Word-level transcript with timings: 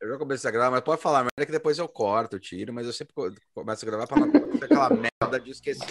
Eu 0.00 0.08
já 0.10 0.18
comecei 0.18 0.48
a 0.48 0.52
gravar, 0.52 0.70
mas 0.70 0.80
pode 0.82 1.00
falar 1.00 1.20
merda 1.20 1.46
que 1.46 1.52
depois 1.52 1.78
eu 1.78 1.88
corto, 1.88 2.38
tiro, 2.38 2.72
mas 2.72 2.86
eu 2.86 2.92
sempre 2.92 3.14
começo 3.54 3.84
a 3.84 3.88
gravar 3.88 4.06
para 4.06 4.20
não 4.20 4.28
acontecer 4.28 4.64
aquela 4.64 4.90
merda 4.90 5.40
de 5.40 5.50
esquecer. 5.50 5.86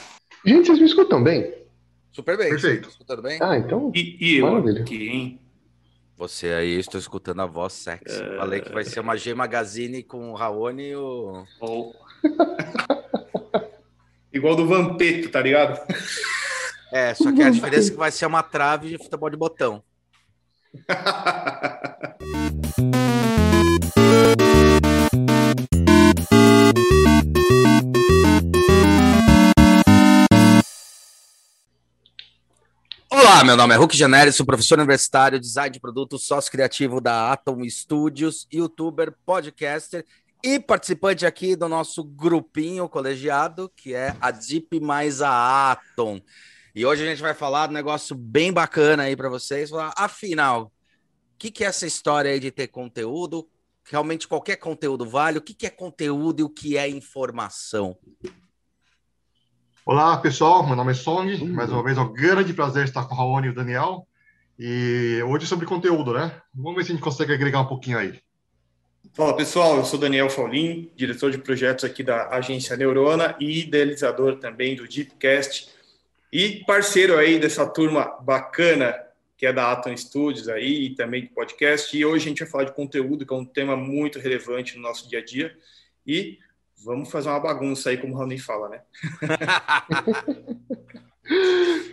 Gente, 0.46 0.68
vocês 0.68 0.80
me 0.80 0.86
escutam 0.86 1.24
bem? 1.24 1.54
Super 2.12 2.38
bem. 2.38 2.50
Perfeito. 2.50 2.90
Escutando 2.90 3.24
bem? 3.24 3.40
Ah, 3.42 3.58
então. 3.58 3.92
E, 3.96 4.18
e 4.20 4.38
eu 4.38 4.58
aqui, 4.58 5.08
hein? 5.08 5.40
Você 6.16 6.48
aí, 6.50 6.78
estou 6.78 7.00
escutando 7.00 7.42
a 7.42 7.46
voz 7.48 7.74
sexy. 7.74 8.22
É. 8.22 8.38
Falei 8.38 8.62
que 8.62 8.72
vai 8.72 8.84
ser 8.84 9.00
uma 9.00 9.18
G 9.18 9.34
Magazine 9.34 10.04
com 10.04 10.32
o 10.32 10.36
Raoni 10.36 10.90
e 10.90 10.96
o. 10.96 11.44
Ou- 11.60 11.96
Igual 14.32 14.56
do 14.56 14.68
Vampeta, 14.68 15.30
tá 15.30 15.42
ligado? 15.42 15.80
É, 16.92 17.14
só 17.16 17.32
que 17.32 17.42
a 17.42 17.50
diferença 17.50 17.88
é 17.88 17.92
que 17.92 17.98
vai 17.98 18.12
ser 18.12 18.26
uma 18.28 18.44
trave 18.44 18.90
de 18.90 18.98
futebol 18.98 19.30
de 19.30 19.38
botão. 19.38 19.84
Olá, 33.26 33.42
meu 33.42 33.56
nome 33.56 33.74
é 33.74 33.78
Hulk 33.78 33.96
Janelli, 33.96 34.34
sou 34.34 34.46
professor 34.46 34.78
universitário, 34.78 35.40
design 35.40 35.72
de 35.72 35.80
produtos, 35.80 36.28
sócio 36.28 36.52
criativo 36.52 37.00
da 37.00 37.32
Atom 37.32 37.64
Studios, 37.70 38.46
youtuber, 38.52 39.14
podcaster 39.26 40.06
e 40.44 40.60
participante 40.60 41.26
aqui 41.26 41.56
do 41.56 41.70
nosso 41.70 42.04
grupinho 42.04 42.90
colegiado, 42.90 43.72
que 43.78 43.96
é 43.96 44.14
a 44.20 44.30
Deep 44.30 44.78
mais 44.82 45.22
a 45.22 45.72
Atom. 45.72 46.20
E 46.76 46.86
hoje 46.86 47.04
a 47.04 47.06
gente 47.06 47.22
vai 47.22 47.34
falar 47.34 47.68
de 47.68 47.72
um 47.72 47.76
negócio 47.76 48.14
bem 48.14 48.52
bacana 48.52 49.04
aí 49.04 49.16
para 49.16 49.30
vocês. 49.30 49.70
Falar, 49.70 49.94
afinal, 49.96 50.64
o 50.64 51.38
que, 51.40 51.50
que 51.50 51.64
é 51.64 51.68
essa 51.68 51.88
história 51.88 52.30
aí 52.30 52.42
de 52.42 52.52
ter 52.52 52.68
conteúdo? 52.68 53.48
Realmente 53.86 54.28
qualquer 54.28 54.58
conteúdo 54.58 55.10
vale? 55.10 55.38
O 55.38 55.42
que, 55.42 55.54
que 55.54 55.66
é 55.66 55.70
conteúdo 55.70 56.42
e 56.42 56.44
o 56.44 56.50
que 56.50 56.78
é 56.78 56.90
informação? 56.90 57.98
Olá, 59.86 60.16
pessoal. 60.16 60.66
Meu 60.66 60.78
nome 60.78 60.92
é 60.92 60.96
Song. 60.96 61.44
Mais 61.46 61.70
uma 61.70 61.84
vez, 61.84 61.98
é 61.98 62.02
um 62.02 62.14
grande 62.14 62.54
prazer 62.54 62.86
estar 62.86 63.06
com 63.06 63.14
o 63.14 63.18
Raoni 63.18 63.48
e 63.48 63.50
o 63.50 63.54
Daniel. 63.54 64.08
E 64.58 65.22
hoje 65.28 65.44
é 65.44 65.48
sobre 65.48 65.66
conteúdo, 65.66 66.14
né? 66.14 66.42
Vamos 66.56 66.78
ver 66.78 66.86
se 66.86 66.94
a 66.94 66.96
gente 66.96 67.04
consegue 67.04 67.34
agregar 67.34 67.60
um 67.60 67.68
pouquinho 67.68 67.98
aí. 67.98 68.18
Fala 69.14 69.36
pessoal, 69.36 69.76
eu 69.76 69.84
sou 69.84 70.00
Daniel 70.00 70.30
Faulin, 70.30 70.90
diretor 70.96 71.32
de 71.32 71.38
projetos 71.38 71.84
aqui 71.84 72.02
da 72.02 72.30
agência 72.30 72.78
Neurona 72.78 73.36
e 73.42 73.60
idealizador 73.60 74.38
também 74.38 74.74
do 74.74 74.88
Deepcast 74.88 75.70
e 76.32 76.64
parceiro 76.66 77.18
aí 77.18 77.38
dessa 77.38 77.66
turma 77.68 78.06
bacana 78.22 78.96
que 79.36 79.46
é 79.46 79.52
da 79.52 79.70
Atom 79.74 79.98
Studios 79.98 80.48
aí 80.48 80.86
e 80.86 80.96
também 80.96 81.24
de 81.24 81.28
podcast. 81.28 81.96
E 81.98 82.06
hoje 82.06 82.26
a 82.26 82.30
gente 82.30 82.40
vai 82.40 82.50
falar 82.50 82.64
de 82.64 82.74
conteúdo, 82.74 83.26
que 83.26 83.34
é 83.34 83.38
um 83.38 83.44
tema 83.44 83.76
muito 83.76 84.18
relevante 84.18 84.78
no 84.78 84.82
nosso 84.82 85.10
dia 85.10 85.20
a 85.20 85.26
dia. 85.26 85.54
E 86.08 86.40
vamos 86.84 87.12
fazer 87.12 87.30
uma 87.30 87.40
bagunça 87.40 87.90
aí, 87.90 87.98
como 87.98 88.14
o 88.14 88.18
Raoni 88.18 88.38
fala, 88.38 88.70
né? 88.70 88.82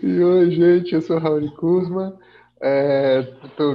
E 0.02 0.22
oi, 0.22 0.50
gente, 0.50 0.94
eu 0.94 1.02
sou 1.02 1.16
o 1.16 1.20
Raul 1.20 1.50
Kuzma. 1.52 2.18
É, 2.60 3.22
tô, 3.56 3.72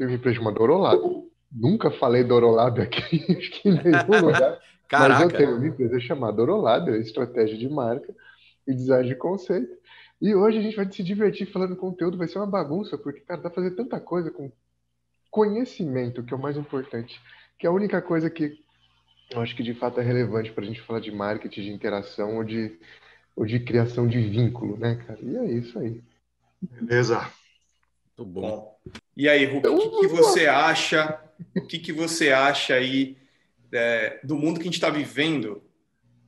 uma 0.00 0.12
empresa 0.12 0.36
chamada 0.36 0.56
Dorolab. 0.56 1.24
Nunca 1.52 1.90
falei 1.90 2.24
Dorolab 2.24 2.80
aqui, 2.80 3.24
acho 3.36 3.50
que 3.50 3.68
em 3.68 3.74
nenhum 3.74 4.26
lugar. 4.26 4.58
Mas 4.90 5.20
eu 5.20 5.28
Caraca, 5.28 5.36
tenho 5.36 5.56
uma 5.56 5.66
empresa 5.66 5.98
chamada 6.00 6.36
Dorolab, 6.36 6.90
é 6.90 6.98
estratégia 6.98 7.56
de 7.58 7.68
marca 7.68 8.14
e 8.66 8.72
design 8.72 9.08
de 9.08 9.16
conceito. 9.16 9.76
E 10.20 10.34
hoje 10.34 10.58
a 10.58 10.62
gente 10.62 10.76
vai 10.76 10.90
se 10.90 11.02
divertir 11.02 11.50
falando 11.50 11.76
conteúdo, 11.76 12.16
vai 12.16 12.28
ser 12.28 12.38
uma 12.38 12.46
bagunça, 12.46 12.96
porque, 12.96 13.20
cara, 13.20 13.40
dá 13.42 13.50
pra 13.50 13.62
fazer 13.62 13.74
tanta 13.74 13.98
coisa 13.98 14.30
com 14.30 14.50
conhecimento, 15.30 16.22
que 16.22 16.32
é 16.32 16.36
o 16.36 16.40
mais 16.40 16.56
importante, 16.56 17.20
que 17.58 17.66
é 17.66 17.68
a 17.70 17.72
única 17.72 18.00
coisa 18.00 18.30
que 18.30 18.63
eu 19.30 19.40
acho 19.40 19.54
que 19.56 19.62
de 19.62 19.74
fato 19.74 20.00
é 20.00 20.02
relevante 20.02 20.52
para 20.52 20.64
a 20.64 20.66
gente 20.66 20.80
falar 20.80 21.00
de 21.00 21.10
marketing, 21.10 21.62
de 21.62 21.70
interação 21.70 22.36
ou 22.36 22.44
de, 22.44 22.78
ou 23.34 23.44
de 23.44 23.60
criação 23.60 24.06
de 24.06 24.20
vínculo, 24.20 24.76
né, 24.76 24.96
cara? 25.06 25.18
E 25.22 25.36
é 25.36 25.44
isso 25.44 25.78
aí. 25.78 26.02
Beleza. 26.60 27.30
muito 28.16 28.30
bom. 28.30 28.40
Bom, 28.40 28.80
e 29.16 29.28
aí, 29.28 29.44
Hulk, 29.44 29.68
o 29.68 29.78
que, 29.78 30.00
que 30.00 30.06
você 30.08 30.46
acha? 30.46 31.20
O 31.56 31.66
que, 31.66 31.78
que 31.78 31.92
você 31.92 32.32
acha 32.32 32.74
aí 32.74 33.16
é, 33.72 34.20
do 34.22 34.36
mundo 34.36 34.56
que 34.56 34.62
a 34.62 34.66
gente 34.66 34.74
está 34.74 34.90
vivendo? 34.90 35.62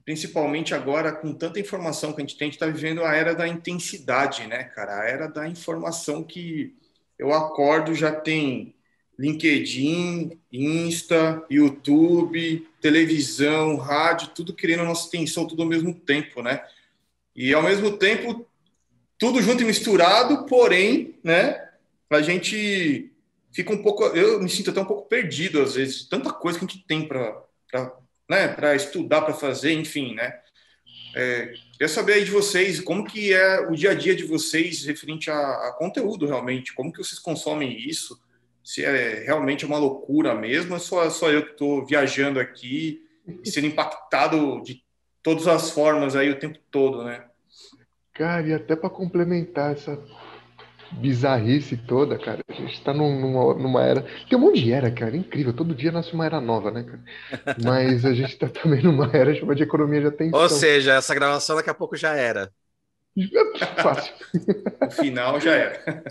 Principalmente 0.05 0.73
agora, 0.73 1.13
com 1.13 1.35
tanta 1.35 1.59
informação 1.59 2.13
que 2.13 2.21
a 2.21 2.25
gente 2.25 2.37
tem, 2.37 2.47
a 2.47 2.49
gente 2.49 2.55
está 2.55 2.67
vivendo 2.67 3.05
a 3.05 3.15
era 3.15 3.35
da 3.35 3.49
intensidade, 3.49 4.47
né, 4.47 4.65
cara? 4.65 5.01
A 5.01 5.05
era 5.05 5.27
da 5.27 5.49
informação 5.49 6.23
que 6.23 6.77
eu 7.19 7.33
acordo 7.33 7.93
já 7.95 8.13
tem 8.13 8.76
LinkedIn, 9.19 10.39
Insta, 10.53 11.43
YouTube, 11.51 12.69
televisão, 12.81 13.77
rádio, 13.77 14.29
tudo 14.35 14.55
querendo 14.55 14.81
a 14.81 14.87
nossa 14.87 15.09
atenção 15.09 15.47
tudo 15.47 15.63
ao 15.63 15.69
mesmo 15.69 15.95
tempo, 15.95 16.43
né? 16.43 16.63
E 17.35 17.53
ao 17.53 17.63
mesmo 17.63 17.97
tempo, 17.97 18.47
tudo 19.19 19.43
junto 19.43 19.63
e 19.63 19.67
misturado, 19.67 20.45
porém, 20.47 21.15
né? 21.25 21.69
A 22.11 22.21
gente 22.23 23.11
fica 23.53 23.73
um 23.73 23.83
pouco, 23.83 24.05
eu 24.05 24.41
me 24.41 24.49
sinto 24.49 24.71
até 24.71 24.81
um 24.81 24.85
pouco 24.85 25.09
perdido 25.09 25.63
às 25.63 25.75
vezes, 25.75 26.07
tanta 26.09 26.33
coisa 26.33 26.59
que 26.59 26.65
a 26.65 26.69
gente 26.69 26.85
tem 26.87 27.07
para 27.07 27.45
né, 28.29 28.49
para 28.49 28.75
estudar, 28.75 29.23
para 29.23 29.35
fazer, 29.35 29.73
enfim, 29.73 30.15
né? 30.15 30.41
É, 31.15 31.55
queria 31.73 31.89
saber 31.89 32.15
aí 32.15 32.25
de 32.25 32.31
vocês, 32.31 32.81
como 32.81 33.07
que 33.07 33.33
é 33.33 33.61
o 33.61 33.75
dia 33.75 33.93
a 33.93 33.95
dia 33.95 34.15
de 34.15 34.25
vocês 34.25 34.85
referente 34.85 35.31
a, 35.31 35.39
a 35.69 35.73
conteúdo 35.73 36.27
realmente, 36.27 36.75
como 36.75 36.93
que 36.93 36.99
vocês 36.99 37.19
consomem 37.19 37.79
isso, 37.89 38.21
se 38.67 38.85
é 38.85 39.25
realmente 39.25 39.65
uma 39.67 39.79
loucura 39.79 40.35
mesmo, 40.35 40.75
ou 40.75 40.81
só, 40.81 41.09
só 41.11 41.31
eu 41.31 41.45
que 41.47 41.53
estou 41.53 41.87
viajando 41.87 42.41
aqui 42.41 43.03
e 43.45 43.49
sendo 43.51 43.67
impactado 43.69 44.63
de 44.63 44.85
todas 45.23 45.47
as 45.49 45.71
formas 45.71 46.17
aí 46.17 46.31
o 46.31 46.39
tempo 46.39 46.59
todo, 46.71 47.05
né? 47.05 47.27
Cara, 48.15 48.47
e 48.49 48.53
até 48.55 48.75
para 48.75 48.89
complementar 48.91 49.73
essa 49.73 49.97
bizarrice 50.93 51.77
toda, 51.77 52.19
cara, 52.19 52.43
a 52.49 52.53
gente 52.55 52.83
tá 52.85 52.95
num- 52.95 53.21
numa, 53.21 53.55
numa 53.55 53.83
era. 53.85 54.03
Tem 54.29 54.39
um 54.39 54.43
monte 54.43 54.63
de 54.65 54.73
era, 54.73 54.91
cara, 54.91 55.17
incrível. 55.17 55.55
Todo 55.55 55.75
dia 55.75 55.93
nasce 55.93 56.15
uma 56.15 56.27
era 56.27 56.41
nova, 56.41 56.71
né, 56.71 56.85
cara? 56.85 57.05
Mas 57.57 58.05
a 58.05 58.15
gente 58.15 58.39
tá 58.39 58.49
também 58.49 58.83
numa 58.83 59.11
era 59.17 59.35
chamada 59.35 59.57
de 59.57 59.63
economia 59.65 60.01
de 60.03 60.07
atenção. 60.09 60.41
Ou 60.41 60.49
seja, 60.49 60.95
essa 60.95 61.15
gravação 61.15 61.57
daqui 61.57 61.71
a 61.71 61.75
pouco 61.75 61.97
já 61.97 62.15
era. 62.15 62.53
Fácil. 63.83 64.15
No 64.83 64.91
final 64.91 65.41
já 65.41 65.53
era. 65.55 66.05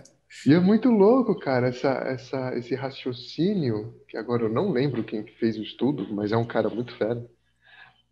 E 0.46 0.54
é 0.54 0.60
muito 0.60 0.90
louco, 0.90 1.38
cara, 1.40 1.68
essa, 1.68 1.90
essa, 1.90 2.58
esse 2.58 2.76
raciocínio, 2.76 3.94
que 4.08 4.18
agora 4.18 4.44
eu 4.44 4.50
não 4.50 4.72
lembro 4.72 5.04
quem 5.04 5.24
que 5.24 5.34
fez 5.40 5.58
o 5.58 5.64
estudo, 5.64 6.08
mas 6.14 6.32
é 6.32 6.38
um 6.38 6.46
cara 6.46 6.70
muito 6.70 6.96
fera, 6.98 7.26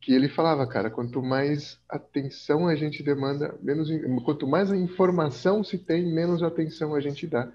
que 0.02 0.14
ele 0.14 0.28
falava, 0.28 0.68
cara, 0.68 0.90
quanto 0.90 1.22
mais 1.24 1.80
atenção 1.90 2.68
a 2.68 2.76
gente 2.76 3.02
demanda, 3.02 3.58
menos, 3.62 3.90
quanto 4.26 4.48
mais 4.48 4.72
informação 4.72 5.64
se 5.64 5.78
tem, 5.78 6.14
menos 6.14 6.44
atenção 6.44 6.94
a 6.94 7.00
gente 7.00 7.26
dá. 7.26 7.52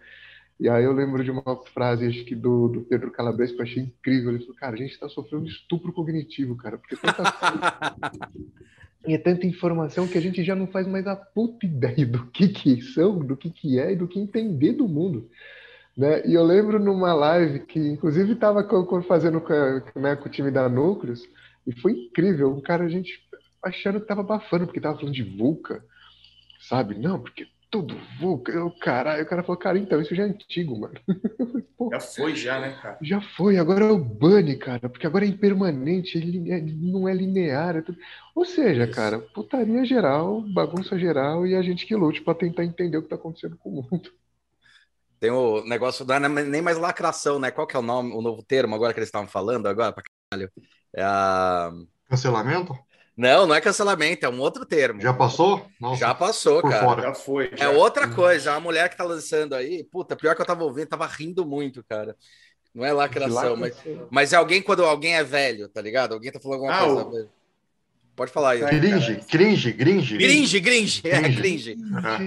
E 0.59 0.69
aí 0.69 0.83
eu 0.83 0.93
lembro 0.93 1.23
de 1.23 1.31
uma 1.31 1.57
frase, 1.73 2.07
acho 2.07 2.25
que 2.25 2.35
do, 2.35 2.69
do 2.69 2.81
Pedro 2.81 3.13
Calabres, 3.13 3.53
que 3.53 3.59
eu 3.59 3.63
achei 3.63 3.83
incrível. 3.83 4.31
Ele 4.31 4.41
falou, 4.41 4.57
cara, 4.57 4.75
a 4.75 4.79
gente 4.79 4.93
está 4.93 5.09
sofrendo 5.09 5.47
estupro 5.47 5.93
cognitivo, 5.93 6.57
cara, 6.57 6.79
porque 6.79 6.97
tanta 6.97 7.31
coisa 7.31 7.97
e 9.07 9.15
é 9.15 9.19
tanta 9.19 9.47
informação 9.47 10.09
que 10.09 10.19
a 10.19 10.21
gente 10.21 10.43
já 10.43 10.55
não 10.55 10.67
faz 10.67 10.87
mais 10.87 11.07
a 11.07 11.15
puta 11.15 11.65
ideia 11.65 12.05
do 12.07 12.27
que 12.27 12.49
que 12.49 12.83
são, 12.83 13.19
do 13.19 13.37
que 13.37 13.51
que 13.51 13.79
é 13.79 13.93
e 13.93 13.97
do 13.97 14.09
que 14.09 14.19
entender 14.19 14.73
do 14.73 14.89
mundo. 14.89 15.29
Né? 15.97 16.27
E 16.27 16.35
eu 16.35 16.45
lembro 16.45 16.79
numa 16.79 17.15
live 17.15 17.61
que, 17.61 17.79
inclusive, 17.79 18.33
estava 18.33 18.67
fazendo 19.07 19.41
com, 19.41 20.01
né, 20.01 20.17
com 20.17 20.29
o 20.29 20.31
time 20.31 20.51
da 20.51 20.69
Núcleos, 20.69 21.29
e 21.67 21.73
foi 21.81 21.93
incrível. 21.93 22.55
Um 22.55 22.61
cara, 22.61 22.85
a 22.85 22.89
gente 22.89 23.21
achando 23.63 23.99
que 23.99 24.05
estava 24.05 24.21
abafando, 24.21 24.67
porque 24.67 24.79
estava 24.79 24.97
falando 24.97 25.15
de 25.15 25.23
VUCA, 25.23 25.85
sabe? 26.61 26.97
Não, 26.97 27.21
porque 27.21 27.47
tudo 27.71 27.97
VUCA, 28.21 28.53
eu, 28.53 28.71
caralho. 28.71 29.23
O 29.25 29.27
cara 29.29 29.43
falou, 29.43 29.59
cara, 29.59 29.79
então, 29.79 30.01
isso 30.01 30.15
já 30.15 30.25
é 30.25 30.27
antigo, 30.27 30.79
mano. 30.79 30.95
Falei, 31.09 31.67
Já 31.91 32.01
foi, 32.01 32.35
já, 32.35 32.61
né, 32.61 32.73
cara? 32.81 33.01
já 33.03 33.21
foi, 33.21 33.59
agora 33.59 33.85
é 33.87 33.91
o 33.93 33.99
bunny, 33.99 34.57
cara, 34.59 34.89
porque 34.89 35.07
agora 35.07 35.25
é 35.25 35.29
impermanente, 35.29 36.19
ele 36.19 36.51
é- 36.53 36.61
não 36.61 37.09
é 37.09 37.15
linear. 37.15 37.77
é 37.77 37.83
tudo- 37.83 37.99
Ou 38.35 38.45
seja, 38.45 38.87
Isso. 38.87 38.89
cara, 38.89 39.21
putaria 39.21 39.85
geral, 39.85 40.43
bagunça 40.43 40.99
geral 40.99 41.47
e 41.47 41.55
a 41.55 41.63
gente 41.63 41.87
que 41.87 41.95
lute 41.97 42.23
pra 42.23 42.35
tentar 42.35 42.65
entender 42.65 42.99
o 42.99 43.03
que 43.03 43.09
tá 43.09 43.17
acontecendo 43.17 43.57
com 43.59 43.71
o 43.71 43.75
mundo. 43.91 44.11
Tem 45.21 45.31
o 45.31 45.65
negócio, 45.65 46.05
não 46.07 46.15
é 46.15 46.45
nem 46.45 46.63
mais 46.63 46.79
lacração, 46.79 47.39
né? 47.41 47.51
Qual 47.51 47.67
que 47.67 47.75
é 47.77 47.79
o 47.79 47.83
nome, 47.83 48.13
o 48.13 48.23
novo 48.23 48.43
termo 48.43 48.75
agora 48.75 48.93
que 48.95 49.01
eles 49.01 49.09
estavam 49.09 49.27
falando 49.29 49.67
agora, 49.67 49.93
pra 49.93 50.03
caralho? 50.31 50.53
É 50.95 51.03
a... 51.03 51.71
Cancelamento? 52.09 52.75
Não, 53.19 53.49
não 53.49 53.55
é 53.57 53.61
cancelamento, 53.61 54.25
é 54.25 54.29
um 54.29 54.39
outro 54.39 54.65
termo. 54.65 55.01
Já 55.01 55.13
passou? 55.13 55.67
Nossa, 55.81 55.99
Já 55.99 56.15
passou, 56.15 56.63
cara. 56.63 56.85
fora. 56.85 57.03
Já 57.03 57.15
foi. 57.15 57.51
É 57.53 57.57
já. 57.57 57.71
outra 57.71 58.07
coisa, 58.09 58.53
a 58.55 58.61
mulher 58.61 58.89
que 58.89 58.97
tá 58.97 59.03
lançando 59.03 59.55
aí, 59.57 59.83
puta, 59.83 60.15
pior 60.15 60.37
que 60.37 60.41
eu 60.43 60.47
tava 60.47 60.63
ouvindo, 60.63 60.87
tava 60.87 61.05
rindo 61.07 61.45
muito, 61.45 61.83
cara. 61.83 62.15
Não 62.73 62.85
é 62.85 62.93
lacração, 62.93 63.57
mas, 63.57 63.75
mas 64.09 64.33
é 64.33 64.37
alguém 64.37 64.63
quando 64.63 64.85
alguém 64.85 65.15
é 65.17 65.25
velho, 65.25 65.69
tá 65.69 65.81
ligado? 65.83 66.13
Alguém 66.15 66.31
tá 66.31 66.39
falando 66.39 66.59
alguma 66.65 66.75
Ah, 66.77 66.85
coisa. 66.85 67.05
o- 67.05 67.11
velho. 67.11 67.29
Pode 68.15 68.33
falar 68.33 68.51
aí. 68.51 68.61
Cringe, 68.61 69.21
cringe, 69.31 69.73
cringe. 69.73 70.17
Cringe, 70.19 70.61
cringe, 70.61 71.01
é 71.05 71.21
Cringe. 71.21 71.37
cringe. 71.37 71.77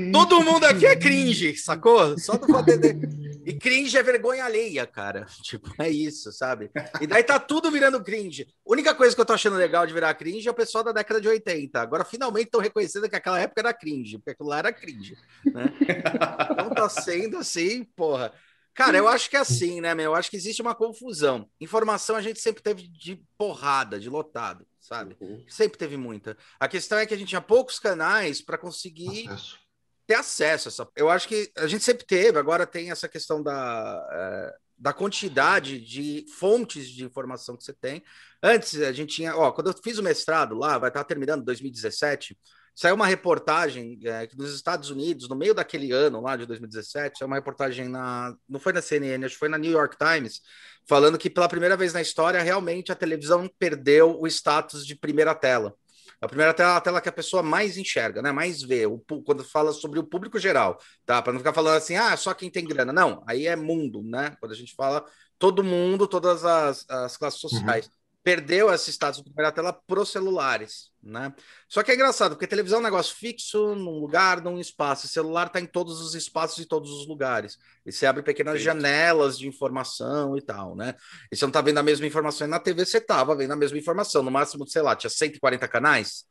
É. 0.07 0.11
Todo 0.11 0.41
mundo 0.41 0.63
aqui 0.65 0.85
é 0.85 0.95
cringe, 0.95 1.55
sacou? 1.57 2.17
Só 2.17 2.33
do 2.37 2.47
de... 2.63 3.30
E 3.45 3.53
cringe 3.53 3.97
é 3.97 4.03
vergonha 4.03 4.45
alheia, 4.45 4.85
cara. 4.85 5.25
Tipo, 5.41 5.73
é 5.79 5.89
isso, 5.89 6.31
sabe? 6.31 6.71
E 6.99 7.07
daí 7.07 7.23
tá 7.23 7.39
tudo 7.39 7.71
virando 7.71 8.03
cringe. 8.03 8.47
A 8.67 8.71
única 8.71 8.93
coisa 8.93 9.15
que 9.15 9.21
eu 9.21 9.25
tô 9.25 9.33
achando 9.33 9.57
legal 9.57 9.85
de 9.85 9.93
virar 9.93 10.13
cringe 10.13 10.47
é 10.47 10.51
o 10.51 10.55
pessoal 10.55 10.83
da 10.83 10.91
década 10.91 11.19
de 11.19 11.27
80. 11.27 11.79
Agora, 11.79 12.05
finalmente, 12.05 12.45
estão 12.45 12.61
reconhecendo 12.61 13.09
que 13.09 13.15
aquela 13.15 13.39
época 13.39 13.61
era 13.61 13.73
cringe, 13.73 14.17
porque 14.17 14.31
aquilo 14.31 14.49
lá 14.49 14.59
era 14.59 14.73
cringe, 14.73 15.15
né? 15.45 15.65
Então 16.51 16.69
tá 16.69 16.89
sendo 16.89 17.37
assim, 17.37 17.83
porra. 17.83 18.31
Cara, 18.73 18.97
eu 18.97 19.07
acho 19.07 19.29
que 19.29 19.35
é 19.35 19.39
assim, 19.39 19.81
né, 19.81 19.93
meu? 19.93 20.05
Eu 20.05 20.15
acho 20.15 20.29
que 20.29 20.37
existe 20.37 20.61
uma 20.61 20.73
confusão. 20.73 21.49
Informação 21.59 22.15
a 22.15 22.21
gente 22.21 22.39
sempre 22.39 22.63
teve 22.63 22.87
de 22.87 23.21
porrada, 23.37 23.99
de 23.99 24.09
lotado, 24.09 24.65
sabe? 24.79 25.17
Uhum. 25.19 25.43
Sempre 25.47 25.77
teve 25.77 25.97
muita. 25.97 26.37
A 26.59 26.67
questão 26.67 26.97
é 26.97 27.05
que 27.05 27.13
a 27.13 27.17
gente 27.17 27.29
tinha 27.29 27.41
poucos 27.41 27.79
canais 27.79 28.41
para 28.41 28.57
conseguir 28.57 29.27
acesso. 29.27 29.59
Ter 30.07 30.15
acesso 30.15 30.67
essa. 30.67 30.87
Eu 30.95 31.09
acho 31.09 31.27
que 31.27 31.51
a 31.57 31.67
gente 31.67 31.83
sempre 31.83 32.05
teve, 32.05 32.37
agora 32.37 32.67
tem 32.67 32.91
essa 32.91 33.07
questão 33.07 33.41
da, 33.41 34.07
é, 34.11 34.55
da 34.77 34.93
quantidade 34.93 35.79
de 35.79 36.25
fontes 36.39 36.87
de 36.89 37.03
informação 37.03 37.55
que 37.55 37.63
você 37.63 37.73
tem. 37.73 38.03
Antes 38.41 38.81
a 38.81 38.91
gente 38.91 39.15
tinha, 39.15 39.35
ó, 39.35 39.51
quando 39.51 39.67
eu 39.67 39.75
fiz 39.83 39.97
o 39.97 40.03
mestrado 40.03 40.55
lá, 40.55 40.77
vai 40.77 40.89
estar 40.89 41.03
terminando 41.03 41.45
2017. 41.45 42.37
Saiu 42.73 42.95
uma 42.95 43.05
reportagem 43.05 43.99
é, 44.03 44.27
nos 44.35 44.55
Estados 44.55 44.89
Unidos, 44.89 45.27
no 45.29 45.35
meio 45.35 45.53
daquele 45.53 45.91
ano 45.91 46.21
lá 46.21 46.37
de 46.37 46.45
2017, 46.45 47.19
saiu 47.19 47.27
uma 47.27 47.35
reportagem 47.35 47.89
na. 47.89 48.33
Não 48.47 48.59
foi 48.59 48.73
na 48.73 48.81
CNN, 48.81 49.25
acho 49.25 49.35
que 49.35 49.39
foi 49.39 49.49
na 49.49 49.57
New 49.57 49.71
York 49.71 49.97
Times, 49.97 50.41
falando 50.87 51.17
que 51.17 51.29
pela 51.29 51.49
primeira 51.49 51.77
vez 51.77 51.93
na 51.93 52.01
história, 52.01 52.41
realmente 52.41 52.91
a 52.91 52.95
televisão 52.95 53.49
perdeu 53.59 54.19
o 54.19 54.25
status 54.25 54.85
de 54.85 54.95
primeira 54.95 55.35
tela. 55.35 55.75
A 56.19 56.27
primeira 56.27 56.53
tela 56.53 56.73
é 56.73 56.77
a 56.77 56.81
tela 56.81 57.01
que 57.01 57.09
a 57.09 57.13
pessoa 57.13 57.43
mais 57.43 57.77
enxerga, 57.77 58.21
né? 58.21 58.31
Mais 58.31 58.61
vê, 58.61 58.85
o, 58.85 58.99
quando 59.25 59.43
fala 59.43 59.71
sobre 59.71 59.99
o 59.99 60.03
público 60.03 60.39
geral, 60.39 60.79
tá? 61.05 61.21
Para 61.21 61.33
não 61.33 61.39
ficar 61.39 61.53
falando 61.53 61.77
assim, 61.77 61.95
ah, 61.95 62.15
só 62.17 62.33
quem 62.33 62.49
tem 62.49 62.65
grana. 62.65 62.91
Não, 62.91 63.23
aí 63.27 63.47
é 63.47 63.55
mundo, 63.55 64.01
né? 64.03 64.35
Quando 64.39 64.51
a 64.51 64.55
gente 64.55 64.75
fala 64.75 65.05
todo 65.39 65.63
mundo, 65.63 66.07
todas 66.07 66.45
as, 66.45 66.87
as 66.89 67.17
classes 67.17 67.43
uhum. 67.43 67.49
sociais. 67.49 67.85
Uhum 67.85 68.00
perdeu 68.23 68.71
esse 68.71 68.91
status 68.91 69.19
de 69.19 69.23
primeira 69.23 69.51
tela 69.51 69.73
para 69.73 69.99
os 69.99 70.09
celulares, 70.09 70.91
né? 71.01 71.33
Só 71.67 71.81
que 71.81 71.91
é 71.91 71.95
engraçado, 71.95 72.33
porque 72.33 72.45
televisão 72.45 72.77
é 72.77 72.81
um 72.81 72.83
negócio 72.83 73.15
fixo, 73.15 73.73
num 73.75 73.99
lugar, 73.99 74.41
num 74.41 74.59
espaço. 74.59 75.07
O 75.07 75.09
celular 75.09 75.47
está 75.47 75.59
em 75.59 75.65
todos 75.65 75.99
os 76.01 76.13
espaços 76.13 76.59
e 76.59 76.65
todos 76.65 76.91
os 76.91 77.07
lugares. 77.07 77.57
E 77.85 77.91
você 77.91 78.05
abre 78.05 78.21
pequenas 78.21 78.59
Sim. 78.59 78.65
janelas 78.65 79.37
de 79.37 79.47
informação 79.47 80.37
e 80.37 80.41
tal, 80.41 80.75
né? 80.75 80.95
E 81.31 81.35
você 81.35 81.45
não 81.45 81.49
está 81.49 81.61
vendo 81.61 81.79
a 81.79 81.83
mesma 81.83 82.05
informação. 82.05 82.45
E 82.45 82.49
na 82.49 82.59
TV 82.59 82.85
você 82.85 82.99
estava 82.99 83.35
vendo 83.35 83.51
a 83.51 83.55
mesma 83.55 83.77
informação. 83.77 84.21
No 84.21 84.29
máximo, 84.29 84.67
sei 84.67 84.81
lá, 84.81 84.95
tinha 84.95 85.09
140 85.09 85.67
canais. 85.67 86.25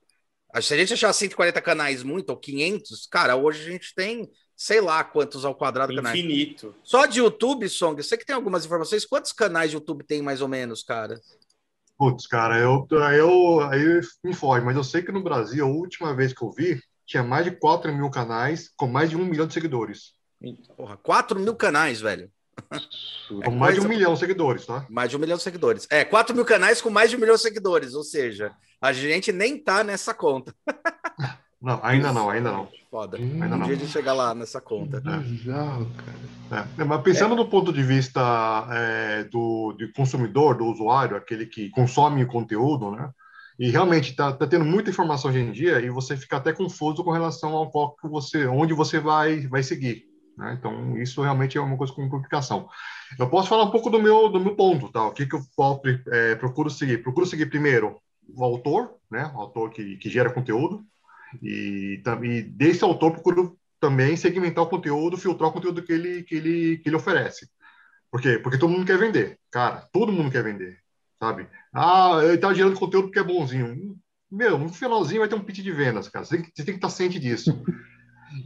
Se 0.60 0.74
a 0.74 0.76
gente 0.76 0.94
achar 0.94 1.12
140 1.12 1.60
canais 1.60 2.02
muito, 2.02 2.30
ou 2.30 2.36
500, 2.36 3.06
cara, 3.06 3.36
hoje 3.36 3.68
a 3.68 3.72
gente 3.72 3.94
tem 3.94 4.28
sei 4.56 4.78
lá 4.78 5.02
quantos 5.02 5.44
ao 5.44 5.54
quadrado 5.54 5.90
Infinito. 5.90 6.04
canais. 6.04 6.18
Infinito. 6.18 6.74
Só 6.84 7.06
de 7.06 7.18
YouTube, 7.20 7.66
Song, 7.66 7.98
eu 7.98 8.04
sei 8.04 8.18
que 8.18 8.26
tem 8.26 8.36
algumas 8.36 8.64
informações. 8.66 9.06
Quantos 9.06 9.32
canais 9.32 9.70
de 9.70 9.76
YouTube 9.76 10.04
tem 10.04 10.20
mais 10.20 10.42
ou 10.42 10.48
menos, 10.48 10.82
cara? 10.82 11.18
Putz, 12.00 12.26
cara, 12.26 12.56
eu, 12.56 12.88
eu 12.90 13.60
aí 13.60 14.00
me 14.24 14.32
foge, 14.32 14.64
mas 14.64 14.74
eu 14.74 14.82
sei 14.82 15.02
que 15.02 15.12
no 15.12 15.22
Brasil, 15.22 15.66
a 15.66 15.68
última 15.68 16.16
vez 16.16 16.32
que 16.32 16.42
eu 16.42 16.50
vi, 16.50 16.82
tinha 17.04 17.22
mais 17.22 17.44
de 17.44 17.50
4 17.50 17.92
mil 17.92 18.08
canais 18.08 18.70
com 18.74 18.86
mais 18.86 19.10
de 19.10 19.18
um 19.18 19.24
milhão 19.26 19.46
de 19.46 19.52
seguidores. 19.52 20.14
Porra, 20.78 20.96
4 20.96 21.38
mil 21.38 21.54
canais, 21.54 22.00
velho. 22.00 22.32
É 22.72 23.44
com 23.44 23.50
mais 23.50 23.74
de 23.74 23.82
um 23.82 23.88
milhão 23.88 24.14
de 24.14 24.18
seguidores, 24.18 24.64
tá? 24.64 24.86
Mais 24.88 25.10
de 25.10 25.16
um 25.18 25.20
milhão 25.20 25.36
de 25.36 25.42
seguidores. 25.42 25.86
É, 25.90 26.02
4 26.02 26.34
mil 26.34 26.46
canais 26.46 26.80
com 26.80 26.88
mais 26.88 27.10
de 27.10 27.16
um 27.16 27.20
milhão 27.20 27.36
de 27.36 27.42
seguidores, 27.42 27.92
ou 27.92 28.02
seja, 28.02 28.50
a 28.80 28.94
gente 28.94 29.30
nem 29.30 29.62
tá 29.62 29.84
nessa 29.84 30.14
conta. 30.14 30.54
Não, 31.60 31.78
ainda 31.82 32.12
não, 32.12 32.30
ainda 32.30 32.50
não. 32.50 32.68
Foda. 32.90 33.18
Hum, 33.18 33.42
ainda 33.42 33.56
um 33.56 33.58
não. 33.58 33.66
dia 33.66 33.76
de 33.76 33.86
chegar 33.86 34.14
lá 34.14 34.34
nessa 34.34 34.60
conta. 34.60 35.02
É. 35.04 35.18
Bizarro, 35.18 35.86
cara. 36.50 36.66
É. 36.78 36.84
Mas 36.84 37.02
pensando 37.02 37.34
é. 37.34 37.36
do 37.36 37.46
ponto 37.46 37.72
de 37.72 37.82
vista 37.82 38.66
é, 38.70 39.24
do, 39.24 39.72
do 39.72 39.92
consumidor, 39.92 40.56
do 40.56 40.64
usuário, 40.64 41.16
aquele 41.16 41.46
que 41.46 41.68
consome 41.70 42.24
o 42.24 42.26
conteúdo, 42.26 42.90
né? 42.90 43.10
E 43.58 43.68
realmente 43.70 44.10
está 44.10 44.32
tá 44.32 44.46
tendo 44.46 44.64
muita 44.64 44.88
informação 44.88 45.30
hoje 45.30 45.40
em 45.40 45.52
dia 45.52 45.78
e 45.80 45.90
você 45.90 46.16
fica 46.16 46.38
até 46.38 46.50
confuso 46.50 47.04
com 47.04 47.10
relação 47.10 47.52
ao 47.52 47.70
foco 47.70 48.00
que 48.00 48.08
você, 48.08 48.46
onde 48.46 48.72
você 48.72 48.98
vai, 48.98 49.46
vai 49.48 49.62
seguir. 49.62 50.06
Né? 50.40 50.56
Então, 50.58 50.96
isso 50.96 51.20
realmente 51.20 51.58
é 51.58 51.60
uma 51.60 51.76
coisa 51.76 51.92
com 51.92 52.08
complicação. 52.08 52.66
Eu 53.18 53.28
posso 53.28 53.50
falar 53.50 53.64
um 53.64 53.70
pouco 53.70 53.90
do 53.90 54.00
meu, 54.00 54.30
do 54.30 54.40
meu 54.40 54.56
ponto, 54.56 54.88
tá? 54.88 55.06
O 55.06 55.12
que, 55.12 55.26
que 55.26 55.36
eu 55.36 55.42
é, 56.10 56.34
procuro 56.36 56.70
seguir? 56.70 57.02
Procuro 57.02 57.26
seguir 57.26 57.46
primeiro 57.46 57.98
o 58.34 58.42
autor, 58.42 58.94
né? 59.10 59.30
O 59.34 59.40
autor 59.40 59.68
que, 59.70 59.98
que 59.98 60.08
gera 60.08 60.32
conteúdo. 60.32 60.82
E, 61.42 62.02
e 62.22 62.42
desse 62.42 62.84
autor 62.84 63.12
procuro 63.12 63.58
também 63.78 64.16
segmentar 64.16 64.64
o 64.64 64.68
conteúdo, 64.68 65.16
filtrar 65.16 65.50
o 65.50 65.52
conteúdo 65.52 65.82
que 65.82 65.92
ele, 65.92 66.22
que 66.22 66.34
ele, 66.34 66.78
que 66.78 66.88
ele 66.88 66.96
oferece. 66.96 67.48
Por 68.10 68.20
quê? 68.20 68.38
Porque 68.38 68.58
todo 68.58 68.70
mundo 68.70 68.84
quer 68.86 68.98
vender. 68.98 69.38
Cara, 69.50 69.88
todo 69.92 70.12
mundo 70.12 70.30
quer 70.30 70.42
vender, 70.42 70.78
sabe? 71.18 71.48
Ah, 71.72 72.20
ele 72.22 72.38
tá 72.38 72.52
gerando 72.52 72.78
conteúdo 72.78 73.06
porque 73.06 73.20
é 73.20 73.24
bonzinho. 73.24 73.96
Meu, 74.30 74.58
no 74.58 74.68
finalzinho 74.68 75.20
vai 75.20 75.28
ter 75.28 75.34
um 75.34 75.44
pitch 75.44 75.60
de 75.60 75.72
vendas, 75.72 76.08
cara. 76.08 76.24
Você 76.24 76.36
tem 76.36 76.44
que, 76.44 76.52
você 76.54 76.64
tem 76.64 76.74
que 76.74 76.78
estar 76.78 76.90
ciente 76.90 77.18
disso. 77.18 77.62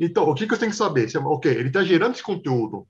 Então, 0.01 0.25
o 0.25 0.35
que, 0.35 0.47
que 0.47 0.55
você 0.55 0.61
tem 0.61 0.71
que 0.71 0.77
saber? 0.77 1.11
Você, 1.11 1.19
ok, 1.19 1.53
ele 1.53 1.69
está 1.69 1.85
gerando 1.85 2.15
esse 2.15 2.23
conteúdo 2.23 2.89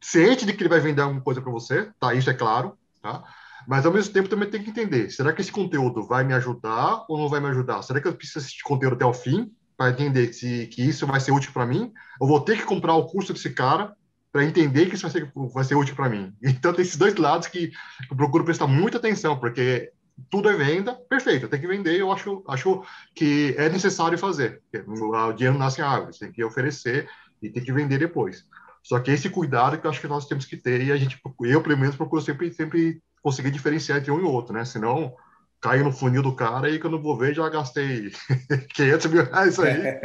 ciente 0.00 0.46
de 0.46 0.54
que 0.54 0.62
ele 0.62 0.70
vai 0.70 0.80
vender 0.80 1.02
alguma 1.02 1.20
coisa 1.20 1.42
para 1.42 1.52
você, 1.52 1.92
tá? 2.00 2.14
Isso 2.14 2.30
é 2.30 2.34
claro, 2.34 2.78
tá? 3.02 3.22
Mas 3.66 3.86
ao 3.86 3.92
mesmo 3.92 4.12
tempo 4.12 4.28
também 4.28 4.48
tem 4.48 4.62
que 4.62 4.70
entender: 4.70 5.10
será 5.10 5.32
que 5.32 5.40
esse 5.40 5.52
conteúdo 5.52 6.02
vai 6.02 6.24
me 6.24 6.34
ajudar 6.34 7.04
ou 7.08 7.18
não 7.18 7.28
vai 7.28 7.40
me 7.40 7.48
ajudar? 7.48 7.82
Será 7.82 8.00
que 8.00 8.08
eu 8.08 8.14
preciso 8.14 8.40
assistir 8.40 8.62
conteúdo 8.62 8.94
até 8.94 9.04
o 9.04 9.14
fim 9.14 9.50
para 9.76 9.90
entender 9.90 10.32
se, 10.32 10.66
que 10.68 10.82
isso 10.82 11.06
vai 11.06 11.20
ser 11.20 11.32
útil 11.32 11.52
para 11.52 11.66
mim? 11.66 11.92
Ou 12.20 12.28
vou 12.28 12.40
ter 12.40 12.58
que 12.58 12.64
comprar 12.64 12.94
o 12.94 13.06
curso 13.06 13.32
desse 13.32 13.50
cara 13.50 13.94
para 14.32 14.44
entender 14.44 14.86
que 14.86 14.94
isso 14.94 15.02
vai 15.02 15.10
ser, 15.10 15.32
vai 15.52 15.64
ser 15.64 15.74
útil 15.74 15.94
para 15.94 16.08
mim? 16.08 16.32
Então 16.42 16.72
tem 16.72 16.82
esses 16.82 16.96
dois 16.96 17.14
lados 17.16 17.48
que 17.48 17.72
eu 18.10 18.16
procuro 18.16 18.44
prestar 18.44 18.66
muita 18.66 18.98
atenção, 18.98 19.38
porque 19.38 19.90
tudo 20.30 20.48
é 20.48 20.56
venda, 20.56 20.94
perfeito, 21.08 21.48
tem 21.48 21.60
que 21.60 21.66
vender, 21.66 21.98
eu 21.98 22.12
acho, 22.12 22.42
acho 22.48 22.82
que 23.14 23.54
é 23.58 23.68
necessário 23.68 24.18
fazer. 24.18 24.62
O 24.86 25.32
dinheiro 25.32 25.58
nasce 25.58 25.80
em 25.80 25.84
árvores, 25.84 26.18
tem 26.18 26.30
que 26.30 26.44
oferecer 26.44 27.08
e 27.42 27.50
tem 27.50 27.62
que 27.62 27.72
vender 27.72 27.98
depois. 27.98 28.44
Só 28.82 28.98
que 28.98 29.10
esse 29.10 29.30
cuidado 29.30 29.78
que 29.78 29.86
eu 29.86 29.90
acho 29.90 30.00
que 30.00 30.08
nós 30.08 30.26
temos 30.26 30.44
que 30.44 30.56
ter 30.56 30.82
e 30.82 30.92
a 30.92 30.96
gente, 30.96 31.20
eu 31.42 31.62
pelo 31.62 31.78
menos 31.78 31.96
procuro 31.96 32.20
sempre, 32.20 32.52
sempre 32.52 33.00
conseguir 33.22 33.50
diferenciar 33.50 33.98
entre 33.98 34.10
um 34.10 34.18
e 34.18 34.22
outro, 34.22 34.52
né? 34.52 34.64
Senão 34.64 35.14
cai 35.60 35.78
no 35.78 35.92
funil 35.92 36.22
do 36.22 36.34
cara 36.34 36.68
e 36.68 36.78
quando 36.78 36.96
eu 36.96 37.02
vou 37.02 37.16
ver 37.16 37.34
já 37.34 37.48
gastei 37.48 38.10
500 38.74 39.06
mil 39.06 39.24
reais 39.24 39.58
aí, 39.60 40.00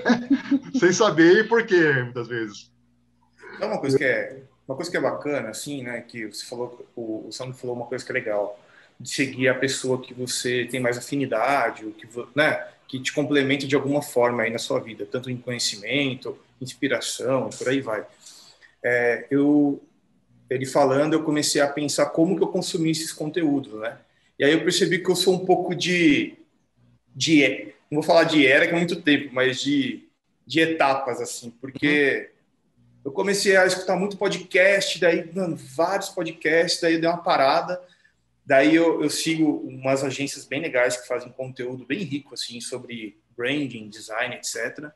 sem 0.80 0.92
saber 0.92 1.46
por 1.46 1.66
quê, 1.66 2.02
muitas 2.02 2.26
vezes. 2.26 2.72
É 3.60 3.66
uma 3.66 3.78
coisa 3.78 3.98
que 3.98 4.04
é 4.04 4.42
uma 4.66 4.76
coisa 4.76 4.90
que 4.90 4.96
é 4.96 5.00
bacana, 5.00 5.50
assim, 5.50 5.82
né? 5.82 6.00
Que 6.00 6.26
você 6.26 6.44
falou, 6.46 6.86
o, 6.96 7.28
o 7.28 7.32
Sandro 7.32 7.54
falou 7.54 7.76
uma 7.76 7.86
coisa 7.86 8.04
que 8.04 8.10
é 8.10 8.14
legal, 8.14 8.58
de 8.98 9.08
seguir 9.10 9.48
a 9.48 9.54
pessoa 9.54 10.00
que 10.00 10.14
você 10.14 10.66
tem 10.70 10.80
mais 10.80 10.96
afinidade, 10.96 11.84
o 11.84 11.92
que, 11.92 12.08
né? 12.34 12.66
Que 12.88 12.98
te 12.98 13.12
complemente 13.12 13.66
de 13.66 13.74
alguma 13.74 14.00
forma 14.00 14.42
aí 14.42 14.50
na 14.50 14.58
sua 14.58 14.80
vida, 14.80 15.06
tanto 15.10 15.30
em 15.30 15.36
conhecimento, 15.36 16.38
inspiração, 16.60 17.50
por 17.50 17.68
aí 17.68 17.80
vai. 17.80 18.06
É, 18.82 19.26
eu 19.30 19.82
ele 20.54 20.66
falando, 20.66 21.14
eu 21.14 21.24
comecei 21.24 21.60
a 21.60 21.68
pensar 21.68 22.06
como 22.06 22.36
que 22.36 22.42
eu 22.42 22.48
consumia 22.48 22.92
esses 22.92 23.12
conteúdos, 23.12 23.72
né? 23.80 23.98
E 24.38 24.44
aí 24.44 24.52
eu 24.52 24.62
percebi 24.62 24.98
que 24.98 25.10
eu 25.10 25.16
sou 25.16 25.34
um 25.34 25.44
pouco 25.44 25.74
de, 25.74 26.34
de 27.14 27.72
não 27.90 28.00
vou 28.00 28.02
falar 28.02 28.24
de 28.24 28.46
era, 28.46 28.66
que 28.66 28.72
é 28.72 28.76
muito 28.76 29.00
tempo, 29.00 29.30
mas 29.32 29.60
de, 29.60 30.08
de 30.46 30.60
etapas, 30.60 31.20
assim, 31.20 31.50
porque 31.60 32.30
uhum. 32.66 33.02
eu 33.06 33.12
comecei 33.12 33.56
a 33.56 33.66
escutar 33.66 33.96
muito 33.96 34.16
podcast, 34.16 34.98
daí, 34.98 35.30
mano, 35.32 35.56
vários 35.56 36.08
podcasts, 36.08 36.80
daí 36.80 36.94
eu 36.94 37.00
dei 37.00 37.08
uma 37.08 37.22
parada, 37.22 37.80
daí 38.44 38.74
eu, 38.74 39.02
eu 39.02 39.10
sigo 39.10 39.58
umas 39.66 40.02
agências 40.04 40.44
bem 40.44 40.60
legais 40.60 40.96
que 40.96 41.08
fazem 41.08 41.32
conteúdo 41.32 41.84
bem 41.84 42.00
rico, 42.00 42.34
assim, 42.34 42.60
sobre 42.60 43.18
branding, 43.36 43.88
design, 43.88 44.34
etc. 44.34 44.90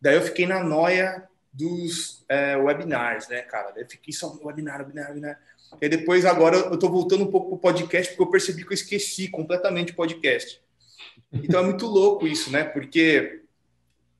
Daí 0.00 0.16
eu 0.16 0.22
fiquei 0.22 0.46
na 0.46 0.62
noia 0.62 1.28
dos 1.56 2.24
é, 2.28 2.56
webinars, 2.56 3.28
né, 3.28 3.40
cara? 3.42 3.72
Eu 3.76 3.88
fiquei 3.88 4.12
só 4.12 4.32
no 4.34 4.46
webinar, 4.46 4.80
webinar, 4.80 5.08
webinar. 5.08 5.40
E 5.80 5.88
depois, 5.88 6.24
agora, 6.24 6.56
eu 6.56 6.78
tô 6.78 6.88
voltando 6.88 7.24
um 7.24 7.30
pouco 7.30 7.48
pro 7.50 7.58
podcast, 7.58 8.12
porque 8.12 8.22
eu 8.22 8.30
percebi 8.30 8.64
que 8.64 8.72
eu 8.72 8.74
esqueci 8.74 9.28
completamente 9.28 9.92
o 9.92 9.96
podcast. 9.96 10.60
Então 11.32 11.60
é 11.60 11.64
muito 11.64 11.86
louco 11.88 12.26
isso, 12.26 12.50
né? 12.52 12.62
Porque 12.62 13.42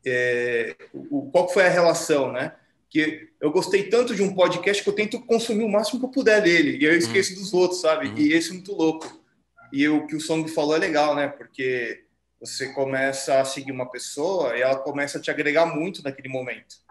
é, 0.05 0.75
o, 0.95 1.31
qual 1.31 1.49
foi 1.49 1.67
a 1.67 1.71
relação, 1.71 2.33
né? 2.33 2.55
Que 2.89 3.29
eu 3.41 3.51
gostei 3.51 3.85
tanto 3.91 4.15
de 4.15 4.23
um 4.23 4.35
podcast 4.35 4.83
que 4.83 4.89
eu 4.89 4.95
tento 4.95 5.21
consumir 5.27 5.65
o 5.65 5.69
máximo 5.69 6.01
que 6.01 6.07
eu 6.07 6.11
puder 6.11 6.43
dele, 6.43 6.79
e 6.79 6.85
eu 6.85 6.97
esqueço 6.97 7.35
uhum. 7.35 7.41
dos 7.41 7.53
outros, 7.53 7.81
sabe? 7.83 8.09
Uhum. 8.09 8.17
E 8.17 8.33
esse 8.33 8.51
é 8.51 8.55
muito 8.55 8.73
louco. 8.73 9.23
E 9.73 9.87
o 9.89 10.07
que 10.07 10.17
o 10.17 10.21
Song 10.21 10.49
falou 10.49 10.75
é 10.75 10.79
legal, 10.79 11.15
né? 11.15 11.29
Porque 11.29 12.05
você 12.41 12.73
começa 12.73 13.41
a 13.41 13.45
seguir 13.45 13.73
uma 13.73 13.91
pessoa 13.91 14.57
e 14.57 14.63
ela 14.63 14.79
começa 14.79 15.19
a 15.19 15.21
te 15.21 15.31
agregar 15.31 15.67
muito 15.67 16.03
naquele 16.03 16.29
momento 16.29 16.86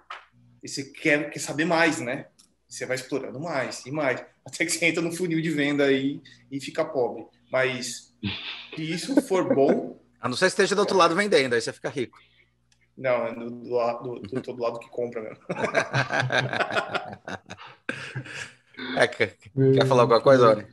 e 0.65 0.67
você 0.67 0.84
quer, 0.84 1.29
quer 1.29 1.39
saber 1.39 1.65
mais, 1.65 2.01
né? 2.01 2.25
Você 2.67 2.88
vai 2.88 2.95
explorando 2.95 3.39
mais 3.39 3.86
e 3.86 3.91
mais, 3.91 4.25
até 4.43 4.65
que 4.65 4.72
você 4.72 4.88
entra 4.88 5.01
no 5.01 5.12
funil 5.12 5.39
de 5.39 5.51
venda 5.51 5.86
aí 5.86 6.19
e 6.51 6.60
fica 6.60 6.84
pobre. 6.84 7.27
Mas 7.51 8.12
se 8.75 8.81
isso 8.81 9.22
for 9.22 9.53
bom. 9.53 10.01
A 10.19 10.27
não 10.27 10.36
ser 10.36 10.45
que 10.45 10.50
esteja 10.50 10.74
do 10.74 10.79
outro 10.79 10.98
lado 10.98 11.15
vendendo, 11.15 11.53
aí 11.53 11.62
você 11.62 11.72
fica 11.72 11.88
rico. 11.88 12.17
Não, 12.98 13.27
é 13.27 13.36
do, 13.36 13.51
do, 13.51 14.19
do, 14.22 14.41
do, 14.41 14.53
do 14.53 14.62
lado 14.62 14.79
que 14.79 14.89
compra 14.89 15.22
mesmo. 15.22 15.43
é, 18.98 19.07
quer, 19.07 19.38
quer 19.38 19.86
falar 19.86 20.01
alguma 20.01 20.22
coisa, 20.22 20.50
Oni? 20.50 20.65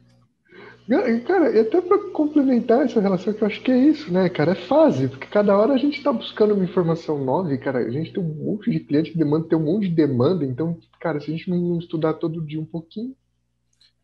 Cara, 1.27 1.51
e 1.51 1.61
até 1.61 1.81
para 1.81 2.11
complementar 2.11 2.85
essa 2.85 3.01
relação, 3.01 3.33
que 3.33 3.43
eu 3.43 3.47
acho 3.47 3.63
que 3.63 3.73
é 3.73 3.79
isso, 3.79 4.13
né, 4.13 4.29
cara? 4.29 4.53
É 4.53 4.55
fase, 4.55 5.09
porque 5.09 5.27
cada 5.27 5.57
hora 5.57 5.73
a 5.73 5.79
gente 5.79 5.97
está 5.97 6.13
buscando 6.13 6.53
uma 6.53 6.65
informação 6.65 7.25
nova 7.25 7.53
e, 7.53 7.57
cara, 7.57 7.79
a 7.79 7.91
gente 7.91 8.13
tem 8.13 8.23
um 8.23 8.35
monte 8.35 8.71
de 8.71 8.81
cliente 8.81 9.13
que 9.13 9.17
demanda, 9.17 9.49
tem 9.49 9.57
um 9.57 9.65
monte 9.65 9.89
de 9.89 9.95
demanda, 9.95 10.45
então, 10.45 10.79
cara, 11.01 11.19
se 11.19 11.31
a 11.31 11.37
gente 11.37 11.49
não 11.49 11.79
estudar 11.79 12.15
todo 12.15 12.45
dia 12.45 12.61
um 12.61 12.65
pouquinho, 12.67 13.17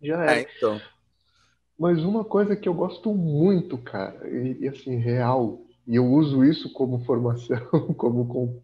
já 0.03 0.25
é. 0.25 0.39
é 0.39 0.49
então. 0.57 0.81
Mas 1.79 2.03
uma 2.03 2.25
coisa 2.25 2.57
que 2.57 2.69
eu 2.69 2.75
gosto 2.75 3.13
muito, 3.13 3.77
cara, 3.77 4.27
e, 4.27 4.59
e 4.61 4.69
assim, 4.69 4.97
real, 4.97 5.61
e 5.87 5.97
eu 5.97 6.07
uso 6.07 6.43
isso 6.43 6.73
como 6.73 7.01
formação, 7.05 7.61
como, 7.99 8.27
como, 8.27 8.63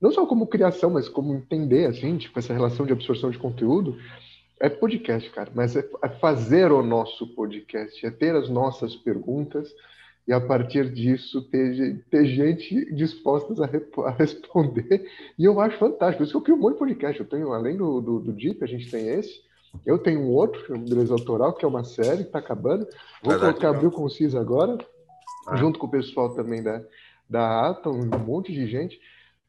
não 0.00 0.10
só 0.10 0.26
como 0.26 0.48
criação, 0.48 0.90
mas 0.90 1.08
como 1.08 1.34
entender, 1.34 1.86
assim, 1.86 2.16
tipo, 2.16 2.36
essa 2.36 2.52
relação 2.52 2.84
de 2.84 2.92
absorção 2.92 3.30
de 3.30 3.38
conteúdo, 3.38 3.96
é 4.64 4.68
podcast, 4.70 5.28
cara, 5.30 5.50
mas 5.54 5.76
é, 5.76 5.86
é 6.02 6.08
fazer 6.08 6.72
o 6.72 6.82
nosso 6.82 7.26
podcast, 7.34 8.04
é 8.04 8.10
ter 8.10 8.34
as 8.34 8.48
nossas 8.48 8.96
perguntas 8.96 9.74
e 10.26 10.32
a 10.32 10.40
partir 10.40 10.90
disso 10.90 11.42
ter, 11.50 12.02
ter 12.10 12.24
gente 12.24 12.94
disposta 12.94 13.52
a, 13.62 14.08
a, 14.08 14.10
responder. 14.10 15.06
E 15.38 15.44
eu 15.44 15.60
acho 15.60 15.78
fantástico. 15.78 16.18
Por 16.18 16.24
isso 16.24 16.32
que 16.32 16.36
eu 16.38 16.40
crio 16.40 16.56
um 16.56 16.60
monte 16.60 16.72
de 16.74 16.78
podcast. 16.78 17.20
Eu 17.20 17.26
tenho, 17.26 17.52
além 17.52 17.76
do, 17.76 18.00
do, 18.00 18.20
do 18.20 18.32
Deep, 18.32 18.64
a 18.64 18.66
gente 18.66 18.90
tem 18.90 19.06
esse. 19.06 19.42
Eu 19.84 19.98
tenho 19.98 20.20
um 20.20 20.30
outro, 20.30 20.74
um 20.74 20.82
Beleza 20.82 21.12
Autoral, 21.12 21.52
que 21.52 21.64
é 21.64 21.68
uma 21.68 21.84
série 21.84 22.22
que 22.22 22.28
está 22.28 22.38
acabando. 22.38 22.86
Vou 23.22 23.32
Verdade, 23.32 23.58
colocar 23.58 23.68
Abril 23.68 23.90
Conciso 23.90 24.38
agora, 24.38 24.78
ah. 25.46 25.56
junto 25.56 25.78
com 25.78 25.86
o 25.86 25.90
pessoal 25.90 26.34
também 26.34 26.62
da, 26.62 26.82
da 27.28 27.68
Atom, 27.68 27.90
um 27.90 28.18
monte 28.18 28.50
de 28.50 28.66
gente. 28.66 28.98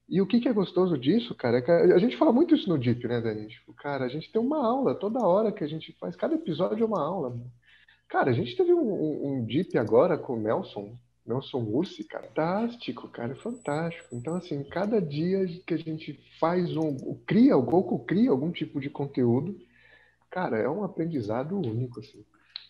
E 0.07 0.21
o 0.21 0.27
que, 0.27 0.39
que 0.39 0.47
é 0.47 0.53
gostoso 0.53 0.97
disso, 0.97 1.33
cara, 1.33 1.57
é 1.57 1.62
que 1.62 1.71
a, 1.71 1.97
gente 1.97 2.15
fala 2.15 2.31
muito 2.31 2.53
isso 2.53 2.69
no 2.69 2.77
Deep, 2.77 3.07
né, 3.07 3.19
Dani? 3.19 3.47
Tipo, 3.47 3.74
cara, 3.74 4.05
a 4.05 4.07
gente 4.07 4.31
tem 4.31 4.39
uma 4.39 4.63
aula 4.63 4.93
toda 4.93 5.25
hora 5.25 5.51
que 5.51 5.63
a 5.63 5.67
gente 5.67 5.95
faz, 6.00 6.15
cada 6.15 6.35
episódio 6.35 6.83
é 6.83 6.85
uma 6.85 7.01
aula. 7.01 7.35
Cara, 8.07 8.29
a 8.29 8.33
gente 8.33 8.55
teve 8.55 8.71
um, 8.71 8.79
um, 8.79 9.27
um 9.27 9.45
Deep 9.45 9.75
agora 9.77 10.15
com 10.15 10.33
o 10.33 10.39
Nelson, 10.39 10.95
Nelson 11.25 11.57
Ursi, 11.57 12.03
cara, 12.03 12.27
fantástico, 12.27 13.07
cara, 13.07 13.35
fantástico. 13.35 14.09
Então, 14.12 14.35
assim, 14.35 14.63
cada 14.63 15.01
dia 15.01 15.47
que 15.65 15.74
a 15.74 15.77
gente 15.77 16.19
faz 16.39 16.77
um, 16.77 16.95
cria, 17.25 17.57
o 17.57 17.63
Goku 17.63 18.05
cria 18.05 18.29
algum 18.29 18.51
tipo 18.51 18.79
de 18.79 18.91
conteúdo, 18.91 19.59
cara, 20.29 20.59
é 20.59 20.69
um 20.69 20.83
aprendizado 20.83 21.57
único, 21.57 22.00
assim. 22.00 22.24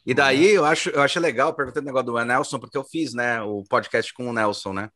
E 0.06 0.14
daí 0.14 0.52
eu 0.52 0.64
acho, 0.64 0.90
eu 0.92 1.02
acho 1.02 1.20
legal 1.20 1.54
perguntando 1.54 1.84
o 1.84 1.88
negócio 1.88 2.06
do 2.06 2.26
Nelson, 2.26 2.60
porque 2.60 2.78
eu 2.78 2.84
fiz, 2.84 3.14
né, 3.14 3.42
o 3.42 3.64
podcast 3.64 4.14
com 4.14 4.30
o 4.30 4.34
Nelson, 4.34 4.72
né? 4.72 4.90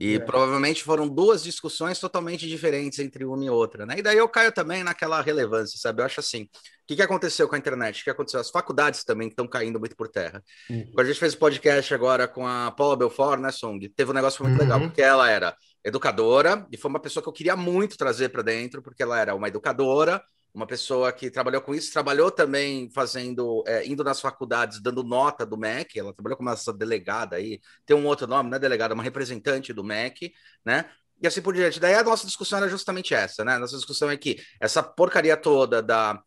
E 0.00 0.14
é. 0.14 0.18
provavelmente 0.18 0.84
foram 0.84 1.08
duas 1.08 1.42
discussões 1.42 1.98
totalmente 1.98 2.46
diferentes 2.46 3.00
entre 3.00 3.24
uma 3.24 3.44
e 3.44 3.50
outra, 3.50 3.84
né? 3.84 3.96
E 3.98 4.02
daí 4.02 4.16
eu 4.16 4.28
caio 4.28 4.52
também 4.52 4.84
naquela 4.84 5.20
relevância, 5.20 5.76
sabe? 5.78 6.00
Eu 6.00 6.06
acho 6.06 6.20
assim, 6.20 6.42
o 6.44 6.48
que, 6.86 6.94
que 6.94 7.02
aconteceu 7.02 7.48
com 7.48 7.56
a 7.56 7.58
internet? 7.58 8.00
O 8.00 8.04
que 8.04 8.10
aconteceu? 8.10 8.38
As 8.38 8.50
faculdades 8.50 9.02
também 9.02 9.26
estão 9.26 9.46
caindo 9.48 9.80
muito 9.80 9.96
por 9.96 10.08
terra. 10.08 10.42
Uhum. 10.70 10.88
Quando 10.94 11.06
a 11.06 11.10
gente 11.10 11.18
fez 11.18 11.34
o 11.34 11.38
podcast 11.38 11.92
agora 11.92 12.28
com 12.28 12.46
a 12.46 12.70
Paula 12.70 12.96
Belfort, 12.96 13.40
né, 13.40 13.50
Song? 13.50 13.88
Teve 13.88 14.10
um 14.12 14.14
negócio 14.14 14.44
muito 14.44 14.56
uhum. 14.56 14.62
legal, 14.62 14.80
porque 14.80 15.02
ela 15.02 15.28
era 15.28 15.56
educadora 15.84 16.66
e 16.70 16.76
foi 16.76 16.88
uma 16.88 17.00
pessoa 17.00 17.22
que 17.22 17.28
eu 17.28 17.32
queria 17.32 17.56
muito 17.56 17.96
trazer 17.96 18.28
para 18.28 18.42
dentro, 18.42 18.80
porque 18.80 19.02
ela 19.02 19.18
era 19.18 19.34
uma 19.34 19.48
educadora, 19.48 20.22
uma 20.58 20.66
pessoa 20.66 21.12
que 21.12 21.30
trabalhou 21.30 21.62
com 21.62 21.74
isso, 21.74 21.92
trabalhou 21.92 22.30
também 22.30 22.90
fazendo, 22.90 23.62
é, 23.66 23.86
indo 23.86 24.02
nas 24.02 24.20
faculdades, 24.20 24.80
dando 24.80 25.04
nota 25.04 25.46
do 25.46 25.56
MEC, 25.56 25.98
ela 25.98 26.12
trabalhou 26.12 26.36
como 26.36 26.50
essa 26.50 26.72
delegada 26.72 27.36
aí, 27.36 27.60
tem 27.86 27.96
um 27.96 28.06
outro 28.06 28.26
nome, 28.26 28.50
não 28.50 28.56
é 28.56 28.58
delegada, 28.58 28.92
é 28.92 28.96
uma 28.96 29.02
representante 29.02 29.72
do 29.72 29.84
MEC, 29.84 30.32
né? 30.64 30.90
E 31.22 31.26
assim 31.26 31.40
por 31.40 31.54
diante. 31.54 31.80
Daí 31.80 31.94
a 31.94 32.02
nossa 32.02 32.26
discussão 32.26 32.58
era 32.58 32.68
justamente 32.68 33.14
essa, 33.14 33.44
né? 33.44 33.56
Nossa 33.58 33.76
discussão 33.76 34.10
é 34.10 34.16
que 34.16 34.36
essa 34.60 34.82
porcaria 34.82 35.36
toda 35.36 35.82
da 35.82 36.20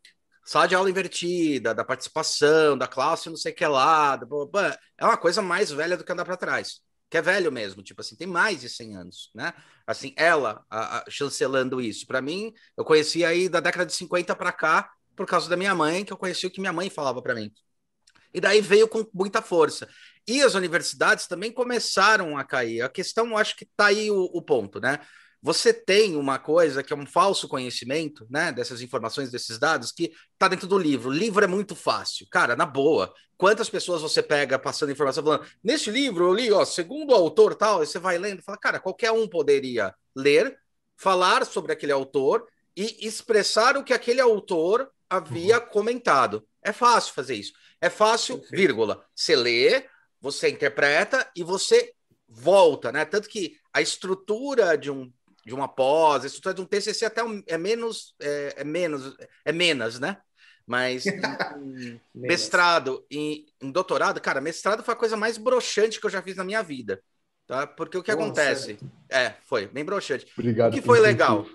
sala 0.44 0.66
de 0.66 0.74
aula 0.74 0.90
invertida, 0.90 1.74
da 1.74 1.84
participação, 1.84 2.76
da 2.76 2.88
classe 2.88 3.28
não 3.28 3.36
sei 3.36 3.52
o 3.52 3.54
que 3.54 3.66
lá, 3.66 4.18
é 4.98 5.04
uma 5.04 5.16
coisa 5.16 5.42
mais 5.42 5.70
velha 5.70 5.96
do 5.96 6.04
que 6.04 6.12
andar 6.12 6.24
para 6.24 6.36
trás 6.36 6.80
que 7.12 7.18
é 7.18 7.20
velho 7.20 7.52
mesmo, 7.52 7.82
tipo 7.82 8.00
assim, 8.00 8.16
tem 8.16 8.26
mais 8.26 8.62
de 8.62 8.70
100 8.70 8.96
anos, 8.96 9.30
né? 9.34 9.52
Assim, 9.86 10.14
ela 10.16 10.64
a, 10.70 11.00
a, 11.00 11.04
chancelando 11.10 11.78
isso. 11.78 12.06
Para 12.06 12.22
mim, 12.22 12.54
eu 12.74 12.86
conheci 12.86 13.22
aí 13.22 13.50
da 13.50 13.60
década 13.60 13.84
de 13.84 13.92
50 13.92 14.34
para 14.34 14.50
cá, 14.50 14.90
por 15.14 15.26
causa 15.26 15.46
da 15.46 15.54
minha 15.54 15.74
mãe, 15.74 16.06
que 16.06 16.12
eu 16.14 16.16
conheci 16.16 16.46
o 16.46 16.50
que 16.50 16.58
minha 16.58 16.72
mãe 16.72 16.88
falava 16.88 17.20
para 17.20 17.34
mim. 17.34 17.52
E 18.32 18.40
daí 18.40 18.62
veio 18.62 18.88
com 18.88 19.06
muita 19.12 19.42
força. 19.42 19.86
E 20.26 20.40
as 20.40 20.54
universidades 20.54 21.26
também 21.26 21.52
começaram 21.52 22.38
a 22.38 22.44
cair. 22.44 22.80
A 22.80 22.88
questão, 22.88 23.26
eu 23.28 23.36
acho 23.36 23.56
que 23.56 23.64
está 23.64 23.88
aí 23.88 24.10
o, 24.10 24.30
o 24.32 24.40
ponto, 24.40 24.80
né? 24.80 24.98
Você 25.42 25.74
tem 25.74 26.14
uma 26.14 26.38
coisa 26.38 26.84
que 26.84 26.92
é 26.92 26.96
um 26.96 27.04
falso 27.04 27.48
conhecimento, 27.48 28.24
né, 28.30 28.52
dessas 28.52 28.80
informações, 28.80 29.30
desses 29.30 29.58
dados, 29.58 29.90
que 29.90 30.12
está 30.32 30.46
dentro 30.46 30.68
do 30.68 30.78
livro. 30.78 31.10
O 31.10 31.12
livro 31.12 31.44
é 31.44 31.48
muito 31.48 31.74
fácil. 31.74 32.28
Cara, 32.30 32.54
na 32.54 32.64
boa, 32.64 33.12
quantas 33.36 33.68
pessoas 33.68 34.02
você 34.02 34.22
pega 34.22 34.56
passando 34.56 34.92
informação 34.92 35.24
falando, 35.24 35.44
nesse 35.62 35.90
livro 35.90 36.26
eu 36.26 36.32
li, 36.32 36.52
ó, 36.52 36.64
segundo 36.64 37.10
o 37.10 37.14
autor 37.14 37.56
tal, 37.56 37.82
e 37.82 37.86
você 37.86 37.98
vai 37.98 38.18
lendo 38.18 38.40
fala, 38.42 38.56
cara, 38.56 38.78
qualquer 38.78 39.10
um 39.10 39.26
poderia 39.26 39.92
ler, 40.14 40.56
falar 40.96 41.44
sobre 41.44 41.72
aquele 41.72 41.90
autor 41.90 42.46
e 42.76 43.04
expressar 43.04 43.76
o 43.76 43.82
que 43.82 43.92
aquele 43.92 44.20
autor 44.20 44.88
havia 45.10 45.58
uhum. 45.58 45.66
comentado. 45.66 46.46
É 46.62 46.72
fácil 46.72 47.12
fazer 47.14 47.34
isso. 47.34 47.52
É 47.80 47.90
fácil, 47.90 48.40
vírgula. 48.48 49.04
Você 49.12 49.34
lê, 49.34 49.86
você 50.20 50.48
interpreta 50.48 51.28
e 51.34 51.42
você 51.42 51.92
volta, 52.28 52.92
né? 52.92 53.04
Tanto 53.04 53.28
que 53.28 53.56
a 53.72 53.82
estrutura 53.82 54.78
de 54.78 54.88
um 54.90 55.12
de 55.44 55.54
uma 55.54 55.68
pós, 55.68 56.22
a 56.22 56.26
estrutura 56.26 56.54
de 56.54 56.60
um 56.60 56.66
TCC 56.66 57.04
até 57.04 57.22
é 57.46 57.58
menos, 57.58 58.14
é, 58.20 58.54
é 58.58 58.64
menos, 58.64 59.16
é 59.44 59.52
menos, 59.52 59.98
né? 59.98 60.18
Mas 60.66 61.04
em, 61.58 62.00
mestrado 62.14 63.04
e 63.10 63.18
em, 63.18 63.46
em, 63.66 63.72
doutorado, 63.72 64.20
cara, 64.20 64.40
mestrado 64.40 64.82
foi 64.82 64.94
a 64.94 64.96
coisa 64.96 65.16
mais 65.16 65.36
broxante 65.36 66.00
que 66.00 66.06
eu 66.06 66.10
já 66.10 66.22
fiz 66.22 66.36
na 66.36 66.44
minha 66.44 66.62
vida, 66.62 67.02
tá? 67.46 67.66
Porque 67.66 67.98
o 67.98 68.02
que 68.02 68.12
Nossa. 68.12 68.24
acontece? 68.24 68.78
É, 69.08 69.34
foi 69.44 69.66
bem 69.66 69.84
broxante. 69.84 70.26
Obrigado. 70.38 70.72
O 70.72 70.74
que 70.74 70.82
foi 70.82 71.00
legal? 71.00 71.46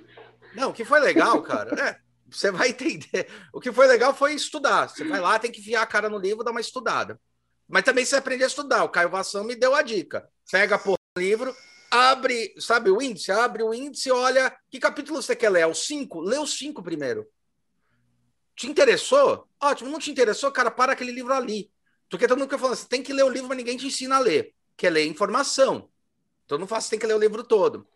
Não, 0.54 0.72
o 0.72 0.74
que 0.74 0.84
foi 0.84 1.00
legal, 1.00 1.42
cara, 1.42 1.74
é, 1.82 1.98
você 2.30 2.52
vai 2.52 2.70
entender. 2.70 3.28
O 3.54 3.62
que 3.62 3.72
foi 3.72 3.88
legal 3.88 4.14
foi 4.14 4.34
estudar. 4.34 4.90
Você 4.90 5.04
vai 5.04 5.22
lá, 5.22 5.40
tem 5.40 5.52
que 5.52 5.60
enfiar 5.60 5.82
a 5.82 5.88
cara 5.88 6.10
no 6.10 6.18
livro, 6.18 6.44
dar 6.44 6.52
uma 6.52 6.62
estudada. 6.62 7.20
Mas 7.68 7.84
também 7.84 8.06
você 8.06 8.16
aprende 8.16 8.44
a 8.44 8.48
estudar. 8.48 8.84
O 8.84 8.90
Caio 8.90 9.10
Vassão 9.10 9.44
me 9.44 9.56
deu 9.56 9.76
a 9.76 9.82
dica. 9.82 10.28
Pega 10.50 10.76
a 10.76 10.80
porra 10.80 10.98
do 11.16 11.22
livro, 11.22 11.54
abre, 11.92 12.54
sabe 12.60 12.90
o 12.90 13.02
índice? 13.02 13.32
Abre 13.32 13.64
o 13.64 13.74
índice, 13.74 14.12
olha 14.12 14.56
que 14.70 14.80
capítulo 14.80 15.22
você 15.22 15.36
quer 15.36 15.50
ler. 15.50 15.62
É 15.62 15.68
o 15.68 15.74
5? 15.74 16.22
Lê 16.22 16.38
o 16.38 16.48
5 16.48 16.84
primeiro. 16.84 17.28
Te 18.56 18.68
interessou? 18.68 19.48
Ótimo. 19.62 19.90
Não 19.90 20.00
te 20.00 20.12
interessou? 20.12 20.52
Cara, 20.52 20.72
para 20.72 20.94
aquele 20.94 21.12
livro 21.12 21.34
ali. 21.34 21.72
Porque 22.10 22.28
todo 22.28 22.38
mundo 22.38 22.48
fica 22.48 22.58
falando, 22.58 22.76
você 22.76 22.88
tem 22.88 23.04
que 23.04 23.14
ler 23.14 23.24
o 23.24 23.30
livro, 23.30 23.50
mas 23.50 23.58
ninguém 23.58 23.78
te 23.78 23.88
ensina 23.88 24.16
a 24.16 24.20
ler. 24.20 24.54
Quer 24.76 24.90
ler 24.90 25.06
informação. 25.06 25.90
Então 26.46 26.58
não 26.58 26.68
faço, 26.68 26.90
tem 26.90 26.98
que 26.98 27.06
ler 27.06 27.16
o 27.16 27.20
livro 27.20 27.44
todo. 27.44 27.88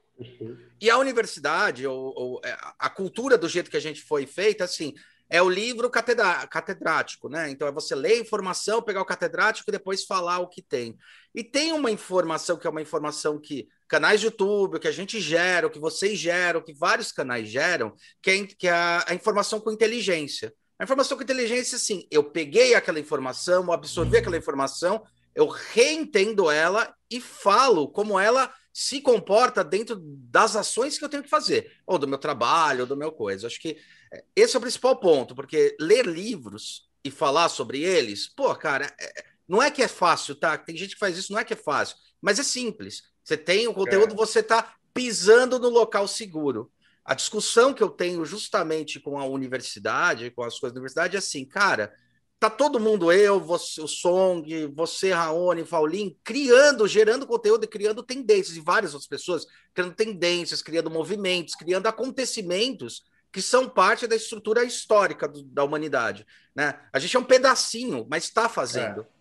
E 0.79 0.89
a 0.89 0.97
universidade, 0.97 1.87
ou, 1.87 2.13
ou, 2.15 2.41
é, 2.43 2.55
a 2.77 2.89
cultura 2.89 3.37
do 3.37 3.47
jeito 3.47 3.71
que 3.71 3.77
a 3.77 3.81
gente 3.81 4.01
foi 4.01 4.25
feita, 4.27 4.63
assim, 4.63 4.93
é 5.29 5.41
o 5.41 5.49
livro 5.49 5.89
catedrático, 5.89 7.29
né? 7.29 7.49
Então 7.49 7.65
é 7.67 7.71
você 7.71 7.95
ler 7.95 8.13
a 8.13 8.19
informação, 8.19 8.81
pegar 8.81 9.01
o 9.01 9.05
catedrático 9.05 9.69
e 9.69 9.71
depois 9.71 10.03
falar 10.03 10.39
o 10.39 10.49
que 10.49 10.61
tem. 10.61 10.97
E 11.33 11.41
tem 11.41 11.71
uma 11.71 11.89
informação 11.89 12.57
que 12.57 12.67
é 12.67 12.69
uma 12.69 12.81
informação 12.81 13.39
que 13.39 13.69
canais 13.91 14.21
de 14.21 14.27
YouTube, 14.27 14.79
que 14.79 14.87
a 14.87 14.91
gente 14.91 15.19
gera, 15.19 15.67
o 15.67 15.69
que 15.69 15.77
vocês 15.77 16.17
geram, 16.17 16.61
que 16.61 16.71
vários 16.71 17.11
canais 17.11 17.49
geram, 17.49 17.93
que 18.21 18.31
é, 18.31 18.45
que 18.45 18.67
é 18.69 18.71
a, 18.71 19.03
a, 19.05 19.13
informação 19.13 19.59
com 19.59 19.69
inteligência. 19.69 20.53
A 20.79 20.85
informação 20.85 21.17
com 21.17 21.23
inteligência, 21.23 21.75
assim, 21.75 22.07
eu 22.09 22.23
peguei 22.23 22.73
aquela 22.73 23.01
informação, 23.01 23.69
absorvi 23.69 24.15
aquela 24.15 24.37
informação, 24.37 25.03
eu 25.35 25.45
reentendo 25.45 26.49
ela 26.49 26.95
e 27.09 27.19
falo 27.19 27.89
como 27.89 28.17
ela 28.17 28.53
se 28.73 29.01
comporta 29.01 29.61
dentro 29.61 29.97
das 29.99 30.55
ações 30.55 30.97
que 30.97 31.03
eu 31.03 31.09
tenho 31.09 31.23
que 31.23 31.29
fazer, 31.29 31.69
ou 31.85 31.99
do 31.99 32.07
meu 32.07 32.17
trabalho, 32.17 32.81
ou 32.81 32.87
do 32.87 32.95
meu 32.95 33.11
coisa. 33.11 33.47
Acho 33.47 33.59
que 33.59 33.75
é, 34.13 34.23
esse 34.33 34.55
é 34.55 34.57
o 34.57 34.61
principal 34.61 34.95
ponto, 35.01 35.35
porque 35.35 35.75
ler 35.77 36.07
livros 36.07 36.89
e 37.03 37.11
falar 37.11 37.49
sobre 37.49 37.83
eles, 37.83 38.29
pô, 38.29 38.55
cara, 38.55 38.85
é, 38.97 39.25
não 39.49 39.61
é 39.61 39.69
que 39.69 39.83
é 39.83 39.87
fácil, 39.89 40.33
tá? 40.33 40.57
Tem 40.57 40.77
gente 40.77 40.93
que 40.93 40.99
faz 40.99 41.17
isso, 41.17 41.33
não 41.33 41.39
é 41.39 41.43
que 41.43 41.51
é 41.51 41.57
fácil, 41.57 41.97
mas 42.21 42.39
é 42.39 42.43
simples. 42.43 43.10
Você 43.23 43.37
tem 43.37 43.67
o 43.67 43.73
conteúdo, 43.73 44.13
é. 44.13 44.17
você 44.17 44.39
está 44.39 44.75
pisando 44.93 45.59
no 45.59 45.69
local 45.69 46.07
seguro. 46.07 46.71
A 47.03 47.13
discussão 47.13 47.73
que 47.73 47.81
eu 47.81 47.89
tenho 47.89 48.23
justamente 48.25 48.99
com 48.99 49.19
a 49.19 49.25
universidade, 49.25 50.31
com 50.31 50.43
as 50.43 50.59
coisas 50.59 50.73
da 50.73 50.79
universidade, 50.79 51.15
é 51.15 51.19
assim, 51.19 51.45
cara, 51.45 51.93
tá 52.39 52.49
todo 52.49 52.79
mundo, 52.79 53.11
eu, 53.11 53.39
você, 53.39 53.81
o 53.81 53.87
Song, 53.87 54.67
você, 54.75 55.11
Raoni, 55.11 55.63
Paulinho, 55.63 56.15
criando, 56.23 56.87
gerando 56.87 57.27
conteúdo 57.27 57.65
e 57.65 57.67
criando 57.67 58.03
tendências, 58.03 58.57
e 58.57 58.61
várias 58.61 58.93
outras 58.93 59.07
pessoas 59.07 59.45
criando 59.73 59.93
tendências, 59.93 60.61
criando 60.61 60.89
movimentos, 60.89 61.55
criando 61.55 61.87
acontecimentos 61.87 63.03
que 63.31 63.41
são 63.41 63.69
parte 63.69 64.07
da 64.07 64.15
estrutura 64.15 64.63
histórica 64.63 65.27
do, 65.27 65.43
da 65.43 65.63
humanidade. 65.63 66.25
Né? 66.55 66.79
A 66.91 66.99
gente 66.99 67.15
é 67.15 67.19
um 67.19 67.23
pedacinho, 67.23 68.05
mas 68.09 68.25
está 68.25 68.49
fazendo. 68.49 69.01
É. 69.01 69.20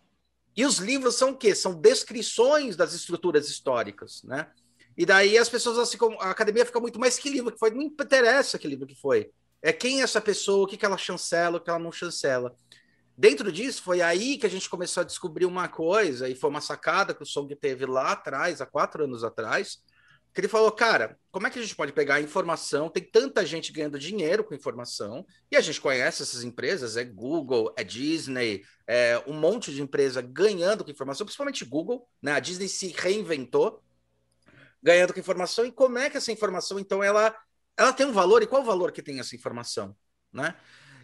E 0.57 0.65
os 0.65 0.79
livros 0.79 1.17
são 1.17 1.31
o 1.31 1.37
quê? 1.37 1.55
São 1.55 1.75
descrições 1.75 2.77
das 2.77 2.93
estruturas 2.93 3.49
históricas, 3.49 4.23
né? 4.25 4.49
E 4.97 5.07
daí 5.07 5.39
as 5.39 5.49
pessoas 5.49 5.79
assim, 5.79 5.97
a 6.19 6.31
academia 6.31 6.67
fica 6.67 6.81
muito 6.81 6.99
mais 6.99 7.19
que 7.19 7.31
livro 7.31 7.53
que 7.53 7.59
foi, 7.59 7.71
não 7.71 7.83
interessa 7.83 8.59
que 8.59 8.69
livro 8.69 8.87
que 8.87 8.95
foi. 8.95 9.31
É 9.63 9.73
quem 9.73 10.01
é 10.01 10.03
essa 10.03 10.21
pessoa, 10.21 10.65
o 10.65 10.67
que, 10.67 10.77
que 10.77 10.85
ela 10.85 10.99
chancela, 10.99 11.59
o 11.59 11.61
que 11.61 11.71
ela 11.71 11.79
não 11.79 11.93
chancela. 11.93 12.55
Dentro 13.17 13.53
disso, 13.53 13.83
foi 13.83 14.01
aí 14.01 14.39
que 14.39 14.47
a 14.47 14.51
gente 14.51 14.69
começou 14.69 15.03
a 15.03 15.05
descobrir 15.05 15.45
uma 15.45 15.69
coisa, 15.69 16.29
e 16.29 16.35
foi 16.35 16.49
uma 16.49 16.61
sacada 16.61 17.15
que 17.15 17.23
o 17.23 17.27
Song 17.27 17.55
teve 17.55 17.85
lá 17.85 18.13
atrás, 18.13 18.61
há 18.61 18.67
quatro 18.67 19.05
anos 19.05 19.23
atrás, 19.23 19.83
que 20.33 20.41
ele 20.41 20.49
falou, 20.49 20.71
cara, 20.71 21.19
como 21.31 21.47
é 21.47 21.51
que 21.51 21.59
a 21.59 21.63
gente 21.63 21.75
pode 21.75 21.93
pegar 21.93 22.21
informação? 22.21 22.89
Tem 22.89 23.03
tanta 23.03 23.45
gente 23.45 23.73
ganhando 23.73 23.99
dinheiro 23.99 24.45
com 24.45 24.55
informação, 24.55 25.27
e 25.51 25.57
a 25.57 25.61
gente 25.61 25.81
conhece 25.81 26.23
essas 26.23 26.45
empresas, 26.45 26.97
é 26.97 27.05
Google, 27.05 27.73
é 27.77 27.83
Disney, 27.83 28.63
é 28.87 29.23
um 29.27 29.33
monte 29.33 29.73
de 29.73 29.83
empresa 29.83 30.21
ganhando 30.23 30.85
com 30.85 30.91
informação, 30.91 31.25
principalmente 31.27 31.65
Google, 31.65 32.07
né? 32.23 32.33
A 32.33 32.41
Disney 32.41 32.69
se 32.69 32.89
reinventou, 32.89 33.83
ganhando 34.83 35.13
com 35.13 35.21
informação, 35.21 35.67
e 35.67 35.73
como 35.73 35.99
é 35.99 36.09
que 36.09 36.17
essa 36.17 36.33
informação, 36.33 36.79
então, 36.79 37.03
ela, 37.03 37.37
ela 37.77 37.93
tem 37.93 38.07
um 38.07 38.13
valor, 38.13 38.43
e 38.43 38.47
qual 38.47 38.63
o 38.63 38.67
valor 38.67 38.93
que 38.93 39.03
tem 39.03 39.19
essa 39.19 39.35
informação, 39.35 39.97
né? 40.33 40.55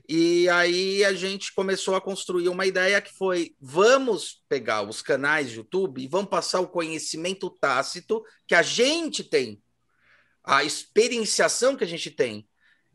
E 0.09 0.49
aí 0.49 1.05
a 1.05 1.13
gente 1.13 1.53
começou 1.53 1.97
a 1.97 2.01
construir 2.01 2.49
uma 2.49 2.65
ideia 2.65 3.01
que 3.01 3.13
foi: 3.13 3.57
vamos 3.61 4.43
pegar 4.49 4.83
os 4.83 5.03
canais 5.03 5.51
de 5.51 5.57
YouTube 5.57 6.01
e 6.01 6.07
vamos 6.07 6.31
passar 6.31 6.61
o 6.61 6.69
conhecimento 6.69 7.51
tácito 7.51 8.23
que 8.47 8.55
a 8.55 8.63
gente 8.63 9.25
tem, 9.25 9.61
a 10.45 10.63
experienciação 10.63 11.77
que 11.77 11.83
a 11.83 11.89
gente 11.89 12.11
tem. 12.11 12.49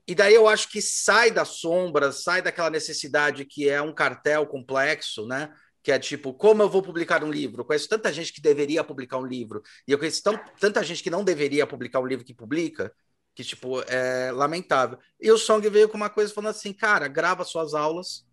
E 0.07 0.15
daí 0.15 0.33
eu 0.33 0.47
acho 0.47 0.69
que 0.69 0.81
sai 0.81 1.31
da 1.31 1.45
sombra, 1.45 2.11
sai 2.11 2.41
daquela 2.41 2.69
necessidade 2.69 3.45
que 3.45 3.69
é 3.69 3.81
um 3.81 3.93
cartel 3.93 4.45
complexo, 4.47 5.27
né? 5.27 5.53
Que 5.83 5.91
é 5.91 5.99
tipo, 5.99 6.33
como 6.33 6.61
eu 6.61 6.69
vou 6.69 6.81
publicar 6.81 7.23
um 7.23 7.31
livro? 7.31 7.65
Conheço 7.65 7.89
tanta 7.89 8.11
gente 8.11 8.31
que 8.31 8.41
deveria 8.41 8.83
publicar 8.83 9.17
um 9.17 9.25
livro, 9.25 9.61
e 9.87 9.91
eu 9.91 9.99
conheço 9.99 10.23
tão, 10.23 10.39
tanta 10.59 10.83
gente 10.83 11.03
que 11.03 11.09
não 11.09 11.23
deveria 11.23 11.67
publicar 11.67 11.99
um 11.99 12.05
livro 12.05 12.25
que 12.25 12.33
publica, 12.33 12.93
que, 13.33 13.43
tipo, 13.43 13.81
é 13.87 14.31
lamentável. 14.31 14.97
E 15.19 15.31
o 15.31 15.37
Song 15.37 15.67
veio 15.69 15.89
com 15.89 15.97
uma 15.97 16.09
coisa 16.09 16.33
falando 16.33 16.51
assim, 16.51 16.73
cara, 16.73 17.07
grava 17.07 17.43
suas 17.43 17.73
aulas 17.73 18.25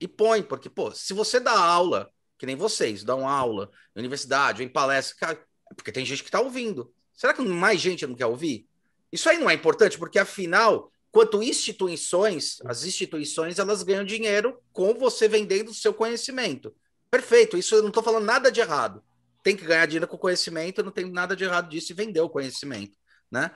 e 0.00 0.06
põe, 0.06 0.42
porque, 0.42 0.68
pô, 0.68 0.90
se 0.92 1.14
você 1.14 1.40
dá 1.40 1.58
aula, 1.58 2.10
que 2.38 2.46
nem 2.46 2.56
vocês, 2.56 3.04
dão 3.04 3.28
aula 3.28 3.70
em 3.94 4.00
universidade, 4.00 4.62
em 4.62 4.68
palestra, 4.68 5.16
cara, 5.16 5.46
porque 5.76 5.92
tem 5.92 6.04
gente 6.04 6.24
que 6.24 6.30
tá 6.30 6.40
ouvindo. 6.40 6.92
Será 7.14 7.32
que 7.32 7.42
mais 7.42 7.80
gente 7.80 8.06
não 8.06 8.14
quer 8.14 8.26
ouvir? 8.26 8.66
Isso 9.10 9.28
aí 9.28 9.38
não 9.38 9.48
é 9.48 9.54
importante, 9.54 9.98
porque 9.98 10.18
afinal, 10.18 10.90
quanto 11.10 11.42
instituições, 11.42 12.58
as 12.64 12.84
instituições, 12.84 13.58
elas 13.58 13.82
ganham 13.82 14.04
dinheiro 14.04 14.58
com 14.72 14.94
você 14.94 15.28
vendendo 15.28 15.70
o 15.70 15.74
seu 15.74 15.94
conhecimento. 15.94 16.74
Perfeito, 17.10 17.56
isso 17.56 17.74
eu 17.74 17.82
não 17.82 17.88
estou 17.88 18.02
falando 18.02 18.24
nada 18.24 18.50
de 18.50 18.60
errado. 18.60 19.02
Tem 19.42 19.56
que 19.56 19.64
ganhar 19.64 19.86
dinheiro 19.86 20.08
com 20.08 20.16
conhecimento, 20.16 20.82
não 20.82 20.90
tem 20.90 21.10
nada 21.10 21.36
de 21.36 21.44
errado 21.44 21.68
disso 21.68 21.92
e 21.92 21.94
vender 21.94 22.20
o 22.20 22.30
conhecimento, 22.30 22.96
né? 23.30 23.50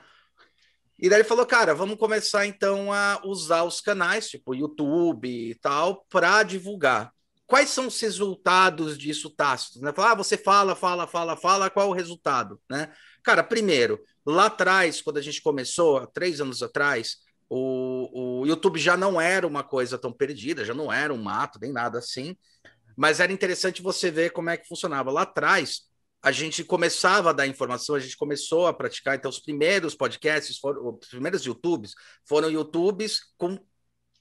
E 0.99 1.09
daí 1.09 1.19
ele 1.19 1.27
falou, 1.27 1.45
cara, 1.45 1.75
vamos 1.75 1.97
começar 1.97 2.45
então 2.47 2.91
a 2.91 3.21
usar 3.23 3.63
os 3.63 3.79
canais, 3.79 4.29
tipo 4.29 4.55
YouTube 4.55 5.29
e 5.29 5.55
tal, 5.55 6.05
para 6.09 6.41
divulgar. 6.43 7.11
Quais 7.45 7.69
são 7.69 7.87
os 7.87 7.99
resultados 8.01 8.97
disso 8.97 9.29
tácitos? 9.29 9.81
Né? 9.81 9.93
Falar, 9.93 10.11
ah, 10.11 10.15
você 10.15 10.37
fala, 10.37 10.75
fala, 10.75 11.07
fala, 11.07 11.37
fala, 11.37 11.69
qual 11.69 11.89
o 11.89 11.93
resultado? 11.93 12.59
Né? 12.69 12.91
Cara, 13.23 13.43
primeiro, 13.43 13.99
lá 14.25 14.47
atrás, 14.47 15.01
quando 15.01 15.17
a 15.17 15.21
gente 15.21 15.41
começou, 15.41 15.97
há 15.97 16.07
três 16.07 16.41
anos 16.41 16.61
atrás, 16.63 17.17
o, 17.49 18.41
o 18.41 18.45
YouTube 18.45 18.79
já 18.79 18.97
não 18.97 19.21
era 19.21 19.47
uma 19.47 19.63
coisa 19.63 19.97
tão 19.97 20.11
perdida, 20.11 20.65
já 20.65 20.73
não 20.73 20.91
era 20.91 21.13
um 21.13 21.21
mato, 21.21 21.59
nem 21.61 21.71
nada 21.71 21.99
assim, 21.99 22.35
mas 22.97 23.19
era 23.19 23.31
interessante 23.31 23.81
você 23.81 24.09
ver 24.09 24.31
como 24.31 24.49
é 24.49 24.57
que 24.57 24.67
funcionava. 24.67 25.11
Lá 25.11 25.21
atrás, 25.21 25.83
a 26.27 26.31
gente 26.31 26.61
começava 26.61 27.29
a 27.29 27.33
dar 27.33 27.47
informação, 27.47 27.95
a 27.95 27.99
gente 27.99 28.17
começou 28.17 28.67
a 28.67 28.73
praticar. 28.73 29.15
Então, 29.15 29.29
os 29.29 29.39
primeiros 29.39 29.95
podcasts, 29.95 30.57
foram, 30.57 30.99
os 31.01 31.07
primeiros 31.07 31.45
YouTubes, 31.45 31.93
foram 32.27 32.51
YouTubes 32.51 33.21
com 33.37 33.57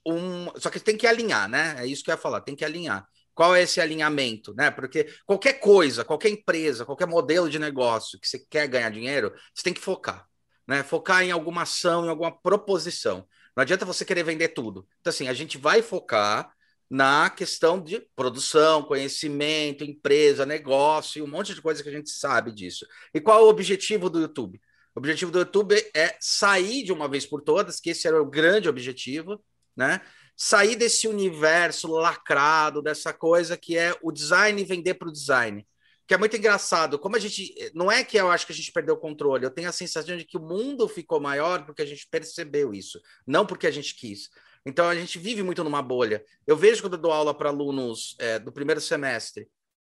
um. 0.06 0.46
Só 0.56 0.70
que 0.70 0.78
tem 0.78 0.96
que 0.96 1.06
alinhar, 1.06 1.48
né? 1.48 1.74
É 1.78 1.86
isso 1.86 2.04
que 2.04 2.10
eu 2.10 2.14
ia 2.14 2.18
falar, 2.18 2.42
tem 2.42 2.54
que 2.54 2.64
alinhar. 2.64 3.04
Qual 3.34 3.56
é 3.56 3.62
esse 3.62 3.80
alinhamento, 3.80 4.54
né? 4.54 4.70
Porque 4.70 5.12
qualquer 5.26 5.54
coisa, 5.54 6.04
qualquer 6.04 6.28
empresa, 6.28 6.86
qualquer 6.86 7.08
modelo 7.08 7.50
de 7.50 7.58
negócio 7.58 8.20
que 8.20 8.28
você 8.28 8.38
quer 8.38 8.68
ganhar 8.68 8.90
dinheiro, 8.90 9.34
você 9.52 9.64
tem 9.64 9.74
que 9.74 9.80
focar, 9.80 10.28
né? 10.66 10.84
Focar 10.84 11.24
em 11.24 11.32
alguma 11.32 11.62
ação, 11.62 12.06
em 12.06 12.08
alguma 12.08 12.30
proposição. 12.30 13.26
Não 13.56 13.62
adianta 13.62 13.84
você 13.84 14.04
querer 14.04 14.22
vender 14.22 14.50
tudo. 14.50 14.86
Então, 15.00 15.10
assim, 15.10 15.26
a 15.26 15.34
gente 15.34 15.58
vai 15.58 15.82
focar 15.82 16.54
na 16.88 17.28
questão 17.28 17.80
de 17.80 18.00
produção, 18.14 18.82
conhecimento, 18.82 19.84
empresa, 19.84 20.46
negócio, 20.46 21.24
um 21.24 21.28
monte 21.28 21.54
de 21.54 21.60
coisa 21.60 21.82
que 21.82 21.88
a 21.88 21.92
gente 21.92 22.10
sabe 22.10 22.52
disso. 22.52 22.86
E 23.12 23.20
qual 23.20 23.40
é 23.40 23.42
o 23.42 23.48
objetivo 23.48 24.08
do 24.08 24.20
YouTube? 24.20 24.60
O 24.94 24.98
objetivo 24.98 25.30
do 25.30 25.40
YouTube 25.40 25.74
é 25.94 26.16
sair 26.20 26.82
de 26.82 26.92
uma 26.92 27.08
vez 27.08 27.26
por 27.26 27.42
todas, 27.42 27.80
que 27.80 27.90
esse 27.90 28.06
era 28.06 28.20
o 28.20 28.30
grande 28.30 28.68
objetivo, 28.68 29.42
né? 29.76 30.00
Sair 30.36 30.76
desse 30.76 31.08
universo 31.08 31.88
lacrado, 31.88 32.82
dessa 32.82 33.12
coisa 33.12 33.56
que 33.56 33.76
é 33.76 33.94
o 34.02 34.12
design 34.12 34.62
vender 34.64 34.94
para 34.94 35.08
o 35.08 35.12
design. 35.12 35.66
Que 36.06 36.14
é 36.14 36.18
muito 36.18 36.36
engraçado. 36.36 36.98
Como 36.98 37.16
a 37.16 37.18
gente. 37.18 37.52
Não 37.74 37.90
é 37.90 38.04
que 38.04 38.16
eu 38.16 38.30
acho 38.30 38.46
que 38.46 38.52
a 38.52 38.54
gente 38.54 38.70
perdeu 38.72 38.94
o 38.94 38.98
controle, 38.98 39.44
eu 39.44 39.50
tenho 39.50 39.68
a 39.68 39.72
sensação 39.72 40.16
de 40.16 40.24
que 40.24 40.38
o 40.38 40.40
mundo 40.40 40.88
ficou 40.88 41.20
maior 41.20 41.66
porque 41.66 41.82
a 41.82 41.86
gente 41.86 42.06
percebeu 42.08 42.72
isso, 42.72 43.00
não 43.26 43.44
porque 43.44 43.66
a 43.66 43.70
gente 43.70 43.94
quis. 43.94 44.30
Então 44.66 44.88
a 44.88 44.94
gente 44.96 45.16
vive 45.20 45.44
muito 45.44 45.62
numa 45.62 45.80
bolha. 45.80 46.24
Eu 46.44 46.56
vejo 46.56 46.82
quando 46.82 46.94
eu 46.94 47.00
dou 47.00 47.12
aula 47.12 47.32
para 47.32 47.50
alunos 47.50 48.16
é, 48.18 48.40
do 48.40 48.50
primeiro 48.50 48.80
semestre 48.80 49.48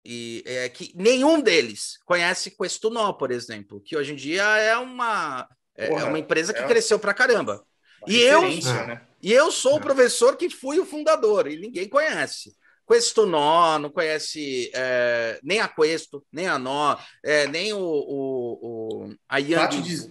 e 0.05 0.45
é, 0.47 0.69
que 0.69 0.93
nenhum 0.95 1.41
deles 1.41 1.99
conhece 2.07 2.57
Questunó, 2.57 3.13
por 3.13 3.33
exemplo, 3.33 3.81
que 3.81 3.97
hoje 3.97 4.13
em 4.13 4.17
dia 4.17 4.45
é 4.59 4.77
uma 4.77 5.47
é, 5.77 5.87
é 5.87 5.89
Porra, 5.89 6.03
é 6.03 6.05
uma 6.05 6.19
empresa 6.21 6.55
que 6.55 6.61
é 6.61 6.67
cresceu 6.69 7.01
para 7.01 7.13
caramba. 7.13 7.67
E 8.07 8.17
eu, 8.21 8.43
né? 8.43 9.03
e 9.21 9.33
eu 9.33 9.51
sou 9.51 9.75
o 9.75 9.79
é. 9.79 9.81
professor 9.81 10.37
que 10.37 10.49
fui 10.49 10.79
o 10.79 10.87
fundador 10.87 11.49
e 11.49 11.59
ninguém 11.59 11.89
conhece. 11.89 12.55
Questunó, 12.89 13.79
não 13.79 13.91
conhece 13.91 14.71
é, 14.73 15.39
nem 15.43 15.61
a 15.61 15.69
Questo, 15.69 16.25
nem 16.33 16.47
a 16.47 16.59
Nó, 16.59 16.97
nem 17.51 17.73
o, 17.73 17.79
o, 17.79 19.07
o 19.09 19.15
a 19.29 19.39
Yang. 19.39 20.11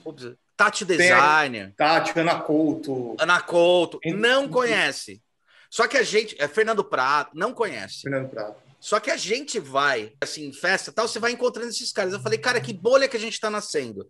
Tati 0.59 0.83
Designer. 0.83 1.73
Tati, 1.73 2.19
Ana 2.19 2.41
Couto. 2.41 3.15
Ana 3.17 3.41
Couto. 3.41 3.97
Não 4.07 4.49
conhece. 4.49 5.23
Só 5.69 5.87
que 5.87 5.95
a 5.95 6.03
gente. 6.03 6.35
É 6.37 6.49
Fernando 6.49 6.83
Prato, 6.83 7.31
não 7.33 7.53
conhece. 7.53 8.01
Fernando 8.01 8.27
Prato. 8.27 8.61
Só 8.77 8.99
que 8.99 9.09
a 9.09 9.15
gente 9.15 9.57
vai, 9.57 10.13
assim, 10.19 10.47
em 10.47 10.51
festa 10.51 10.91
tal, 10.91 11.07
você 11.07 11.17
vai 11.17 11.31
encontrando 11.31 11.69
esses 11.69 11.93
caras. 11.93 12.11
Eu 12.11 12.19
falei, 12.19 12.37
cara, 12.37 12.59
que 12.59 12.73
bolha 12.73 13.07
que 13.07 13.15
a 13.15 13.19
gente 13.19 13.39
tá 13.39 13.49
nascendo. 13.49 14.09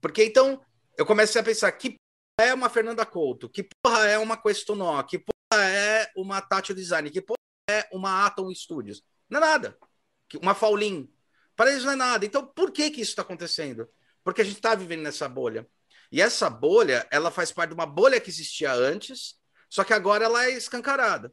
Porque 0.00 0.24
então 0.24 0.62
eu 0.96 1.04
comecei 1.04 1.38
a 1.38 1.44
pensar, 1.44 1.70
que 1.72 1.96
porra 2.34 2.48
é 2.48 2.54
uma 2.54 2.70
Fernanda 2.70 3.04
Couto? 3.04 3.50
Que 3.50 3.68
porra 3.82 4.06
é 4.06 4.16
uma 4.16 4.38
Questonó? 4.38 5.02
Que 5.02 5.18
porra 5.18 5.62
é 5.62 6.10
uma 6.16 6.40
Tati 6.40 6.72
Design? 6.72 7.10
Que 7.10 7.20
porra 7.20 7.36
é 7.68 7.86
uma 7.92 8.24
Atom 8.24 8.50
Studios? 8.54 9.02
Não 9.28 9.36
é 9.36 9.40
nada. 9.42 9.76
Uma 10.40 10.54
Faulin. 10.54 11.12
Para 11.54 11.72
eles 11.72 11.84
não 11.84 11.92
é 11.92 11.96
nada. 11.96 12.24
Então, 12.24 12.46
por 12.46 12.70
que 12.72 12.90
que 12.90 13.02
isso 13.02 13.10
está 13.10 13.20
acontecendo? 13.20 13.86
Porque 14.24 14.40
a 14.40 14.44
gente 14.44 14.56
está 14.56 14.74
vivendo 14.74 15.02
nessa 15.02 15.28
bolha. 15.28 15.68
E 16.10 16.20
essa 16.20 16.50
bolha, 16.50 17.06
ela 17.10 17.30
faz 17.30 17.52
parte 17.52 17.70
de 17.70 17.74
uma 17.74 17.86
bolha 17.86 18.20
que 18.20 18.30
existia 18.30 18.72
antes, 18.72 19.34
só 19.68 19.84
que 19.84 19.92
agora 19.92 20.24
ela 20.24 20.44
é 20.44 20.50
escancarada. 20.50 21.32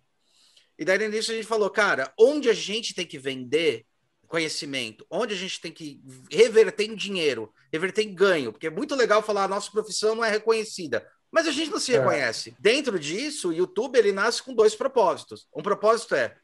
E 0.77 0.85
daí 0.85 0.97
no 0.99 1.05
início 1.05 1.33
a 1.33 1.35
gente 1.35 1.47
falou, 1.47 1.69
cara, 1.69 2.13
onde 2.19 2.49
a 2.49 2.53
gente 2.53 2.93
tem 2.93 3.05
que 3.05 3.17
vender 3.17 3.85
conhecimento, 4.27 5.05
onde 5.09 5.33
a 5.33 5.37
gente 5.37 5.59
tem 5.59 5.71
que 5.71 6.01
reverter 6.31 6.85
em 6.85 6.95
dinheiro, 6.95 7.51
reverter 7.71 8.03
em 8.03 8.13
ganho, 8.13 8.51
porque 8.51 8.67
é 8.67 8.69
muito 8.69 8.93
legal 8.93 9.23
falar 9.23 9.45
a 9.45 9.47
nossa 9.47 9.71
profissão 9.71 10.13
não 10.13 10.23
é 10.23 10.29
reconhecida, 10.29 11.07
mas 11.31 11.47
a 11.47 11.51
gente 11.51 11.71
não 11.71 11.79
se 11.79 11.93
é. 11.93 11.99
reconhece. 11.99 12.55
Dentro 12.59 12.99
disso, 12.99 13.49
o 13.49 13.53
YouTube 13.53 13.97
ele 13.97 14.11
nasce 14.11 14.43
com 14.43 14.53
dois 14.53 14.75
propósitos. 14.75 15.47
Um 15.55 15.63
propósito 15.63 16.13
é 16.13 16.35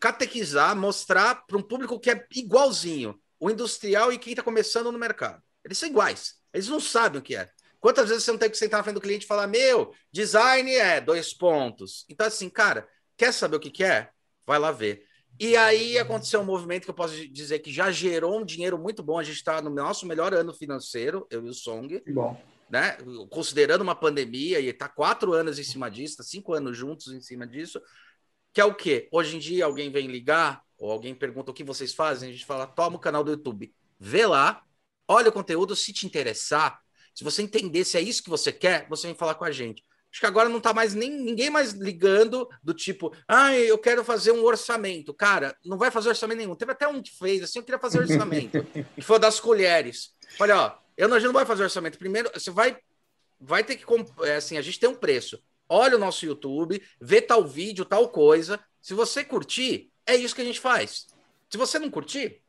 catequizar, 0.00 0.74
mostrar 0.74 1.46
para 1.46 1.56
um 1.56 1.62
público 1.62 2.00
que 2.00 2.10
é 2.10 2.26
igualzinho, 2.34 3.18
o 3.38 3.50
industrial 3.50 4.12
e 4.12 4.18
quem 4.18 4.32
está 4.32 4.42
começando 4.42 4.90
no 4.90 4.98
mercado. 4.98 5.42
Eles 5.64 5.78
são 5.78 5.88
iguais, 5.88 6.34
eles 6.52 6.68
não 6.68 6.80
sabem 6.80 7.20
o 7.20 7.22
que 7.22 7.36
é. 7.36 7.50
Quantas 7.86 8.08
vezes 8.08 8.24
você 8.24 8.32
não 8.32 8.38
tem 8.40 8.50
que 8.50 8.58
sentar 8.58 8.78
na 8.78 8.82
frente 8.82 8.96
do 8.96 9.00
cliente 9.00 9.24
e 9.24 9.28
falar, 9.28 9.46
meu, 9.46 9.94
design 10.10 10.74
é 10.74 11.00
dois 11.00 11.32
pontos. 11.32 12.04
Então, 12.08 12.26
assim, 12.26 12.50
cara, 12.50 12.88
quer 13.16 13.32
saber 13.32 13.54
o 13.54 13.60
que, 13.60 13.70
quer? 13.70 13.92
é? 13.92 14.10
Vai 14.44 14.58
lá 14.58 14.72
ver. 14.72 15.06
E 15.38 15.56
aí 15.56 15.96
aconteceu 15.96 16.40
um 16.40 16.44
movimento 16.44 16.82
que 16.82 16.90
eu 16.90 16.94
posso 16.94 17.14
dizer 17.28 17.60
que 17.60 17.72
já 17.72 17.92
gerou 17.92 18.40
um 18.40 18.44
dinheiro 18.44 18.76
muito 18.76 19.04
bom. 19.04 19.20
A 19.20 19.22
gente 19.22 19.36
está 19.36 19.62
no 19.62 19.70
nosso 19.70 20.04
melhor 20.04 20.34
ano 20.34 20.52
financeiro, 20.52 21.28
eu 21.30 21.46
e 21.46 21.48
o 21.48 21.54
Song. 21.54 22.00
Que 22.00 22.10
bom. 22.10 22.36
Né? 22.68 22.98
Considerando 23.30 23.82
uma 23.82 23.94
pandemia, 23.94 24.58
e 24.58 24.66
está 24.66 24.88
quatro 24.88 25.32
anos 25.32 25.56
em 25.56 25.62
cima 25.62 25.88
disso, 25.88 26.16
tá 26.16 26.24
cinco 26.24 26.54
anos 26.54 26.76
juntos 26.76 27.12
em 27.12 27.20
cima 27.20 27.46
disso. 27.46 27.80
Que 28.52 28.60
é 28.60 28.64
o 28.64 28.74
quê? 28.74 29.08
Hoje 29.12 29.36
em 29.36 29.38
dia 29.38 29.64
alguém 29.64 29.92
vem 29.92 30.08
ligar, 30.08 30.60
ou 30.76 30.90
alguém 30.90 31.14
pergunta 31.14 31.52
o 31.52 31.54
que 31.54 31.62
vocês 31.62 31.94
fazem, 31.94 32.30
a 32.30 32.32
gente 32.32 32.44
fala, 32.44 32.66
toma 32.66 32.96
o 32.96 33.00
canal 33.00 33.22
do 33.22 33.30
YouTube, 33.30 33.72
vê 33.96 34.26
lá, 34.26 34.64
olha 35.06 35.28
o 35.28 35.32
conteúdo, 35.32 35.76
se 35.76 35.92
te 35.92 36.04
interessar, 36.04 36.84
se 37.16 37.24
você 37.24 37.40
entender 37.40 37.82
se 37.82 37.96
é 37.96 38.00
isso 38.02 38.22
que 38.22 38.28
você 38.28 38.52
quer, 38.52 38.86
você 38.90 39.06
vem 39.06 39.16
falar 39.16 39.36
com 39.36 39.44
a 39.46 39.50
gente. 39.50 39.82
Acho 40.12 40.20
que 40.20 40.26
agora 40.26 40.50
não 40.50 40.58
está 40.58 40.74
mais 40.74 40.92
nem 40.92 41.10
ninguém 41.10 41.48
mais 41.48 41.72
ligando 41.72 42.46
do 42.62 42.74
tipo, 42.74 43.10
ah, 43.26 43.56
eu 43.56 43.78
quero 43.78 44.04
fazer 44.04 44.32
um 44.32 44.44
orçamento. 44.44 45.14
Cara, 45.14 45.56
não 45.64 45.78
vai 45.78 45.90
fazer 45.90 46.10
orçamento 46.10 46.36
nenhum. 46.36 46.54
Teve 46.54 46.72
até 46.72 46.86
um 46.86 47.02
que 47.02 47.10
fez 47.10 47.42
assim, 47.42 47.58
eu 47.58 47.62
queria 47.64 47.78
fazer 47.78 48.00
orçamento. 48.00 48.58
e 48.98 49.00
foi 49.00 49.18
das 49.18 49.40
colheres. 49.40 50.14
Olha, 50.38 50.58
ó, 50.58 50.78
eu 50.94 51.08
não, 51.08 51.16
a 51.16 51.18
gente 51.18 51.28
não 51.28 51.34
vai 51.34 51.46
fazer 51.46 51.62
orçamento. 51.62 51.98
Primeiro, 51.98 52.30
você 52.34 52.50
vai, 52.50 52.76
vai 53.40 53.64
ter 53.64 53.76
que. 53.76 53.84
É 54.24 54.36
assim, 54.36 54.58
a 54.58 54.62
gente 54.62 54.78
tem 54.78 54.90
um 54.90 54.94
preço. 54.94 55.42
Olha 55.66 55.96
o 55.96 56.00
nosso 56.00 56.26
YouTube, 56.26 56.82
vê 57.00 57.22
tal 57.22 57.46
vídeo, 57.46 57.86
tal 57.86 58.10
coisa. 58.10 58.60
Se 58.78 58.92
você 58.92 59.24
curtir, 59.24 59.90
é 60.06 60.14
isso 60.14 60.34
que 60.34 60.42
a 60.42 60.44
gente 60.44 60.60
faz. 60.60 61.06
Se 61.48 61.56
você 61.56 61.78
não 61.78 61.90
curtir, 61.90 62.42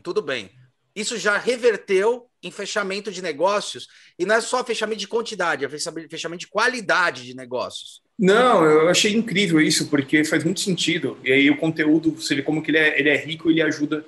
tudo 0.00 0.22
bem. 0.22 0.48
Isso 0.94 1.16
já 1.16 1.38
reverteu 1.38 2.26
em 2.42 2.50
fechamento 2.50 3.10
de 3.12 3.22
negócios, 3.22 3.86
e 4.18 4.26
não 4.26 4.34
é 4.34 4.40
só 4.40 4.64
fechamento 4.64 4.98
de 4.98 5.06
quantidade, 5.06 5.64
é 5.64 5.68
fechamento 5.68 6.38
de 6.38 6.48
qualidade 6.48 7.24
de 7.24 7.36
negócios. 7.36 8.02
Não, 8.18 8.64
eu 8.64 8.88
achei 8.88 9.12
incrível 9.12 9.60
isso, 9.60 9.88
porque 9.88 10.24
faz 10.24 10.44
muito 10.44 10.60
sentido. 10.60 11.18
E 11.24 11.32
aí 11.32 11.50
o 11.50 11.56
conteúdo, 11.56 12.10
você 12.10 12.34
vê 12.34 12.42
como 12.42 12.62
que 12.62 12.70
ele 12.70 12.78
é, 12.78 12.98
ele 12.98 13.08
é 13.08 13.16
rico, 13.16 13.50
ele 13.50 13.62
ajuda 13.62 14.04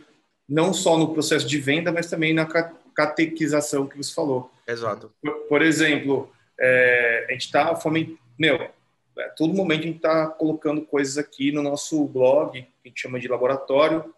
não 0.49 0.75
só 0.75 0.99
no 0.99 1.12
processo 1.12 1.47
de 1.47 1.59
venda, 1.59 1.90
mas 1.90 2.09
também 2.09 2.35
na 2.35 2.47
catequização 2.94 3.87
que 3.87 3.97
você 3.97 4.12
falou. 4.12 4.51
Exato. 4.66 5.12
Por, 5.23 5.33
por 5.49 5.62
exemplo, 5.62 6.31
é, 6.61 7.27
a 7.29 7.33
gente 7.33 7.47
está 7.47 7.75
fomentando, 7.77 8.18
meu, 8.38 8.57
é, 8.57 9.29
todo 9.37 9.55
momento 9.55 9.81
a 9.81 9.87
gente 9.87 9.97
está 9.97 10.27
colocando 10.27 10.83
coisas 10.83 11.18
aqui 11.18 11.51
no 11.51 11.62
nosso 11.62 12.05
blog, 12.07 12.53
que 12.53 12.68
a 12.85 12.88
gente 12.88 13.01
chama 13.01 13.18
de 13.18 13.29
laboratório, 13.29 14.14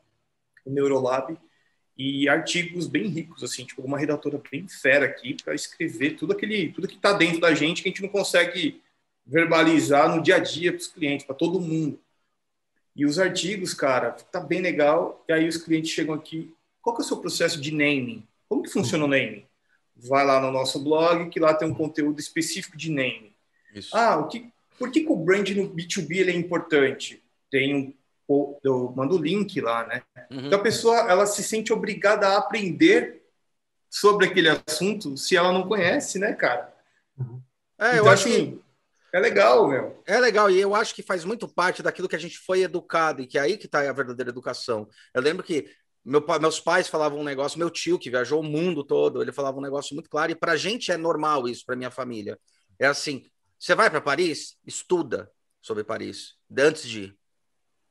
o 0.65 0.71
Neurolab, 0.71 1.37
e 1.97 2.29
artigos 2.29 2.87
bem 2.87 3.09
ricos, 3.09 3.43
assim, 3.43 3.65
tipo 3.65 3.81
uma 3.83 3.99
redatora 3.99 4.41
bem 4.51 4.69
fera 4.69 5.07
aqui 5.07 5.35
para 5.43 5.55
escrever 5.55 6.17
tudo 6.17 6.33
aquele, 6.33 6.71
tudo 6.73 6.89
que 6.89 6.97
está 6.97 7.13
dentro 7.13 7.41
da 7.41 7.55
gente 7.55 7.83
que 7.83 7.89
a 7.89 7.91
gente 7.91 8.03
não 8.03 8.09
consegue 8.09 8.83
verbalizar 9.27 10.15
no 10.15 10.23
dia 10.23 10.37
a 10.37 10.39
dia 10.39 10.73
para 10.73 10.79
os 10.79 10.87
clientes, 10.87 11.27
para 11.27 11.35
todo 11.35 11.61
mundo. 11.61 11.99
E 12.95 13.05
os 13.05 13.19
artigos, 13.19 13.75
cara, 13.75 14.13
tá 14.13 14.41
bem 14.41 14.61
legal. 14.61 15.25
E 15.29 15.33
aí 15.33 15.49
os 15.49 15.57
clientes 15.57 15.91
chegam 15.91 16.15
aqui, 16.15 16.55
qual 16.81 16.95
que 16.95 17.03
é 17.03 17.05
o 17.05 17.09
seu 17.09 17.17
processo 17.19 17.61
de 17.61 17.71
naming? 17.71 18.27
Como 18.49 18.63
que 18.63 18.71
funciona 18.71 19.05
o 19.05 19.09
naming? 19.09 19.45
Vai 19.97 20.25
lá 20.25 20.41
no 20.41 20.53
nosso 20.53 20.83
blog, 20.83 21.29
que 21.31 21.41
lá 21.41 21.55
tem 21.55 21.69
um 21.69 21.75
conteúdo 21.75 22.21
específico 22.21 22.77
de 22.77 22.91
naming. 22.91 23.33
Isso. 23.75 23.95
Ah, 23.95 24.17
o 24.19 24.29
que, 24.29 24.49
por 24.79 24.91
que, 24.91 25.01
que 25.01 25.13
o 25.13 25.17
brand 25.17 25.49
no 25.51 25.69
B2B 25.69 26.19
ele 26.19 26.31
é 26.31 26.35
importante? 26.35 27.23
Tem 27.51 27.75
um 27.75 27.95
eu 28.63 28.93
mando 28.97 29.17
o 29.17 29.23
link 29.23 29.61
lá, 29.61 29.87
né? 29.87 30.03
Uhum. 30.31 30.47
Então 30.47 30.59
a 30.59 30.63
pessoa 30.63 30.97
ela 31.11 31.27
se 31.27 31.43
sente 31.43 31.73
obrigada 31.73 32.29
a 32.29 32.39
aprender 32.39 33.23
sobre 33.89 34.27
aquele 34.27 34.49
assunto 34.49 35.17
se 35.17 35.37
ela 35.37 35.53
não 35.53 35.67
conhece, 35.67 36.19
né, 36.19 36.33
cara? 36.33 36.73
Uhum. 37.19 37.41
É, 37.79 37.89
então, 37.89 37.99
eu 37.99 38.09
acho 38.11 38.29
assim, 38.29 38.61
que 39.11 39.17
é 39.17 39.21
legal, 39.21 39.69
meu. 39.69 40.03
É 40.07 40.19
legal, 40.19 40.51
e 40.51 40.61
eu 40.61 40.75
acho 40.75 40.95
que 40.95 41.03
faz 41.03 41.25
muito 41.25 41.47
parte 41.49 41.83
daquilo 41.83 42.09
que 42.09 42.17
a 42.17 42.21
gente 42.21 42.39
foi 42.39 42.63
educado, 42.63 43.23
e 43.23 43.27
que 43.27 43.39
é 43.39 43.43
aí 43.43 43.57
que 43.57 43.67
está 43.67 43.89
a 43.89 43.93
verdadeira 43.93 44.31
educação. 44.31 44.89
Eu 45.15 45.23
lembro 45.23 45.45
que 45.45 45.71
meu, 46.05 46.25
meus 46.41 46.61
pais 46.61 46.87
falavam 46.87 47.19
um 47.19 47.25
negócio, 47.25 47.59
meu 47.59 47.69
tio, 47.69 47.99
que 47.99 48.11
viajou 48.11 48.41
o 48.41 48.45
mundo 48.45 48.85
todo, 48.85 49.21
ele 49.21 49.33
falava 49.33 49.59
um 49.59 49.63
negócio 49.63 49.95
muito 49.95 50.09
claro, 50.09 50.31
e 50.31 50.37
para 50.37 50.53
a 50.53 50.57
gente 50.57 50.93
é 50.93 50.97
normal 50.97 51.49
isso, 51.49 51.65
para 51.67 51.75
minha 51.75 51.91
família. 51.91 52.39
É 52.79 52.87
assim: 52.87 53.25
você 53.59 53.75
vai 53.75 53.91
para 53.91 54.01
Paris, 54.01 54.57
estuda 54.65 55.31
sobre 55.61 55.83
Paris, 55.83 56.35
antes 56.57 56.89
de 56.89 57.01
ir. 57.01 57.19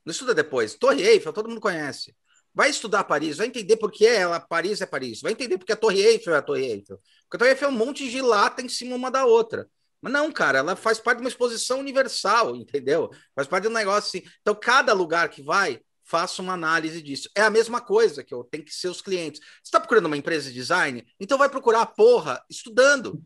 Não 0.06 0.12
estuda 0.12 0.34
depois. 0.34 0.76
Torre 0.76 1.02
Eiffel, 1.02 1.34
todo 1.34 1.50
mundo 1.50 1.62
conhece. 1.62 2.16
Vai 2.54 2.70
estudar 2.70 3.04
Paris, 3.04 3.38
vai 3.38 3.48
entender 3.48 3.76
por 3.76 3.92
que 3.92 4.06
ela, 4.06 4.40
Paris 4.40 4.80
é 4.80 4.86
Paris. 4.86 5.22
Vai 5.22 5.34
entender 5.34 5.58
porque 5.58 5.74
a 5.74 5.76
Torre 5.76 6.00
Eiffel 6.02 6.36
é 6.36 6.38
a 6.38 6.42
Torre 6.42 6.66
Eiffel. 6.66 7.00
Porque 7.24 7.36
a 7.36 7.40
Torre 7.40 7.52
Eiffel 7.52 7.68
é 7.68 7.72
um 7.72 7.76
monte 7.76 8.10
de 8.10 8.22
lata 8.22 8.62
em 8.62 8.70
cima 8.70 8.96
uma 8.96 9.12
da 9.12 9.26
outra. 9.26 9.68
Mas 10.02 10.14
não, 10.14 10.32
cara, 10.32 10.60
ela 10.60 10.76
faz 10.76 11.00
parte 11.00 11.18
de 11.18 11.24
uma 11.24 11.30
exposição 11.30 11.80
universal, 11.80 12.56
entendeu? 12.56 13.10
Faz 13.36 13.48
parte 13.48 13.64
de 13.64 13.70
um 13.70 13.74
negócio 13.74 14.08
assim. 14.08 14.30
Então, 14.42 14.56
cada 14.56 14.94
lugar 14.94 15.28
que 15.30 15.42
vai, 15.42 15.82
faça 16.04 16.42
uma 16.42 16.54
análise 16.54 17.02
disso. 17.02 17.30
É 17.36 17.42
a 17.42 17.50
mesma 17.50 17.82
coisa 17.82 18.24
que 18.24 18.34
eu 18.34 18.44
tenho 18.44 18.64
que 18.64 18.74
ser 18.74 18.88
os 18.88 19.02
clientes. 19.02 19.42
Você 19.42 19.64
está 19.64 19.80
procurando 19.80 20.06
uma 20.06 20.16
empresa 20.16 20.48
de 20.50 20.54
design? 20.54 21.04
Então 21.20 21.38
vai 21.38 21.50
procurar, 21.50 21.86
porra, 21.88 22.42
estudando. 22.50 23.22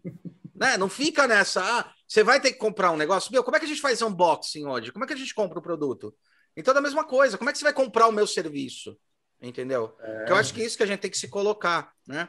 né? 0.55 0.77
Não 0.77 0.89
fica 0.89 1.27
nessa, 1.27 1.61
ah, 1.61 1.91
você 2.07 2.23
vai 2.23 2.39
ter 2.41 2.51
que 2.51 2.57
comprar 2.57 2.91
um 2.91 2.97
negócio. 2.97 3.31
Meu, 3.31 3.43
como 3.43 3.55
é 3.55 3.59
que 3.59 3.65
a 3.65 3.69
gente 3.69 3.81
faz 3.81 4.01
unboxing 4.01 4.65
hoje? 4.65 4.91
Como 4.91 5.03
é 5.03 5.07
que 5.07 5.13
a 5.13 5.17
gente 5.17 5.33
compra 5.35 5.59
o 5.59 5.61
produto? 5.61 6.13
Então, 6.59 6.73
da 6.73 6.81
mesma 6.81 7.05
coisa, 7.05 7.37
como 7.37 7.49
é 7.49 7.53
que 7.53 7.59
você 7.59 7.63
vai 7.63 7.73
comprar 7.73 8.07
o 8.07 8.11
meu 8.11 8.27
serviço? 8.27 8.99
Entendeu? 9.41 9.95
É. 10.01 10.25
Que 10.25 10.31
eu 10.33 10.35
acho 10.35 10.53
que 10.53 10.61
é 10.61 10.65
isso 10.65 10.75
que 10.75 10.83
a 10.83 10.85
gente 10.85 10.99
tem 10.99 11.09
que 11.09 11.17
se 11.17 11.29
colocar, 11.29 11.93
né? 12.05 12.27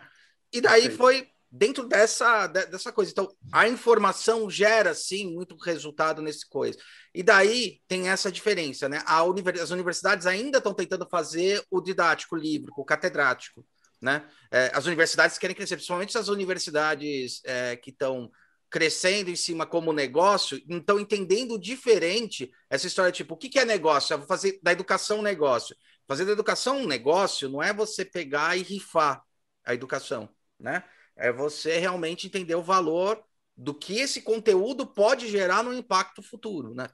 E 0.52 0.60
daí 0.60 0.88
foi 0.88 1.28
dentro 1.50 1.88
dessa, 1.88 2.46
dessa 2.46 2.92
coisa. 2.92 3.10
Então, 3.10 3.28
a 3.52 3.68
informação 3.68 4.48
gera, 4.48 4.94
sim, 4.94 5.34
muito 5.34 5.56
resultado 5.56 6.22
nesse 6.22 6.48
coisa. 6.48 6.78
E 7.12 7.24
daí 7.24 7.80
tem 7.88 8.08
essa 8.08 8.30
diferença, 8.30 8.88
né? 8.88 9.02
Univers... 9.26 9.60
As 9.60 9.70
universidades 9.70 10.28
ainda 10.28 10.58
estão 10.58 10.72
tentando 10.72 11.08
fazer 11.08 11.60
o 11.68 11.80
didático 11.80 12.36
livre, 12.36 12.70
o 12.76 12.84
catedrático, 12.84 13.66
né? 14.00 14.24
É, 14.52 14.70
as 14.72 14.86
universidades 14.86 15.38
querem 15.38 15.56
crescer, 15.56 15.74
principalmente 15.74 16.16
as 16.16 16.28
universidades 16.28 17.40
é, 17.44 17.74
que 17.74 17.90
estão 17.90 18.30
crescendo 18.70 19.30
em 19.30 19.36
cima 19.36 19.66
como 19.66 19.92
negócio, 19.92 20.62
então 20.68 21.00
entendendo 21.00 21.58
diferente 21.58 22.52
essa 22.70 22.86
história, 22.86 23.10
tipo, 23.10 23.34
o 23.34 23.36
que, 23.36 23.48
que 23.48 23.58
é 23.58 23.64
negócio? 23.64 24.14
Eu 24.14 24.18
vou 24.18 24.26
fazer 24.28 24.60
da 24.62 24.70
educação 24.70 25.18
um 25.18 25.22
negócio. 25.22 25.76
Fazer 26.06 26.24
da 26.24 26.32
educação 26.32 26.78
um 26.78 26.86
negócio 26.86 27.48
não 27.48 27.62
é 27.62 27.72
você 27.72 28.04
pegar 28.04 28.56
e 28.56 28.62
rifar 28.62 29.22
a 29.64 29.74
educação, 29.74 30.28
né? 30.58 30.84
É 31.16 31.32
você 31.32 31.78
realmente 31.78 32.26
entender 32.26 32.54
o 32.54 32.62
valor 32.62 33.22
do 33.56 33.74
que 33.74 33.98
esse 33.98 34.22
conteúdo 34.22 34.86
pode 34.86 35.28
gerar 35.28 35.62
no 35.62 35.74
impacto 35.74 36.22
futuro, 36.22 36.74
né? 36.74 36.88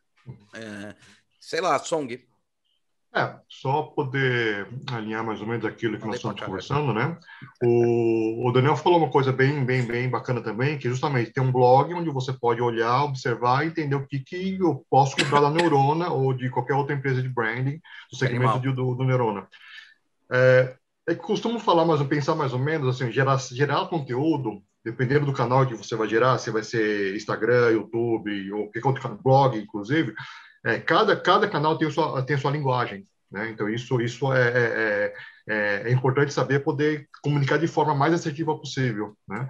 É, 0.54 0.96
sei 1.38 1.60
lá, 1.60 1.78
Song, 1.78 2.26
é, 3.16 3.34
só 3.48 3.82
poder 3.82 4.68
alinhar 4.92 5.24
mais 5.24 5.40
ou 5.40 5.46
menos 5.46 5.64
aquilo 5.64 5.98
que 5.98 6.06
nós 6.06 6.16
estamos 6.16 6.38
conversando, 6.38 6.92
né? 6.92 7.16
O, 7.62 8.46
o, 8.46 8.52
Daniel 8.52 8.76
falou 8.76 8.98
uma 8.98 9.10
coisa 9.10 9.32
bem, 9.32 9.64
bem, 9.64 9.86
bem 9.86 10.10
bacana 10.10 10.42
também, 10.42 10.76
que 10.76 10.86
justamente 10.86 11.32
tem 11.32 11.42
um 11.42 11.50
blog 11.50 11.94
onde 11.94 12.10
você 12.10 12.30
pode 12.30 12.60
olhar, 12.60 13.04
observar 13.04 13.64
e 13.64 13.68
entender 13.68 13.94
o 13.94 14.06
que, 14.06 14.18
que 14.18 14.58
eu 14.60 14.84
posso 14.90 15.16
comprar 15.16 15.40
da 15.40 15.50
Neurona 15.50 16.10
ou 16.10 16.34
de 16.34 16.50
qualquer 16.50 16.74
outra 16.74 16.94
empresa 16.94 17.22
de 17.22 17.28
branding 17.30 17.80
do 18.10 18.18
segmento 18.18 18.60
de, 18.60 18.70
do, 18.70 18.94
do 18.94 19.04
Neurona. 19.04 19.48
É, 20.30 20.76
é 21.08 21.14
que 21.14 21.22
costumo 21.22 21.58
falar, 21.58 21.86
mas 21.86 22.02
pensar 22.06 22.34
mais 22.34 22.52
ou 22.52 22.58
menos 22.58 22.94
assim, 22.94 23.10
gerar, 23.10 23.38
gerar 23.38 23.86
conteúdo, 23.86 24.62
dependendo 24.84 25.24
do 25.24 25.32
canal 25.32 25.66
que 25.66 25.74
você 25.74 25.96
vai 25.96 26.06
gerar, 26.06 26.36
se 26.36 26.50
vai 26.50 26.62
ser 26.62 27.16
Instagram, 27.16 27.70
YouTube 27.70 28.52
ou 28.52 28.70
qualquer 28.70 29.04
outro 29.06 29.22
blog, 29.24 29.58
inclusive, 29.58 30.14
é, 30.66 30.80
cada, 30.80 31.14
cada 31.14 31.48
canal 31.48 31.78
tem 31.78 31.88
sua, 31.88 32.20
tem 32.22 32.36
sua 32.36 32.50
linguagem, 32.50 33.04
né? 33.30 33.48
Então, 33.50 33.68
isso, 33.68 34.00
isso 34.00 34.32
é, 34.32 34.48
é, 34.48 35.14
é, 35.46 35.82
é, 35.86 35.92
importante 35.92 36.34
saber 36.34 36.58
poder 36.58 37.08
comunicar 37.22 37.56
de 37.56 37.68
forma 37.68 37.94
mais 37.94 38.12
assertiva 38.12 38.58
possível, 38.58 39.16
né? 39.28 39.48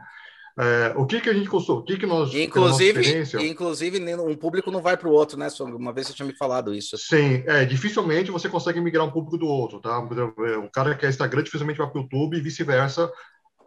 É, 0.58 0.94
o 0.96 1.06
que 1.06 1.20
que 1.20 1.28
a 1.28 1.34
gente 1.34 1.48
costumou, 1.48 1.82
o 1.82 1.84
que 1.84 1.98
que 1.98 2.06
nós 2.06 2.32
inclusive 2.32 3.22
inclusive 3.46 4.14
um 4.14 4.34
público 4.34 4.70
não 4.70 4.80
vai 4.80 4.96
para 4.96 5.06
o 5.06 5.12
outro 5.12 5.38
né 5.38 5.48
uma 5.60 5.92
vez 5.92 6.06
você 6.06 6.14
tinha 6.14 6.24
me 6.24 6.34
falado 6.34 6.74
isso. 6.74 6.96
Sim 6.96 7.44
é 7.46 7.66
dificilmente 7.66 8.30
você 8.30 8.48
consegue 8.48 8.80
migrar 8.80 9.04
um 9.04 9.10
público 9.10 9.36
do 9.36 9.46
outro 9.46 9.80
tá? 9.80 9.98
O 9.98 10.70
cara 10.70 10.94
que 10.94 11.04
é 11.04 11.10
Instagram 11.10 11.42
dificilmente 11.42 11.76
vai 11.76 11.86
para 11.90 11.98
o 11.98 12.02
YouTube 12.04 12.38
e 12.38 12.40
vice-versa. 12.40 13.12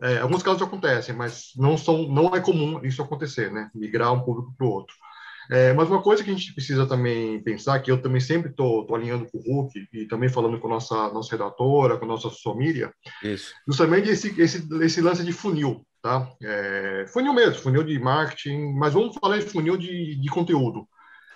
É, 0.01 0.17
alguns 0.17 0.41
casos 0.41 0.63
acontecem 0.63 1.13
mas 1.13 1.51
não 1.55 1.77
são 1.77 2.07
não 2.07 2.35
é 2.35 2.39
comum 2.39 2.83
isso 2.83 3.03
acontecer 3.03 3.51
né? 3.51 3.69
Migrar 3.75 4.11
um 4.11 4.21
público 4.21 4.51
para 4.57 4.65
o 4.65 4.71
outro 4.71 4.95
é, 5.49 5.73
mas 5.73 5.89
uma 5.89 6.01
coisa 6.01 6.23
que 6.23 6.29
a 6.29 6.33
gente 6.33 6.53
precisa 6.53 6.85
também 6.85 7.41
pensar, 7.41 7.79
que 7.79 7.89
eu 7.89 7.99
também 7.99 8.21
sempre 8.21 8.51
estou 8.51 8.87
alinhando 8.93 9.25
com 9.31 9.39
o 9.39 9.41
Hulk 9.41 9.87
e 9.91 10.05
também 10.05 10.29
falando 10.29 10.59
com 10.59 10.67
a 10.67 10.71
nossa, 10.71 11.09
nossa 11.11 11.31
redatora, 11.31 11.97
com 11.97 12.05
a 12.05 12.07
nossa 12.07 12.29
família, 12.29 12.93
Isso. 13.23 13.51
justamente 13.67 14.09
esse, 14.09 14.39
esse, 14.39 14.67
esse 14.83 15.01
lance 15.01 15.23
de 15.23 15.31
funil, 15.31 15.83
tá? 16.03 16.31
É, 16.43 17.05
funil 17.11 17.33
mesmo, 17.33 17.55
funil 17.55 17.83
de 17.83 17.97
marketing, 17.97 18.73
mas 18.73 18.93
vamos 18.93 19.15
falar 19.19 19.39
de 19.39 19.45
funil 19.45 19.75
de, 19.75 20.15
de 20.21 20.29
conteúdo. 20.29 20.87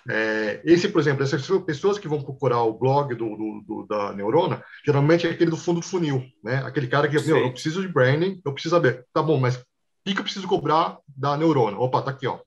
É, 0.08 0.62
esse, 0.66 0.90
por 0.90 1.00
exemplo, 1.00 1.24
essas 1.24 1.48
pessoas 1.66 1.98
que 1.98 2.08
vão 2.08 2.22
procurar 2.22 2.62
o 2.62 2.78
blog 2.78 3.16
do, 3.16 3.36
do, 3.36 3.64
do, 3.66 3.88
da 3.88 4.14
Neurona, 4.14 4.62
geralmente 4.86 5.26
é 5.26 5.32
aquele 5.32 5.50
do 5.50 5.58
fundo 5.58 5.80
do 5.80 5.86
funil, 5.86 6.24
né? 6.44 6.58
Aquele 6.66 6.88
cara 6.88 7.08
que, 7.08 7.20
meu, 7.26 7.38
eu 7.38 7.52
preciso 7.52 7.82
de 7.82 7.88
branding, 7.88 8.40
eu 8.46 8.54
preciso 8.54 8.76
saber, 8.76 9.06
tá 9.12 9.24
bom, 9.24 9.40
mas 9.40 9.56
o 9.56 9.64
que, 10.06 10.14
que 10.14 10.20
eu 10.20 10.24
preciso 10.24 10.48
cobrar 10.48 10.98
da 11.08 11.36
Neurona? 11.38 11.80
Opa, 11.80 12.02
tá 12.02 12.12
aqui, 12.12 12.28
ó. 12.28 12.40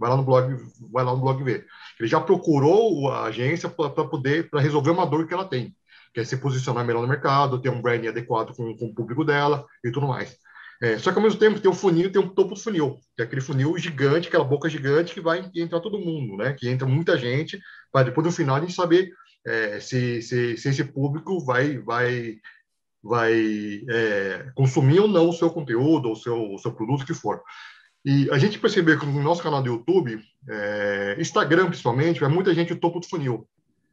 Vai 0.00 0.08
lá 0.08 0.16
no 0.16 0.24
blog, 0.24 0.56
vai 0.90 1.04
lá 1.04 1.12
no 1.12 1.20
blog 1.20 1.44
ver. 1.44 1.66
Ele 1.98 2.08
já 2.08 2.18
procurou 2.18 3.10
a 3.10 3.24
agência 3.24 3.68
para 3.68 3.90
poder 3.90 4.48
para 4.48 4.60
resolver 4.60 4.90
uma 4.90 5.04
dor 5.04 5.28
que 5.28 5.34
ela 5.34 5.44
tem, 5.44 5.76
que 6.14 6.20
é 6.20 6.24
se 6.24 6.38
posicionar 6.38 6.86
melhor 6.86 7.02
no 7.02 7.08
mercado, 7.08 7.60
ter 7.60 7.68
um 7.68 7.82
branding 7.82 8.08
adequado 8.08 8.56
com, 8.56 8.74
com 8.78 8.86
o 8.86 8.94
público 8.94 9.24
dela 9.26 9.66
e 9.84 9.92
tudo 9.92 10.08
mais. 10.08 10.38
É, 10.82 10.98
só 10.98 11.12
que 11.12 11.18
ao 11.18 11.22
mesmo 11.22 11.38
tempo 11.38 11.60
tem 11.60 11.70
um 11.70 11.74
funil, 11.74 12.10
tem 12.10 12.22
um 12.22 12.28
topo 12.30 12.54
do 12.54 12.60
funil, 12.60 12.98
que 13.14 13.22
é 13.22 13.26
aquele 13.26 13.42
funil 13.42 13.76
gigante, 13.76 14.28
aquela 14.28 14.44
boca 14.44 14.70
gigante 14.70 15.12
que 15.12 15.20
vai 15.20 15.50
entrar 15.54 15.80
todo 15.80 15.98
mundo, 15.98 16.38
né? 16.38 16.54
Que 16.54 16.70
entra 16.70 16.88
muita 16.88 17.18
gente, 17.18 17.60
para 17.92 18.04
depois 18.04 18.26
no 18.26 18.32
final 18.32 18.56
a 18.56 18.60
gente 18.60 18.72
saber 18.72 19.12
é, 19.46 19.80
se, 19.80 20.22
se, 20.22 20.56
se, 20.56 20.68
esse 20.70 20.84
público 20.84 21.44
vai 21.44 21.76
vai 21.78 22.38
vai 23.02 23.34
é, 23.90 24.50
consumir 24.54 25.00
ou 25.00 25.08
não 25.08 25.28
o 25.28 25.32
seu 25.32 25.50
conteúdo 25.50 26.06
ou 26.06 26.12
o 26.12 26.16
seu, 26.16 26.54
o 26.54 26.58
seu 26.58 26.72
produto 26.72 27.04
que 27.04 27.14
for. 27.14 27.42
E 28.04 28.30
a 28.30 28.38
gente 28.38 28.58
percebeu 28.58 28.98
que 28.98 29.04
no 29.04 29.22
nosso 29.22 29.42
canal 29.42 29.62
do 29.62 29.68
YouTube, 29.68 30.22
é, 30.48 31.16
Instagram 31.18 31.66
principalmente, 31.66 32.22
é 32.24 32.28
muita 32.28 32.54
gente 32.54 32.72
o 32.72 32.80
topo 32.80 33.00
do 33.00 33.06
funil. 33.06 33.46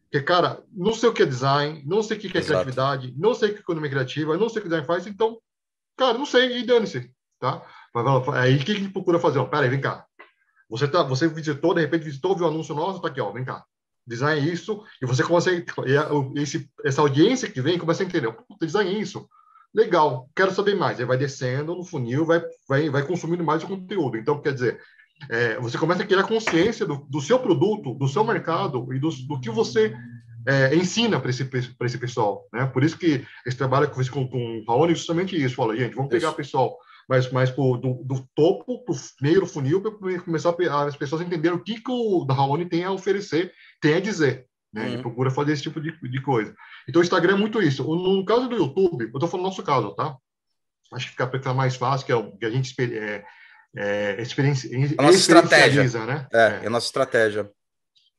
Porque, 0.09 0.23
cara, 0.23 0.63
não 0.71 0.93
sei 0.93 1.09
o 1.09 1.13
que 1.13 1.23
é 1.23 1.25
design, 1.25 1.83
não 1.85 2.01
sei 2.01 2.15
o 2.15 2.19
que 2.19 2.27
é 2.27 2.29
Exato. 2.39 2.45
criatividade, 2.45 3.13
não 3.17 3.33
sei 3.33 3.49
o 3.49 3.51
que 3.51 3.57
é 3.57 3.61
economia 3.61 3.89
criativa, 3.89 4.37
não 4.37 4.47
sei 4.47 4.59
o 4.59 4.61
que 4.61 4.69
design 4.69 4.87
faz, 4.87 5.05
então, 5.05 5.37
cara, 5.97 6.17
não 6.17 6.25
sei, 6.25 6.59
e 6.59 6.65
dane-se, 6.65 7.11
tá? 7.39 7.61
Aí 8.35 8.55
o 8.55 8.59
que 8.63 8.71
a 8.71 8.75
gente 8.75 8.93
procura 8.93 9.19
fazer? 9.19 9.39
Ó, 9.39 9.45
peraí, 9.45 9.69
vem 9.69 9.81
cá. 9.81 10.05
Você, 10.69 10.87
tá, 10.87 11.03
você 11.03 11.27
visitou, 11.27 11.73
de 11.73 11.81
repente 11.81 12.05
visitou, 12.05 12.35
viu 12.35 12.45
o 12.45 12.49
anúncio 12.49 12.73
nosso, 12.73 13.01
tá 13.01 13.09
aqui, 13.09 13.19
ó, 13.19 13.31
vem 13.31 13.43
cá. 13.43 13.65
Design 14.05 14.39
é 14.39 14.53
isso, 14.53 14.81
e 15.01 15.05
você 15.05 15.21
consegue, 15.23 15.65
e 15.85 16.41
esse, 16.41 16.69
essa 16.85 17.01
audiência 17.01 17.51
que 17.51 17.61
vem 17.61 17.77
começa 17.77 18.03
a 18.03 18.05
entender, 18.05 18.33
design 18.61 18.89
é 18.89 18.97
isso. 18.99 19.27
Legal, 19.77 20.27
quero 20.35 20.51
saber 20.51 20.75
mais. 20.75 20.99
Aí 20.99 21.05
vai 21.05 21.17
descendo 21.17 21.75
no 21.75 21.85
funil, 21.85 22.25
vai, 22.25 22.41
vai, 22.67 22.89
vai 22.89 23.05
consumindo 23.05 23.43
mais 23.43 23.63
o 23.63 23.67
conteúdo. 23.67 24.17
Então, 24.17 24.41
quer 24.41 24.51
dizer, 24.51 24.81
é, 25.29 25.59
você 25.59 25.77
começa 25.77 26.01
a 26.01 26.05
criar 26.05 26.23
consciência 26.23 26.83
do, 26.83 27.05
do, 27.07 27.21
seu 27.21 27.37
produto, 27.37 27.93
do 27.93 28.07
seu 28.07 28.23
mercado 28.23 28.91
e 28.91 28.97
do, 28.97 29.09
do 29.27 29.39
que 29.39 29.51
você 29.51 29.95
é, 30.47 30.75
ensina 30.75 31.19
para 31.19 31.29
esse, 31.29 31.47
esse 31.79 31.97
pessoal. 31.99 32.47
Né? 32.51 32.65
Por 32.65 32.83
isso 32.83 32.97
que 32.97 33.23
esse 33.45 33.55
trabalho 33.55 33.85
que 33.85 33.91
eu 33.91 33.97
fiz 33.97 34.09
com, 34.09 34.27
com 34.27 34.37
o 34.37 34.65
Raoni 34.67 34.93
é 34.93 34.95
justamente 34.95 35.39
isso. 35.39 35.53
Fala, 35.53 35.77
gente, 35.77 35.93
vamos 35.93 36.09
pegar 36.09 36.31
o 36.31 36.35
pessoal 36.35 36.75
mais, 37.07 37.31
mais 37.31 37.51
pro, 37.51 37.77
do, 37.77 38.03
do 38.03 38.27
topo 38.33 38.83
para 38.83 38.95
o 38.95 38.97
meio 39.21 39.41
do 39.41 39.45
funil 39.45 39.79
para 39.79 40.19
começar 40.21 40.55
a, 40.71 40.83
as 40.85 40.97
pessoas 40.97 41.21
entenderem 41.21 41.55
o 41.55 41.63
que, 41.63 41.79
que 41.79 41.91
o 41.91 42.25
da 42.25 42.33
Raoni 42.33 42.65
tem 42.65 42.83
a 42.83 42.91
oferecer, 42.91 43.51
tem 43.79 43.93
a 43.93 43.99
dizer. 43.99 44.47
Né? 44.77 44.83
Uhum. 44.83 44.93
Ele 44.93 45.01
procura 45.01 45.31
fazer 45.31 45.53
esse 45.53 45.63
tipo 45.63 45.81
de, 45.81 45.91
de 45.99 46.21
coisa. 46.21 46.55
Então, 46.87 47.01
o 47.01 47.03
Instagram 47.03 47.33
é 47.33 47.37
muito 47.37 47.61
isso. 47.61 47.83
No 47.83 48.23
caso 48.23 48.47
do 48.47 48.55
YouTube, 48.55 49.05
eu 49.05 49.07
estou 49.07 49.27
falando 49.27 49.45
no 49.45 49.49
nosso 49.49 49.63
caso, 49.63 49.95
tá? 49.95 50.15
Acho 50.93 51.05
que 51.05 51.11
fica, 51.11 51.27
fica 51.27 51.53
mais 51.53 51.75
fácil, 51.75 52.05
que 52.05 52.11
é 52.11 52.15
o 52.15 52.37
que 52.37 52.45
a 52.45 52.49
gente 52.49 52.73
é, 52.79 53.25
é, 53.75 54.21
experiência, 54.21 54.69
a 54.97 55.01
nossa 55.01 55.17
estratégia, 55.17 55.83
né? 56.05 56.27
É, 56.31 56.59
é, 56.63 56.67
a 56.67 56.69
nossa 56.69 56.85
estratégia. 56.85 57.49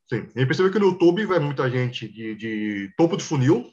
Sim. 0.09 0.27
A 0.35 0.39
gente 0.39 0.47
percebeu 0.47 0.71
que 0.71 0.79
no 0.79 0.87
YouTube 0.87 1.25
vai 1.25 1.39
muita 1.39 1.69
gente 1.69 2.07
de, 2.07 2.35
de 2.35 2.93
topo 2.97 3.15
de 3.15 3.23
funil, 3.23 3.65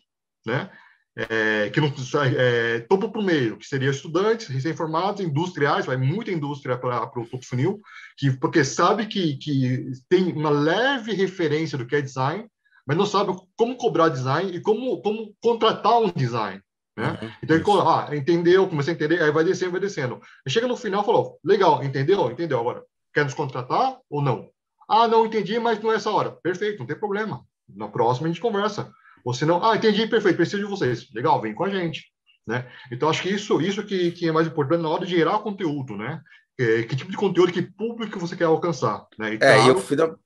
né? 0.47 0.71
É, 1.19 1.71
que 1.71 1.81
não 1.81 1.91
é, 2.37 2.81
topo 2.81 3.11
para 3.11 3.21
o 3.23 3.25
meio, 3.25 3.57
que 3.57 3.67
seria 3.67 3.91
estudantes, 3.91 4.49
recém-formados, 4.49 5.23
industriais, 5.23 5.87
vai 5.87 5.97
muita 5.97 6.31
indústria 6.31 6.77
para 6.77 7.05
o 7.05 7.27
topo 7.27 7.45
funil, 7.45 7.81
que, 8.19 8.31
porque 8.33 8.63
sabe 8.63 9.07
que, 9.07 9.39
que 9.39 9.93
tem 10.11 10.31
uma 10.33 10.51
leve 10.51 11.15
referência 11.15 11.79
do 11.79 11.87
que 11.87 11.97
é 11.97 12.03
design, 12.03 12.47
mas 12.87 12.97
não 12.97 13.07
sabe 13.07 13.37
como 13.57 13.77
cobrar 13.77 14.09
design 14.09 14.51
e 14.55 14.61
como, 14.61 15.03
como 15.03 15.35
contratar 15.41 15.99
um 15.99 16.11
design. 16.11 16.63
Né? 16.97 17.19
Uhum, 17.21 17.31
então, 17.43 17.57
ele 17.57 17.67
ah, 17.69 18.09
entendeu, 18.13 18.69
comecei 18.69 18.95
a 18.95 18.97
entender, 18.97 19.23
aí 19.23 19.31
vai 19.31 19.45
descendo, 19.45 19.73
vai 19.73 19.81
descendo. 19.81 20.21
E 20.47 20.51
chega 20.51 20.67
no 20.67 20.77
final 20.77 21.05
falou, 21.05 21.39
legal, 21.45 21.85
entendeu? 21.85 22.31
Entendeu 22.31 22.59
agora. 22.59 22.83
Quer 23.13 23.25
nos 23.25 23.35
contratar 23.35 23.99
ou 24.09 24.23
não? 24.23 24.49
Ah, 24.89 25.07
não 25.09 25.27
entendi, 25.27 25.59
mas 25.59 25.81
não 25.83 25.93
é 25.93 25.97
essa 25.97 26.11
hora. 26.11 26.31
Perfeito, 26.43 26.79
não 26.79 26.87
tem 26.87 26.99
problema. 26.99 27.45
Na 27.69 27.89
próxima 27.89 28.27
a 28.27 28.31
gente 28.31 28.41
conversa. 28.41 28.91
Ou 29.25 29.35
se 29.35 29.45
não, 29.45 29.63
ah, 29.63 29.77
entendi, 29.77 30.07
perfeito, 30.07 30.37
preciso 30.37 30.63
de 30.63 30.71
vocês. 30.71 31.13
Legal, 31.13 31.41
vem 31.41 31.55
com 31.55 31.65
a 31.65 31.71
gente. 31.71 32.05
Né? 32.47 32.65
Então, 32.93 33.09
acho 33.09 33.23
que 33.23 33.29
isso, 33.29 33.61
isso 33.61 33.85
que, 33.85 34.13
que 34.13 34.29
é 34.29 34.33
mais 34.33 34.47
importante 34.47 34.83
na 34.83 34.89
hora 34.89 35.05
de 35.05 35.17
gerar 35.17 35.41
conteúdo, 35.41 35.97
né? 35.97 36.23
Que, 36.57 36.85
que 36.85 36.97
tipo 36.97 37.11
de 37.11 37.17
conteúdo, 37.17 37.53
que 37.53 37.61
público 37.61 38.21
você 38.21 38.37
quer 38.37 38.45
alcançar. 38.45 39.05
Né? 39.19 39.35
E, 39.35 39.39
claro, 39.39 39.61
é, 39.63 39.69
eu 39.69 39.79
fui 39.79 39.97
da... 39.97 40.07
Cada, 40.09 40.19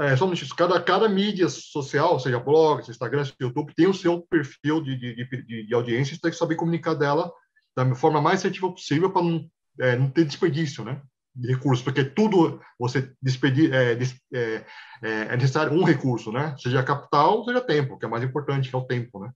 é, 0.00 0.16
só 0.16 0.30
cada, 0.56 0.80
cada 0.82 1.08
mídia 1.08 1.48
social, 1.48 2.20
seja 2.20 2.38
blog, 2.38 2.80
seja 2.80 2.92
Instagram, 2.92 3.24
seja 3.24 3.36
YouTube, 3.40 3.74
tem 3.74 3.86
o 3.86 3.94
seu 3.94 4.22
perfil 4.22 4.82
de, 4.82 4.96
de, 4.96 5.44
de, 5.46 5.66
de 5.66 5.74
audiência, 5.74 6.14
você 6.14 6.20
tem 6.20 6.30
que 6.30 6.36
saber 6.36 6.56
comunicar 6.56 6.94
dela 6.94 7.32
da 7.76 7.94
forma 7.94 8.20
mais 8.20 8.40
assertiva 8.40 8.70
possível 8.70 9.10
para 9.10 9.22
não, 9.22 9.48
é, 9.80 9.96
não 9.96 10.10
ter 10.10 10.24
desperdício, 10.24 10.84
né? 10.84 11.00
de 11.34 11.48
recursos, 11.48 11.82
porque 11.82 12.04
tudo 12.04 12.60
você 12.78 13.12
despedir 13.22 13.72
é, 13.72 13.96
é, 14.32 14.64
é, 15.02 15.36
necessário 15.36 15.72
um 15.72 15.84
recurso, 15.84 16.32
né? 16.32 16.54
Seja 16.58 16.82
capital, 16.82 17.44
seja 17.44 17.60
tempo, 17.60 17.98
que 17.98 18.04
é 18.04 18.08
mais 18.08 18.24
importante, 18.24 18.68
que 18.68 18.74
é 18.74 18.78
o 18.78 18.84
tempo, 18.84 19.20
né? 19.20 19.30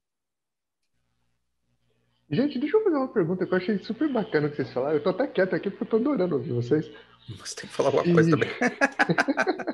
Gente, 2.30 2.58
deixa 2.58 2.76
eu 2.76 2.82
fazer 2.82 2.96
uma 2.96 3.12
pergunta 3.12 3.46
que 3.46 3.52
eu 3.52 3.58
achei 3.58 3.78
super 3.78 4.12
bacana 4.12 4.48
que 4.48 4.56
vocês 4.56 4.72
falaram. 4.72 4.96
Eu 4.96 5.02
tô 5.02 5.10
até 5.10 5.26
quieto 5.26 5.54
aqui 5.54 5.70
porque 5.70 5.84
eu 5.84 5.88
tô 5.88 5.96
adorando 5.96 6.34
ouvir 6.34 6.52
vocês. 6.52 6.90
Você 7.38 7.56
tem 7.56 7.68
que 7.68 7.74
falar 7.74 7.90
alguma 7.90 8.06
e... 8.06 8.12
coisa 8.12 8.30
também. 8.30 8.48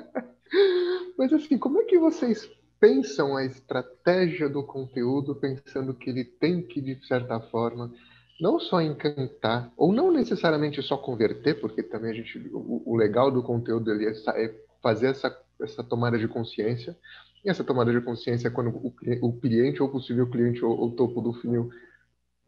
Mas 1.17 1.33
assim, 1.33 1.57
como 1.57 1.81
é 1.81 1.83
que 1.83 1.99
vocês 1.99 2.49
pensam 2.79 3.37
a 3.37 3.45
estratégia 3.45 4.49
do 4.49 4.63
conteúdo, 4.63 5.35
pensando 5.35 5.93
que 5.93 6.09
ele 6.09 6.23
tem 6.23 6.63
que, 6.63 6.81
de 6.81 7.05
certa 7.05 7.39
forma, 7.39 7.91
não 8.39 8.59
só 8.59 8.81
encantar, 8.81 9.71
ou 9.77 9.93
não 9.93 10.11
necessariamente 10.11 10.81
só 10.81 10.97
converter, 10.97 11.61
porque 11.61 11.83
também 11.83 12.11
a 12.11 12.13
gente, 12.15 12.39
o, 12.51 12.81
o 12.85 12.95
legal 12.97 13.29
do 13.29 13.43
conteúdo 13.43 13.91
ali 13.91 14.07
é, 14.07 14.11
é, 14.11 14.55
fazer 14.81 15.11
essa, 15.11 15.37
essa 15.61 15.83
tomada 15.83 16.17
de 16.17 16.27
consciência, 16.27 16.97
e 17.45 17.49
essa 17.49 17.63
tomada 17.63 17.91
de 17.91 18.01
consciência 18.01 18.47
é 18.47 18.51
quando 18.51 18.69
o, 18.69 18.93
o 19.21 19.39
cliente 19.39 19.81
ou 19.81 19.89
possível 19.89 20.27
cliente 20.27 20.65
ou 20.65 20.87
o 20.87 20.91
topo 20.91 21.21
do 21.21 21.33
funil 21.33 21.69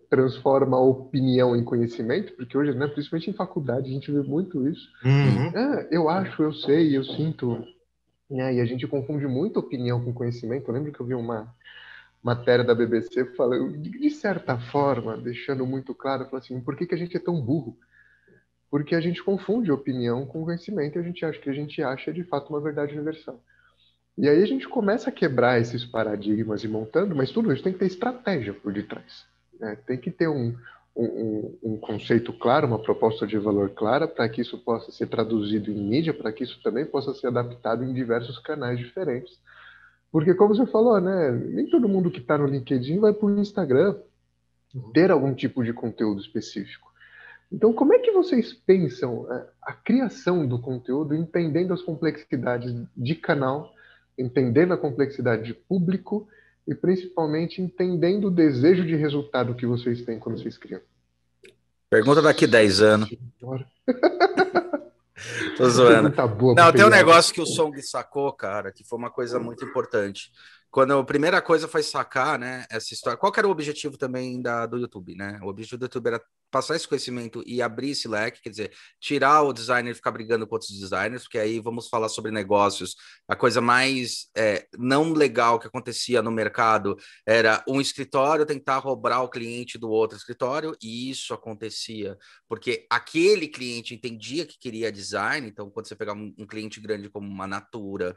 transforma 0.10 0.78
a 0.78 0.82
opinião 0.82 1.56
em 1.56 1.64
conhecimento, 1.64 2.34
porque 2.34 2.58
hoje, 2.58 2.74
né, 2.74 2.88
principalmente 2.88 3.30
em 3.30 3.34
faculdade, 3.34 3.90
a 3.90 3.94
gente 3.94 4.12
vê 4.12 4.22
muito 4.22 4.68
isso. 4.68 4.88
Uhum. 5.04 5.52
Ah, 5.56 5.88
eu 5.90 6.10
acho, 6.10 6.42
eu 6.42 6.54
sei, 6.54 6.96
eu 6.96 7.04
sinto. 7.04 7.64
Né, 8.30 8.56
e 8.56 8.62
a 8.62 8.66
gente 8.66 8.88
confunde 8.88 9.28
muito 9.28 9.60
opinião 9.60 10.04
com 10.04 10.14
conhecimento. 10.14 10.68
Eu 10.68 10.74
lembro 10.74 10.92
que 10.92 11.00
eu 11.00 11.06
vi 11.06 11.14
uma, 11.14 11.54
matéria 12.24 12.64
da 12.64 12.74
BBC 12.74 13.26
falando, 13.36 13.78
de 13.78 14.10
certa 14.10 14.58
forma, 14.58 15.18
deixando 15.18 15.68
muito 15.68 15.94
claro, 15.94 16.24
falou 16.26 16.40
assim, 16.40 16.60
por 16.62 16.76
que, 16.76 16.86
que 16.86 16.96
a 16.96 16.98
gente 16.98 17.18
é 17.18 17.20
tão 17.20 17.40
burro? 17.42 17.78
Porque 18.72 18.96
a 18.96 19.02
gente 19.02 19.22
confunde 19.22 19.72
opinião 19.72 20.26
com 20.26 20.46
conhecimento 20.46 20.98
e 20.98 21.00
a 21.00 21.04
gente 21.04 21.24
acha 21.26 21.38
que 21.38 21.50
a 21.50 21.54
gente 21.54 21.84
acha 21.84 22.14
de 22.14 22.24
fato 22.24 22.50
uma 22.50 22.62
verdade 22.62 22.94
universal. 22.94 23.44
E 24.18 24.30
aí 24.30 24.42
a 24.42 24.46
gente 24.46 24.68
começa 24.70 25.10
a 25.10 25.14
quebrar 25.14 25.60
esses 25.60 25.84
paradigmas 25.84 26.64
e 26.64 26.68
montando, 26.68 27.14
mas 27.14 27.30
tudo 27.30 27.52
isso 27.52 27.62
tem 27.62 27.74
que 27.74 27.80
ter 27.80 27.88
estratégia 27.88 28.54
por 28.54 28.72
detrás. 28.72 29.26
Né? 29.60 29.78
Tem 29.86 29.98
que 29.98 30.10
ter 30.10 30.30
um, 30.30 30.56
um, 30.96 31.58
um, 31.64 31.78
conceito 31.78 32.32
claro, 32.34 32.68
uma 32.68 32.80
proposta 32.80 33.26
de 33.26 33.38
valor 33.38 33.72
clara, 33.72 34.08
para 34.08 34.30
que 34.30 34.42
isso 34.42 34.58
possa 34.58 34.92
ser 34.92 35.08
traduzido 35.08 35.72
em 35.72 35.76
mídia, 35.76 36.14
para 36.14 36.32
que 36.32 36.44
isso 36.44 36.62
também 36.62 36.86
possa 36.86 37.14
ser 37.14 37.28
adaptado 37.28 37.84
em 37.84 37.94
diversos 37.94 38.38
canais 38.40 38.78
diferentes 38.78 39.38
porque, 40.14 40.36
como 40.36 40.54
você 40.54 40.68
falou, 40.68 41.02
né, 41.02 41.32
nem 41.32 41.68
todo 41.68 41.90
mundo 41.90 42.12
que 42.12 42.20
está 42.20 42.38
no 42.38 42.46
LinkedIn 42.46 43.00
vai 43.00 43.12
para 43.12 43.26
o 43.26 43.40
Instagram 43.40 43.96
ter 44.94 45.10
algum 45.10 45.34
tipo 45.34 45.64
de 45.64 45.74
conteúdo 45.74 46.22
específico. 46.22 46.94
Então, 47.52 47.74
como 47.74 47.96
é 47.96 48.00
que 48.00 48.12
vocês 48.12 48.54
pensam 48.54 49.26
a, 49.28 49.72
a 49.72 49.74
criação 49.74 50.46
do 50.46 50.60
conteúdo, 50.62 51.16
entendendo 51.16 51.74
as 51.74 51.82
complexidades 51.82 52.72
de 52.96 53.16
canal, 53.16 53.74
entendendo 54.16 54.72
a 54.76 54.78
complexidade 54.78 55.46
de 55.46 55.54
público 55.56 56.28
e, 56.68 56.74
principalmente, 56.74 57.62
entendendo 57.62 58.28
o 58.28 58.32
desejo 58.32 58.86
de 58.86 58.96
resultado 58.96 59.56
que 59.56 59.66
vocês 59.66 60.02
têm 60.02 60.20
quando 60.20 60.38
vocês 60.38 60.58
criam? 60.58 60.82
Pergunta 61.90 62.22
daqui 62.22 62.48
10 62.48 62.82
anos. 62.82 63.10
Tô 65.58 65.70
zoando. 65.70 66.14
Não, 66.56 66.72
tem 66.72 66.86
um 66.86 66.90
negócio 66.90 67.34
que 67.34 67.42
o 67.42 67.46
Song 67.46 67.80
sacou, 67.82 68.32
cara, 68.34 68.72
que 68.72 68.84
foi 68.84 68.98
uma 68.98 69.12
coisa 69.12 69.40
muito 69.40 69.64
importante. 69.64 70.32
Quando 70.74 70.98
a 70.98 71.06
primeira 71.06 71.40
coisa 71.40 71.68
foi 71.68 71.84
sacar, 71.84 72.40
né, 72.40 72.66
essa 72.68 72.96
história. 72.96 73.16
Qual 73.16 73.32
era 73.38 73.48
o 73.48 73.52
objetivo 73.52 73.96
também 73.96 74.42
da, 74.42 74.66
do 74.66 74.80
YouTube, 74.80 75.14
né? 75.14 75.40
O 75.44 75.48
objetivo 75.48 75.78
do 75.78 75.86
YouTube 75.86 76.08
era 76.08 76.22
passar 76.50 76.76
esse 76.76 76.88
conhecimento 76.88 77.44
e 77.46 77.62
abrir 77.62 77.92
esse 77.92 78.08
leque, 78.08 78.42
quer 78.42 78.50
dizer, 78.50 78.72
tirar 79.00 79.44
o 79.44 79.54
designer 79.54 79.92
e 79.92 79.94
ficar 79.94 80.10
brigando 80.10 80.48
com 80.48 80.56
outros 80.56 80.72
designers, 80.72 81.24
porque 81.24 81.38
aí 81.38 81.60
vamos 81.60 81.90
falar 81.90 82.10
sobre 82.10 82.32
negócios. 82.32 82.96
A 83.28 83.36
coisa 83.36 83.62
mais 83.62 84.30
é, 84.36 84.68
não 84.76 85.14
legal 85.14 85.60
que 85.60 85.68
acontecia 85.68 86.24
no 86.24 86.32
mercado 86.32 86.98
era 87.24 87.64
um 87.68 87.80
escritório 87.80 88.44
tentar 88.44 88.80
roubar 88.80 89.22
o 89.22 89.30
cliente 89.30 89.78
do 89.78 89.92
outro 89.92 90.18
escritório, 90.18 90.76
e 90.82 91.12
isso 91.12 91.36
acontecia 91.36 92.18
porque 92.48 92.86
aquele 92.90 93.48
cliente 93.48 93.96
entendia 93.96 94.46
que 94.46 94.60
queria 94.60 94.92
design, 94.92 95.48
então 95.48 95.70
quando 95.70 95.88
você 95.88 95.96
pegar 95.96 96.14
um, 96.14 96.34
um 96.38 96.46
cliente 96.46 96.80
grande 96.80 97.10
como 97.10 97.28
uma 97.28 97.48
Natura, 97.48 98.16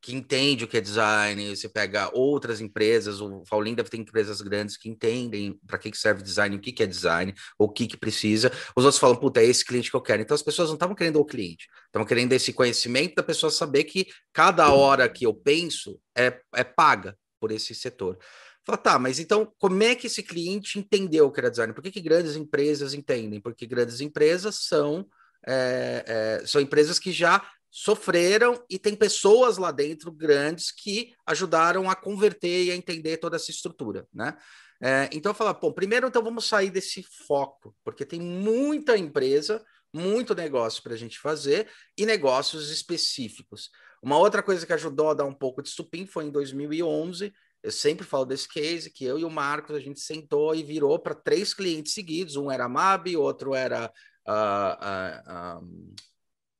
que 0.00 0.14
entende 0.14 0.64
o 0.64 0.68
que 0.68 0.76
é 0.76 0.80
design, 0.80 1.54
você 1.56 1.68
pega 1.68 2.10
outras 2.12 2.60
empresas, 2.60 3.20
o 3.20 3.44
Faulim 3.46 3.74
deve 3.74 3.88
ter 3.88 3.96
empresas 3.96 4.40
grandes 4.40 4.76
que 4.76 4.88
entendem 4.88 5.58
para 5.66 5.78
que, 5.78 5.90
que 5.90 5.98
serve 5.98 6.22
design, 6.22 6.56
o 6.56 6.60
que, 6.60 6.72
que 6.72 6.82
é 6.82 6.86
design, 6.86 7.34
o 7.58 7.68
que, 7.68 7.86
que 7.86 7.96
precisa. 7.96 8.50
Os 8.76 8.84
outros 8.84 8.98
falam, 8.98 9.16
puta, 9.16 9.40
é 9.40 9.44
esse 9.44 9.64
cliente 9.64 9.90
que 9.90 9.96
eu 9.96 10.02
quero. 10.02 10.22
Então 10.22 10.34
as 10.34 10.42
pessoas 10.42 10.68
não 10.68 10.74
estavam 10.74 10.94
querendo 10.94 11.18
o 11.18 11.24
cliente, 11.24 11.68
estavam 11.86 12.06
querendo 12.06 12.32
esse 12.32 12.52
conhecimento 12.52 13.14
da 13.14 13.22
pessoa 13.22 13.50
saber 13.50 13.84
que 13.84 14.06
cada 14.32 14.72
hora 14.72 15.08
que 15.08 15.26
eu 15.26 15.34
penso 15.34 15.98
é, 16.16 16.40
é 16.54 16.64
paga 16.64 17.16
por 17.40 17.50
esse 17.50 17.74
setor. 17.74 18.18
Fala, 18.64 18.78
tá, 18.78 18.98
mas 18.98 19.18
então 19.18 19.52
como 19.58 19.82
é 19.82 19.94
que 19.94 20.06
esse 20.06 20.22
cliente 20.22 20.78
entendeu 20.78 21.26
o 21.26 21.30
que 21.30 21.40
era 21.40 21.50
design? 21.50 21.74
Por 21.74 21.82
que, 21.82 21.90
que 21.90 22.00
grandes 22.00 22.34
empresas 22.34 22.94
entendem? 22.94 23.40
Porque 23.40 23.66
grandes 23.66 24.00
empresas 24.00 24.66
são, 24.66 25.06
é, 25.46 26.40
é, 26.40 26.46
são 26.46 26.60
empresas 26.60 26.98
que 26.98 27.12
já 27.12 27.46
sofreram 27.76 28.64
e 28.70 28.78
tem 28.78 28.94
pessoas 28.94 29.58
lá 29.58 29.72
dentro 29.72 30.12
grandes 30.12 30.70
que 30.70 31.12
ajudaram 31.26 31.90
a 31.90 31.96
converter 31.96 32.66
e 32.66 32.70
a 32.70 32.76
entender 32.76 33.16
toda 33.16 33.34
essa 33.34 33.50
estrutura, 33.50 34.06
né? 34.14 34.36
É, 34.80 35.10
então 35.12 35.34
falo, 35.34 35.52
bom, 35.54 35.72
primeiro 35.72 36.06
então 36.06 36.22
vamos 36.22 36.46
sair 36.46 36.70
desse 36.70 37.02
foco, 37.26 37.74
porque 37.82 38.04
tem 38.04 38.20
muita 38.20 38.96
empresa 38.96 39.64
muito 39.92 40.36
negócio 40.36 40.84
para 40.84 40.94
a 40.94 40.96
gente 40.96 41.18
fazer 41.18 41.68
e 41.98 42.06
negócios 42.06 42.70
específicos. 42.70 43.70
Uma 44.00 44.18
outra 44.18 44.40
coisa 44.40 44.64
que 44.64 44.72
ajudou 44.72 45.10
a 45.10 45.14
dar 45.14 45.24
um 45.24 45.34
pouco 45.34 45.60
de 45.60 45.68
estupim 45.68 46.06
foi 46.06 46.26
em 46.26 46.30
2011. 46.30 47.32
Eu 47.60 47.72
sempre 47.72 48.06
falo 48.06 48.24
desse 48.24 48.48
case 48.48 48.88
que 48.88 49.04
eu 49.04 49.18
e 49.18 49.24
o 49.24 49.30
Marcos 49.30 49.74
a 49.74 49.80
gente 49.80 49.98
sentou 49.98 50.54
e 50.54 50.62
virou 50.62 50.96
para 51.00 51.14
três 51.14 51.52
clientes 51.52 51.92
seguidos. 51.92 52.36
Um 52.36 52.52
era 52.52 52.66
a 52.66 52.68
MAB, 52.68 53.16
outro 53.16 53.52
era 53.52 53.90
uh, 54.28 55.60
uh, 55.60 55.94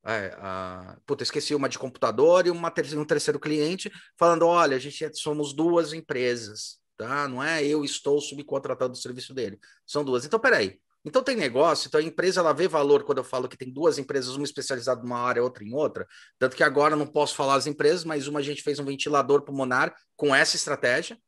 uh, 0.05 0.95
uh, 0.97 1.01
puta, 1.07 1.23
esqueci 1.23 1.55
uma 1.55 1.69
de 1.69 1.79
computador 1.79 2.47
e 2.47 2.51
uma 2.51 2.71
ter 2.71 2.97
um 2.97 3.05
terceiro 3.05 3.41
cliente 3.41 3.91
falando: 4.19 4.47
olha, 4.47 4.77
a 4.77 4.81
gente 4.81 5.05
é, 5.05 5.13
somos 5.13 5.53
duas 5.53 5.93
empresas, 5.93 6.79
tá? 6.97 7.27
Não 7.29 7.43
é 7.43 7.65
eu 7.65 7.85
estou 7.85 8.21
subcontratando 8.21 8.93
o 8.93 8.97
serviço 8.97 9.35
dele, 9.35 9.59
são 9.87 10.05
duas. 10.05 10.25
Então, 10.25 10.39
peraí. 10.39 10.79
Então 11.07 11.23
tem 11.23 11.37
negócio, 11.37 11.87
então 11.87 12.01
a 12.01 12.03
empresa 12.03 12.41
ela 12.41 12.55
vê 12.55 12.67
valor 12.67 13.05
quando 13.05 13.19
eu 13.19 13.25
falo 13.25 13.47
que 13.47 13.59
tem 13.59 13.71
duas 13.71 13.99
empresas, 13.99 14.37
uma 14.37 14.45
especializada 14.45 15.03
numa 15.03 15.19
área, 15.19 15.43
outra 15.43 15.63
em 15.63 15.75
outra. 15.75 16.07
Tanto 16.39 16.57
que 16.57 16.63
agora 16.63 16.97
não 16.97 17.07
posso 17.07 17.35
falar 17.35 17.57
as 17.57 17.67
empresas, 17.67 18.05
mas 18.05 18.27
uma 18.27 18.41
a 18.41 18.43
gente 18.43 18.63
fez 18.63 18.79
um 18.79 18.87
ventilador 18.87 19.43
pulmonar 19.43 19.95
com 20.17 20.35
essa 20.35 20.57
estratégia, 20.57 21.19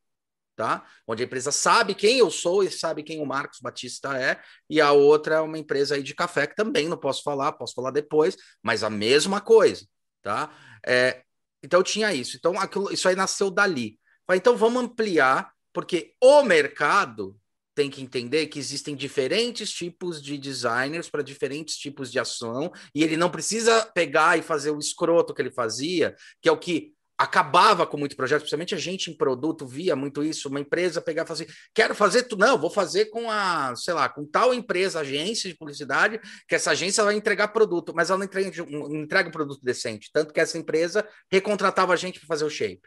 tá? 0.57 0.85
Onde 1.07 1.23
a 1.23 1.27
empresa 1.27 1.53
sabe 1.53 1.95
quem 1.95 2.19
eu 2.19 2.31
sou 2.31 2.65
e 2.65 2.71
sabe 2.71 3.03
quem 3.03 3.21
o 3.21 3.27
Marcos 3.27 3.61
Batista 3.61 4.19
é, 4.19 4.41
e 4.69 4.81
a 4.81 4.91
outra 4.91 5.37
é 5.37 5.41
uma 5.41 5.59
empresa 5.59 5.95
aí 5.95 6.03
de 6.03 6.15
café 6.15 6.47
que 6.47 6.57
também 6.57 6.89
não 6.89 6.97
posso 6.97 7.23
falar, 7.23 7.53
posso 7.53 7.75
falar 7.75 7.91
depois, 7.91 8.37
mas 8.63 8.83
a 8.83 8.91
mesma 8.91 9.41
coisa, 9.41 9.87
tá? 10.23 10.51
É, 10.85 11.23
então 11.63 11.83
tinha 11.83 12.13
isso. 12.15 12.37
Então 12.37 12.59
aquilo, 12.59 12.93
isso 12.93 13.09
aí 13.09 13.15
nasceu 13.15 13.51
dali. 13.51 13.99
Então 14.31 14.57
vamos 14.57 14.83
ampliar, 14.83 15.53
porque 15.73 16.15
o 16.21 16.43
mercado 16.43 17.39
tem 17.75 17.91
que 17.91 18.01
entender 18.01 18.47
que 18.47 18.59
existem 18.59 18.97
diferentes 18.97 19.71
tipos 19.71 20.23
de 20.23 20.39
designers 20.39 21.11
para 21.11 21.23
diferentes 21.23 21.77
tipos 21.77 22.11
de 22.11 22.19
ação, 22.19 22.73
e 22.95 23.05
ele 23.05 23.19
não 23.19 23.31
precisa 23.31 23.85
pegar 23.95 24.39
e 24.39 24.43
fazer 24.43 24.71
o 24.71 24.79
escroto 24.79 25.35
que 25.35 25.43
ele 25.43 25.51
fazia, 25.51 26.17
que 26.41 26.49
é 26.49 26.53
o 26.53 26.57
que 26.57 26.96
acabava 27.19 27.87
com 27.87 27.97
muito 27.97 28.17
projeto, 28.17 28.41
principalmente 28.41 28.75
a 28.75 28.79
gente 28.79 29.11
em 29.11 29.17
produto 29.17 29.67
via 29.67 29.97
muito 29.97 30.23
isso, 30.23 30.49
uma 30.49 30.61
empresa 30.61 31.01
pegar 31.01 31.25
e 31.25 31.27
fazer, 31.27 31.49
quero 31.75 31.95
fazer 31.95 32.25
tudo, 32.25 32.41
não, 32.41 32.59
vou 32.59 32.71
fazer 32.71 33.07
com 33.07 33.31
a, 33.31 33.75
sei 33.75 33.95
lá, 33.95 34.09
com 34.09 34.27
tal 34.27 34.53
empresa, 34.53 35.01
agência 35.01 35.49
de 35.49 35.57
publicidade, 35.57 36.21
que 36.47 36.55
essa 36.55 36.73
agência 36.73 37.03
vai 37.03 37.15
entregar 37.15 37.49
produto, 37.49 37.93
mas 37.95 38.11
ela 38.11 38.19
não 38.19 38.27
entrega, 38.27 38.65
não 38.69 38.95
entrega 38.95 39.29
um 39.29 39.33
produto 39.33 39.61
decente, 39.63 40.11
tanto 40.13 40.33
que 40.33 40.41
essa 40.41 40.59
empresa 40.59 41.09
recontratava 41.31 41.93
a 41.93 41.97
gente 41.97 42.19
para 42.19 42.27
fazer 42.27 42.45
o 42.45 42.51
shape. 42.51 42.83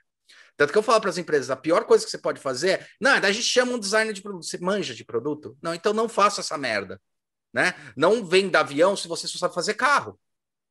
Tanto 0.56 0.74
que 0.74 0.78
eu 0.78 0.84
falo 0.84 1.00
para 1.00 1.10
as 1.10 1.18
empresas, 1.18 1.50
a 1.50 1.56
pior 1.56 1.86
coisa 1.86 2.04
que 2.04 2.12
você 2.12 2.18
pode 2.18 2.39
fazer 2.39 2.70
é, 2.70 2.88
não, 3.00 3.12
a 3.12 3.32
gente 3.32 3.46
chama 3.46 3.72
um 3.72 3.80
designer 3.80 4.13
de 4.13 4.22
produto, 4.22 4.46
você 4.46 4.58
manja 4.58 4.94
de 4.94 5.06
produto? 5.06 5.58
Não, 5.62 5.74
então 5.74 5.94
não 5.94 6.10
faça 6.10 6.42
essa 6.42 6.58
merda, 6.58 7.02
né? 7.54 7.74
Não 7.96 8.26
venda 8.26 8.60
avião 8.60 8.96
se 8.96 9.08
você 9.08 9.26
só 9.26 9.38
sabe 9.38 9.54
fazer 9.54 9.74
carro. 9.76 10.20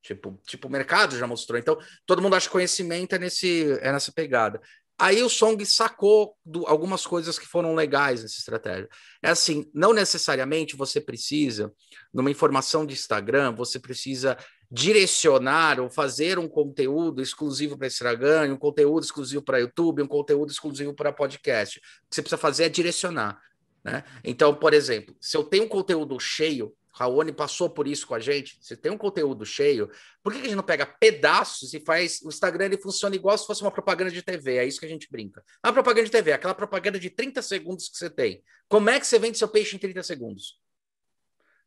Tipo, 0.09 0.41
tipo, 0.47 0.69
o 0.69 0.71
mercado 0.71 1.19
já 1.19 1.27
mostrou. 1.27 1.59
Então, 1.59 1.77
todo 2.07 2.23
mundo 2.23 2.35
acha 2.35 2.47
que 2.47 2.53
conhecimento 2.53 3.15
é, 3.15 3.19
nesse, 3.19 3.79
é 3.83 3.93
nessa 3.93 4.11
pegada. 4.11 4.59
Aí 4.99 5.23
o 5.23 5.29
Song 5.29 5.65
sacou 5.67 6.35
do, 6.43 6.67
algumas 6.67 7.07
coisas 7.07 7.39
que 7.39 7.47
foram 7.47 7.75
legais 7.75 8.23
nessa 8.23 8.39
estratégia. 8.39 8.89
É 9.23 9.29
assim, 9.29 9.71
não 9.75 9.93
necessariamente 9.93 10.75
você 10.75 10.99
precisa, 10.99 11.71
numa 12.13 12.31
informação 12.31 12.87
de 12.87 12.95
Instagram, 12.95 13.55
você 13.55 13.79
precisa 13.79 14.35
direcionar 14.71 15.79
ou 15.79 15.91
fazer 15.91 16.39
um 16.39 16.49
conteúdo 16.49 17.21
exclusivo 17.21 17.77
para 17.77 17.87
Instagram, 17.87 18.55
um 18.55 18.57
conteúdo 18.57 19.05
exclusivo 19.05 19.43
para 19.43 19.61
YouTube, 19.61 20.03
um 20.03 20.09
conteúdo 20.09 20.51
exclusivo 20.51 20.95
para 20.95 21.13
podcast. 21.13 21.79
O 21.79 21.83
que 21.83 22.15
você 22.17 22.23
precisa 22.23 22.39
fazer 22.39 22.65
é 22.65 22.69
direcionar. 22.71 23.39
Né? 23.85 24.03
Então, 24.25 24.55
por 24.55 24.73
exemplo, 24.73 25.15
se 25.21 25.37
eu 25.37 25.45
tenho 25.45 25.65
um 25.65 25.69
conteúdo 25.69 26.19
cheio, 26.19 26.75
Raoni 26.99 27.33
passou 27.33 27.71
por 27.71 27.87
isso 27.87 28.07
com 28.07 28.15
a 28.15 28.19
gente. 28.19 28.59
Se 28.61 28.77
tem 28.77 28.91
um 28.91 28.99
conteúdo 28.99 29.47
cheio, 29.47 29.89
por 30.21 30.33
que 30.33 30.41
a 30.41 30.43
gente 30.43 30.57
não 30.57 30.65
pega 30.65 30.85
pedaços 30.85 31.73
e 31.73 31.81
faz. 31.81 32.21
O 32.23 32.29
Instagram 32.29 32.65
ele 32.65 32.77
funciona 32.77 33.15
igual 33.15 33.39
se 33.39 33.47
fosse 33.47 33.63
uma 33.63 33.71
propaganda 33.71 34.11
de 34.11 34.21
TV. 34.21 34.57
É 34.57 34.67
isso 34.67 34.81
que 34.81 34.87
a 34.87 34.89
gente 34.89 35.09
brinca. 35.09 35.45
A 35.63 35.73
propaganda 35.73 36.07
de 36.07 36.11
TV, 36.11 36.33
aquela 36.33 36.55
propaganda 36.55 36.99
de 36.99 37.09
30 37.09 37.41
segundos 37.41 37.89
que 37.89 37.97
você 37.97 38.11
tem. 38.11 38.43
Como 38.69 38.91
é 38.91 38.99
que 38.99 39.07
você 39.07 39.19
vende 39.19 39.39
seu 39.39 39.49
peixe 39.49 39.77
em 39.77 39.79
30 39.79 40.03
segundos? 40.03 40.61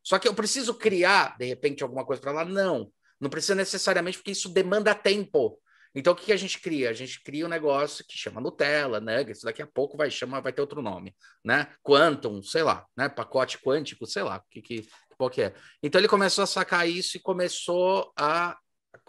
Só 0.04 0.20
que 0.20 0.28
eu 0.28 0.34
preciso 0.34 0.74
criar, 0.74 1.38
de 1.38 1.46
repente, 1.46 1.82
alguma 1.82 2.06
coisa 2.06 2.22
para 2.22 2.34
lá? 2.34 2.44
Não. 2.44 2.92
Não 3.20 3.30
precisa 3.30 3.56
necessariamente, 3.56 4.18
porque 4.18 4.32
isso 4.32 4.50
demanda 4.50 4.94
tempo. 4.94 5.62
Então, 5.94 6.14
o 6.14 6.16
que, 6.16 6.32
a 6.32 6.38
gente 6.38 6.60
cria? 6.60 6.90
A 6.90 6.94
gente 6.94 7.22
cria 7.22 7.46
um 7.46 7.50
negócio 7.50 8.06
que 8.06 8.18
chama 8.18 8.40
Nutella, 8.40 9.02
Nuggets, 9.02 9.44
daqui 9.44 9.62
a 9.62 9.68
pouco 9.68 9.98
vai 9.98 10.10
chamar, 10.10 10.40
vai 10.40 10.54
ter 10.54 10.62
outro 10.62 10.82
nome, 10.82 11.14
né? 11.44 11.68
Quantum, 11.84 12.42
sei 12.42 12.64
lá, 12.64 12.86
né? 12.96 13.10
Pacote 13.10 13.60
quântico, 13.60 14.06
sei 14.06 14.24
lá, 14.24 14.42
que, 14.50 14.62
que, 14.62 14.88
qual 15.22 15.30
que 15.30 15.44
é. 15.44 15.54
Então, 15.84 16.02
ele 16.02 16.08
começou 16.08 16.44
a 16.44 16.48
sacar 16.48 16.90
isso 16.90 17.16
e 17.16 17.20
começou 17.20 18.12
a 18.18 18.58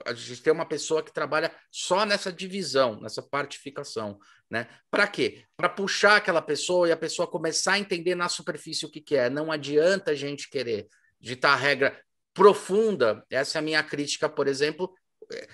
a 0.07 0.15
gente 0.15 0.49
uma 0.51 0.65
pessoa 0.65 1.03
que 1.03 1.13
trabalha 1.13 1.53
só 1.71 2.07
nessa 2.07 2.33
divisão, 2.33 3.01
nessa 3.01 3.21
partificação, 3.21 4.19
né? 4.49 4.69
Para 4.91 5.09
quê? 5.09 5.45
Para 5.57 5.69
puxar 5.69 6.17
aquela 6.17 6.41
pessoa 6.41 6.89
e 6.89 6.93
a 6.93 6.97
pessoa 6.97 7.27
começar 7.27 7.73
a 7.73 7.79
entender 7.79 8.15
na 8.15 8.29
superfície 8.29 8.87
o 8.87 8.91
que, 8.91 9.01
que 9.01 9.17
é. 9.17 9.29
Não 9.29 9.51
adianta 9.51 10.13
a 10.13 10.15
gente 10.15 10.49
querer 10.49 10.87
ditar 11.21 11.55
a 11.55 11.57
regra 11.57 12.01
profunda. 12.33 13.25
Essa 13.29 13.59
é 13.59 13.61
a 13.61 13.63
minha 13.63 13.83
crítica, 13.83 14.29
por 14.29 14.47
exemplo. 14.47 14.93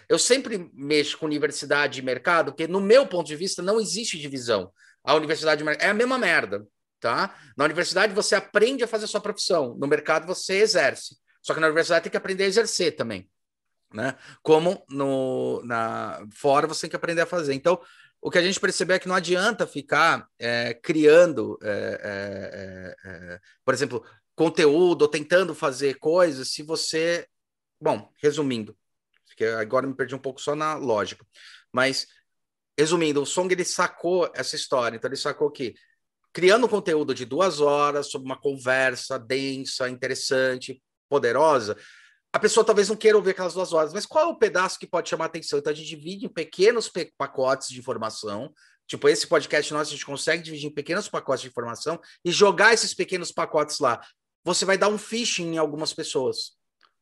Eu 0.09 0.19
sempre 0.19 0.71
mexo 0.75 1.17
com 1.17 1.27
universidade 1.27 2.01
e 2.01 2.05
mercado, 2.05 2.53
porque 2.53 2.69
no 2.69 2.81
meu 2.81 3.07
ponto 3.07 3.27
de 3.27 3.37
vista 3.37 3.63
não 3.63 3.81
existe 3.81 4.19
divisão. 4.19 4.71
A 5.03 5.15
universidade 5.15 5.65
é 5.81 5.89
a 5.89 5.95
mesma 5.95 6.19
merda, 6.19 6.67
tá? 7.01 7.35
Na 7.57 7.65
universidade 7.65 8.15
você 8.15 8.35
aprende 8.35 8.85
a 8.85 8.89
fazer 8.89 9.05
a 9.05 9.09
sua 9.09 9.21
profissão, 9.21 9.77
no 9.79 9.87
mercado 9.87 10.27
você 10.27 10.59
exerce. 10.59 11.17
Só 11.43 11.55
que 11.55 11.61
na 11.61 11.67
universidade 11.67 12.05
tem 12.05 12.11
que 12.11 12.17
aprender 12.17 12.45
a 12.45 12.49
exercer 12.49 12.97
também 12.97 13.29
né? 13.93 14.17
Como 14.43 14.85
no 14.89 15.63
na 15.65 16.27
fora 16.33 16.67
você 16.67 16.83
tem 16.83 16.91
que 16.91 16.97
aprender 16.97 17.23
a 17.23 17.27
fazer. 17.27 17.55
Então, 17.55 17.81
o 18.21 18.31
que 18.31 18.39
a 18.39 18.43
gente 18.43 18.61
percebeu 18.61 18.97
é 18.97 18.99
que 18.99 19.09
não 19.09 19.15
adianta 19.15 19.67
ficar 19.67 20.29
é, 20.39 20.75
criando, 20.75 21.59
é, 21.63 22.97
é, 23.05 23.09
é, 23.09 23.33
é 23.35 23.41
por 23.65 23.75
exemplo, 23.75 24.05
conteúdo 24.35 25.03
ou 25.03 25.09
tentando 25.09 25.55
fazer 25.55 25.99
coisas 25.99 26.49
se 26.53 26.63
você, 26.63 27.27
bom, 27.81 28.11
resumindo, 28.23 28.77
porque 29.27 29.45
agora 29.45 29.87
me 29.87 29.95
perdi 29.95 30.15
um 30.15 30.19
pouco 30.19 30.41
só 30.41 30.55
na 30.55 30.75
lógica, 30.75 31.25
mas 31.73 32.07
resumindo, 32.79 33.23
o 33.23 33.27
Song 33.27 33.53
ele 33.53 33.65
sacou 33.65 34.31
essa 34.35 34.57
história, 34.57 34.97
então 34.97 35.09
ele 35.09 35.17
sacou 35.17 35.51
que 35.51 35.75
criando 36.39 36.69
conteúdo 36.69 37.13
de 37.13 37.25
duas 37.25 37.61
horas 37.61 38.13
sobre 38.13 38.25
uma 38.27 38.41
conversa 38.41 39.19
densa, 39.19 39.89
interessante, 39.89 40.81
poderosa, 41.09 41.77
a 42.33 42.39
pessoa 42.39 42.65
talvez 42.65 42.89
não 42.89 42.95
queira 42.95 43.17
ouvir 43.19 43.31
aquelas 43.31 43.55
duas 43.55 43.73
horas, 43.73 43.93
mas 43.93 44.07
qual 44.07 44.27
é 44.27 44.29
o 44.29 44.39
pedaço 44.39 44.79
que 44.79 44.87
pode 44.87 45.09
chamar 45.09 45.25
atenção? 45.25 45.59
Então 45.59 45.73
a 45.73 45.75
gente 45.75 45.89
divide 45.89 46.27
em 46.27 46.29
pequenos 46.29 46.89
pacotes 47.19 47.67
de 47.67 47.81
informação. 47.81 48.53
Tipo, 48.87 49.09
esse 49.09 49.27
podcast 49.27 49.75
nosso, 49.75 49.91
a 49.91 49.95
gente 49.95 50.07
consegue 50.07 50.41
dividir 50.41 50.69
em 50.69 50.73
pequenos 50.73 51.09
pacotes 51.09 51.43
de 51.43 51.49
informação 51.49 52.01
e 52.25 52.31
jogar 52.31 52.73
esses 52.73 52.95
pequenos 52.95 53.33
pacotes 53.33 53.81
lá. 53.81 54.01
Você 54.45 54.65
vai 54.65 54.79
dar 54.79 54.87
um 54.87 54.97
phishing 54.97 55.55
em 55.55 55.59
algumas 55.59 55.93
pessoas. 55.93 56.53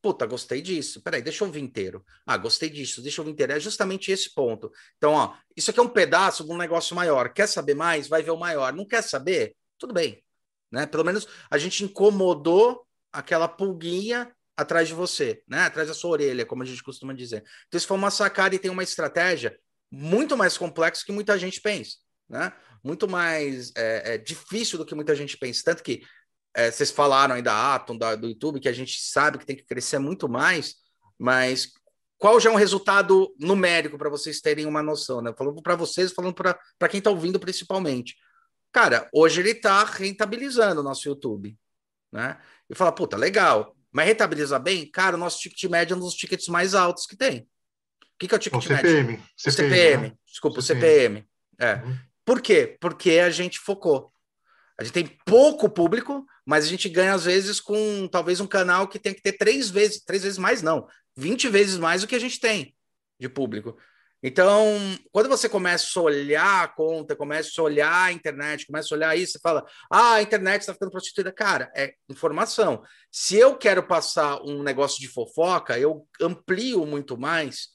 Puta, 0.07 0.25
gostei 0.25 0.63
disso. 0.63 1.03
Peraí, 1.03 1.21
deixa 1.21 1.43
eu 1.43 1.49
ouvir 1.49 1.61
inteiro. 1.61 2.07
Ah, 2.25 2.37
gostei 2.37 2.71
disso, 2.71 3.03
deixa 3.03 3.21
eu 3.21 3.25
ouvir 3.25 3.33
inteiro. 3.33 3.55
É 3.55 3.59
justamente 3.59 4.13
esse 4.13 4.33
ponto. 4.33 4.71
Então, 4.97 5.15
ó, 5.15 5.35
isso 5.57 5.69
aqui 5.69 5.81
é 5.81 5.83
um 5.83 5.89
pedaço 5.89 6.45
de 6.45 6.53
um 6.53 6.57
negócio 6.57 6.95
maior. 6.95 7.33
Quer 7.33 7.49
saber 7.49 7.75
mais? 7.75 8.07
Vai 8.07 8.23
ver 8.23 8.31
o 8.31 8.37
maior. 8.37 8.73
Não 8.73 8.87
quer 8.87 9.03
saber? 9.03 9.57
Tudo 9.77 9.93
bem. 9.93 10.23
Né? 10.71 10.87
Pelo 10.87 11.03
menos 11.03 11.27
a 11.51 11.59
gente 11.59 11.83
incomodou 11.83 12.87
aquela 13.13 13.49
pulguinha 13.49 14.33
atrás 14.57 14.87
de 14.87 14.95
você, 14.95 15.43
né? 15.49 15.63
Atrás 15.63 15.89
da 15.89 15.95
sua 15.95 16.13
orelha, 16.13 16.47
como 16.47 16.63
a 16.63 16.67
gente 16.67 16.85
costuma 16.85 17.13
dizer. 17.13 17.43
Então, 17.67 17.77
isso 17.77 17.89
foi 17.89 17.97
uma 17.97 18.13
sacada 18.13 18.55
e 18.55 18.61
tem 18.61 18.71
uma 18.71 18.85
estratégia 18.85 19.59
muito 19.91 20.37
mais 20.37 20.57
complexa 20.57 21.05
que 21.05 21.11
muita 21.11 21.37
gente 21.37 21.61
pensa, 21.61 21.97
né? 22.29 22.53
Muito 22.85 23.09
mais 23.09 23.73
é, 23.77 24.15
é, 24.15 24.19
difícil 24.19 24.79
do 24.79 24.87
que 24.87 24.95
muita 24.95 25.17
gente 25.17 25.37
pensa. 25.37 25.65
Tanto 25.65 25.83
que 25.83 26.01
é, 26.57 26.71
vocês 26.71 26.91
falaram 26.91 27.35
aí 27.35 27.43
da 27.43 27.75
Atom, 27.75 27.99
da, 27.99 28.17
do 28.17 28.29
YouTube, 28.29 28.61
que 28.61 28.69
a 28.69 28.73
gente 28.73 28.99
sabe 28.99 29.37
que 29.37 29.45
tem 29.45 29.55
que 29.55 29.63
crescer 29.63 29.99
muito 29.99 30.27
mais, 30.27 30.77
mas 31.19 31.75
qual 32.17 32.41
já 32.41 32.49
é 32.49 32.53
um 32.53 32.57
resultado 32.57 33.35
numérico 33.39 33.99
para 33.99 34.09
vocês 34.09 34.41
terem 34.41 34.65
uma 34.65 34.83
noção, 34.83 35.21
né? 35.21 35.35
Falando 35.37 35.61
para 35.63 35.77
vocês, 35.77 36.13
falando 36.13 36.33
para 36.33 36.89
quem 36.89 36.97
está 36.97 37.11
ouvindo 37.11 37.39
principalmente. 37.39 38.17
Cara, 38.73 39.07
hoje 39.13 39.41
ele 39.41 39.51
está 39.51 39.85
rentabilizando 39.85 40.81
o 40.81 40.85
nosso 40.85 41.07
YouTube, 41.07 41.55
né? 42.11 42.39
E 42.71 42.75
fala, 42.75 42.91
puta, 42.91 43.19
legal. 43.19 43.77
Mas 43.93 44.07
rentabiliza 44.07 44.59
bem? 44.59 44.91
Cara, 44.91 45.15
o 45.15 45.19
nosso 45.19 45.39
ticket 45.39 45.71
médio 45.71 45.93
é 45.93 45.97
um 45.99 46.01
dos 46.01 46.15
tickets 46.15 46.49
mais 46.49 46.75
altos 46.75 47.05
que 47.05 47.17
tem. 47.17 47.41
O 47.41 48.19
que, 48.19 48.29
que 48.29 48.35
é 48.35 48.37
o 48.37 48.41
ticket 48.41 48.59
o 48.59 48.63
CPM, 48.63 49.09
médio? 49.09 49.25
O 49.25 49.41
CPM. 49.41 49.71
CPM. 49.71 50.03
Né? 50.09 50.13
Desculpa, 50.25 50.63
CPM. 50.63 50.81
o 50.81 51.21
CPM. 51.21 51.29
É. 51.59 51.75
Uhum. 51.85 51.99
Por 52.25 52.41
quê? 52.41 52.79
Porque 52.81 53.19
a 53.19 53.29
gente 53.29 53.59
focou. 53.59 54.11
A 54.79 54.85
gente 54.85 54.93
tem 54.95 55.07
pouco 55.25 55.69
público, 55.69 56.27
mas 56.47 56.65
a 56.65 56.69
gente 56.69 56.89
ganha, 56.89 57.13
às 57.13 57.25
vezes, 57.25 57.61
com 57.61 58.09
talvez 58.09 58.41
um 58.41 58.47
canal 58.47 58.87
que 58.87 58.99
tem 58.99 59.13
que 59.13 59.21
ter 59.21 59.33
três 59.33 59.69
vezes, 59.69 60.01
três 60.05 60.23
vezes 60.23 60.39
mais, 60.39 60.63
não, 60.63 60.87
20 61.17 61.49
vezes 61.49 61.77
mais 61.77 62.03
do 62.03 62.07
que 62.07 62.15
a 62.15 62.21
gente 62.21 62.39
tem 62.39 62.75
de 63.19 63.29
público. 63.29 63.77
Então, 64.23 64.77
quando 65.13 65.29
você 65.29 65.49
começa 65.49 65.99
a 65.99 66.03
olhar 66.03 66.65
a 66.65 66.69
conta, 66.69 67.15
começa 67.15 67.61
a 67.61 67.65
olhar 67.65 68.05
a 68.07 68.13
internet, 68.13 68.67
começa 68.67 68.95
a 68.95 68.97
olhar 68.97 69.17
isso, 69.17 69.33
você 69.33 69.39
fala: 69.41 69.65
ah, 69.91 70.15
a 70.15 70.23
internet 70.23 70.63
está 70.63 70.73
ficando 70.73 70.91
prostituída. 70.91 71.33
Cara, 71.33 71.71
é 71.77 71.95
informação. 72.09 72.83
Se 73.11 73.37
eu 73.37 73.57
quero 73.57 73.83
passar 73.83 74.41
um 74.43 74.63
negócio 74.63 75.01
de 75.01 75.09
fofoca, 75.09 75.79
eu 75.79 76.07
amplio 76.21 76.87
muito 76.87 77.17
mais, 77.19 77.69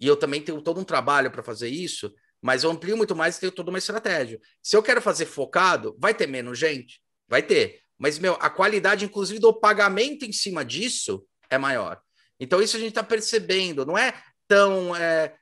e 0.00 0.06
eu 0.06 0.16
também 0.16 0.42
tenho 0.42 0.60
todo 0.60 0.80
um 0.80 0.84
trabalho 0.84 1.30
para 1.30 1.42
fazer 1.42 1.68
isso, 1.68 2.12
mas 2.42 2.64
eu 2.64 2.70
amplio 2.70 2.96
muito 2.96 3.14
mais 3.14 3.36
e 3.36 3.40
tenho 3.40 3.52
toda 3.52 3.70
uma 3.70 3.78
estratégia. 3.78 4.40
Se 4.62 4.76
eu 4.76 4.82
quero 4.82 5.00
fazer 5.00 5.26
focado, 5.26 5.96
vai 5.98 6.12
ter 6.12 6.26
menos 6.26 6.58
gente? 6.58 7.00
Vai 7.28 7.42
ter. 7.42 7.83
Mas, 7.98 8.18
meu, 8.18 8.34
a 8.40 8.50
qualidade, 8.50 9.04
inclusive, 9.04 9.38
do 9.38 9.52
pagamento 9.52 10.24
em 10.24 10.32
cima 10.32 10.64
disso 10.64 11.24
é 11.48 11.58
maior. 11.58 12.00
Então, 12.38 12.60
isso 12.60 12.76
a 12.76 12.80
gente 12.80 12.90
está 12.90 13.02
percebendo. 13.02 13.86
Não 13.86 13.96
é 13.96 14.14
tão. 14.48 14.94
É, 14.96 15.34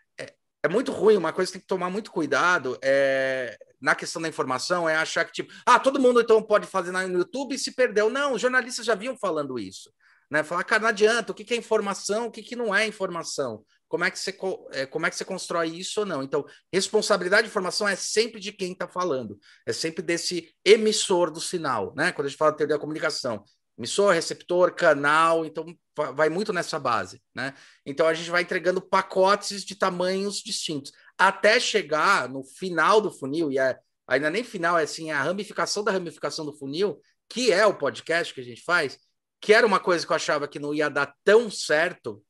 é 0.65 0.69
muito 0.69 0.93
ruim, 0.93 1.17
uma 1.17 1.33
coisa 1.33 1.51
que 1.51 1.59
tem 1.59 1.63
que 1.63 1.67
tomar 1.67 1.91
muito 1.91 2.13
cuidado 2.13 2.79
é, 2.81 3.59
na 3.81 3.97
questão 3.97 4.23
da 4.23 4.29
informação 4.29 4.89
é 4.89 4.95
achar 4.95 5.25
que, 5.25 5.33
tipo, 5.33 5.53
ah, 5.67 5.81
todo 5.81 6.01
mundo 6.01 6.21
então 6.21 6.41
pode 6.41 6.69
fazer 6.69 6.93
no 6.93 7.19
YouTube 7.19 7.55
e 7.55 7.59
se 7.59 7.73
perdeu. 7.73 8.09
Não, 8.09 8.35
os 8.35 8.41
jornalistas 8.41 8.87
já 8.87 8.95
vinham 8.95 9.17
falando 9.17 9.59
isso. 9.59 9.93
Né? 10.31 10.45
Falar, 10.45 10.63
cara, 10.63 10.83
não 10.83 10.89
adianta, 10.89 11.33
o 11.33 11.35
que, 11.35 11.53
é 11.53 11.57
informação, 11.57 12.27
o 12.27 12.31
que, 12.31 12.43
que 12.43 12.55
não 12.55 12.73
é 12.73 12.87
informação? 12.87 13.65
Como 13.93 14.05
é, 14.05 14.11
que 14.11 14.19
você, 14.19 14.35
é, 14.71 14.87
como 14.87 15.05
é 15.05 15.11
que 15.11 15.17
você 15.17 15.23
constrói 15.23 15.69
isso 15.69 16.01
ou 16.01 16.07
não? 16.07 16.23
Então, 16.23 16.47
responsabilidade 16.73 17.43
de 17.43 17.51
informação 17.51 17.87
é 17.87 17.95
sempre 17.95 18.41
de 18.41 18.51
quem 18.51 18.73
está 18.73 18.89
falando, 18.89 19.39
é 19.67 19.73
sempre 19.75 20.03
desse 20.03 20.51
emissor 20.65 21.31
do 21.31 21.43
sinal, 21.43 21.93
né? 21.95 22.11
Quando 22.11 22.25
a 22.25 22.31
gente 22.31 22.39
fala 22.39 22.53
de 22.53 22.57
teoria 22.57 22.77
da 22.77 22.81
comunicação, 22.81 23.45
emissor, 23.77 24.15
receptor, 24.15 24.75
canal, 24.75 25.45
então 25.45 25.67
vai 26.15 26.31
muito 26.31 26.55
nessa 26.55 26.79
base, 26.79 27.23
né? 27.35 27.53
Então 27.85 28.07
a 28.07 28.15
gente 28.15 28.31
vai 28.31 28.41
entregando 28.41 28.81
pacotes 28.81 29.63
de 29.63 29.75
tamanhos 29.75 30.37
distintos 30.37 30.91
até 31.19 31.61
chegar 31.61 32.31
no 32.31 32.43
final 32.45 32.99
do 32.99 33.11
funil 33.11 33.53
e 33.53 33.59
é, 33.59 33.79
ainda 34.09 34.31
nem 34.31 34.43
final 34.43 34.79
é 34.79 34.85
assim 34.85 35.11
a 35.11 35.23
ramificação 35.23 35.85
da 35.85 35.93
ramificação 35.93 36.47
do 36.47 36.57
funil, 36.57 36.99
que 37.29 37.53
é 37.53 37.67
o 37.67 37.77
podcast 37.77 38.33
que 38.33 38.41
a 38.41 38.45
gente 38.45 38.65
faz, 38.65 38.99
que 39.39 39.53
era 39.53 39.67
uma 39.67 39.79
coisa 39.79 40.07
que 40.07 40.13
eu 40.13 40.17
achava 40.17 40.49
que 40.49 40.59
não 40.59 40.73
ia 40.73 40.89
dar 40.89 41.15
tão 41.23 41.51
certo, 41.51 42.25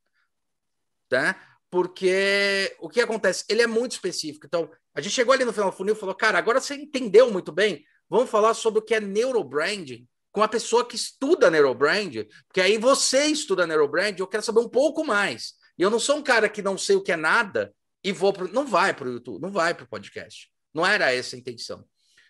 né? 1.08 1.36
Porque 1.72 2.76
o 2.80 2.88
que 2.90 3.00
acontece? 3.00 3.46
Ele 3.48 3.62
é 3.62 3.66
muito 3.66 3.92
específico. 3.92 4.44
Então, 4.46 4.70
a 4.94 5.00
gente 5.00 5.14
chegou 5.14 5.32
ali 5.32 5.42
no 5.42 5.54
final 5.54 5.70
do 5.70 5.76
funil 5.76 5.94
e 5.94 5.98
falou: 5.98 6.14
"Cara, 6.14 6.36
agora 6.38 6.60
você 6.60 6.74
entendeu 6.74 7.30
muito 7.30 7.50
bem. 7.50 7.82
Vamos 8.10 8.28
falar 8.28 8.52
sobre 8.52 8.80
o 8.80 8.82
que 8.82 8.94
é 8.94 9.00
neurobranding 9.00 10.06
com 10.30 10.42
a 10.42 10.48
pessoa 10.48 10.86
que 10.86 10.96
estuda 10.96 11.50
neurobrand, 11.50 12.26
porque 12.46 12.60
aí 12.60 12.76
você 12.76 13.24
estuda 13.26 13.66
neurobrand, 13.66 14.18
eu 14.18 14.26
quero 14.26 14.42
saber 14.42 14.60
um 14.60 14.68
pouco 14.68 15.02
mais. 15.02 15.54
E 15.78 15.82
eu 15.82 15.88
não 15.88 15.98
sou 15.98 16.16
um 16.16 16.22
cara 16.22 16.46
que 16.46 16.60
não 16.60 16.76
sei 16.76 16.96
o 16.96 17.02
que 17.02 17.12
é 17.12 17.16
nada 17.16 17.74
e 18.04 18.12
vou 18.12 18.34
pro, 18.34 18.52
não 18.52 18.66
vai 18.66 18.92
para 18.92 19.08
o 19.08 19.12
YouTube, 19.12 19.40
não 19.40 19.50
vai 19.50 19.74
para 19.74 19.84
o 19.84 19.88
podcast. 19.88 20.50
Não 20.74 20.86
era 20.86 21.10
essa 21.10 21.36
a 21.36 21.38
intenção. 21.38 21.84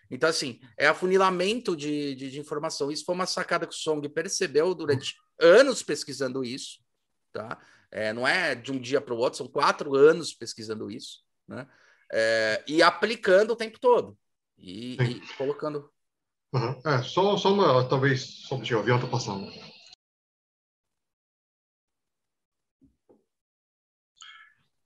Então, 0.09 0.29
assim, 0.29 0.61
é 0.77 0.87
afunilamento 0.87 1.75
de, 1.75 2.15
de, 2.15 2.31
de, 2.31 2.39
informação. 2.39 2.91
Isso 2.91 3.05
foi 3.05 3.15
uma 3.15 3.25
sacada 3.25 3.65
que 3.65 3.73
o 3.73 3.77
Song 3.77 4.07
percebeu 4.07 4.73
durante 4.73 5.15
anos 5.39 5.83
pesquisando 5.83 6.45
isso, 6.45 6.79
tá? 7.33 7.59
É, 7.93 8.11
não 8.11 8.27
é 8.27 8.55
de 8.55 8.71
um 8.71 8.79
dia 8.79 8.99
para 8.99 9.13
o 9.13 9.17
outro, 9.17 9.37
são 9.37 9.47
quatro 9.47 9.95
anos 9.95 10.33
pesquisando 10.33 10.89
isso, 10.89 11.19
né? 11.47 11.67
É, 12.11 12.63
e 12.67 12.81
aplicando 12.81 13.51
o 13.51 13.55
tempo 13.55 13.79
todo. 13.79 14.17
E, 14.57 14.95
e 14.95 15.19
colocando 15.37 15.93
Uhum. 16.53 16.79
É, 16.85 17.01
só, 17.01 17.35
só 17.35 17.51
uma, 17.51 17.83
talvez, 17.89 18.21
só 18.47 18.55
deixa 18.57 18.77
o 18.77 18.79
avião 18.79 18.99
tá 18.99 19.07
passando. 19.07 19.51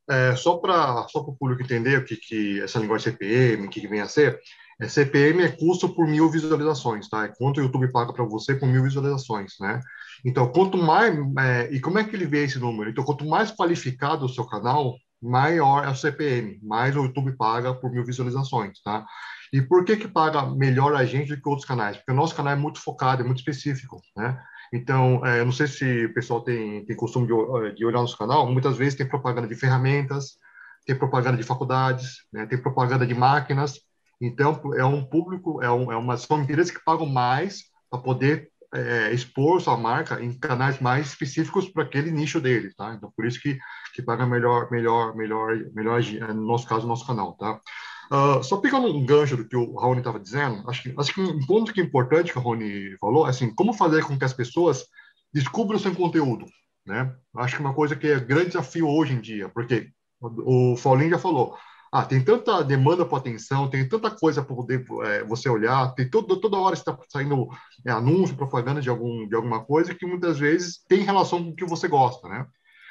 É, 0.10 0.34
só 0.38 0.58
para 0.58 1.06
só 1.10 1.20
o 1.20 1.36
público 1.36 1.62
entender 1.62 2.00
o 2.00 2.06
que, 2.06 2.16
que 2.16 2.62
essa 2.62 2.80
linguagem 2.80 3.12
CPM, 3.12 3.68
o 3.68 3.70
que, 3.70 3.82
que 3.82 3.88
vem 3.90 4.00
a 4.00 4.08
ser, 4.08 4.40
é, 4.80 4.88
CPM 4.88 5.44
é 5.44 5.52
custo 5.52 5.94
por 5.94 6.08
mil 6.08 6.32
visualizações, 6.32 7.10
tá? 7.10 7.26
É 7.26 7.34
quanto 7.38 7.60
o 7.60 7.64
YouTube 7.64 7.92
paga 7.92 8.14
para 8.14 8.24
você 8.24 8.56
por 8.56 8.70
mil 8.70 8.84
visualizações, 8.84 9.56
né? 9.60 9.82
Então, 10.26 10.48
quanto 10.52 10.78
mais... 10.78 11.16
É, 11.40 11.70
e 11.72 11.80
como 11.80 12.00
é 12.00 12.04
que 12.04 12.16
ele 12.16 12.26
vê 12.26 12.44
esse 12.44 12.60
número? 12.60 12.90
Então, 12.90 13.04
quanto 13.04 13.26
mais 13.26 13.52
qualificado 13.52 14.26
o 14.26 14.30
seu 14.30 14.46
canal, 14.46 14.96
maior 15.22 15.86
é 15.86 15.90
o 15.90 15.96
CPM, 15.96 16.60
mais 16.64 16.96
o 16.96 17.04
YouTube 17.04 17.36
paga 17.38 17.74
por 17.74 17.92
mil 17.92 18.06
visualizações, 18.06 18.82
tá? 18.84 19.06
E 19.52 19.62
por 19.62 19.86
que 19.86 19.96
que 19.96 20.08
paga 20.08 20.46
melhor 20.46 20.94
a 20.94 21.06
gente 21.06 21.36
do 21.36 21.42
que 21.42 21.50
outros 21.50 21.68
canais? 21.68 21.98
Porque 21.98 22.12
o 22.12 22.16
nosso 22.16 22.36
canal 22.36 22.54
é 22.54 22.56
muito 22.56 22.82
focado, 22.82 23.22
é 23.22 23.26
muito 23.26 23.40
específico, 23.40 24.02
né? 24.16 24.40
Então, 24.74 25.26
é, 25.26 25.44
não 25.44 25.52
sei 25.52 25.68
se 25.68 26.06
o 26.06 26.14
pessoal 26.14 26.42
tem, 26.42 26.86
tem 26.86 26.96
costume 26.96 27.28
de, 27.28 27.34
eh, 27.34 27.72
de 27.72 27.86
olhar 27.86 28.00
nosso 28.00 28.18
canal, 28.18 28.52
muitas 28.52 28.76
vezes 28.78 28.96
tem 28.96 29.08
propaganda 29.08 29.48
de 29.48 29.56
ferramentas, 29.56 30.38
tem 30.86 30.96
propaganda 30.96 31.38
de 31.38 31.44
faculdades, 31.44 32.26
né? 32.32 32.46
tem 32.46 32.58
propaganda 32.58 33.06
de 33.06 33.14
máquinas. 33.14 33.80
Então, 34.20 34.60
é 34.76 34.84
um 34.84 35.04
público, 35.06 35.62
é, 35.62 35.72
um, 35.72 35.92
é 35.92 35.96
uma, 35.96 36.18
são 36.18 36.42
empresas 36.42 36.72
que 36.72 36.84
pagam 36.84 37.06
mais 37.06 37.64
para 37.90 38.00
poder 38.00 38.50
é, 38.74 39.14
expor 39.14 39.62
sua 39.62 39.78
marca 39.78 40.22
em 40.22 40.34
canais 40.34 40.80
mais 40.80 41.08
específicos 41.08 41.70
para 41.70 41.84
aquele 41.84 42.12
nicho 42.12 42.42
deles, 42.42 42.76
tá? 42.76 42.94
Então, 42.94 43.12
por 43.16 43.26
isso 43.26 43.42
que, 43.42 43.58
que 43.94 44.02
paga 44.02 44.26
melhor, 44.26 44.70
melhor, 44.72 45.16
melhor, 45.16 45.58
melhor, 45.74 46.02
no 46.34 46.46
nosso 46.46 46.68
caso, 46.68 46.88
nosso 46.88 47.06
canal, 47.06 47.34
tá? 47.34 47.60
Uh, 48.12 48.42
só 48.42 48.58
pegando 48.58 48.88
um 48.88 49.06
gancho 49.06 49.36
do 49.36 49.48
que 49.48 49.56
o 49.56 49.76
Raoni 49.76 50.00
estava 50.00 50.20
dizendo, 50.20 50.64
acho 50.70 50.84
que, 50.84 50.94
acho 50.98 51.14
que 51.14 51.22
um 51.22 51.46
ponto 51.46 51.74
que 51.74 51.82
é 51.82 51.84
importante 51.84 52.32
que 52.32 52.40
o 52.40 52.42
Raoni 52.42 52.98
falou 53.00 53.28
é 53.28 53.30
assim, 53.30 53.54
como 53.54 53.74
fazer 53.74 54.04
com 54.04 54.18
que 54.18 54.24
as 54.24 54.34
pessoas 54.34 54.86
descubram 55.34 55.78
seu 55.78 55.94
conteúdo, 55.94 56.46
né? 56.86 57.14
Acho 57.36 57.56
que 57.56 57.62
uma 57.62 57.74
coisa 57.74 57.96
que 57.96 58.08
é 58.08 58.20
grande 58.20 58.48
desafio 58.48 58.88
hoje 58.88 59.14
em 59.14 59.20
dia, 59.20 59.50
porque 59.50 59.90
o 60.22 60.76
Paulinho 60.82 61.12
já 61.12 61.20
falou, 61.20 61.58
ah, 61.92 62.04
tem 62.04 62.24
tanta 62.24 62.64
demanda 62.64 63.06
por 63.06 63.18
atenção, 63.18 63.70
tem 63.70 63.88
tanta 63.88 64.12
coisa 64.12 64.44
para 64.44 64.56
poder 64.56 64.86
é, 65.04 65.24
você 65.24 65.50
olhar, 65.50 65.94
tem 65.94 66.10
todo, 66.10 66.40
toda 66.40 66.58
hora 66.58 66.76
está 66.76 66.98
saindo 67.10 67.48
é, 67.86 67.92
anúncio, 67.92 68.36
propaganda 68.36 68.82
de, 68.82 68.90
algum, 68.90 69.28
de 69.28 69.36
alguma 69.36 69.64
coisa 69.64 69.96
que 69.96 70.06
muitas 70.06 70.38
vezes 70.38 70.84
tem 70.88 71.02
relação 71.02 71.44
com 71.44 71.52
o 71.52 71.56
que 71.56 71.66
você 71.66 71.88
gosta, 71.88 72.28
né? 72.28 72.46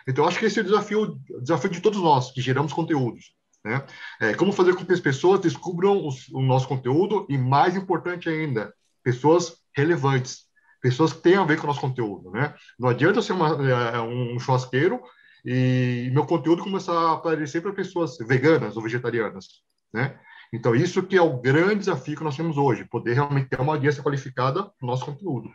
Então, 0.09 0.27
acho 0.27 0.39
que 0.39 0.47
esse 0.47 0.61
é 0.61 0.63
o 0.63 0.65
desafio, 0.65 1.21
desafio 1.43 1.71
de 1.71 1.81
todos 1.81 2.01
nós 2.01 2.31
que 2.31 2.41
geramos 2.41 2.73
conteúdos. 2.73 3.35
Né? 3.65 3.85
É, 4.21 4.35
como 4.35 4.53
fazer 4.53 4.77
com 4.77 4.85
que 4.85 4.93
as 4.93 5.01
pessoas 5.01 5.41
descubram 5.41 6.07
os, 6.07 6.29
o 6.29 6.41
nosso 6.41 6.69
conteúdo 6.69 7.27
e, 7.29 7.37
mais 7.37 7.75
importante 7.75 8.29
ainda, 8.29 8.73
pessoas 9.03 9.57
relevantes, 9.75 10.45
pessoas 10.81 11.13
que 11.13 11.21
tenham 11.21 11.43
a 11.43 11.47
ver 11.47 11.57
com 11.57 11.65
o 11.65 11.67
nosso 11.67 11.81
conteúdo. 11.81 12.31
Né? 12.31 12.55
Não 12.79 12.89
adianta 12.89 13.21
ser 13.21 13.33
uma, 13.33 13.49
é, 13.69 14.01
um 14.01 14.39
churrasqueiro 14.39 15.03
e 15.47 16.11
meu 16.13 16.27
conteúdo 16.27 16.65
começar 16.65 16.93
a 16.93 17.13
aparecer 17.13 17.63
para 17.63 17.73
pessoas 17.73 18.19
veganas 18.19 18.77
ou 18.77 18.83
vegetarianas. 18.83 19.47
Né? 19.95 20.19
Então, 20.53 20.75
isso 20.75 21.05
que 21.05 21.17
é 21.17 21.23
o 21.23 21.39
grande 21.39 21.77
desafio 21.77 22.17
que 22.17 22.25
nós 22.25 22.37
temos 22.37 22.59
hoje, 22.59 22.85
poder 22.85 23.15
realmente 23.15 23.49
ter 23.49 23.61
uma 23.61 23.75
audiência 23.75 24.03
qualificada 24.03 24.63
no 24.83 24.89
nosso 24.89 25.05
conteúdo. 25.05 25.49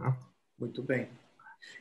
Né? 0.00 0.16
Muito 0.58 0.82
bem. 0.82 1.10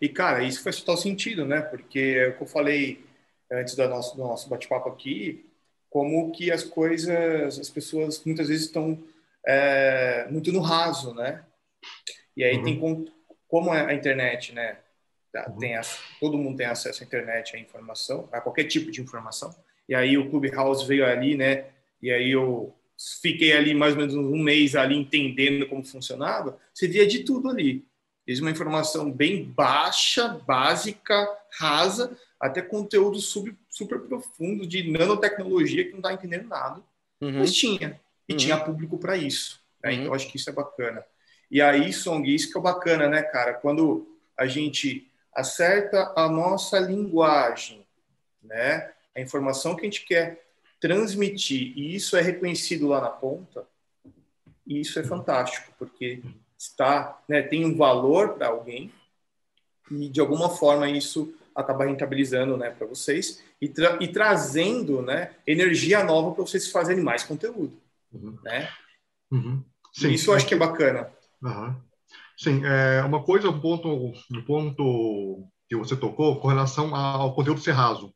E, 0.01 0.09
cara, 0.09 0.43
isso 0.43 0.61
faz 0.61 0.79
total 0.81 0.97
sentido, 0.97 1.45
né? 1.45 1.61
Porque, 1.61 2.15
é 2.17 2.27
o 2.29 2.35
que 2.35 2.43
eu 2.43 2.47
falei 2.47 3.05
antes 3.49 3.75
do 3.75 3.87
nosso, 3.87 4.17
do 4.17 4.23
nosso 4.23 4.49
bate-papo 4.49 4.89
aqui, 4.89 5.45
como 5.89 6.31
que 6.31 6.51
as 6.51 6.63
coisas, 6.63 7.59
as 7.59 7.69
pessoas 7.69 8.23
muitas 8.25 8.49
vezes 8.49 8.65
estão 8.65 9.01
é, 9.45 10.27
muito 10.29 10.51
no 10.51 10.59
raso, 10.59 11.13
né? 11.13 11.45
E 12.35 12.43
aí 12.43 12.57
uhum. 12.57 12.63
tem 12.63 12.79
como 13.47 13.71
a 13.71 13.93
internet, 13.93 14.53
né? 14.53 14.79
Tá, 15.33 15.49
uhum. 15.49 15.57
Tem 15.57 15.73
todo 16.19 16.37
mundo 16.37 16.57
tem 16.57 16.67
acesso 16.67 17.01
à 17.01 17.05
internet, 17.05 17.55
à 17.55 17.59
informação, 17.59 18.29
a 18.31 18.39
qualquer 18.39 18.65
tipo 18.65 18.91
de 18.91 19.01
informação. 19.01 19.53
E 19.89 19.95
aí 19.95 20.15
o 20.15 20.29
Clubhouse 20.29 20.85
veio 20.87 21.03
ali, 21.03 21.35
né? 21.35 21.65
E 21.99 22.11
aí 22.11 22.29
eu 22.29 22.71
fiquei 23.19 23.51
ali 23.51 23.73
mais 23.73 23.93
ou 23.93 23.99
menos 23.99 24.13
um 24.13 24.37
mês 24.37 24.75
ali 24.75 24.95
entendendo 24.95 25.67
como 25.67 25.83
funcionava. 25.83 26.59
Você 26.71 26.87
via 26.87 27.07
de 27.07 27.23
tudo 27.23 27.49
ali. 27.49 27.83
Desde 28.25 28.43
uma 28.43 28.51
informação 28.51 29.11
bem 29.11 29.43
baixa, 29.43 30.39
básica, 30.45 31.27
rasa, 31.59 32.15
até 32.39 32.61
conteúdo 32.61 33.19
super, 33.19 33.55
super 33.67 33.99
profundo 34.01 34.67
de 34.67 34.89
nanotecnologia 34.89 35.85
que 35.85 35.91
não 35.91 35.97
está 35.97 36.13
entendendo 36.13 36.47
nada. 36.47 36.79
Uhum. 37.19 37.39
Mas 37.39 37.53
tinha. 37.53 37.99
E 38.29 38.33
uhum. 38.33 38.37
tinha 38.37 38.57
público 38.57 38.99
para 38.99 39.17
isso. 39.17 39.59
Né? 39.83 39.89
Uhum. 39.89 40.01
Então, 40.01 40.13
acho 40.13 40.29
que 40.29 40.37
isso 40.37 40.49
é 40.49 40.53
bacana. 40.53 41.03
E 41.49 41.59
aí, 41.59 41.91
Song, 41.91 42.33
isso 42.33 42.51
que 42.51 42.57
é 42.57 42.61
bacana, 42.61 43.09
né, 43.09 43.23
cara? 43.23 43.55
Quando 43.55 44.07
a 44.37 44.45
gente 44.45 45.11
acerta 45.35 46.13
a 46.15 46.29
nossa 46.29 46.79
linguagem, 46.79 47.85
né? 48.41 48.91
A 49.15 49.21
informação 49.21 49.75
que 49.75 49.81
a 49.81 49.85
gente 49.85 50.05
quer 50.05 50.43
transmitir, 50.79 51.77
e 51.77 51.95
isso 51.95 52.17
é 52.17 52.21
reconhecido 52.21 52.87
lá 52.87 52.99
na 52.99 53.09
ponta, 53.09 53.65
isso 54.65 54.99
é 54.99 55.03
fantástico, 55.03 55.71
porque 55.77 56.21
está, 56.57 57.21
né, 57.27 57.41
tem 57.41 57.65
um 57.65 57.75
valor 57.75 58.33
para 58.33 58.47
alguém 58.47 58.91
e 59.91 60.09
de 60.09 60.19
alguma 60.19 60.49
forma 60.49 60.89
isso 60.89 61.33
acaba 61.55 61.85
rentabilizando 61.85 62.57
né, 62.57 62.69
para 62.69 62.87
vocês 62.87 63.43
e, 63.61 63.67
tra 63.69 63.97
e, 64.01 64.07
trazendo 64.07 65.01
né, 65.01 65.35
energia 65.45 66.03
nova 66.03 66.33
para 66.33 66.43
vocês 66.43 66.69
fazerem 66.71 67.03
mais 67.03 67.23
conteúdo. 67.23 67.77
Uhum. 68.11 68.37
Né? 68.43 68.69
Uhum. 69.31 69.63
Sim, 69.93 70.11
Isso 70.11 70.31
eu 70.31 70.35
acho 70.35 70.47
que 70.47 70.53
é 70.53 70.57
bacana. 70.57 71.11
Uhum. 71.41 71.75
Sim, 72.37 72.61
é, 72.65 73.01
uma 73.03 73.23
coisa, 73.23 73.49
um 73.49 73.59
ponto, 73.59 73.87
um 73.87 74.41
ponto 74.45 75.47
que 75.69 75.75
você 75.75 75.95
tocou 75.95 76.39
com 76.39 76.47
relação 76.47 76.95
ao 76.95 77.33
conteúdo 77.33 77.61
ser 77.61 77.71
raso. 77.71 78.13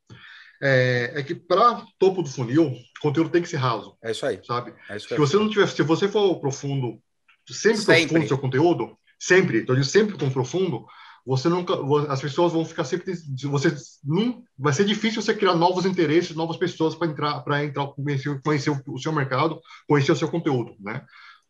é, 0.61 1.13
é 1.15 1.23
que 1.23 1.35
para 1.35 1.83
topo 1.99 2.23
do 2.23 2.29
funil, 2.29 2.65
o 2.65 3.01
conteúdo 3.01 3.29
tem 3.29 3.41
que 3.41 3.49
ser 3.49 3.57
raso. 3.57 3.95
É 4.03 4.11
isso 4.11 4.25
aí. 4.25 4.39
Sabe? 4.43 4.73
É 4.89 4.97
isso 4.97 5.07
se 5.07 5.17
você 5.17 5.37
não 5.37 5.49
tiver, 5.49 5.67
se 5.67 5.83
você 5.83 6.07
for 6.07 6.39
profundo, 6.39 6.99
sempre, 7.47 7.81
sempre. 7.81 8.07
profundo 8.07 8.27
seu 8.27 8.37
conteúdo, 8.37 8.97
sempre, 9.19 9.59
então 9.59 9.83
sempre 9.83 10.17
com 10.17 10.29
profundo, 10.29 10.85
você 11.27 11.49
nunca, 11.49 11.73
as 12.09 12.21
pessoas 12.21 12.53
vão 12.53 12.63
ficar 12.63 12.85
sempre, 12.85 13.13
você 13.43 13.75
não, 14.01 14.41
vai 14.57 14.71
ser 14.71 14.85
difícil 14.85 15.21
você 15.21 15.33
criar 15.33 15.55
novos 15.55 15.85
interesses, 15.85 16.33
novas 16.33 16.55
pessoas 16.55 16.95
para 16.95 17.07
entrar, 17.07 17.41
para 17.41 17.65
entrar, 17.65 17.87
conhecer, 17.87 18.41
conhecer 18.41 18.69
o 18.87 18.97
seu 18.97 19.11
mercado, 19.11 19.59
conhecer 19.85 20.13
o 20.13 20.15
seu 20.15 20.29
conteúdo, 20.29 20.75
né? 20.79 21.05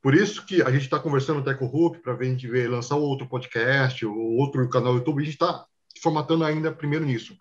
Por 0.07 0.15
isso 0.15 0.45
que 0.45 0.61
a 0.61 0.71
gente 0.71 0.83
está 0.83 0.97
conversando 0.97 1.41
até 1.41 1.53
com 1.53 1.65
o 1.65 1.67
Hulk 1.67 1.99
para 1.99 2.13
ver 2.13 2.27
a 2.27 2.29
gente 2.29 2.47
ver 2.47 2.69
lançar 2.69 2.95
outro 2.95 3.27
podcast 3.27 4.05
ou 4.05 4.37
outro 4.37 4.69
canal 4.69 4.93
do 4.93 4.99
YouTube. 4.99 5.21
A 5.21 5.25
gente 5.25 5.33
está 5.33 5.65
formatando 6.01 6.45
ainda 6.45 6.71
primeiro 6.71 7.03
nisso, 7.03 7.35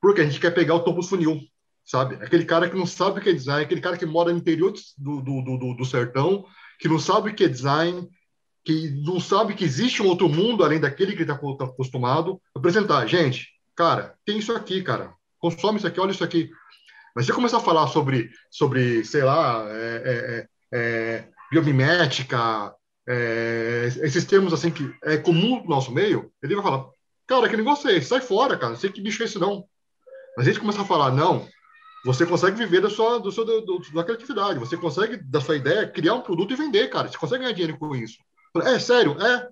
porque 0.00 0.20
a 0.20 0.24
gente 0.24 0.38
quer 0.38 0.52
pegar 0.52 0.76
o 0.76 0.84
topo 0.84 1.02
funil, 1.02 1.40
sabe? 1.84 2.14
Aquele 2.24 2.44
cara 2.44 2.70
que 2.70 2.76
não 2.76 2.86
sabe 2.86 3.18
o 3.18 3.20
que 3.20 3.30
é 3.30 3.32
design, 3.32 3.64
aquele 3.64 3.80
cara 3.80 3.96
que 3.96 4.06
mora 4.06 4.30
no 4.30 4.38
interior 4.38 4.72
do, 4.96 5.20
do, 5.22 5.42
do, 5.42 5.74
do 5.74 5.84
sertão, 5.84 6.46
que 6.78 6.86
não 6.86 7.00
sabe 7.00 7.30
o 7.30 7.34
que 7.34 7.42
é 7.42 7.48
design, 7.48 8.08
que 8.64 8.90
não 9.04 9.18
sabe 9.18 9.54
que 9.54 9.64
existe 9.64 10.00
um 10.00 10.06
outro 10.06 10.28
mundo 10.28 10.62
além 10.62 10.78
daquele 10.78 11.16
que 11.16 11.22
ele 11.24 11.32
está 11.32 11.36
tá 11.36 11.64
acostumado, 11.64 12.40
apresentar, 12.54 13.04
gente, 13.08 13.48
cara, 13.74 14.14
tem 14.24 14.38
isso 14.38 14.52
aqui, 14.52 14.84
cara, 14.84 15.12
consome 15.40 15.78
isso 15.78 15.86
aqui, 15.88 15.98
olha 15.98 16.12
isso 16.12 16.22
aqui. 16.22 16.48
Mas 17.12 17.26
você 17.26 17.32
começar 17.32 17.56
a 17.56 17.60
falar 17.60 17.88
sobre, 17.88 18.30
sobre 18.52 19.04
sei 19.04 19.24
lá, 19.24 19.66
é, 19.68 20.02
é, 20.04 20.48
é, 20.72 21.33
biomimética, 21.54 22.74
é, 23.06 23.88
esses 24.02 24.24
termos 24.24 24.52
assim 24.52 24.70
que 24.70 24.92
é 25.04 25.16
comum 25.16 25.62
no 25.62 25.68
nosso 25.68 25.92
meio, 25.92 26.30
ele 26.42 26.54
vai 26.54 26.64
falar, 26.64 26.86
cara, 27.26 27.48
que 27.48 27.56
negócio 27.56 27.88
é 27.88 27.96
esse? 27.96 28.08
Sai 28.08 28.20
fora, 28.20 28.56
cara, 28.56 28.70
não 28.70 28.78
sei 28.78 28.90
que 28.90 29.00
bicho 29.00 29.22
é 29.22 29.26
esse 29.26 29.38
não. 29.38 29.64
Mas 30.36 30.46
a 30.46 30.50
gente 30.50 30.60
começa 30.60 30.82
a 30.82 30.84
falar, 30.84 31.12
não, 31.12 31.46
você 32.04 32.26
consegue 32.26 32.56
viver 32.56 32.80
da 32.80 32.90
sua, 32.90 33.18
do 33.20 33.30
seu, 33.30 33.44
do, 33.44 33.60
do, 33.60 33.92
da 33.92 34.04
criatividade, 34.04 34.58
você 34.58 34.76
consegue, 34.76 35.16
da 35.16 35.40
sua 35.40 35.56
ideia, 35.56 35.88
criar 35.88 36.14
um 36.14 36.22
produto 36.22 36.52
e 36.52 36.56
vender, 36.56 36.88
cara, 36.88 37.08
você 37.08 37.16
consegue 37.16 37.42
ganhar 37.42 37.54
dinheiro 37.54 37.78
com 37.78 37.94
isso. 37.94 38.18
É 38.62 38.78
sério? 38.78 39.16
É? 39.20 39.48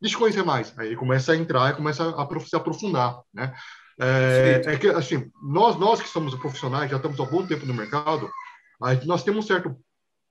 Deixa 0.00 0.16
eu 0.16 0.20
conhecer 0.20 0.44
mais. 0.44 0.76
Aí 0.78 0.88
ele 0.88 0.96
começa 0.96 1.32
a 1.32 1.36
entrar 1.36 1.70
e 1.70 1.76
começa 1.76 2.08
a 2.10 2.40
se 2.40 2.56
aprofundar, 2.56 3.20
né? 3.32 3.54
É, 4.00 4.60
é, 4.66 4.76
que, 4.76 4.88
assim, 4.88 5.30
nós, 5.40 5.76
nós 5.76 6.00
que 6.00 6.08
somos 6.08 6.34
profissionais, 6.34 6.90
já 6.90 6.96
estamos 6.96 7.18
há 7.20 7.24
bom 7.24 7.46
tempo 7.46 7.64
no 7.64 7.72
mercado, 7.72 8.28
nós 9.06 9.22
temos 9.22 9.44
um 9.44 9.46
certo 9.46 9.76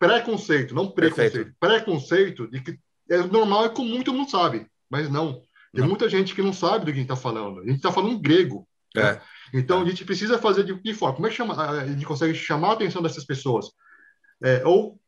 preconceito, 0.08 0.76
não 0.76 0.92
preconceito, 0.92 1.54
preconceito 1.60 2.48
de 2.50 2.62
que 2.62 2.80
é 3.10 3.18
normal, 3.18 3.66
é 3.66 3.70
comum, 3.70 4.02
todo 4.04 4.18
mundo 4.18 4.30
sabe, 4.30 4.68
mas 4.90 5.10
não. 5.10 5.42
Tem 5.74 5.82
não. 5.82 5.88
muita 5.88 6.08
gente 6.08 6.36
que 6.36 6.42
não 6.42 6.54
sabe 6.54 6.86
do 6.86 6.92
que 6.92 6.92
a 6.92 7.02
gente 7.02 7.12
está 7.12 7.16
falando. 7.16 7.62
A 7.62 7.66
gente 7.66 7.78
está 7.78 7.92
falando 7.92 8.20
grego. 8.20 8.68
Né? 8.96 9.02
É. 9.02 9.14
Né? 9.14 9.22
Então, 9.56 9.82
a 9.82 9.86
gente 9.86 10.06
precisa 10.06 10.38
fazer 10.38 10.64
de 10.64 10.76
que 10.80 10.94
forma? 10.94 11.16
Como 11.16 11.28
é 11.28 11.30
que 11.30 11.36
chama, 11.36 11.56
a 11.56 11.88
gente 11.88 12.06
consegue 12.06 12.34
chamar 12.34 12.70
a 12.70 12.74
atenção 12.74 13.02
dessas 13.02 13.26
pessoas? 13.26 13.72
É, 14.44 14.66
ou 14.66 15.00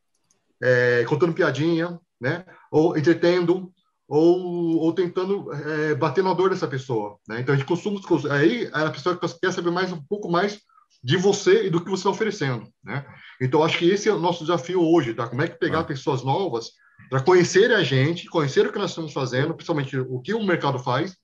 é, 0.61 1.03
contando 1.07 1.33
piadinha, 1.33 1.99
né? 2.19 2.45
ou 2.71 2.97
entretendo, 2.97 3.71
ou, 4.07 4.77
ou 4.77 4.93
tentando 4.93 5.51
é, 5.53 5.95
bater 5.95 6.23
na 6.23 6.33
dor 6.33 6.49
dessa 6.49 6.67
pessoa. 6.67 7.17
Né? 7.27 7.41
Então, 7.41 7.53
a 7.53 7.57
gente 7.57 7.67
costuma... 7.67 7.99
Aí 8.31 8.69
a 8.71 8.89
pessoa 8.89 9.17
quer 9.17 9.51
saber 9.51 9.71
mais 9.71 9.91
um 9.91 10.01
pouco 10.01 10.29
mais 10.29 10.61
de 11.06 11.18
você 11.18 11.68
e 11.68 11.70
do 11.70 11.80
que 11.80 11.89
você 11.89 11.99
está 11.99 12.10
oferecendo. 12.10 12.68
Né? 12.84 13.06
Então, 13.39 13.64
acho 13.64 13.78
que 13.78 13.88
esse 13.88 14.10
é 14.10 14.12
o 14.12 14.18
nosso 14.18 14.43
desafio 14.43 14.82
hoje, 14.82 15.14
tá? 15.14 15.28
Como 15.28 15.43
é 15.43 15.47
que 15.47 15.60
pegar 15.60 15.82
ah. 15.82 15.84
pessoas 15.84 16.24
novas 16.24 16.72
para 17.12 17.22
conhecerem 17.22 17.76
a 17.76 17.84
gente, 17.84 18.28
conhecer 18.28 18.66
o 18.66 18.72
que 18.72 18.80
nós 18.80 18.89
estamos 18.89 19.14
fazendo, 19.14 19.53
principalmente 19.53 19.95
o 19.99 20.20
que 20.20 20.34
o 20.34 20.43
mercado 20.43 20.80
faz, 20.80 21.16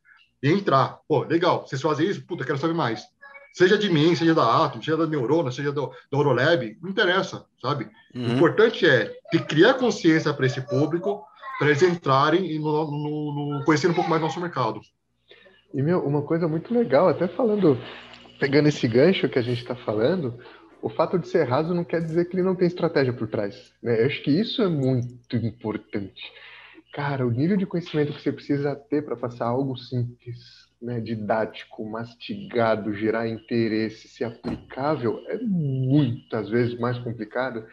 e 0.44 0.52
entrar. 0.52 1.00
Pô, 1.08 1.24
legal, 1.24 1.66
vocês 1.66 1.82
fazem 1.82 2.08
isso? 2.08 2.24
Puta, 2.28 2.46
quero 2.46 2.60
saber 2.60 2.76
mais. 2.76 3.02
Seja 3.54 3.76
de 3.76 3.90
mim, 3.90 4.16
seja 4.16 4.36
da 4.36 4.66
Atom, 4.66 4.84
seja 4.84 4.98
da 4.98 5.08
Neurona, 5.08 5.52
seja 5.52 5.72
do, 5.72 5.92
do 6.12 6.18
Orolab, 6.18 6.78
não 6.80 6.92
interessa, 6.92 7.44
sabe? 7.60 7.90
Uhum. 8.14 8.28
O 8.28 8.32
importante 8.34 8.86
é 8.86 9.18
criar 9.48 9.74
consciência 9.74 10.32
para 10.32 10.46
esse 10.46 10.62
público, 10.62 11.26
para 11.58 11.70
eles 11.70 11.82
entrarem 11.82 12.52
e 12.52 12.60
no, 12.60 12.92
no, 12.92 13.58
no, 13.58 13.66
conhecer 13.66 13.90
um 13.90 13.96
pouco 13.96 14.10
mais 14.10 14.22
do 14.22 14.28
nosso 14.28 14.40
mercado. 14.40 14.80
E, 15.74 15.82
meu, 15.82 16.06
uma 16.06 16.22
coisa 16.22 16.48
muito 16.48 16.72
legal, 16.72 17.10
até 17.10 17.28
falando, 17.28 17.80
pegando 18.42 18.70
esse 18.70 18.88
gancho 18.88 19.30
que 19.30 19.38
a 19.38 19.42
gente 19.44 19.62
está 19.62 19.76
falando, 19.76 20.40
o 20.82 20.90
fato 20.90 21.20
de 21.20 21.28
ser 21.28 21.44
raso 21.44 21.76
não 21.76 21.84
quer 21.84 22.02
dizer 22.02 22.26
que 22.26 22.36
ele 22.36 22.42
não 22.42 22.56
tem 22.56 22.68
estratégia 22.68 23.14
por 23.14 23.28
trás. 23.28 23.72
Né? 23.84 24.02
Eu 24.02 24.08
acho 24.08 24.24
que 24.24 24.32
isso 24.32 24.64
é 24.64 24.68
muito 24.68 25.36
importante. 25.36 26.24
Cara, 26.92 27.26
o 27.26 27.30
nível 27.30 27.56
de 27.56 27.68
conhecimento 27.68 28.12
que 28.12 28.20
você 28.20 28.32
precisa 28.32 28.76
ter 28.76 29.06
para 29.06 29.16
passar 29.16 29.46
algo 29.46 29.78
simples, 29.78 30.68
né, 30.82 31.00
didático, 31.00 31.88
mastigado, 31.88 32.96
gerar 32.96 33.28
interesse, 33.28 34.08
ser 34.08 34.24
aplicável, 34.24 35.24
é 35.28 35.38
muitas 35.38 36.50
vezes 36.50 36.80
mais 36.80 36.98
complicado 36.98 37.64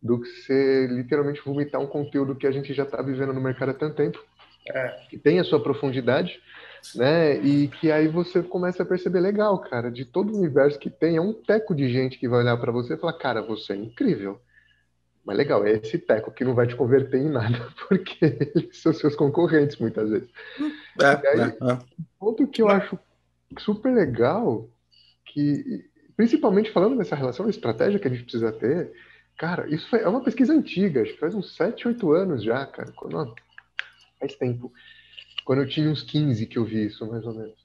do 0.00 0.20
que 0.20 0.28
você 0.28 0.86
literalmente 0.88 1.40
vomitar 1.42 1.80
um 1.80 1.86
conteúdo 1.86 2.36
que 2.36 2.46
a 2.46 2.52
gente 2.52 2.74
já 2.74 2.82
está 2.82 3.00
vivendo 3.00 3.32
no 3.32 3.40
mercado 3.40 3.70
há 3.70 3.74
tanto 3.74 3.96
tempo, 3.96 4.22
é. 4.68 4.88
que 5.08 5.16
tem 5.16 5.40
a 5.40 5.44
sua 5.44 5.62
profundidade, 5.62 6.38
né? 6.94 7.36
E 7.38 7.68
que 7.68 7.90
aí 7.90 8.08
você 8.08 8.42
começa 8.42 8.82
a 8.82 8.86
perceber 8.86 9.20
legal, 9.20 9.58
cara, 9.58 9.90
de 9.90 10.04
todo 10.04 10.32
o 10.32 10.38
universo 10.38 10.78
que 10.78 10.90
tem, 10.90 11.16
é 11.16 11.20
um 11.20 11.32
teco 11.32 11.74
de 11.74 11.88
gente 11.88 12.18
que 12.18 12.28
vai 12.28 12.40
olhar 12.40 12.56
para 12.56 12.72
você 12.72 12.94
e 12.94 12.96
falar, 12.96 13.14
cara, 13.14 13.42
você 13.42 13.72
é 13.72 13.76
incrível. 13.76 14.40
Mas 15.24 15.36
legal, 15.36 15.64
é 15.64 15.72
esse 15.72 15.98
teco 15.98 16.32
que 16.32 16.44
não 16.44 16.54
vai 16.54 16.66
te 16.66 16.74
converter 16.74 17.18
em 17.18 17.30
nada, 17.30 17.68
porque 17.88 18.16
eles 18.54 18.80
são 18.80 18.92
seus 18.92 19.14
concorrentes 19.14 19.78
muitas 19.78 20.10
vezes. 20.10 20.28
É, 21.00 21.28
aí, 21.28 21.40
é, 21.40 21.72
é. 21.72 21.78
ponto 22.18 22.46
que 22.48 22.60
eu 22.60 22.68
acho 22.68 22.98
super 23.58 23.94
legal, 23.94 24.68
que 25.26 25.84
principalmente 26.16 26.72
falando 26.72 26.98
dessa 26.98 27.14
relação, 27.14 27.48
estratégia 27.48 28.00
que 28.00 28.08
a 28.08 28.10
gente 28.10 28.24
precisa 28.24 28.52
ter, 28.52 28.92
cara, 29.38 29.68
isso 29.72 29.94
é 29.94 30.08
uma 30.08 30.22
pesquisa 30.22 30.52
antiga, 30.52 31.02
acho 31.02 31.12
que 31.12 31.20
faz 31.20 31.34
uns 31.34 31.54
7, 31.56 31.88
8 31.88 32.12
anos 32.12 32.42
já, 32.42 32.66
cara. 32.66 32.92
Quando, 32.92 33.34
faz 34.18 34.34
tempo. 34.34 34.72
Quando 35.44 35.62
eu 35.62 35.68
tinha 35.68 35.90
uns 35.90 36.02
15 36.02 36.46
que 36.46 36.58
eu 36.58 36.64
vi 36.64 36.86
isso, 36.86 37.06
mais 37.06 37.24
ou 37.24 37.34
menos. 37.34 37.62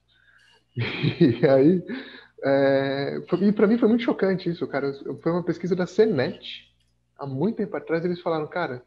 E 1.20 1.48
aí, 1.48 1.84
é, 2.44 3.20
e 3.42 3.52
para 3.52 3.68
mim 3.68 3.78
foi 3.78 3.90
muito 3.90 4.04
chocante 4.04 4.50
isso, 4.50 4.68
cara. 4.68 4.94
Foi 5.22 5.32
uma 5.32 5.44
pesquisa 5.44 5.76
da 5.76 5.88
CNET. 5.88 6.68
Há 7.18 7.26
muito 7.26 7.58
tempo 7.58 7.76
atrás 7.76 8.06
eles 8.06 8.22
falaram, 8.22 8.48
cara, 8.48 8.84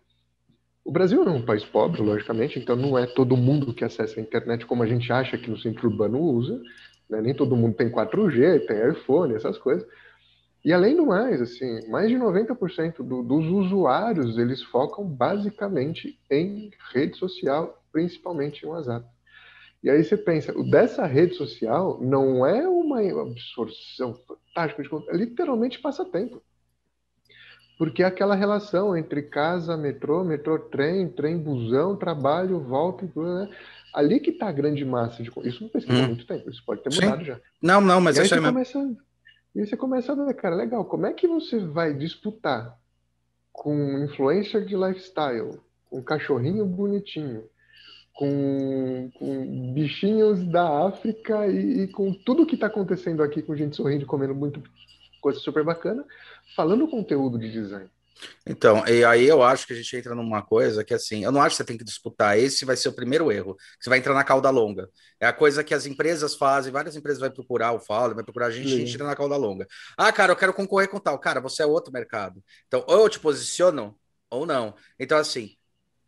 o 0.84 0.92
Brasil 0.92 1.22
é 1.22 1.30
um 1.30 1.44
país 1.44 1.64
pobre, 1.64 2.00
logicamente, 2.00 2.58
então 2.58 2.76
não 2.76 2.96
é 2.96 3.06
todo 3.06 3.36
mundo 3.36 3.74
que 3.74 3.84
acessa 3.84 4.18
a 4.18 4.22
internet 4.22 4.64
como 4.66 4.82
a 4.82 4.86
gente 4.86 5.12
acha 5.12 5.36
que 5.36 5.50
no 5.50 5.58
centro 5.58 5.88
urbano 5.88 6.20
usa. 6.20 6.60
Né? 7.08 7.20
Nem 7.20 7.34
todo 7.34 7.56
mundo 7.56 7.74
tem 7.74 7.90
4G, 7.90 8.66
tem 8.66 8.90
iPhone, 8.90 9.34
essas 9.34 9.58
coisas. 9.58 9.86
E 10.64 10.72
além 10.72 10.94
do 10.94 11.06
mais, 11.06 11.40
assim, 11.40 11.88
mais 11.88 12.08
de 12.08 12.16
90% 12.16 12.98
do, 12.98 13.22
dos 13.22 13.46
usuários 13.46 14.38
eles 14.38 14.62
focam 14.62 15.06
basicamente 15.06 16.18
em 16.30 16.70
rede 16.92 17.16
social, 17.16 17.79
principalmente 17.92 18.64
em 18.64 18.68
WhatsApp. 18.68 19.06
E 19.82 19.88
aí 19.88 20.04
você 20.04 20.16
pensa, 20.16 20.52
dessa 20.70 21.06
rede 21.06 21.34
social 21.34 21.98
não 22.00 22.44
é 22.44 22.68
uma 22.68 23.00
absorção 23.22 24.14
fantástica 24.14 24.82
de 24.82 24.88
conteúdo, 24.88 25.14
é 25.14 25.16
literalmente 25.16 25.80
passatempo. 25.80 26.42
Porque 27.78 28.02
é 28.02 28.06
aquela 28.06 28.34
relação 28.34 28.94
entre 28.94 29.22
casa, 29.22 29.74
metrô, 29.74 30.22
metrô, 30.22 30.58
trem, 30.58 31.08
trem, 31.08 31.38
busão, 31.38 31.96
trabalho, 31.96 32.60
volta, 32.60 33.10
né? 33.16 33.48
ali 33.94 34.20
que 34.20 34.30
está 34.30 34.48
a 34.48 34.52
grande 34.52 34.84
massa 34.84 35.22
de 35.22 35.30
isso 35.44 35.62
não 35.62 35.70
precisa 35.70 35.92
hum. 35.92 36.08
muito 36.08 36.26
tempo, 36.26 36.50
isso 36.50 36.62
pode 36.64 36.82
ter 36.82 36.94
mudado 36.94 37.20
Sim. 37.20 37.24
já. 37.24 37.40
Não, 37.62 37.80
não, 37.80 38.00
mas 38.00 38.16
e 38.16 38.20
aí 38.20 38.28
você 38.28 38.34
é 38.34 38.40
começa, 38.40 38.78
E 39.54 39.60
aí 39.60 39.66
você 39.66 39.76
começa 39.76 40.12
a 40.12 40.14
ver, 40.14 40.34
cara, 40.34 40.54
legal, 40.54 40.84
como 40.84 41.06
é 41.06 41.12
que 41.14 41.26
você 41.26 41.58
vai 41.58 41.94
disputar 41.94 42.78
com 43.50 43.98
influencer 44.04 44.64
de 44.64 44.76
lifestyle, 44.76 45.58
com 45.88 46.02
cachorrinho 46.02 46.64
bonitinho, 46.66 47.44
com, 48.14 49.10
com 49.14 49.72
bichinhos 49.72 50.44
da 50.46 50.86
África 50.86 51.46
e, 51.46 51.82
e 51.82 51.88
com 51.88 52.12
tudo 52.12 52.46
que 52.46 52.54
está 52.54 52.66
acontecendo 52.66 53.22
aqui, 53.22 53.42
com 53.42 53.56
gente 53.56 53.76
sorrindo, 53.76 54.06
comendo 54.06 54.34
muito 54.34 54.62
coisa 55.20 55.38
super 55.38 55.64
bacana, 55.64 56.04
falando 56.56 56.88
conteúdo 56.88 57.38
de 57.38 57.50
design. 57.50 57.88
Então, 58.46 58.86
e 58.86 59.04
aí 59.04 59.26
eu 59.26 59.42
acho 59.42 59.66
que 59.66 59.72
a 59.72 59.76
gente 59.76 59.96
entra 59.96 60.14
numa 60.14 60.42
coisa 60.42 60.84
que 60.84 60.92
assim, 60.92 61.24
eu 61.24 61.32
não 61.32 61.40
acho 61.40 61.54
que 61.54 61.56
você 61.58 61.64
tem 61.64 61.78
que 61.78 61.84
disputar, 61.84 62.38
esse 62.38 62.64
vai 62.64 62.76
ser 62.76 62.88
o 62.88 62.92
primeiro 62.92 63.30
erro, 63.32 63.56
você 63.80 63.88
vai 63.88 63.98
entrar 63.98 64.14
na 64.14 64.24
cauda 64.24 64.50
longa. 64.50 64.88
É 65.18 65.26
a 65.26 65.32
coisa 65.32 65.64
que 65.64 65.74
as 65.74 65.86
empresas 65.86 66.34
fazem, 66.34 66.72
várias 66.72 66.96
empresas 66.96 67.20
vão 67.20 67.30
procurar 67.30 67.72
o 67.72 67.80
Fowler, 67.80 68.14
vai 68.14 68.24
procurar 68.24 68.46
a 68.46 68.50
gente, 68.50 68.68
Sim. 68.68 68.74
a 68.74 68.78
gente 68.78 68.94
entra 68.94 69.06
na 69.06 69.16
cauda 69.16 69.36
longa. 69.36 69.66
Ah, 69.96 70.12
cara, 70.12 70.32
eu 70.32 70.36
quero 70.36 70.52
concorrer 70.52 70.88
com 70.88 71.00
tal. 71.00 71.18
Cara, 71.18 71.40
você 71.40 71.62
é 71.62 71.66
outro 71.66 71.92
mercado. 71.92 72.42
Então, 72.66 72.84
ou 72.86 73.00
eu 73.00 73.08
te 73.08 73.18
posiciono 73.18 73.96
ou 74.30 74.46
não. 74.46 74.74
Então, 74.98 75.18
assim, 75.18 75.56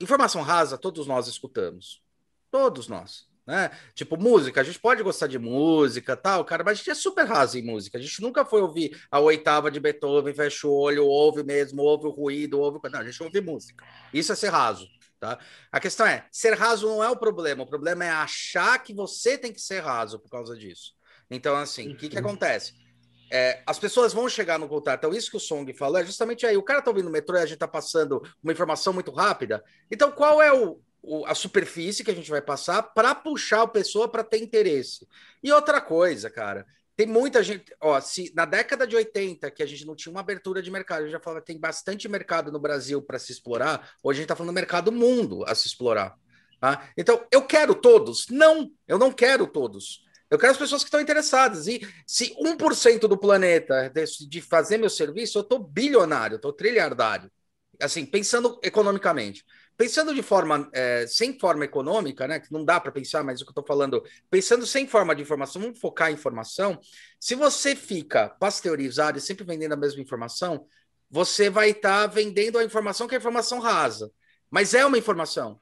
informação 0.03 0.43
rasa, 0.43 0.77
todos 0.77 1.07
nós 1.07 1.29
escutamos. 1.29 2.03
Todos 2.51 2.89
nós. 2.89 3.31
Né? 3.47 3.71
Tipo, 3.95 4.17
música, 4.17 4.61
a 4.61 4.65
gente 4.65 4.79
pode 4.79 5.03
gostar 5.03 5.27
de 5.27 5.39
música, 5.39 6.17
tal, 6.17 6.45
cara, 6.45 6.63
mas 6.63 6.73
a 6.73 6.77
gente 6.77 6.91
é 6.91 6.95
super 6.95 7.25
raso 7.25 7.59
em 7.59 7.63
música. 7.63 7.99
A 7.99 8.01
gente 8.01 8.21
nunca 8.21 8.45
foi 8.45 8.61
ouvir 8.61 9.01
a 9.11 9.19
oitava 9.19 9.71
de 9.71 9.81
Beethoven, 9.81 10.35
fecha 10.35 10.67
o 10.67 10.73
olho, 10.73 11.05
ouve 11.05 11.43
mesmo, 11.43 11.83
ouve 11.83 12.07
o 12.07 12.11
ruído, 12.11 12.61
ouve. 12.61 12.79
Não, 12.91 13.01
a 13.01 13.05
gente 13.05 13.23
ouve 13.23 13.41
música. 13.41 13.85
Isso 14.13 14.33
é 14.33 14.37
ser 14.37 14.51
raso. 14.51 14.89
Tá? 15.19 15.39
A 15.71 15.79
questão 15.79 16.05
é, 16.05 16.27
ser 16.33 16.55
raso 16.55 16.89
não 16.89 17.03
é 17.03 17.09
o 17.09 17.17
problema, 17.17 17.63
o 17.63 17.67
problema 17.67 18.05
é 18.05 18.11
achar 18.11 18.77
que 18.83 18.93
você 18.93 19.39
tem 19.39 19.53
que 19.53 19.61
ser 19.61 19.79
raso 19.79 20.19
por 20.19 20.29
causa 20.29 20.57
disso. 20.57 20.95
Então, 21.31 21.55
assim, 21.57 21.93
o 21.93 21.97
que, 21.97 22.09
que 22.09 22.19
acontece? 22.19 22.75
É, 23.33 23.63
as 23.67 23.79
pessoas 23.79 24.13
vão 24.13 24.29
chegar 24.29 24.59
no 24.59 24.69
contato. 24.69 24.99
Então, 24.99 25.17
isso 25.17 25.31
que 25.31 25.39
o 25.39 25.41
Song 25.41 25.73
falou 25.73 25.99
é 25.99 26.05
justamente 26.05 26.45
aí. 26.45 26.55
O 26.55 26.63
cara 26.63 26.83
tá 26.83 26.91
ouvindo 26.91 27.09
o 27.09 27.11
metrô 27.11 27.35
e 27.39 27.41
a 27.41 27.47
gente 27.47 27.59
tá 27.59 27.67
passando 27.67 28.23
uma 28.43 28.53
informação 28.53 28.93
muito 28.93 29.11
rápida. 29.11 29.65
Então, 29.91 30.13
qual 30.13 30.43
é 30.43 30.53
o, 30.53 30.79
o 31.03 31.25
a 31.25 31.35
superfície 31.35 32.05
que 32.05 32.11
a 32.11 32.15
gente 32.15 32.31
vai 32.31 32.43
passar 32.43 32.83
para 32.83 33.15
puxar 33.15 33.63
a 33.63 33.67
pessoa 33.67 34.07
para 34.07 34.23
ter 34.23 34.37
interesse? 34.37 35.09
E 35.43 35.51
outra 35.51 35.81
coisa, 35.81 36.29
cara. 36.29 36.67
Tem 36.95 37.07
muita 37.07 37.43
gente, 37.43 37.75
ó, 37.81 37.99
se 38.03 38.31
na 38.37 38.45
década 38.45 38.87
de 38.87 38.95
80, 38.95 39.51
que 39.51 39.63
a 39.63 39.67
gente 39.67 39.87
não 39.87 39.97
tinha 39.97 40.11
uma 40.11 40.21
abertura 40.21 40.61
de 40.61 40.71
mercado, 40.71 41.07
eu 41.07 41.11
já 41.11 41.19
falava, 41.19 41.43
tem 41.43 41.59
bastante 41.59 42.07
mercado 42.07 42.53
no 42.53 42.61
Brasil 42.61 43.01
para 43.01 43.19
se 43.19 43.33
explorar, 43.33 43.93
hoje 44.03 44.19
a 44.19 44.21
gente 44.21 44.25
está 44.25 44.37
falando 44.37 44.53
do 44.53 44.55
mercado 44.55 44.93
mundo 44.93 45.43
a 45.47 45.55
se 45.55 45.67
explorar. 45.67 46.15
Tá? 46.61 46.87
Então, 46.95 47.27
eu 47.33 47.43
quero 47.47 47.75
todos? 47.75 48.29
Não, 48.29 48.71
eu 48.87 48.99
não 48.99 49.11
quero 49.11 49.47
todos. 49.47 50.05
Eu 50.33 50.39
quero 50.39 50.53
as 50.53 50.59
pessoas 50.59 50.83
que 50.83 50.89
estão 50.89 50.99
interessadas. 50.99 51.67
E 51.67 51.87
se 52.07 52.35
1% 52.37 53.01
do 53.01 53.19
planeta 53.19 53.93
de 54.27 54.41
fazer 54.41 54.79
meu 54.79 54.89
serviço, 54.89 55.37
eu 55.37 55.43
estou 55.43 55.59
bilionário, 55.59 56.37
estou 56.37 56.55
trilhardário. 56.55 57.31
Assim, 57.79 58.07
pensando 58.07 58.59
economicamente. 58.63 59.45
Pensando 59.77 60.15
de 60.15 60.23
forma, 60.23 60.71
é, 60.73 61.07
sem 61.07 61.39
forma 61.39 61.67
econômica, 61.67 62.27
né? 62.27 62.41
Que 62.41 62.51
não 62.51 62.65
dá 62.65 62.81
para 62.81 62.91
pensar, 62.91 63.23
mas 63.23 63.43
o 63.43 63.45
que 63.45 63.51
eu 63.51 63.53
estou 63.53 63.67
falando, 63.67 64.03
pensando 64.31 64.67
sem 64.67 64.89
forma 64.89 65.15
de 65.15 65.21
informação, 65.21 65.61
vamos 65.61 65.79
focar 65.79 66.11
em 66.11 66.15
informação. 66.15 66.81
Se 67.21 67.35
você 67.35 67.77
fica 67.77 68.31
pasteurizado 68.31 69.19
e 69.19 69.21
sempre 69.21 69.45
vendendo 69.45 69.73
a 69.73 69.77
mesma 69.77 70.01
informação, 70.01 70.67
você 71.11 71.51
vai 71.51 71.73
estar 71.73 72.03
tá 72.03 72.07
vendendo 72.07 72.57
a 72.57 72.65
informação 72.65 73.07
que 73.07 73.15
é 73.15 73.19
a 73.19 73.21
informação 73.21 73.59
rasa. 73.59 74.11
Mas 74.51 74.73
é 74.73 74.87
uma 74.87 74.97
informação. 74.97 75.61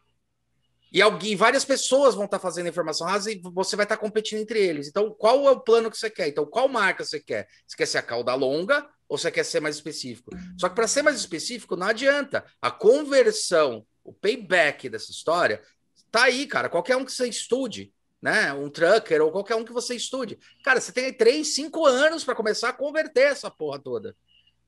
E 0.92 1.00
alguém, 1.00 1.36
várias 1.36 1.64
pessoas 1.64 2.14
vão 2.14 2.24
estar 2.24 2.38
tá 2.38 2.42
fazendo 2.42 2.68
informação 2.68 3.06
rasa 3.06 3.30
e 3.30 3.40
você 3.40 3.76
vai 3.76 3.84
estar 3.84 3.96
tá 3.96 4.00
competindo 4.00 4.40
entre 4.40 4.58
eles. 4.58 4.88
Então, 4.88 5.10
qual 5.10 5.46
é 5.46 5.50
o 5.50 5.60
plano 5.60 5.90
que 5.90 5.96
você 5.96 6.10
quer? 6.10 6.28
Então, 6.28 6.44
qual 6.44 6.68
marca 6.68 7.04
você 7.04 7.20
quer? 7.20 7.48
Você 7.66 7.76
quer 7.76 7.86
ser 7.86 7.98
a 7.98 8.02
cauda 8.02 8.34
longa 8.34 8.88
ou 9.08 9.16
você 9.16 9.30
quer 9.30 9.44
ser 9.44 9.60
mais 9.60 9.76
específico? 9.76 10.30
Só 10.58 10.68
que 10.68 10.74
para 10.74 10.88
ser 10.88 11.02
mais 11.02 11.16
específico, 11.16 11.76
não 11.76 11.86
adianta. 11.86 12.44
A 12.60 12.70
conversão, 12.70 13.86
o 14.02 14.12
payback 14.12 14.88
dessa 14.88 15.12
história, 15.12 15.62
tá 16.10 16.24
aí, 16.24 16.46
cara. 16.46 16.68
Qualquer 16.68 16.96
um 16.96 17.04
que 17.04 17.12
você 17.12 17.28
estude, 17.28 17.92
né? 18.20 18.52
Um 18.52 18.68
trucker 18.68 19.22
ou 19.22 19.30
qualquer 19.30 19.54
um 19.54 19.64
que 19.64 19.72
você 19.72 19.94
estude. 19.94 20.38
Cara, 20.64 20.80
você 20.80 20.90
tem 20.90 21.04
aí 21.04 21.12
três, 21.12 21.54
cinco 21.54 21.86
anos 21.86 22.24
para 22.24 22.34
começar 22.34 22.68
a 22.68 22.72
converter 22.72 23.30
essa 23.30 23.48
porra 23.48 23.78
toda. 23.78 24.16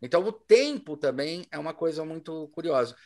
Então, 0.01 0.25
o 0.25 0.33
tempo 0.33 0.97
também 0.97 1.47
é 1.51 1.59
uma 1.59 1.75
coisa 1.75 2.05
muito 2.05 2.49
curiosa. 2.49 2.97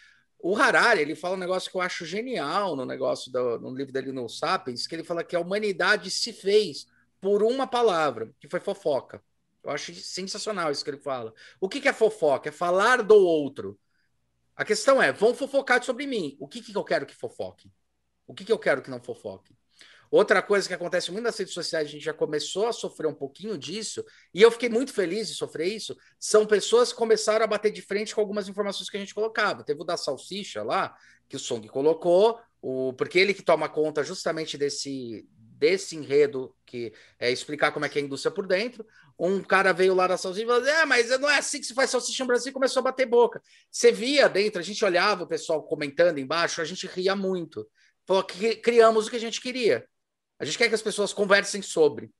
O 0.48 0.54
Harari, 0.56 1.00
ele 1.00 1.16
fala 1.16 1.34
um 1.34 1.38
negócio 1.38 1.68
que 1.68 1.76
eu 1.76 1.80
acho 1.80 2.06
genial 2.06 2.76
no 2.76 2.86
negócio 2.86 3.32
do, 3.32 3.58
no 3.58 3.74
livro 3.74 3.92
dele 3.92 4.12
no 4.12 4.28
Sapiens, 4.28 4.86
que 4.86 4.94
ele 4.94 5.02
fala 5.02 5.24
que 5.24 5.34
a 5.34 5.40
humanidade 5.40 6.08
se 6.08 6.32
fez 6.32 6.86
por 7.20 7.42
uma 7.42 7.66
palavra, 7.66 8.32
que 8.38 8.48
foi 8.48 8.60
fofoca. 8.60 9.20
Eu 9.64 9.70
acho 9.70 9.92
sensacional 9.96 10.70
isso 10.70 10.84
que 10.84 10.90
ele 10.90 11.00
fala. 11.00 11.34
O 11.60 11.68
que, 11.68 11.80
que 11.80 11.88
é 11.88 11.92
fofoca? 11.92 12.48
É 12.48 12.52
falar 12.52 13.02
do 13.02 13.16
outro. 13.16 13.76
A 14.54 14.64
questão 14.64 15.02
é, 15.02 15.10
vão 15.12 15.34
fofocar 15.34 15.82
sobre 15.82 16.06
mim. 16.06 16.36
O 16.38 16.46
que, 16.46 16.62
que 16.62 16.76
eu 16.76 16.84
quero 16.84 17.06
que 17.06 17.16
fofoque? 17.16 17.68
O 18.24 18.32
que, 18.32 18.44
que 18.44 18.52
eu 18.52 18.58
quero 18.60 18.82
que 18.82 18.90
não 18.90 19.02
fofoque? 19.02 19.55
Outra 20.10 20.42
coisa 20.42 20.68
que 20.68 20.74
acontece 20.74 21.10
muito 21.10 21.24
nas 21.24 21.38
redes 21.38 21.54
sociais, 21.54 21.88
a 21.88 21.90
gente 21.90 22.04
já 22.04 22.14
começou 22.14 22.66
a 22.66 22.72
sofrer 22.72 23.06
um 23.06 23.14
pouquinho 23.14 23.58
disso, 23.58 24.04
e 24.32 24.42
eu 24.42 24.50
fiquei 24.50 24.68
muito 24.68 24.92
feliz 24.92 25.28
de 25.28 25.34
sofrer 25.34 25.68
isso, 25.68 25.96
são 26.18 26.46
pessoas 26.46 26.92
que 26.92 26.98
começaram 26.98 27.44
a 27.44 27.48
bater 27.48 27.72
de 27.72 27.82
frente 27.82 28.14
com 28.14 28.20
algumas 28.20 28.48
informações 28.48 28.88
que 28.88 28.96
a 28.96 29.00
gente 29.00 29.14
colocava. 29.14 29.64
Teve 29.64 29.80
o 29.82 29.84
da 29.84 29.96
salsicha 29.96 30.62
lá, 30.62 30.94
que 31.28 31.36
o 31.36 31.40
Song 31.40 31.66
colocou, 31.68 32.40
o, 32.62 32.92
porque 32.94 33.18
ele 33.18 33.34
que 33.34 33.42
toma 33.42 33.68
conta 33.68 34.02
justamente 34.02 34.56
desse, 34.56 35.26
desse 35.56 35.96
enredo, 35.96 36.54
que 36.64 36.92
é 37.18 37.30
explicar 37.30 37.72
como 37.72 37.84
é 37.84 37.88
que 37.88 37.98
é 37.98 38.02
a 38.02 38.04
indústria 38.04 38.32
por 38.32 38.46
dentro. 38.46 38.86
Um 39.18 39.42
cara 39.42 39.72
veio 39.72 39.94
lá 39.94 40.06
da 40.06 40.16
salsicha 40.16 40.44
e 40.44 40.48
falou: 40.48 40.66
É, 40.66 40.84
mas 40.84 41.08
não 41.18 41.30
é 41.30 41.38
assim 41.38 41.58
que 41.58 41.66
se 41.66 41.74
faz 41.74 41.90
salsicha 41.90 42.22
no 42.22 42.28
Brasil, 42.28 42.50
e 42.50 42.52
começou 42.52 42.80
a 42.80 42.84
bater 42.84 43.06
boca. 43.06 43.40
Você 43.70 43.90
via 43.90 44.28
dentro, 44.28 44.60
a 44.60 44.64
gente 44.64 44.84
olhava 44.84 45.24
o 45.24 45.28
pessoal 45.28 45.62
comentando 45.62 46.18
embaixo, 46.18 46.60
a 46.60 46.64
gente 46.64 46.86
ria 46.86 47.16
muito. 47.16 47.66
Falou 48.06 48.22
que 48.22 48.56
criamos 48.56 49.06
o 49.06 49.10
que 49.10 49.16
a 49.16 49.20
gente 49.20 49.40
queria. 49.40 49.86
A 50.38 50.44
gente 50.44 50.58
quer 50.58 50.68
que 50.68 50.74
as 50.74 50.82
pessoas 50.82 51.12
conversem 51.12 51.62
sobre. 51.62 52.10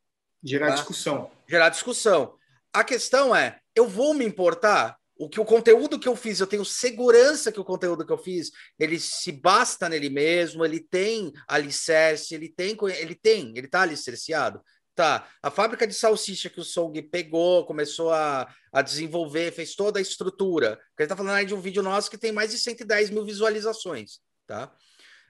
Gerar 0.42 0.68
tá? 0.68 0.74
discussão. 0.74 1.30
Gerar 1.48 1.68
discussão. 1.68 2.36
A 2.72 2.84
questão 2.84 3.34
é: 3.34 3.58
eu 3.74 3.88
vou 3.88 4.14
me 4.14 4.24
importar? 4.24 4.96
O 5.18 5.30
que 5.30 5.40
o 5.40 5.46
conteúdo 5.46 5.98
que 5.98 6.06
eu 6.08 6.14
fiz, 6.14 6.40
eu 6.40 6.46
tenho 6.46 6.64
segurança 6.64 7.50
que 7.50 7.60
o 7.60 7.64
conteúdo 7.64 8.04
que 8.04 8.12
eu 8.12 8.18
fiz, 8.18 8.50
ele 8.78 9.00
se 9.00 9.32
basta 9.32 9.88
nele 9.88 10.10
mesmo, 10.10 10.62
ele 10.62 10.78
tem 10.78 11.32
alicerce, 11.48 12.34
ele 12.34 12.50
tem, 12.50 12.76
ele 12.98 13.14
tem, 13.14 13.56
ele 13.56 13.66
tá 13.66 13.80
alicerciado. 13.80 14.62
Tá, 14.94 15.28
a 15.42 15.50
fábrica 15.50 15.86
de 15.86 15.94
salsicha 15.94 16.48
que 16.48 16.60
o 16.60 16.64
Song 16.64 17.00
pegou, 17.02 17.66
começou 17.66 18.12
a, 18.12 18.46
a 18.72 18.82
desenvolver, 18.82 19.52
fez 19.52 19.74
toda 19.74 19.98
a 19.98 20.02
estrutura. 20.02 20.76
Porque 20.88 21.02
ele 21.02 21.08
tá 21.08 21.16
falando 21.16 21.34
aí 21.34 21.46
de 21.46 21.54
um 21.54 21.60
vídeo 21.60 21.82
nosso 21.82 22.10
que 22.10 22.18
tem 22.18 22.32
mais 22.32 22.50
de 22.50 22.58
110 22.58 23.10
mil 23.10 23.24
visualizações, 23.24 24.20
tá? 24.46 24.74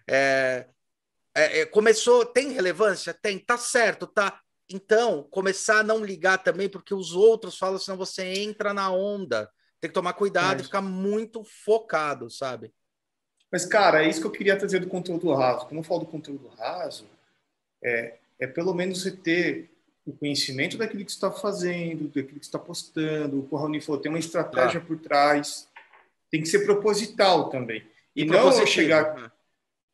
É, 0.09 0.68
é, 1.37 1.61
é, 1.61 1.66
começou, 1.66 2.24
tem 2.24 2.53
relevância? 2.53 3.12
Tem, 3.12 3.39
tá 3.39 3.59
certo, 3.59 4.07
tá. 4.07 4.41
Então, 4.70 5.22
começar 5.30 5.80
a 5.80 5.82
não 5.82 6.03
ligar 6.03 6.39
também, 6.39 6.66
porque 6.66 6.95
os 6.95 7.12
outros 7.12 7.59
falam, 7.59 7.78
senão 7.78 7.99
você 7.99 8.24
entra 8.24 8.72
na 8.72 8.91
onda. 8.91 9.49
Tem 9.78 9.91
que 9.91 9.95
tomar 9.95 10.14
cuidado 10.14 10.59
é. 10.59 10.61
e 10.62 10.64
ficar 10.64 10.80
muito 10.80 11.45
focado, 11.45 12.30
sabe? 12.30 12.72
Mas, 13.53 13.66
cara, 13.66 14.03
é 14.03 14.09
isso 14.09 14.20
que 14.20 14.26
eu 14.26 14.32
queria 14.32 14.57
trazer 14.57 14.80
do 14.80 14.89
conteúdo 14.89 15.32
raso. 15.34 15.66
Quando 15.66 15.76
eu 15.76 15.84
falo 15.84 16.01
do 16.01 16.07
conteúdo 16.07 16.49
raso, 16.59 17.07
é, 17.84 18.16
é 18.41 18.47
pelo 18.47 18.72
menos 18.72 19.03
você 19.03 19.11
ter 19.11 19.70
o 20.07 20.12
conhecimento 20.12 20.78
daquilo 20.78 21.05
que 21.05 21.12
você 21.12 21.16
está 21.16 21.30
fazendo, 21.30 22.07
daquilo 22.07 22.28
que 22.28 22.47
você 22.47 22.49
está 22.49 22.59
postando. 22.59 23.47
O 23.51 23.57
Raoni 23.57 23.80
falou, 23.80 24.01
tem 24.01 24.11
uma 24.11 24.18
estratégia 24.18 24.80
por 24.80 24.99
trás. 24.99 25.68
Tem 26.30 26.41
que 26.41 26.49
ser 26.49 26.64
proposital 26.64 27.51
também. 27.51 27.87
E, 28.14 28.22
e 28.22 28.24
não 28.24 28.66
chegar. 28.66 29.36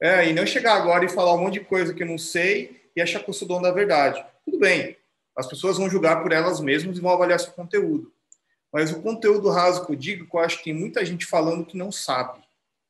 É, 0.03 0.29
e 0.29 0.33
não 0.33 0.45
chegar 0.45 0.75
agora 0.75 1.05
e 1.05 1.09
falar 1.09 1.33
um 1.33 1.39
monte 1.39 1.61
de 1.61 1.61
coisa 1.61 1.95
que 1.95 2.03
eu 2.03 2.07
não 2.09 2.19
sei 2.19 2.91
e 2.97 3.01
achar 3.01 3.23
que 3.23 3.31
eu 3.31 3.33
sou 3.33 3.47
dono 3.47 3.63
da 3.63 3.71
verdade. 3.71 4.21
Tudo 4.45 4.59
bem, 4.59 4.97
as 5.37 5.47
pessoas 5.47 5.79
vão 5.79 5.89
julgar 5.89 6.25
por 6.25 6.33
elas 6.33 6.59
mesmas 6.59 6.99
e 6.99 7.01
vão 7.01 7.13
avaliar 7.13 7.39
seu 7.39 7.53
conteúdo. 7.53 8.13
Mas 8.73 8.91
o 8.91 9.01
conteúdo 9.01 9.49
raso 9.49 9.87
que 9.87 9.93
eu 9.93 9.97
digo, 9.97 10.27
que 10.29 10.35
eu 10.37 10.41
acho 10.41 10.59
que 10.59 10.65
tem 10.65 10.75
muita 10.75 11.05
gente 11.05 11.25
falando 11.25 11.65
que 11.65 11.77
não 11.77 11.93
sabe. 11.93 12.41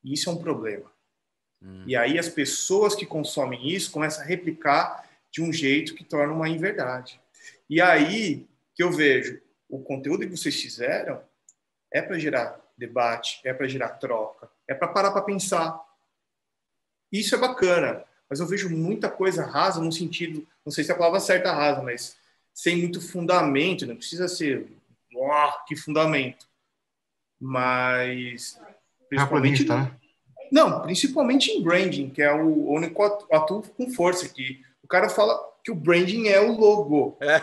E 0.03 0.15
isso 0.15 0.31
é 0.31 0.33
um 0.33 0.39
problema. 0.39 0.91
Hum. 1.63 1.85
E 1.87 1.95
aí 1.95 2.19
as 2.19 2.31
pessoas 2.31 2.95
que 2.95 3.05
consomem 3.05 3.69
isso 3.69 3.93
começam 3.93 4.25
a 4.25 4.27
replicar 4.27 5.07
de 5.31 5.43
um 5.43 5.53
jeito 5.53 5.95
que 5.95 6.05
torna 6.05 6.33
uma 6.33 6.49
inverdade. 6.49 7.21
E 7.69 7.79
aí 7.79 8.47
que 8.75 8.83
eu 8.83 8.91
vejo 8.91 9.39
o 9.69 9.81
conteúdo 9.81 10.27
que 10.27 10.35
vocês 10.35 10.59
fizeram 10.59 11.21
é 11.93 12.01
para 12.01 12.19
gerar 12.19 12.59
debate, 12.79 13.39
é 13.45 13.53
para 13.53 13.69
gerar 13.69 13.91
troca, 13.91 14.49
é 14.67 14.73
para 14.73 14.89
parar 14.89 15.11
para 15.11 15.21
pensar 15.21 15.79
isso 17.21 17.35
é 17.35 17.39
bacana, 17.39 18.05
mas 18.29 18.41
eu 18.41 18.47
vejo 18.47 18.71
muita 18.71 19.11
coisa 19.11 19.45
rasa 19.45 19.81
no 19.81 19.93
sentido, 19.93 20.47
não 20.65 20.73
sei 20.73 20.83
se 20.83 20.91
é 20.91 20.95
a 20.95 20.97
palavra 20.97 21.21
certa 21.21 21.53
rasa, 21.53 21.83
mas 21.83 22.17
sem 22.55 22.77
muito 22.77 23.01
fundamento, 23.01 23.87
não 23.87 23.97
precisa 23.97 24.29
ser, 24.29 24.67
oh, 25.15 25.65
que 25.67 25.77
fundamento. 25.77 26.47
Mas 27.41 28.59
principalmente 29.09 29.69
né? 29.69 29.91
Não, 30.51 30.83
principalmente 30.83 31.51
em 31.51 31.63
branding, 31.63 32.11
que 32.11 32.23
é 32.23 32.33
o 32.33 32.71
único 32.71 33.03
atuo 33.03 33.63
com 33.63 33.91
força 33.91 34.29
que 34.29 34.63
o 34.83 34.87
cara 34.87 35.09
fala 35.09 35.39
que 35.65 35.71
o 35.71 35.75
branding 35.75 36.29
é 36.29 36.41
o 36.41 36.53
logo. 36.53 37.17
É. 37.21 37.41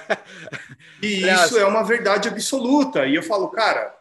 E 1.01 1.28
isso 1.28 1.57
é 1.57 1.65
uma 1.65 1.84
verdade 1.84 2.28
absoluta. 2.28 3.05
E 3.05 3.15
eu 3.15 3.24
falo, 3.24 3.47
cara, 3.49 3.95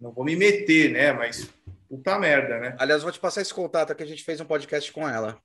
não 0.00 0.12
vou 0.12 0.24
me 0.24 0.36
meter, 0.36 0.90
né, 0.90 1.12
mas 1.12 1.48
Puta 1.88 2.18
merda, 2.18 2.58
né? 2.58 2.76
Aliás, 2.78 3.02
vou 3.02 3.12
te 3.12 3.18
passar 3.18 3.40
esse 3.40 3.54
contato 3.54 3.94
que 3.94 4.02
a 4.02 4.06
gente 4.06 4.22
fez 4.22 4.40
um 4.40 4.44
podcast 4.44 4.92
com 4.92 5.08
ela. 5.08 5.40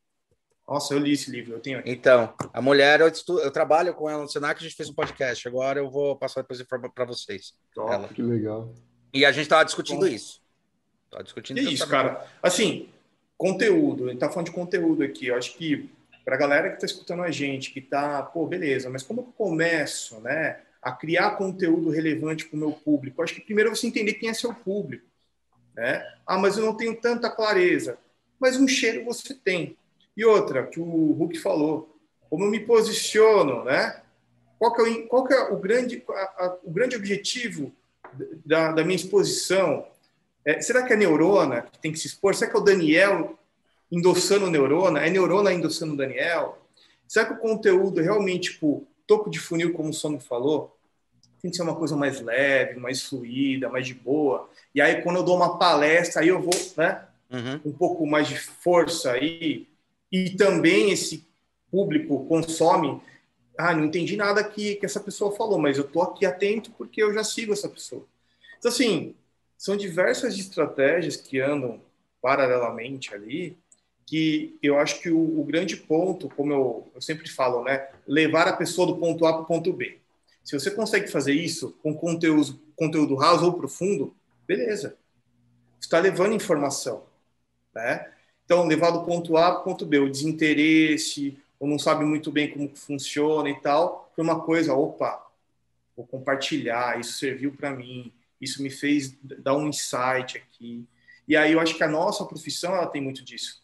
Nossa, 0.67 0.93
eu 0.93 0.99
li 0.99 1.13
esse 1.13 1.29
livro, 1.29 1.53
eu 1.53 1.59
tenho 1.59 1.79
aqui. 1.79 1.91
Então, 1.91 2.33
a 2.53 2.61
mulher, 2.61 3.01
eu, 3.01 3.07
estudo, 3.07 3.41
eu 3.41 3.51
trabalho 3.51 3.93
com 3.93 4.09
ela 4.09 4.23
no 4.23 4.29
Senac, 4.29 4.59
a 4.59 4.63
gente 4.63 4.75
fez 4.75 4.89
um 4.89 4.93
podcast. 4.93 5.47
Agora 5.47 5.79
eu 5.79 5.89
vou 5.89 6.15
passar 6.15 6.41
depois 6.41 6.61
para 6.93 7.05
vocês. 7.05 7.53
Ela. 7.77 8.07
Que 8.07 8.21
legal. 8.21 8.73
E 9.13 9.25
a 9.25 9.31
gente 9.31 9.43
estava 9.43 9.65
discutindo 9.65 9.99
Bom, 9.99 10.07
isso. 10.07 10.41
Tava 11.11 11.23
discutindo 11.23 11.59
isso, 11.59 11.73
isso 11.73 11.87
cara. 11.87 12.25
Assim, 12.41 12.89
conteúdo, 13.37 14.05
a 14.05 14.09
gente 14.09 14.19
tá 14.19 14.29
falando 14.29 14.47
de 14.47 14.53
conteúdo 14.53 15.03
aqui. 15.03 15.27
Eu 15.27 15.35
acho 15.35 15.55
que 15.55 15.89
para 16.23 16.35
a 16.35 16.39
galera 16.39 16.69
que 16.69 16.75
está 16.75 16.85
escutando 16.85 17.23
a 17.23 17.31
gente, 17.31 17.71
que 17.71 17.81
tá, 17.81 18.23
pô, 18.23 18.47
beleza, 18.47 18.89
mas 18.89 19.03
como 19.03 19.21
eu 19.21 19.25
começo, 19.37 20.19
né, 20.21 20.61
a 20.81 20.91
criar 20.91 21.31
conteúdo 21.31 21.89
relevante 21.89 22.45
para 22.45 22.55
o 22.55 22.59
meu 22.59 22.71
público? 22.71 23.19
Eu 23.19 23.23
acho 23.23 23.35
que 23.35 23.41
primeiro 23.41 23.69
você 23.69 23.85
entender 23.85 24.13
quem 24.13 24.29
é 24.29 24.33
seu 24.33 24.53
público. 24.53 25.05
Né? 25.75 26.05
Ah, 26.25 26.37
mas 26.37 26.57
eu 26.57 26.65
não 26.65 26.75
tenho 26.75 26.99
tanta 26.99 27.29
clareza. 27.29 27.97
Mas 28.39 28.57
um 28.57 28.67
cheiro 28.67 29.05
você 29.05 29.33
tem. 29.33 29.77
E 30.15 30.23
outra, 30.25 30.67
que 30.67 30.79
o 30.79 31.11
Hulk 31.13 31.39
falou, 31.39 31.97
como 32.29 32.45
eu 32.45 32.51
me 32.51 32.59
posiciono, 32.59 33.63
né? 33.63 34.01
Qual 34.59 34.73
que 34.73 34.81
é 34.81 34.83
o, 34.85 35.07
qual 35.07 35.23
que 35.25 35.33
é 35.33 35.41
o, 35.51 35.57
grande, 35.57 36.03
a, 36.09 36.13
a, 36.13 36.57
o 36.63 36.71
grande 36.71 36.95
objetivo 36.95 37.71
da, 38.45 38.71
da 38.71 38.83
minha 38.83 38.95
exposição? 38.95 39.87
É, 40.45 40.61
será 40.61 40.83
que 40.83 40.93
é 40.93 40.95
neurona 40.95 41.63
que 41.63 41.79
tem 41.79 41.91
que 41.91 41.99
se 41.99 42.07
expor? 42.07 42.35
Será 42.35 42.49
que 42.51 42.57
é 42.57 42.59
o 42.59 42.63
Daniel 42.63 43.37
endossando 43.91 44.49
neurona? 44.49 44.99
É 44.99 45.09
neurona 45.09 45.53
endossando 45.53 45.97
Daniel? 45.97 46.57
Será 47.07 47.25
que 47.25 47.33
o 47.33 47.37
conteúdo 47.37 48.01
realmente, 48.01 48.51
tipo, 48.51 48.87
topo 49.05 49.29
de 49.29 49.39
funil, 49.39 49.73
como 49.73 49.89
o 49.89 49.93
Sono 49.93 50.19
falou? 50.19 50.75
Tem 51.43 51.51
que 51.51 51.57
ser 51.57 51.63
uma 51.63 51.75
coisa 51.75 51.93
mais 51.93 52.21
leve, 52.21 52.79
mais 52.79 53.03
fluida, 53.03 53.67
mais 53.67 53.85
de 53.85 53.93
boa. 53.93 54.49
E 54.73 54.79
aí, 54.79 55.01
quando 55.01 55.17
eu 55.17 55.23
dou 55.23 55.35
uma 55.35 55.57
palestra, 55.59 56.21
aí 56.21 56.29
eu 56.29 56.41
vou, 56.41 56.53
né? 56.77 57.05
Uhum. 57.29 57.59
Um 57.65 57.71
pouco 57.73 58.07
mais 58.07 58.29
de 58.29 58.39
força 58.39 59.11
aí. 59.11 59.67
E 60.09 60.29
também 60.29 60.91
esse 60.91 61.27
público 61.69 62.25
consome. 62.27 63.01
Ah, 63.57 63.75
não 63.75 63.83
entendi 63.83 64.15
nada 64.15 64.41
que, 64.41 64.75
que 64.75 64.85
essa 64.85 65.01
pessoa 65.01 65.35
falou, 65.35 65.59
mas 65.59 65.77
eu 65.77 65.83
tô 65.83 66.01
aqui 66.01 66.25
atento 66.25 66.71
porque 66.77 67.03
eu 67.03 67.13
já 67.13 67.25
sigo 67.25 67.51
essa 67.51 67.67
pessoa. 67.67 68.05
Então, 68.57 68.71
assim, 68.71 69.13
são 69.57 69.75
diversas 69.75 70.37
estratégias 70.37 71.17
que 71.17 71.41
andam 71.41 71.81
paralelamente 72.21 73.13
ali, 73.13 73.57
que 74.05 74.57
eu 74.63 74.79
acho 74.79 75.01
que 75.01 75.09
o, 75.09 75.41
o 75.41 75.43
grande 75.43 75.75
ponto, 75.75 76.29
como 76.29 76.53
eu, 76.53 76.91
eu, 76.95 77.01
sempre 77.01 77.29
falo, 77.29 77.65
né, 77.65 77.89
levar 78.07 78.47
a 78.47 78.55
pessoa 78.55 78.87
do 78.87 78.95
ponto 78.95 79.25
A 79.25 79.33
para 79.33 79.41
o 79.41 79.45
ponto 79.45 79.73
B. 79.73 79.99
Se 80.43 80.59
você 80.59 80.69
consegue 80.69 81.07
fazer 81.07 81.33
isso 81.33 81.71
com 81.81 81.95
conteúdo, 81.95 82.59
conteúdo 82.75 83.15
raso 83.15 83.45
ou 83.45 83.53
profundo, 83.53 84.13
beleza. 84.45 84.97
Está 85.79 85.99
levando 85.99 86.33
informação, 86.33 87.03
né? 87.73 88.11
Então, 88.45 88.67
levar 88.67 88.91
do 88.91 89.03
ponto 89.03 89.37
A 89.37 89.51
para 89.51 89.61
o 89.61 89.63
ponto 89.63 89.85
B, 89.85 89.99
o 89.99 90.09
desinteresse, 90.09 91.37
ou 91.59 91.67
não 91.67 91.79
sabe 91.79 92.03
muito 92.03 92.29
bem 92.29 92.51
como 92.51 92.75
funciona 92.75 93.49
e 93.49 93.59
tal, 93.61 94.11
foi 94.13 94.23
uma 94.23 94.41
coisa, 94.41 94.73
opa, 94.73 95.25
vou 95.95 96.05
compartilhar, 96.05 96.99
isso 96.99 97.13
serviu 97.13 97.53
para 97.53 97.71
mim, 97.71 98.11
isso 98.41 98.61
me 98.61 98.69
fez 98.69 99.15
dar 99.21 99.55
um 99.55 99.67
insight 99.67 100.37
aqui. 100.37 100.85
E 101.25 101.37
aí 101.37 101.53
eu 101.53 101.59
acho 101.61 101.75
que 101.75 101.83
a 101.83 101.87
nossa 101.87 102.25
profissão 102.25 102.75
ela 102.75 102.87
tem 102.87 103.01
muito 103.01 103.23
disso. 103.23 103.62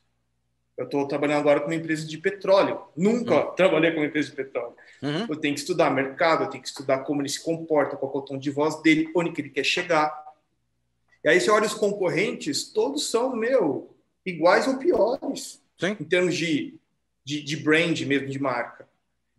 Eu 0.80 0.86
estou 0.86 1.06
trabalhando 1.06 1.40
agora 1.40 1.60
com 1.60 1.66
uma 1.66 1.76
empresa 1.76 2.08
de 2.08 2.18
petróleo. 2.18 2.80
Nunca 2.96 3.50
uhum. 3.50 3.52
trabalhei 3.54 3.92
com 3.92 3.98
uma 4.00 4.06
empresa 4.06 4.30
de 4.30 4.36
petróleo. 4.38 4.74
Uhum. 5.02 5.26
Eu 5.30 5.36
tenho 5.36 5.54
que 5.54 5.60
estudar 5.60 5.90
mercado, 5.90 6.46
eu 6.46 6.50
tenho 6.50 6.64
que 6.64 6.70
estudar 6.70 7.00
como 7.00 7.22
ele 7.22 7.28
se 7.28 7.44
comporta, 7.44 7.98
qual 7.98 8.10
é 8.16 8.18
o 8.18 8.22
tom 8.22 8.38
de 8.38 8.50
voz 8.50 8.82
dele, 8.82 9.12
onde 9.14 9.34
que 9.34 9.42
ele 9.42 9.50
quer 9.50 9.66
chegar. 9.66 10.10
E 11.22 11.28
aí 11.28 11.42
você 11.42 11.52
olha 11.52 11.66
os 11.66 11.74
concorrentes, 11.74 12.72
todos 12.72 13.12
são, 13.12 13.36
meu, 13.36 13.94
iguais 14.26 14.70
ou 14.70 14.78
piores. 14.78 15.62
Sim. 15.78 15.98
Em 16.00 16.06
termos 16.06 16.34
de, 16.38 16.80
de, 17.26 17.44
de 17.44 17.58
brand 17.58 18.00
mesmo, 18.04 18.30
de 18.30 18.40
marca. 18.40 18.88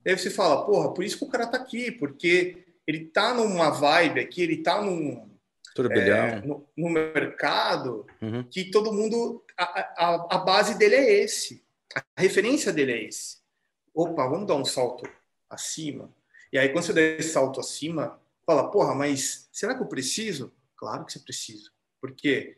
E 0.05 0.11
aí 0.11 0.19
você 0.19 0.29
fala, 0.29 0.67
porra, 0.67 0.93
por 0.93 1.03
isso 1.03 1.17
que 1.17 1.25
o 1.25 1.31
cara 1.31 1.45
está 1.45 1.57
aqui, 1.57 1.91
porque 1.91 2.65
ele 2.87 3.05
está 3.05 3.33
numa 3.33 3.71
vibe 3.71 4.21
aqui, 4.21 4.43
ele 4.43 4.57
está 4.57 4.83
num, 4.83 5.27
é, 5.79 6.41
no, 6.47 6.67
no, 6.77 6.91
mercado 6.91 8.07
uhum. 8.21 8.43
que 8.45 8.71
todo 8.71 8.93
mundo 8.93 9.45
a, 9.57 9.65
a, 9.65 10.29
a, 10.33 10.39
base 10.39 10.77
dele 10.77 10.97
é 10.97 11.23
esse. 11.23 11.65
A 11.95 12.21
referência 12.21 12.73
dele 12.73 12.93
é 12.93 13.05
esse. 13.05 13.39
Opa 13.95 14.27
vamos 14.27 14.47
dar 14.47 14.57
um 14.57 14.65
salto 14.65 15.09
acima? 15.49 16.11
E 16.53 16.59
aí 16.59 16.69
quando 16.71 16.85
você 16.85 16.93
dá 16.93 17.01
esse 17.01 17.31
salto 17.31 17.61
acima 17.61 18.21
fala 18.45 18.71
porra 18.71 18.95
mas 18.95 19.49
será 19.53 19.75
que 19.75 19.83
eu 19.83 19.87
preciso? 19.87 20.53
Claro 20.77 21.05
que 21.05 21.13
você 21.13 21.21
precisa. 21.21 21.71
Porque 22.01 22.57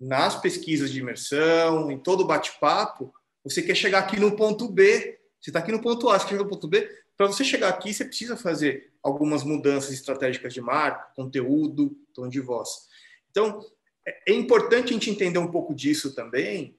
nas 0.00 0.40
pesquisas 0.40 0.90
de 0.90 1.00
imersão 1.00 1.90
em 1.90 1.98
todo 1.98 2.26
bate-papo 2.26 3.12
você 3.42 3.60
quer 3.62 3.74
chegar 3.74 3.98
aqui 3.98 4.18
no 4.18 4.36
ponto 4.36 4.68
B. 4.68 5.20
Você 5.40 5.50
está 5.50 5.58
aqui 5.58 5.70
no 5.70 5.82
ponto 5.82 6.08
A 6.08 6.18
você 6.18 6.24
quer 6.24 6.30
chegar 6.30 6.44
no 6.44 6.50
ponto 6.50 6.66
B 6.66 7.03
para 7.16 7.26
você 7.26 7.44
chegar 7.44 7.68
aqui 7.68 7.92
você 7.92 8.04
precisa 8.04 8.36
fazer 8.36 8.92
algumas 9.02 9.44
mudanças 9.44 9.92
estratégicas 9.92 10.52
de 10.52 10.60
marca, 10.60 11.12
conteúdo, 11.14 11.96
tom 12.12 12.28
de 12.28 12.40
voz. 12.40 12.88
Então, 13.30 13.64
é, 14.06 14.32
é 14.32 14.34
importante 14.34 14.90
a 14.90 14.92
gente 14.92 15.10
entender 15.10 15.38
um 15.38 15.50
pouco 15.50 15.74
disso 15.74 16.14
também, 16.14 16.76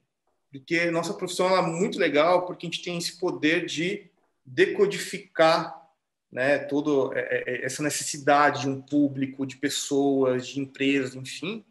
porque 0.52 0.90
nossa 0.90 1.14
profissão 1.14 1.56
é 1.56 1.62
muito 1.62 2.00
legal, 2.00 2.46
porque 2.46 2.66
a 2.66 2.70
gente 2.70 2.84
tem 2.84 2.98
esse 2.98 3.20
poder 3.20 3.66
de 3.66 4.10
decodificar 4.46 5.86
né, 6.32 6.60
toda 6.60 7.18
é, 7.18 7.44
é, 7.48 7.66
essa 7.66 7.82
necessidade 7.82 8.62
de 8.62 8.70
um 8.70 8.82
público, 8.82 9.46
de 9.46 9.58
pessoas, 9.58 10.48
de 10.48 10.60
empresas, 10.60 11.16
enfim, 11.16 11.64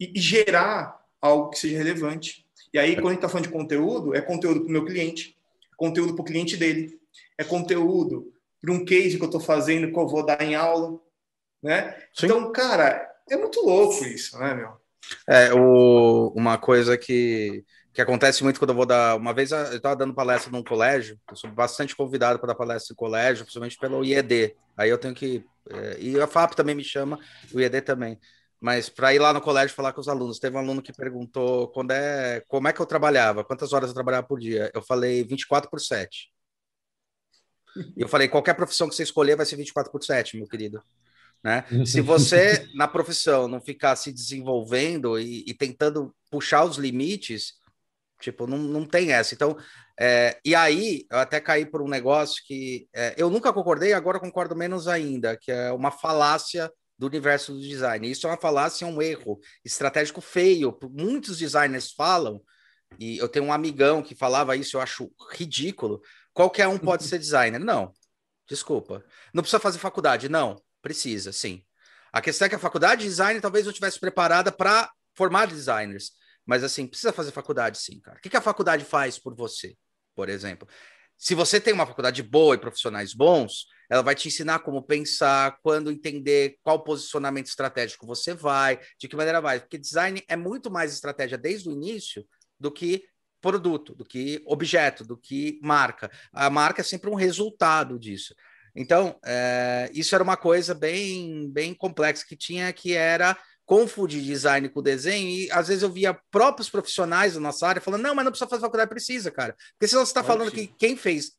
e, 0.00 0.18
gerar 0.20 1.04
algo 1.20 1.50
que 1.50 1.58
seja 1.58 1.76
relevante. 1.76 2.46
E 2.72 2.78
aí, 2.78 2.94
quando 2.94 3.06
a 3.06 3.10
gente 3.10 3.18
está 3.18 3.28
falando 3.28 3.46
de 3.46 3.52
conteúdo, 3.52 4.14
é 4.14 4.20
conteúdo 4.20 4.60
para 4.60 4.68
o 4.68 4.72
meu 4.72 4.84
cliente, 4.84 5.36
conteúdo 5.76 6.14
para 6.14 6.22
o 6.22 6.24
cliente 6.24 6.56
dele, 6.56 6.98
é 7.38 7.44
conteúdo 7.44 8.32
para 8.60 8.72
um 8.72 8.84
case 8.84 9.16
que 9.16 9.22
eu 9.22 9.26
estou 9.26 9.40
fazendo 9.40 9.92
que 9.92 9.98
eu 9.98 10.08
vou 10.08 10.24
dar 10.24 10.40
em 10.42 10.54
aula, 10.54 10.98
né? 11.62 11.94
Sim. 12.14 12.26
Então, 12.26 12.52
cara, 12.52 13.10
é 13.30 13.36
muito 13.36 13.60
louco 13.60 14.04
isso, 14.04 14.38
né, 14.38 14.54
meu? 14.54 14.72
É, 15.28 15.52
o, 15.52 16.32
uma 16.34 16.56
coisa 16.58 16.96
que, 16.96 17.64
que 17.92 18.00
acontece 18.00 18.42
muito 18.42 18.58
quando 18.58 18.70
eu 18.70 18.76
vou 18.76 18.86
dar. 18.86 19.16
Uma 19.16 19.34
vez 19.34 19.50
eu 19.52 19.76
estava 19.76 19.96
dando 19.96 20.14
palestra 20.14 20.50
num 20.50 20.62
colégio, 20.62 21.18
eu 21.30 21.36
sou 21.36 21.50
bastante 21.50 21.94
convidado 21.94 22.38
para 22.38 22.48
dar 22.48 22.54
palestra 22.54 22.92
em 22.92 22.96
colégio, 22.96 23.44
principalmente 23.44 23.78
pelo 23.78 24.04
IED. 24.04 24.54
Aí 24.76 24.90
eu 24.90 24.98
tenho 24.98 25.14
que. 25.14 25.44
É, 25.70 25.96
e 26.00 26.20
a 26.20 26.26
FAP 26.26 26.54
também 26.54 26.74
me 26.74 26.84
chama, 26.84 27.18
o 27.52 27.60
IED 27.60 27.82
também. 27.82 28.18
Mas 28.60 28.88
para 28.88 29.12
ir 29.12 29.18
lá 29.18 29.32
no 29.32 29.42
colégio 29.42 29.76
falar 29.76 29.92
com 29.92 30.00
os 30.00 30.08
alunos, 30.08 30.38
teve 30.38 30.56
um 30.56 30.60
aluno 30.60 30.80
que 30.80 30.92
perguntou 30.92 31.68
quando 31.68 31.90
é, 31.90 32.42
como 32.48 32.66
é 32.66 32.72
que 32.72 32.80
eu 32.80 32.86
trabalhava, 32.86 33.44
quantas 33.44 33.74
horas 33.74 33.90
eu 33.90 33.94
trabalhava 33.94 34.26
por 34.26 34.40
dia. 34.40 34.70
Eu 34.74 34.80
falei 34.82 35.22
24 35.22 35.68
por 35.68 35.80
7. 35.80 36.33
E 37.96 38.02
eu 38.02 38.08
falei, 38.08 38.28
qualquer 38.28 38.54
profissão 38.54 38.88
que 38.88 38.94
você 38.94 39.02
escolher 39.02 39.36
vai 39.36 39.46
ser 39.46 39.56
24 39.56 39.90
por 39.90 40.02
7, 40.02 40.36
meu 40.36 40.46
querido. 40.46 40.82
Né? 41.42 41.64
Se 41.86 42.00
você, 42.00 42.68
na 42.74 42.88
profissão, 42.88 43.46
não 43.46 43.60
ficar 43.60 43.96
se 43.96 44.12
desenvolvendo 44.12 45.18
e, 45.18 45.44
e 45.46 45.54
tentando 45.54 46.14
puxar 46.30 46.64
os 46.64 46.76
limites, 46.76 47.54
tipo, 48.20 48.46
não, 48.46 48.58
não 48.58 48.86
tem 48.86 49.12
essa. 49.12 49.34
Então, 49.34 49.56
é, 49.98 50.38
e 50.44 50.54
aí, 50.54 51.06
eu 51.10 51.18
até 51.18 51.40
caí 51.40 51.66
por 51.66 51.82
um 51.82 51.88
negócio 51.88 52.42
que 52.46 52.88
é, 52.94 53.14
eu 53.16 53.28
nunca 53.28 53.52
concordei, 53.52 53.92
agora 53.92 54.18
concordo 54.18 54.56
menos 54.56 54.88
ainda, 54.88 55.36
que 55.36 55.52
é 55.52 55.70
uma 55.70 55.90
falácia 55.90 56.70
do 56.98 57.06
universo 57.06 57.52
do 57.52 57.60
design. 57.60 58.10
Isso 58.10 58.26
é 58.26 58.30
uma 58.30 58.40
falácia, 58.40 58.84
é 58.84 58.88
um 58.88 59.02
erro 59.02 59.38
estratégico 59.64 60.20
feio. 60.20 60.76
Muitos 60.90 61.38
designers 61.38 61.92
falam, 61.92 62.40
e 62.98 63.18
eu 63.18 63.28
tenho 63.28 63.46
um 63.46 63.52
amigão 63.52 64.02
que 64.02 64.14
falava 64.14 64.56
isso, 64.56 64.76
eu 64.76 64.80
acho 64.80 65.10
ridículo, 65.32 66.00
Qualquer 66.34 66.68
um 66.68 66.76
pode 66.76 67.04
ser 67.04 67.18
designer. 67.18 67.60
Não. 67.60 67.92
Desculpa. 68.46 69.02
Não 69.32 69.42
precisa 69.42 69.60
fazer 69.60 69.78
faculdade. 69.78 70.28
Não. 70.28 70.60
Precisa, 70.82 71.32
sim. 71.32 71.64
A 72.12 72.20
questão 72.20 72.46
é 72.46 72.48
que 72.48 72.54
a 72.54 72.58
faculdade 72.58 73.02
de 73.02 73.08
design 73.08 73.40
talvez 73.40 73.64
não 73.64 73.70
estivesse 73.70 73.98
preparada 73.98 74.52
para 74.52 74.92
formar 75.14 75.46
designers. 75.46 76.10
Mas, 76.44 76.62
assim, 76.62 76.86
precisa 76.86 77.12
fazer 77.12 77.30
faculdade, 77.30 77.78
sim, 77.78 78.00
cara. 78.00 78.18
O 78.18 78.20
que, 78.20 78.28
que 78.28 78.36
a 78.36 78.42
faculdade 78.42 78.84
faz 78.84 79.18
por 79.18 79.34
você, 79.34 79.74
por 80.14 80.28
exemplo? 80.28 80.68
Se 81.16 81.34
você 81.34 81.60
tem 81.60 81.72
uma 81.72 81.86
faculdade 81.86 82.22
boa 82.22 82.54
e 82.54 82.58
profissionais 82.58 83.14
bons, 83.14 83.66
ela 83.88 84.02
vai 84.02 84.14
te 84.14 84.28
ensinar 84.28 84.58
como 84.58 84.82
pensar, 84.82 85.58
quando 85.62 85.90
entender 85.90 86.58
qual 86.62 86.82
posicionamento 86.82 87.46
estratégico 87.46 88.06
você 88.06 88.34
vai, 88.34 88.78
de 88.98 89.08
que 89.08 89.16
maneira 89.16 89.40
vai. 89.40 89.60
Porque 89.60 89.78
design 89.78 90.22
é 90.28 90.36
muito 90.36 90.70
mais 90.70 90.92
estratégia 90.92 91.38
desde 91.38 91.68
o 91.68 91.72
início 91.72 92.26
do 92.58 92.70
que 92.70 93.04
produto, 93.44 93.94
do 93.94 94.06
que 94.06 94.42
objeto, 94.46 95.04
do 95.04 95.18
que 95.18 95.60
marca. 95.62 96.10
A 96.32 96.48
marca 96.48 96.80
é 96.80 96.84
sempre 96.84 97.10
um 97.10 97.14
resultado 97.14 97.98
disso. 97.98 98.34
Então, 98.74 99.20
é, 99.22 99.90
isso 99.92 100.14
era 100.14 100.24
uma 100.24 100.36
coisa 100.36 100.74
bem, 100.74 101.50
bem 101.52 101.74
complexa 101.74 102.24
que 102.26 102.34
tinha, 102.34 102.72
que 102.72 102.94
era 102.94 103.36
confundir 103.66 104.22
design 104.22 104.66
com 104.70 104.82
desenho, 104.82 105.28
e 105.28 105.50
às 105.52 105.68
vezes 105.68 105.82
eu 105.82 105.90
via 105.90 106.18
próprios 106.30 106.70
profissionais 106.70 107.34
da 107.34 107.40
nossa 107.40 107.66
área 107.66 107.82
falando, 107.82 108.02
não, 108.02 108.14
mas 108.14 108.24
não 108.24 108.32
precisa 108.32 108.48
fazer 108.48 108.62
faculdade, 108.62 108.90
precisa, 108.90 109.30
cara. 109.30 109.54
Porque 109.72 109.88
senão 109.88 110.04
você 110.04 110.10
está 110.10 110.24
falando 110.24 110.50
que 110.50 110.66
quem 110.66 110.96
fez 110.96 111.32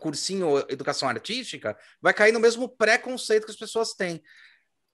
cursinho 0.00 0.58
educação 0.68 1.08
artística 1.08 1.76
vai 2.00 2.12
cair 2.12 2.32
no 2.32 2.40
mesmo 2.40 2.68
preconceito 2.68 3.44
que 3.44 3.50
as 3.52 3.56
pessoas 3.56 3.94
têm 3.94 4.22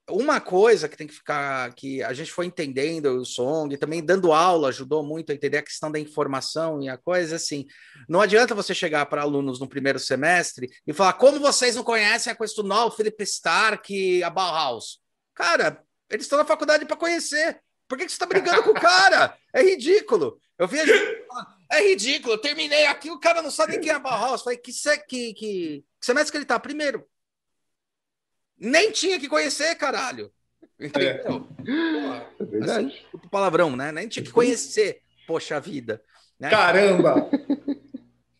uma 0.09 0.41
coisa 0.41 0.89
que 0.89 0.97
tem 0.97 1.07
que 1.07 1.15
ficar, 1.15 1.73
que 1.75 2.03
a 2.03 2.13
gente 2.13 2.33
foi 2.33 2.47
entendendo 2.47 3.07
o 3.07 3.25
Song, 3.25 3.77
também 3.77 4.05
dando 4.05 4.33
aula 4.33 4.69
ajudou 4.69 5.03
muito 5.03 5.31
a 5.31 5.35
entender 5.35 5.59
a 5.59 5.63
questão 5.63 5.91
da 5.91 5.99
informação 5.99 6.83
e 6.83 6.89
a 6.89 6.97
coisa 6.97 7.37
assim. 7.37 7.67
Não 8.09 8.21
adianta 8.21 8.55
você 8.55 8.75
chegar 8.75 9.07
para 9.07 9.23
alunos 9.23 9.61
no 9.61 9.69
primeiro 9.69 9.99
semestre 9.99 10.69
e 10.87 10.93
falar 10.93 11.15
como 11.15 11.41
vocês 11.41 11.77
não 11.77 11.85
conhecem 11.85 12.33
a 12.33 12.37
Questunol, 12.37 12.89
o 12.89 12.91
Felipe 12.91 13.23
Stark, 13.25 14.23
a 14.23 14.31
Bauhaus. 14.31 15.01
Cara, 15.35 15.83
eles 16.11 16.25
estão 16.25 16.39
na 16.39 16.45
faculdade 16.45 16.85
para 16.85 16.97
conhecer. 16.97 17.61
Por 17.87 17.97
que, 17.97 18.05
que 18.05 18.11
você 18.11 18.17
está 18.17 18.27
brigando 18.27 18.63
com 18.63 18.71
o 18.71 18.75
cara? 18.75 19.37
É 19.53 19.63
ridículo. 19.63 20.41
Eu 20.59 20.69
vejo. 20.69 20.93
É 21.71 21.87
ridículo. 21.87 22.35
Eu 22.35 22.39
terminei 22.39 22.87
aqui, 22.87 23.11
o 23.11 23.21
cara 23.21 23.43
não 23.43 23.51
sabe 23.51 23.79
quem 23.79 23.91
é 23.91 23.95
a 23.95 23.99
Bauhaus. 23.99 24.43
Falei, 24.43 24.59
que, 24.59 24.73
que, 24.73 24.99
que, 25.07 25.35
que 25.35 25.85
semestre 26.01 26.33
que 26.33 26.39
ele 26.39 26.45
está? 26.45 26.59
Primeiro. 26.59 27.07
Nem 28.59 28.91
tinha 28.91 29.19
que 29.19 29.29
conhecer, 29.29 29.75
caralho. 29.77 30.33
Entendeu? 30.81 31.49
É, 31.67 32.43
é 32.43 32.45
verdade. 32.45 32.87
Assim, 32.87 33.29
palavrão, 33.31 33.77
né? 33.77 33.91
Nem 33.91 34.09
tinha 34.09 34.25
que 34.25 34.31
conhecer. 34.31 35.01
Poxa 35.27 35.61
vida. 35.61 36.03
Né? 36.39 36.51
Caramba! 36.51 37.29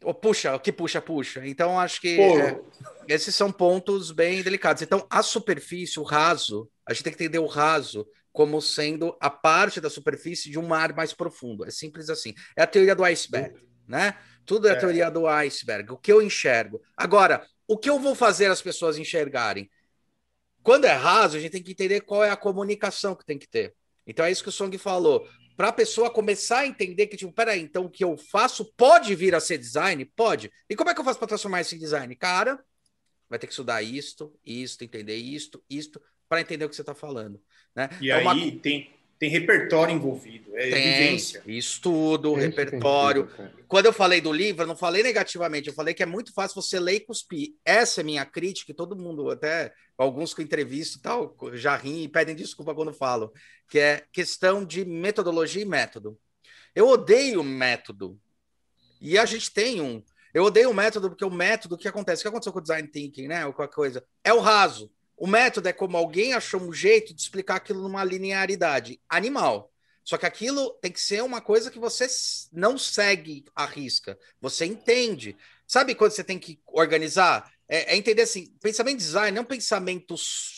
Oh, 0.05 0.15
puxa, 0.15 0.55
o 0.55 0.61
que 0.61 0.73
puxa, 0.73 1.03
puxa. 1.03 1.47
Então, 1.47 1.79
acho 1.79 2.01
que 2.01 2.19
é, 2.19 2.59
esses 3.09 3.35
são 3.35 3.53
pontos 3.53 4.11
bem 4.11 4.43
delicados. 4.43 4.81
Então, 4.83 5.07
a 5.11 5.23
superfície, 5.23 6.01
o 6.01 6.03
raso, 6.03 6.71
a 6.87 6.95
gente 6.95 7.05
tem 7.05 7.13
que 7.13 7.23
entender 7.23 7.41
o 7.41 7.47
raso 7.47 8.07
como 8.33 8.63
sendo 8.63 9.17
a 9.21 9.29
parte 9.29 9.81
da 9.81 9.91
superfície 9.91 10.51
de 10.51 10.59
um 10.59 10.67
mar 10.67 10.95
mais 10.95 11.13
profundo. 11.13 11.65
É 11.67 11.71
simples 11.71 12.09
assim. 12.09 12.33
É 12.57 12.63
a 12.63 12.67
teoria 12.67 12.95
do 12.95 13.05
iceberg, 13.05 13.59
né? 13.87 14.15
Tudo 14.47 14.69
é 14.69 14.71
a 14.71 14.75
é. 14.75 14.79
teoria 14.79 15.11
do 15.11 15.27
iceberg. 15.27 15.93
O 15.93 15.99
que 15.99 16.13
eu 16.13 16.23
enxergo. 16.23 16.81
Agora, 16.97 17.45
o 17.67 17.77
que 17.77 17.91
eu 17.91 17.99
vou 17.99 18.15
fazer 18.15 18.47
as 18.47 18.63
pessoas 18.63 18.97
enxergarem? 18.97 19.69
Quando 20.63 20.85
é 20.85 20.93
raso, 20.93 21.37
a 21.37 21.41
gente 21.41 21.53
tem 21.53 21.63
que 21.63 21.73
entender 21.73 22.01
qual 22.03 22.25
é 22.25 22.31
a 22.31 22.37
comunicação 22.37 23.15
que 23.15 23.25
tem 23.25 23.39
que 23.39 23.49
ter. 23.49 23.75
Então 24.07 24.25
é 24.25 24.31
isso 24.31 24.43
que 24.43 24.49
o 24.49 24.53
Song 24.53 24.77
falou. 24.79 25.29
Para 25.57 25.69
a 25.69 25.73
pessoa 25.73 26.11
começar 26.11 26.61
a 26.61 26.67
entender 26.67 27.09
que, 27.09 27.17
tipo, 27.17 27.33
peraí, 27.33 27.61
então 27.61 27.85
o 27.85 27.91
que 27.91 28.05
eu 28.05 28.17
faço 28.17 28.73
pode 28.77 29.15
vir 29.15 29.35
a 29.35 29.41
ser 29.41 29.59
design? 29.59 30.05
Pode. 30.17 30.51
E 30.69 30.77
como 30.77 30.91
é 30.91 30.95
que 30.95 31.01
eu 31.01 31.05
faço 31.05 31.19
para 31.19 31.29
transformar 31.29 31.61
isso 31.61 31.75
em 31.75 31.79
design? 31.79 32.15
Cara, 32.15 32.63
vai 33.29 33.39
ter 33.39 33.47
que 33.47 33.53
estudar 33.53 33.83
isto, 33.83 34.33
isto, 34.45 34.85
entender 34.85 35.17
isto, 35.17 35.63
isto, 35.69 36.01
para 36.29 36.41
entender 36.41 36.65
o 36.65 36.69
que 36.69 36.77
você 36.77 36.83
está 36.83 36.95
falando. 36.95 37.41
Né? 37.75 37.89
E 38.01 38.11
é 38.11 38.15
aí 38.15 38.23
uma... 38.23 38.35
tem, 38.61 38.91
tem 39.19 39.29
repertório 39.29 39.95
envolvido, 39.95 40.57
é 40.57 40.71
tem, 40.71 40.93
vivência. 40.93 41.43
Estudo, 41.47 42.35
repertório. 42.35 43.29
Quando 43.67 43.87
eu 43.87 43.93
falei 43.93 44.21
do 44.21 44.33
livro, 44.33 44.63
eu 44.63 44.67
não 44.67 44.77
falei 44.77 45.03
negativamente, 45.03 45.69
eu 45.69 45.75
falei 45.75 45.93
que 45.93 46.03
é 46.03 46.07
muito 46.07 46.33
fácil 46.33 46.63
você 46.63 46.79
ler 46.79 46.95
e 46.95 47.01
cuspir. 47.01 47.55
Essa 47.65 48.01
é 48.01 48.05
minha 48.05 48.25
crítica, 48.25 48.71
e 48.71 48.75
todo 48.75 48.97
mundo, 48.97 49.29
até 49.29 49.73
alguns 49.97 50.33
que 50.33 50.41
eu 50.41 50.45
entrevisto 50.45 51.01
tal, 51.01 51.37
já 51.55 51.77
riem 51.77 52.05
e 52.05 52.09
pedem 52.09 52.37
desculpa 52.37 52.75
quando 52.75 52.93
falo, 52.93 53.33
que 53.69 53.79
é 53.79 54.05
questão 54.13 54.65
de 54.65 54.85
metodologia 54.85 55.63
e 55.63 55.67
método. 55.67 56.17
Eu 56.75 56.87
odeio 56.87 57.43
método. 57.43 58.19
E 59.01 59.19
a 59.19 59.25
gente 59.25 59.53
tem 59.53 59.81
um. 59.81 60.03
Eu 60.33 60.45
odeio 60.45 60.71
o 60.71 60.75
método 60.75 61.09
porque 61.09 61.25
o 61.25 61.31
método, 61.31 61.75
o 61.75 61.79
que 61.79 61.89
acontece? 61.89 62.21
O 62.21 62.23
que 62.23 62.29
aconteceu 62.29 62.53
com 62.53 62.59
o 62.61 62.63
design 62.63 62.87
thinking, 62.87 63.27
né? 63.27 63.47
Ou 63.47 63.53
qualquer 63.53 63.75
coisa? 63.75 64.05
É 64.23 64.33
o 64.33 64.41
raso. 64.41 64.91
O 65.19 65.27
método 65.27 65.69
é 65.69 65.73
como 65.73 65.97
alguém 65.97 66.33
achou 66.33 66.61
um 66.61 66.73
jeito 66.73 67.13
de 67.13 67.21
explicar 67.21 67.57
aquilo 67.57 67.83
numa 67.83 68.05
linearidade 68.05 69.01
animal. 69.09 69.73
Só 70.05 70.17
que 70.17 70.25
aquilo 70.25 70.71
tem 70.81 70.93
que 70.93 71.01
ser 71.01 71.23
uma 71.23 71.41
coisa 71.41 71.71
que 71.71 71.79
você 71.79 72.07
não 72.53 72.79
segue 72.79 73.45
a 73.55 73.67
risca, 73.67 74.19
você 74.41 74.65
entende. 74.65 75.37
Sabe 75.67 75.95
quando 75.95 76.13
você 76.13 76.25
tem 76.25 76.39
que 76.39 76.61
organizar? 76.67 77.53
É, 77.69 77.93
é 77.93 77.97
entender 77.97 78.23
assim, 78.23 78.55
pensamento 78.63 78.97
design 78.97 79.33
não 79.33 79.43
é 79.43 79.45
um 79.45 79.49
pensamento 79.49 80.15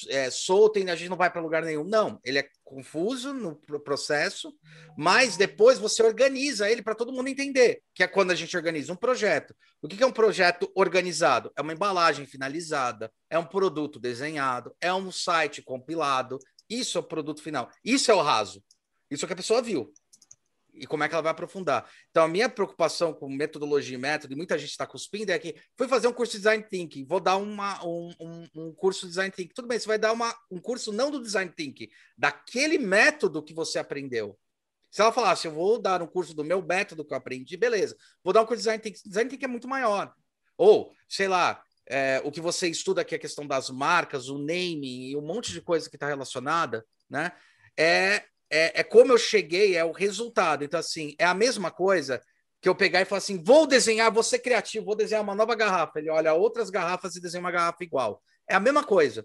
é, 0.08 0.30
solto 0.30 0.78
e 0.78 0.88
a 0.88 0.94
gente 0.94 1.08
não 1.08 1.16
vai 1.16 1.30
para 1.30 1.42
lugar 1.42 1.62
nenhum. 1.62 1.84
Não, 1.84 2.20
ele 2.24 2.38
é 2.38 2.48
confuso 2.64 3.32
no 3.32 3.56
processo, 3.80 4.54
mas 4.96 5.36
depois 5.36 5.78
você 5.78 6.02
organiza 6.02 6.70
ele 6.70 6.82
para 6.82 6.94
todo 6.94 7.12
mundo 7.12 7.28
entender, 7.28 7.82
que 7.94 8.02
é 8.02 8.06
quando 8.06 8.30
a 8.30 8.34
gente 8.34 8.56
organiza 8.56 8.92
um 8.92 8.96
projeto. 8.96 9.54
O 9.82 9.88
que 9.88 10.02
é 10.02 10.06
um 10.06 10.12
projeto 10.12 10.70
organizado? 10.74 11.50
É 11.56 11.62
uma 11.62 11.72
embalagem 11.72 12.26
finalizada, 12.26 13.12
é 13.28 13.38
um 13.38 13.46
produto 13.46 13.98
desenhado, 13.98 14.74
é 14.80 14.92
um 14.94 15.10
site 15.10 15.62
compilado. 15.62 16.38
Isso 16.68 16.96
é 16.96 17.00
o 17.00 17.04
produto 17.04 17.42
final. 17.42 17.68
Isso 17.84 18.10
é 18.10 18.14
o 18.14 18.22
raso. 18.22 18.62
Isso 19.10 19.24
é 19.24 19.26
o 19.26 19.26
que 19.26 19.32
a 19.32 19.36
pessoa 19.36 19.60
viu 19.60 19.92
e 20.74 20.86
como 20.86 21.04
é 21.04 21.08
que 21.08 21.14
ela 21.14 21.22
vai 21.22 21.32
aprofundar. 21.32 21.88
Então, 22.10 22.24
a 22.24 22.28
minha 22.28 22.48
preocupação 22.48 23.12
com 23.12 23.28
metodologia 23.28 23.96
e 23.96 24.00
método, 24.00 24.32
e 24.32 24.36
muita 24.36 24.58
gente 24.58 24.70
está 24.70 24.86
cuspindo, 24.86 25.32
é 25.32 25.38
que 25.38 25.54
fui 25.76 25.88
fazer 25.88 26.08
um 26.08 26.12
curso 26.12 26.32
de 26.32 26.38
design 26.38 26.62
thinking, 26.62 27.04
vou 27.06 27.20
dar 27.20 27.36
uma, 27.36 27.84
um, 27.84 28.14
um, 28.20 28.48
um, 28.54 28.74
curso 28.74 29.02
de 29.02 29.08
design 29.08 29.30
thinking. 29.30 29.52
Tudo 29.54 29.68
bem, 29.68 29.78
você 29.78 29.86
vai 29.86 29.98
dar 29.98 30.12
uma, 30.12 30.34
um 30.50 30.60
curso 30.60 30.92
não 30.92 31.10
do 31.10 31.20
design 31.20 31.52
thinking, 31.54 31.88
daquele 32.16 32.78
método 32.78 33.42
que 33.42 33.54
você 33.54 33.78
aprendeu. 33.78 34.38
Se 34.90 35.00
ela 35.00 35.12
falasse, 35.12 35.46
eu 35.46 35.52
vou 35.52 35.80
dar 35.80 36.02
um 36.02 36.06
curso 36.06 36.34
do 36.34 36.44
meu 36.44 36.60
método 36.62 37.04
que 37.04 37.12
eu 37.12 37.18
aprendi, 37.18 37.56
beleza. 37.56 37.96
Vou 38.24 38.32
dar 38.32 38.42
um 38.42 38.46
curso 38.46 38.58
de 38.58 38.64
design 38.64 38.82
thinking. 38.82 39.08
Design 39.08 39.30
thinking 39.30 39.44
é 39.44 39.48
muito 39.48 39.68
maior. 39.68 40.12
Ou, 40.56 40.92
sei 41.08 41.28
lá, 41.28 41.62
é, 41.86 42.20
o 42.24 42.30
que 42.30 42.40
você 42.40 42.68
estuda 42.68 43.02
aqui, 43.02 43.14
a 43.14 43.18
questão 43.18 43.46
das 43.46 43.70
marcas, 43.70 44.28
o 44.28 44.38
naming 44.38 45.10
e 45.10 45.16
um 45.16 45.22
monte 45.22 45.52
de 45.52 45.60
coisa 45.60 45.88
que 45.88 45.96
está 45.96 46.06
relacionada, 46.06 46.84
né? 47.08 47.32
É 47.76 48.24
é, 48.50 48.80
é 48.80 48.82
como 48.82 49.12
eu 49.12 49.18
cheguei, 49.18 49.76
é 49.76 49.84
o 49.84 49.92
resultado. 49.92 50.64
Então, 50.64 50.80
assim, 50.80 51.14
é 51.18 51.24
a 51.24 51.34
mesma 51.34 51.70
coisa 51.70 52.20
que 52.60 52.68
eu 52.68 52.74
pegar 52.74 53.00
e 53.00 53.04
falar 53.04 53.18
assim: 53.18 53.42
vou 53.42 53.66
desenhar, 53.66 54.12
vou 54.12 54.22
ser 54.22 54.40
criativo, 54.40 54.84
vou 54.84 54.96
desenhar 54.96 55.22
uma 55.22 55.34
nova 55.34 55.54
garrafa. 55.54 55.98
Ele 55.98 56.10
olha 56.10 56.34
outras 56.34 56.68
garrafas 56.68 57.16
e 57.16 57.20
desenha 57.20 57.40
uma 57.40 57.50
garrafa 57.50 57.82
igual. 57.84 58.22
É 58.48 58.54
a 58.54 58.60
mesma 58.60 58.84
coisa. 58.84 59.24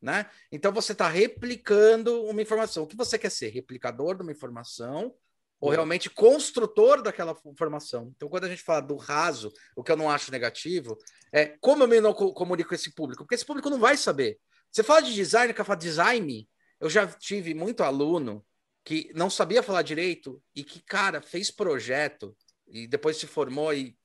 Né? 0.00 0.26
Então 0.52 0.70
você 0.70 0.92
está 0.92 1.08
replicando 1.08 2.24
uma 2.24 2.42
informação. 2.42 2.82
O 2.84 2.86
que 2.86 2.96
você 2.96 3.18
quer 3.18 3.30
ser? 3.30 3.48
Replicador 3.48 4.14
de 4.14 4.22
uma 4.22 4.32
informação 4.32 5.14
ou 5.58 5.70
realmente 5.70 6.10
construtor 6.10 7.02
daquela 7.02 7.34
informação? 7.46 8.12
Então, 8.14 8.28
quando 8.28 8.44
a 8.44 8.48
gente 8.48 8.62
fala 8.62 8.80
do 8.80 8.96
raso, 8.96 9.50
o 9.74 9.82
que 9.82 9.90
eu 9.90 9.96
não 9.96 10.10
acho 10.10 10.30
negativo, 10.30 10.98
é 11.32 11.56
como 11.58 11.84
eu 11.84 11.88
me 11.88 12.02
comunico 12.34 12.68
com 12.68 12.74
esse 12.74 12.94
público? 12.94 13.24
Porque 13.24 13.34
esse 13.34 13.46
público 13.46 13.70
não 13.70 13.78
vai 13.78 13.96
saber. 13.96 14.38
Você 14.70 14.82
fala 14.82 15.00
de 15.00 15.14
design, 15.14 15.54
quer 15.54 15.64
falar 15.64 15.78
design, 15.78 16.46
eu 16.80 16.90
já 16.90 17.06
tive 17.06 17.54
muito 17.54 17.82
aluno 17.82 18.44
que 18.84 19.10
não 19.14 19.30
sabia 19.30 19.62
falar 19.62 19.82
direito 19.82 20.42
e 20.54 20.62
que, 20.62 20.80
cara, 20.80 21.22
fez 21.22 21.50
projeto 21.50 22.36
e 22.66 22.86
depois 22.86 23.16
se 23.16 23.26
formou 23.26 23.72
e, 23.72 23.96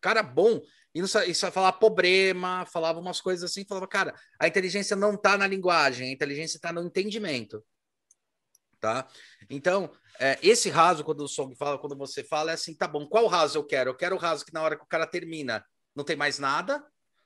cara, 0.00 0.22
bom, 0.22 0.60
e 0.94 1.00
não 1.00 1.08
sabia, 1.08 1.34
falar 1.34 1.72
problema, 1.72 2.66
falava 2.66 2.98
umas 2.98 3.20
coisas 3.20 3.50
assim, 3.50 3.64
falava, 3.64 3.86
cara, 3.86 4.14
a 4.38 4.46
inteligência 4.48 4.96
não 4.96 5.14
está 5.14 5.36
na 5.36 5.46
linguagem, 5.46 6.08
a 6.08 6.12
inteligência 6.12 6.56
está 6.56 6.72
no 6.72 6.82
entendimento. 6.82 7.64
Tá? 8.80 9.06
Então, 9.48 9.92
é, 10.18 10.38
esse 10.42 10.68
raso, 10.68 11.04
quando 11.04 11.20
o 11.20 11.28
Song 11.28 11.54
fala, 11.54 11.78
quando 11.78 11.96
você 11.96 12.24
fala, 12.24 12.50
é 12.50 12.54
assim, 12.54 12.74
tá 12.74 12.88
bom, 12.88 13.06
qual 13.06 13.26
raso 13.26 13.58
eu 13.58 13.64
quero? 13.64 13.90
Eu 13.90 13.94
quero 13.94 14.16
o 14.16 14.18
raso 14.18 14.44
que 14.44 14.52
na 14.52 14.62
hora 14.62 14.76
que 14.76 14.82
o 14.82 14.88
cara 14.88 15.06
termina 15.06 15.64
não 15.94 16.04
tem 16.04 16.16
mais 16.16 16.38
nada, 16.38 16.84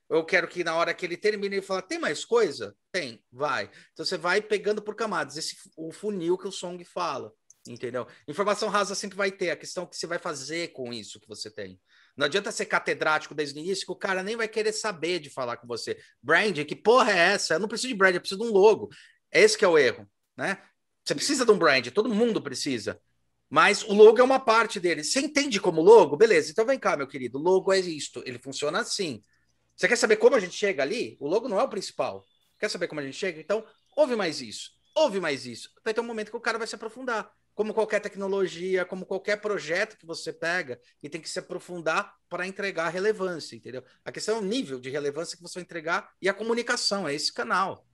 eu 0.08 0.24
quero 0.24 0.46
que 0.46 0.62
na 0.62 0.74
hora 0.76 0.94
que 0.94 1.04
ele 1.04 1.16
termine, 1.16 1.56
ele 1.56 1.62
fala: 1.62 1.82
tem 1.82 1.98
mais 1.98 2.24
coisa? 2.24 2.76
Tem, 2.92 3.22
vai. 3.30 3.70
Então 3.92 4.04
você 4.04 4.16
vai 4.16 4.40
pegando 4.40 4.80
por 4.80 4.94
camadas. 4.94 5.36
Esse 5.36 5.56
o 5.76 5.92
funil 5.92 6.38
que 6.38 6.46
o 6.46 6.52
Song 6.52 6.82
fala, 6.84 7.32
entendeu? 7.66 8.06
Informação 8.28 8.68
rasa 8.68 8.94
sempre 8.94 9.16
vai 9.16 9.32
ter. 9.32 9.50
A 9.50 9.56
questão 9.56 9.84
é 9.84 9.86
que 9.86 9.96
você 9.96 10.06
vai 10.06 10.18
fazer 10.18 10.68
com 10.68 10.92
isso 10.92 11.20
que 11.20 11.28
você 11.28 11.50
tem. 11.50 11.80
Não 12.16 12.26
adianta 12.26 12.50
ser 12.50 12.66
catedrático 12.66 13.34
desde 13.34 13.58
o 13.58 13.62
início, 13.62 13.84
que 13.84 13.92
o 13.92 13.96
cara 13.96 14.22
nem 14.22 14.36
vai 14.36 14.48
querer 14.48 14.72
saber 14.72 15.18
de 15.18 15.28
falar 15.28 15.58
com 15.58 15.66
você. 15.66 15.98
Brand, 16.22 16.56
que 16.64 16.74
porra 16.74 17.12
é 17.12 17.18
essa? 17.34 17.54
Eu 17.54 17.58
não 17.58 17.68
preciso 17.68 17.88
de 17.88 17.94
brand, 17.94 18.14
eu 18.14 18.20
preciso 18.20 18.40
de 18.40 18.48
um 18.48 18.52
logo. 18.52 18.88
Esse 19.30 19.58
que 19.58 19.64
é 19.64 19.68
o 19.68 19.76
erro, 19.76 20.08
né? 20.36 20.62
Você 21.04 21.14
precisa 21.14 21.44
de 21.44 21.52
um 21.52 21.58
brand, 21.58 21.86
todo 21.88 22.08
mundo 22.08 22.40
precisa. 22.40 23.00
Mas 23.48 23.82
o 23.82 23.92
logo 23.92 24.18
é 24.18 24.24
uma 24.24 24.40
parte 24.40 24.80
dele. 24.80 25.04
Você 25.04 25.20
entende 25.20 25.60
como 25.60 25.80
logo? 25.80 26.16
Beleza, 26.16 26.50
então 26.50 26.66
vem 26.66 26.78
cá, 26.78 26.96
meu 26.96 27.06
querido. 27.06 27.38
O 27.38 27.42
logo 27.42 27.72
é 27.72 27.78
isto. 27.78 28.22
Ele 28.26 28.38
funciona 28.38 28.80
assim. 28.80 29.22
Você 29.76 29.86
quer 29.86 29.96
saber 29.96 30.16
como 30.16 30.34
a 30.34 30.40
gente 30.40 30.54
chega 30.54 30.82
ali? 30.82 31.18
O 31.20 31.28
logo 31.28 31.48
não 31.48 31.60
é 31.60 31.62
o 31.62 31.68
principal. 31.68 32.24
Quer 32.58 32.70
saber 32.70 32.88
como 32.88 33.00
a 33.00 33.04
gente 33.04 33.16
chega? 33.16 33.38
Então, 33.38 33.62
ouve 33.94 34.16
mais 34.16 34.40
isso. 34.40 34.70
Ouve 34.94 35.20
mais 35.20 35.44
isso. 35.44 35.70
Vai 35.84 35.92
ter 35.92 36.00
um 36.00 36.04
momento 36.04 36.30
que 36.30 36.36
o 36.36 36.40
cara 36.40 36.56
vai 36.56 36.66
se 36.66 36.74
aprofundar. 36.74 37.30
Como 37.54 37.74
qualquer 37.74 38.00
tecnologia, 38.00 38.86
como 38.86 39.04
qualquer 39.04 39.38
projeto 39.40 39.98
que 39.98 40.06
você 40.06 40.32
pega, 40.32 40.80
e 41.02 41.08
tem 41.08 41.20
que 41.20 41.28
se 41.28 41.38
aprofundar 41.38 42.14
para 42.28 42.46
entregar 42.46 42.88
relevância, 42.88 43.54
entendeu? 43.54 43.82
A 44.04 44.10
questão 44.10 44.36
é 44.36 44.38
o 44.38 44.42
nível 44.42 44.80
de 44.80 44.88
relevância 44.88 45.36
que 45.36 45.42
você 45.42 45.54
vai 45.54 45.62
entregar 45.62 46.10
e 46.20 46.28
a 46.28 46.34
comunicação, 46.34 47.06
é 47.06 47.14
esse 47.14 47.32
canal. 47.32 47.84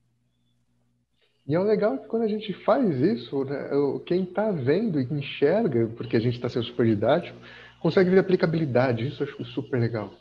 E 1.46 1.56
é 1.56 1.58
legal 1.58 1.98
que 1.98 2.06
quando 2.06 2.22
a 2.22 2.28
gente 2.28 2.52
faz 2.64 2.88
isso, 3.00 3.44
né, 3.44 3.68
quem 4.06 4.22
está 4.22 4.52
vendo 4.52 5.00
e 5.00 5.04
enxerga, 5.04 5.88
porque 5.96 6.16
a 6.16 6.20
gente 6.20 6.36
está 6.36 6.48
sendo 6.48 6.64
super 6.66 6.86
didático, 6.86 7.36
consegue 7.80 8.10
ver 8.10 8.20
aplicabilidade. 8.20 9.08
Isso 9.08 9.24
eu 9.24 9.28
acho 9.28 9.44
super 9.46 9.80
legal. 9.80 10.14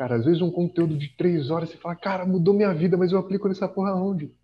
Cara, 0.00 0.16
às 0.16 0.24
vezes 0.24 0.40
um 0.40 0.50
conteúdo 0.50 0.96
de 0.96 1.10
três 1.10 1.50
horas 1.50 1.68
você 1.68 1.76
fala, 1.76 1.94
cara, 1.94 2.24
mudou 2.24 2.54
minha 2.54 2.72
vida, 2.72 2.96
mas 2.96 3.12
eu 3.12 3.18
aplico 3.18 3.46
nessa 3.46 3.68
porra 3.68 3.94
onde? 3.94 4.34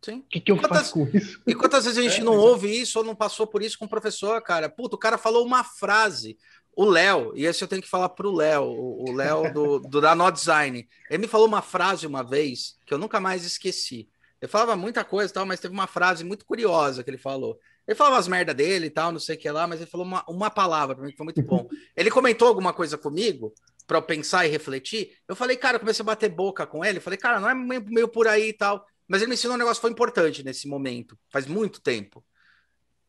Sim. 0.00 0.20
O 0.20 0.22
que, 0.22 0.40
que 0.40 0.50
eu 0.50 0.56
quantas, 0.56 0.78
faço 0.78 0.94
com 0.94 1.06
isso? 1.14 1.38
E 1.46 1.54
quantas 1.54 1.84
vezes 1.84 1.98
a 1.98 2.02
gente 2.02 2.22
é, 2.22 2.24
não 2.24 2.34
ouve 2.34 2.68
isso 2.68 2.98
ou 2.98 3.04
não 3.04 3.14
passou 3.14 3.46
por 3.46 3.62
isso 3.62 3.78
com 3.78 3.84
o 3.84 3.88
professor, 3.90 4.40
cara? 4.40 4.70
Puta, 4.70 4.96
o 4.96 4.98
cara 4.98 5.18
falou 5.18 5.44
uma 5.44 5.62
frase. 5.62 6.38
O 6.74 6.86
Léo, 6.86 7.34
e 7.36 7.44
esse 7.44 7.62
eu 7.62 7.68
tenho 7.68 7.82
que 7.82 7.90
falar 7.90 8.08
pro 8.08 8.32
Léo, 8.34 8.64
o 8.64 9.12
Léo 9.12 9.52
do, 9.52 9.80
do 9.80 10.00
da 10.00 10.14
No 10.14 10.30
Design. 10.30 10.88
Ele 11.10 11.18
me 11.18 11.28
falou 11.28 11.46
uma 11.46 11.60
frase 11.60 12.06
uma 12.06 12.22
vez 12.22 12.78
que 12.86 12.94
eu 12.94 12.96
nunca 12.96 13.20
mais 13.20 13.44
esqueci. 13.44 14.08
Ele 14.40 14.50
falava 14.50 14.74
muita 14.76 15.04
coisa 15.04 15.30
e 15.30 15.34
tal, 15.34 15.44
mas 15.44 15.60
teve 15.60 15.74
uma 15.74 15.86
frase 15.86 16.24
muito 16.24 16.46
curiosa 16.46 17.04
que 17.04 17.10
ele 17.10 17.18
falou. 17.18 17.58
Ele 17.86 17.94
falava 17.94 18.16
as 18.16 18.28
merda 18.28 18.54
dele 18.54 18.86
e 18.86 18.90
tal, 18.90 19.12
não 19.12 19.20
sei 19.20 19.36
o 19.36 19.38
que 19.38 19.50
lá, 19.50 19.66
mas 19.66 19.80
ele 19.80 19.90
falou 19.90 20.06
uma, 20.06 20.24
uma 20.26 20.50
palavra 20.50 20.94
para 20.94 21.04
mim 21.04 21.10
que 21.10 21.16
foi 21.16 21.24
muito 21.24 21.42
bom. 21.42 21.68
Ele 21.96 22.10
comentou 22.10 22.46
alguma 22.46 22.72
coisa 22.72 22.96
comigo 22.96 23.52
para 23.92 23.98
eu 23.98 24.02
pensar 24.02 24.46
e 24.46 24.48
refletir, 24.48 25.18
eu 25.28 25.36
falei, 25.36 25.54
cara, 25.54 25.76
eu 25.76 25.80
comecei 25.80 26.02
a 26.02 26.06
bater 26.06 26.30
boca 26.30 26.66
com 26.66 26.82
ele, 26.82 26.98
falei, 26.98 27.18
cara, 27.18 27.38
não 27.38 27.50
é 27.50 27.54
meio, 27.54 27.84
meio 27.84 28.08
por 28.08 28.26
aí 28.26 28.48
e 28.48 28.52
tal. 28.54 28.86
Mas 29.06 29.20
ele 29.20 29.28
me 29.28 29.34
ensinou 29.34 29.54
um 29.54 29.58
negócio 29.58 29.76
que 29.76 29.82
foi 29.82 29.90
importante 29.90 30.42
nesse 30.42 30.66
momento, 30.66 31.18
faz 31.30 31.46
muito 31.46 31.82
tempo. 31.82 32.24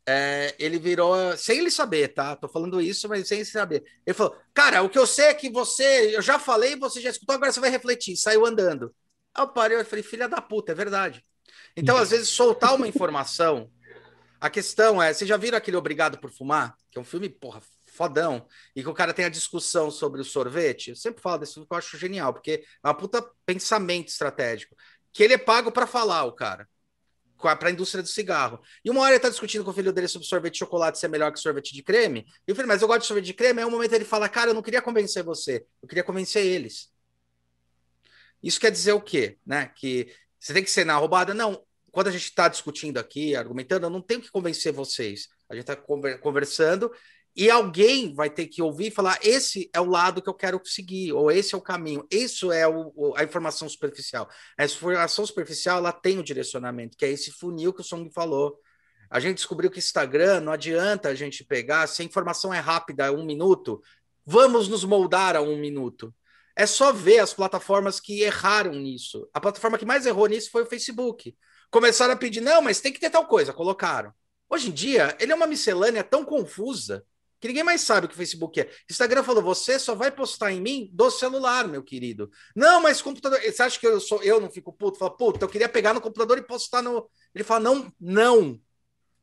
É, 0.06 0.54
ele 0.60 0.78
virou, 0.78 1.16
sem 1.38 1.60
ele 1.60 1.72
saber, 1.72 2.10
tá? 2.10 2.36
Tô 2.36 2.50
falando 2.50 2.82
isso, 2.82 3.08
mas 3.08 3.26
sem 3.26 3.38
ele 3.38 3.46
saber. 3.46 3.86
Ele 4.06 4.14
falou, 4.14 4.38
cara, 4.54 4.82
o 4.82 4.90
que 4.90 5.00
eu 5.00 5.08
sei 5.08 5.28
é 5.28 5.34
que 5.34 5.50
você, 5.50 6.14
eu 6.14 6.22
já 6.22 6.38
falei, 6.38 6.76
você 6.76 7.00
já 7.00 7.10
escutou, 7.10 7.36
agora 7.36 7.54
você 7.54 7.62
vai 7.62 7.70
refletir. 7.70 8.18
Saiu 8.18 8.46
andando. 8.46 8.94
Aí 9.34 9.42
eu 9.42 9.48
parei, 9.48 9.80
eu 9.80 9.86
falei, 9.86 10.04
filha 10.04 10.28
da 10.28 10.42
puta, 10.42 10.74
é 10.74 10.76
verdade. 10.76 11.24
Então, 11.78 11.96
às 11.96 12.10
vezes, 12.10 12.28
soltar 12.28 12.76
uma 12.76 12.86
informação. 12.90 13.72
A 14.42 14.50
questão 14.50 15.02
é, 15.02 15.14
vocês 15.14 15.28
já 15.30 15.38
viram 15.38 15.58
aquele 15.58 15.78
Obrigado 15.78 16.18
por 16.18 16.30
Fumar? 16.30 16.76
Que 16.92 16.98
é 16.98 17.02
um 17.02 17.06
filme, 17.06 17.30
porra, 17.30 17.62
fodão, 17.94 18.48
e 18.76 18.82
que 18.82 18.90
o 18.90 18.94
cara 18.94 19.14
tem 19.14 19.26
a 19.26 19.30
discussão 19.30 19.92
sobre 19.92 20.22
o 20.22 20.26
sorvete, 20.26 20.90
eu 20.90 20.96
sempre 20.96 21.22
falo 21.22 21.38
desse 21.38 21.54
filme 21.54 21.68
que 21.68 21.74
eu 21.74 21.78
acho 21.78 21.98
genial, 21.98 22.34
porque 22.34 22.64
é 22.84 22.88
uma 22.88 22.94
puta 22.94 23.22
pensamento 23.46 24.10
estratégico. 24.10 24.76
Que 25.12 25.24
ele 25.24 25.34
é 25.34 25.38
pago 25.38 25.72
para 25.72 25.86
falar, 25.86 26.24
o 26.26 26.32
cara. 26.32 26.68
Para 27.38 27.68
a 27.68 27.72
indústria 27.72 28.02
do 28.02 28.08
cigarro. 28.08 28.62
E 28.86 28.90
uma 28.90 29.02
hora 29.02 29.12
ele 29.12 29.20
tá 29.20 29.28
discutindo 29.28 29.66
com 29.66 29.72
o 29.72 29.74
filho 29.74 29.92
dele 29.92 30.08
sobre 30.08 30.26
sorvete 30.26 30.54
de 30.54 30.60
chocolate 30.60 30.98
ser 30.98 31.10
melhor 31.10 31.32
que 31.32 31.40
sorvete 31.40 31.74
de 31.74 31.84
creme. 31.84 32.26
E 32.48 32.52
eu 32.52 32.56
falei, 32.56 32.68
mas 32.68 32.82
eu 32.82 32.88
gosto 32.88 33.02
de 33.02 33.08
sorvete 33.08 33.26
de 33.26 33.34
creme. 33.34 33.60
Aí 33.60 33.66
um 33.66 33.70
momento 33.70 33.92
ele 33.92 34.06
fala, 34.06 34.30
cara, 34.30 34.52
eu 34.52 34.54
não 34.54 34.62
queria 34.62 34.82
convencer 34.82 35.24
você, 35.24 35.66
eu 35.82 35.88
queria 35.88 36.06
convencer 36.06 36.46
eles. 36.46 36.90
Isso 38.42 38.60
quer 38.60 38.72
dizer 38.72 38.94
o 38.94 39.02
quê? 39.02 39.38
Né? 39.46 39.68
Que 39.76 40.14
Você 40.40 40.54
tem 40.54 40.64
que 40.64 40.72
ser 40.72 40.86
na 40.86 40.96
roubada? 40.96 41.34
Não. 41.34 41.64
Quando 41.92 42.08
a 42.08 42.12
gente 42.12 42.24
está 42.24 42.48
discutindo 42.48 42.98
aqui, 42.98 43.36
argumentando, 43.36 43.86
eu 43.86 43.90
não 43.90 44.02
tenho 44.02 44.22
que 44.22 44.32
convencer 44.32 44.74
vocês. 44.74 45.28
A 45.50 45.54
gente 45.54 45.70
está 45.70 45.76
conversando 45.76 46.92
e 47.36 47.50
alguém 47.50 48.14
vai 48.14 48.30
ter 48.30 48.48
que 48.48 48.62
ouvir 48.62 48.88
e 48.88 48.92
falar: 48.92 49.18
esse 49.22 49.70
é 49.74 49.82
o 49.82 49.90
lado 49.90 50.22
que 50.22 50.30
eu 50.30 50.34
quero 50.34 50.62
seguir, 50.66 51.14
ou 51.14 51.32
esse 51.32 51.56
é 51.56 51.58
o 51.58 51.62
caminho. 51.62 52.06
Isso 52.12 52.52
é 52.52 52.68
o, 52.68 53.14
a 53.16 53.24
informação 53.24 53.68
superficial. 53.68 54.30
A 54.58 54.66
informação 54.66 55.26
superficial 55.26 55.80
ela 55.80 55.92
tem 55.92 56.18
o 56.18 56.22
um 56.22 56.24
direcionamento, 56.24 56.98
que 56.98 57.06
é 57.06 57.10
esse 57.10 57.32
funil 57.32 57.74
que 57.74 57.82
o 57.82 57.84
Song 57.84 58.10
falou. 58.12 58.60
A 59.10 59.20
gente 59.20 59.38
descobriu 59.38 59.70
que 59.70 59.80
Instagram 59.80 60.42
não 60.42 60.52
adianta 60.52 61.10
a 61.10 61.16
gente 61.16 61.44
pegar, 61.44 61.88
se 61.88 62.02
a 62.02 62.06
informação 62.06 62.54
é 62.54 62.60
rápida, 62.60 63.12
um 63.12 63.26
minuto, 63.26 63.82
vamos 64.26 64.68
nos 64.68 64.84
moldar 64.84 65.36
a 65.36 65.42
um 65.42 65.58
minuto. 65.58 66.14
É 66.56 66.66
só 66.66 66.92
ver 66.92 67.20
as 67.20 67.34
plataformas 67.34 68.00
que 68.00 68.22
erraram 68.22 68.74
nisso. 68.74 69.28
A 69.34 69.40
plataforma 69.42 69.78
que 69.78 69.86
mais 69.86 70.06
errou 70.06 70.28
nisso 70.28 70.52
foi 70.52 70.64
o 70.64 70.68
Facebook. 70.68 71.36
Começaram 71.72 72.14
a 72.14 72.18
pedir, 72.18 72.42
não, 72.42 72.62
mas 72.62 72.80
tem 72.80 72.94
que 72.94 73.00
ter 73.00 73.10
tal 73.10 73.26
coisa, 73.26 73.54
colocaram. 73.54 74.14
Hoje 74.50 74.70
em 74.70 74.72
dia, 74.72 75.18
ele 75.20 75.32
é 75.32 75.36
uma 75.36 75.48
miscelânea 75.48 76.04
tão 76.04 76.24
confusa 76.24 77.04
que 77.44 77.50
ninguém 77.50 77.64
mais 77.64 77.82
sabe 77.82 78.06
o 78.06 78.08
que 78.08 78.16
o 78.16 78.18
Facebook 78.18 78.58
é. 78.58 78.72
Instagram 78.90 79.22
falou: 79.22 79.44
você 79.44 79.78
só 79.78 79.94
vai 79.94 80.10
postar 80.10 80.54
em 80.54 80.62
mim 80.62 80.90
do 80.94 81.12
celular, 81.12 81.68
meu 81.68 81.84
querido. 81.84 82.32
Não, 82.56 82.82
mas 82.82 83.02
computador. 83.02 83.38
Você 83.42 83.62
acha 83.62 83.78
que 83.78 83.86
eu 83.86 84.00
sou 84.00 84.24
eu 84.24 84.40
não 84.40 84.50
fico 84.50 84.72
puto? 84.72 84.98
Fala, 84.98 85.12
puta, 85.12 85.44
eu 85.44 85.50
queria 85.50 85.68
pegar 85.68 85.94
no 85.94 86.00
computador 86.00 86.38
e 86.38 86.42
postar 86.42 86.82
no. 86.82 87.10
Ele 87.36 87.44
fala: 87.44 87.60
não, 87.60 87.92
não. 88.00 88.58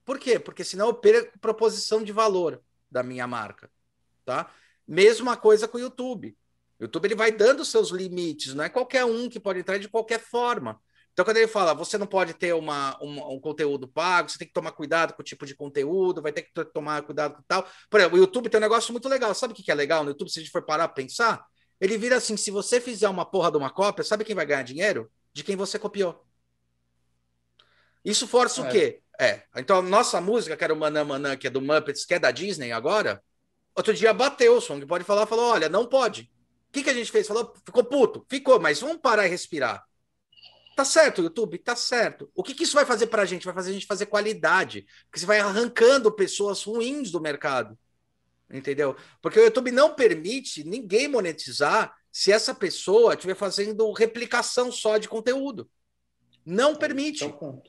Por 0.05 0.19
quê? 0.19 0.39
Porque 0.39 0.63
senão 0.63 0.89
eu 0.89 0.95
perco 0.95 1.39
proposição 1.39 2.05
de 2.05 2.13
valor 2.13 2.63
da 2.91 3.03
minha 3.03 3.27
marca. 3.27 3.71
Tá? 4.23 4.53
Mesma 4.87 5.35
coisa 5.35 5.67
com 5.67 5.79
o 5.79 5.81
YouTube. 5.81 6.37
O 6.79 6.85
YouTube 6.85 7.07
ele 7.07 7.15
vai 7.15 7.33
dando 7.33 7.65
seus 7.65 7.89
limites, 7.89 8.53
não 8.53 8.65
é 8.65 8.69
qualquer 8.69 9.07
um 9.07 9.31
que 9.31 9.41
pode 9.41 9.61
entrar 9.61 9.79
de 9.79 9.89
qualquer 9.89 10.21
forma. 10.21 10.79
Então, 11.21 11.27
quando 11.27 11.37
ele 11.37 11.49
fala, 11.49 11.75
você 11.75 11.99
não 11.99 12.07
pode 12.07 12.33
ter 12.33 12.55
uma, 12.55 12.97
uma, 12.99 13.29
um 13.29 13.39
conteúdo 13.39 13.87
pago, 13.87 14.31
você 14.31 14.39
tem 14.39 14.49
que 14.49 14.55
tomar 14.55 14.73
cuidado 14.73 15.13
com 15.13 15.21
o 15.21 15.25
tipo 15.25 15.45
de 15.45 15.55
conteúdo, 15.55 16.23
vai 16.23 16.33
ter 16.33 16.41
que 16.41 16.65
tomar 16.73 17.03
cuidado 17.03 17.35
com 17.35 17.43
tal. 17.43 17.69
Por 17.91 18.01
exemplo, 18.01 18.17
o 18.17 18.23
YouTube 18.23 18.49
tem 18.49 18.57
um 18.57 18.63
negócio 18.63 18.91
muito 18.91 19.07
legal. 19.07 19.35
Sabe 19.35 19.53
o 19.53 19.57
que 19.57 19.71
é 19.71 19.75
legal 19.75 20.03
no 20.03 20.13
YouTube, 20.13 20.31
se 20.31 20.39
a 20.39 20.43
gente 20.43 20.51
for 20.51 20.63
parar 20.63 20.89
para 20.89 20.95
pensar? 20.95 21.45
Ele 21.79 21.99
vira 21.99 22.17
assim: 22.17 22.39
se 22.39 22.51
você 22.51 22.81
fizer 22.81 23.07
uma 23.07 23.27
porra 23.27 23.51
de 23.51 23.59
uma 23.59 23.69
cópia, 23.69 24.03
sabe 24.03 24.25
quem 24.25 24.35
vai 24.35 24.47
ganhar 24.47 24.63
dinheiro? 24.63 25.11
De 25.31 25.45
quem 25.45 25.57
você 25.57 25.79
copiou. 25.79 26.25
Isso 28.03 28.27
força 28.27 28.63
é. 28.63 28.65
o 28.67 28.73
quê? 28.73 29.03
É. 29.21 29.43
Então, 29.57 29.81
a 29.81 29.83
nossa 29.83 30.23
música, 30.23 30.57
que 30.57 30.65
era 30.65 30.73
o 30.73 30.77
Manã 30.77 31.05
Manã, 31.05 31.37
que 31.37 31.47
é 31.47 31.51
do 31.51 31.61
Muppets, 31.61 32.07
que 32.07 32.15
é 32.15 32.19
da 32.19 32.31
Disney 32.31 32.73
agora, 32.73 33.23
outro 33.77 33.93
dia 33.93 34.15
bateu 34.15 34.57
o 34.57 34.61
som, 34.63 34.81
que 34.81 34.87
pode 34.87 35.05
falar, 35.05 35.27
falou: 35.27 35.51
olha, 35.51 35.69
não 35.69 35.85
pode. 35.85 36.31
O 36.71 36.73
que, 36.73 36.83
que 36.83 36.89
a 36.89 36.95
gente 36.95 37.13
fez? 37.13 37.29
Falou, 37.29 37.53
ficou 37.63 37.85
puto, 37.85 38.25
ficou, 38.27 38.59
mas 38.59 38.81
vamos 38.81 39.03
parar 39.03 39.27
e 39.27 39.29
respirar. 39.29 39.85
Tá 40.81 40.85
certo, 40.87 41.21
YouTube, 41.21 41.59
tá 41.59 41.77
certo. 41.77 42.33
O 42.35 42.43
que, 42.43 42.55
que 42.55 42.63
isso 42.63 42.73
vai 42.75 42.87
fazer 42.87 43.09
para 43.09 43.21
a 43.21 43.27
gente? 43.27 43.45
Vai 43.45 43.53
fazer 43.53 43.69
a 43.69 43.75
gente 43.75 43.85
fazer 43.85 44.07
qualidade, 44.07 44.87
porque 45.05 45.21
você 45.21 45.27
vai 45.27 45.39
arrancando 45.39 46.11
pessoas 46.11 46.63
ruins 46.63 47.11
do 47.11 47.21
mercado, 47.21 47.79
entendeu? 48.51 48.97
Porque 49.21 49.39
o 49.39 49.45
YouTube 49.45 49.71
não 49.73 49.95
permite 49.95 50.65
ninguém 50.65 51.07
monetizar 51.07 51.95
se 52.11 52.33
essa 52.33 52.55
pessoa 52.55 53.13
estiver 53.13 53.35
fazendo 53.35 53.93
replicação 53.93 54.73
só 54.73 54.97
de 54.97 55.07
conteúdo. 55.07 55.71
Não 56.47 56.75
permite. 56.75 57.27
Então, 57.27 57.63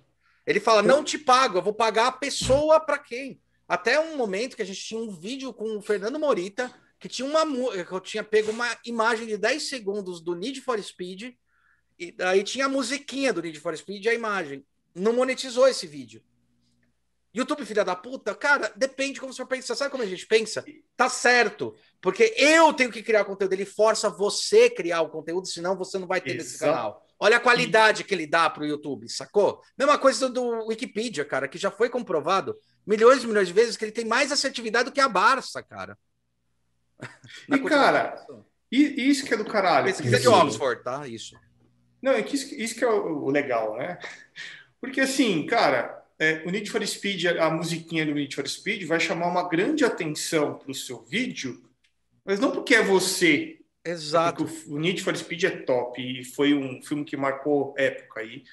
Ele 0.48 0.62
fala: 0.62 0.82
não 0.82 1.04
te 1.04 1.18
pago, 1.18 1.58
eu 1.58 1.62
vou 1.62 1.74
pagar 1.74 2.08
a 2.08 2.14
pessoa 2.14 2.80
para 2.80 2.98
quem? 2.98 3.42
Até 3.68 4.00
um 4.00 4.16
momento 4.16 4.56
que 4.56 4.62
a 4.62 4.66
gente 4.66 4.86
tinha 4.86 5.02
um 5.02 5.12
vídeo 5.12 5.54
com 5.54 5.76
o 5.76 5.82
Fernando 5.82 6.18
Morita, 6.18 6.74
que 6.98 7.10
tinha 7.10 7.28
uma 7.28 7.46
que 7.86 7.92
eu 7.92 8.00
tinha 8.00 8.24
pego 8.24 8.52
uma 8.52 8.70
imagem 8.86 9.28
de 9.28 9.36
10 9.36 9.68
segundos 9.68 10.22
do 10.22 10.34
Need 10.34 10.62
for 10.62 10.82
Speed 10.82 11.34
e 12.02 12.16
aí 12.24 12.44
tinha 12.44 12.66
a 12.66 12.70
musiquinha 12.70 13.32
do 13.32 13.44
Need 13.44 13.60
for 13.60 13.78
Speed 13.78 14.04
e 14.04 14.10
a 14.10 14.14
imagem. 14.14 14.66
Não 14.96 15.14
monetizou 15.14 15.68
esse 15.68 15.86
vídeo. 15.86 16.24
YouTube, 17.32 17.64
filha 17.64 17.86
da 17.86 17.96
puta, 17.96 18.34
cara, 18.34 18.74
depende 18.76 19.20
como 19.20 19.32
você 19.32 19.46
pensa. 19.46 19.76
Sabe 19.76 19.92
como 19.92 20.02
a 20.02 20.08
gente 20.08 20.26
pensa? 20.26 20.66
Tá 20.98 21.08
certo. 21.08 21.76
Porque 22.02 22.34
eu 22.36 22.74
tenho 22.74 22.92
que 22.92 23.04
criar 23.04 23.24
conteúdo. 23.24 23.54
Ele 23.54 23.66
força 23.66 24.10
você 24.10 24.68
criar 24.68 25.02
o 25.02 25.10
conteúdo, 25.10 25.48
senão 25.48 25.78
você 25.78 26.00
não 26.00 26.08
vai 26.08 26.20
ter 26.20 26.32
Exato. 26.32 26.44
nesse 26.44 26.60
canal. 26.60 27.06
Olha 27.20 27.38
a 27.38 27.40
qualidade 27.40 28.04
que 28.04 28.16
ele 28.16 28.26
dá 28.26 28.50
pro 28.50 28.66
YouTube, 28.66 29.08
sacou? 29.08 29.62
Mesma 29.78 29.98
coisa 30.00 30.28
do, 30.28 30.34
do 30.34 30.66
Wikipedia, 30.66 31.24
cara, 31.24 31.48
que 31.48 31.60
já 31.60 31.70
foi 31.70 31.88
comprovado 31.88 32.58
milhões 32.86 33.24
e 33.24 33.28
milhões 33.28 33.48
de 33.48 33.54
vezes 33.54 33.78
que 33.78 33.86
ele 33.86 33.92
tem 33.92 34.06
mais 34.06 34.32
assertividade 34.32 34.86
do 34.86 34.92
que 34.92 35.00
a 35.00 35.08
Barça, 35.08 35.62
cara. 35.62 35.96
e, 37.48 37.60
cara, 37.70 38.26
e, 38.72 39.08
isso 39.10 39.24
que 39.24 39.36
é 39.36 39.38
do 39.38 39.46
caralho. 39.46 39.86
Pesquisa 39.86 40.20
de 40.20 40.28
Oxford, 40.28 40.84
tá? 40.84 41.08
Isso. 41.08 41.36
Não, 42.02 42.14
é 42.14 42.24
que 42.24 42.36
isso, 42.36 42.54
isso 42.56 42.76
que 42.76 42.84
é 42.84 42.90
o, 42.90 43.26
o, 43.26 43.30
legal, 43.30 43.78
né? 43.78 44.00
Porque 44.80 45.02
assim, 45.02 45.46
cara, 45.46 46.04
é, 46.18 46.42
o 46.46 46.50
Need 46.50 46.70
for 46.70 46.86
Speed, 46.86 47.26
a 47.26 47.50
musiquinha 47.50 48.06
do 48.06 48.14
Need 48.14 48.36
for 48.36 48.48
Speed 48.48 48.86
vai 48.86 49.00
chamar 49.00 49.28
uma 49.28 49.48
grande 49.48 49.86
atenção 49.86 50.58
para 50.58 50.72
o 50.72 50.76
seu 50.76 51.04
vídeo, 51.04 51.62
mas 52.26 52.40
não 52.40 52.52
porque 52.52 52.76
é 52.76 52.82
você. 52.82 53.60
Exato. 53.84 54.46
É 54.46 54.70
o 54.70 54.80
Need 54.80 55.04
for 55.04 55.16
Speed 55.16 55.44
é 55.44 55.50
top 55.50 56.02
e 56.02 56.24
foi 56.24 56.54
um 56.54 56.82
filme 56.82 57.06
que 57.06 57.16
marcou 57.16 57.74
época 57.78 58.22
aí, 58.22 58.44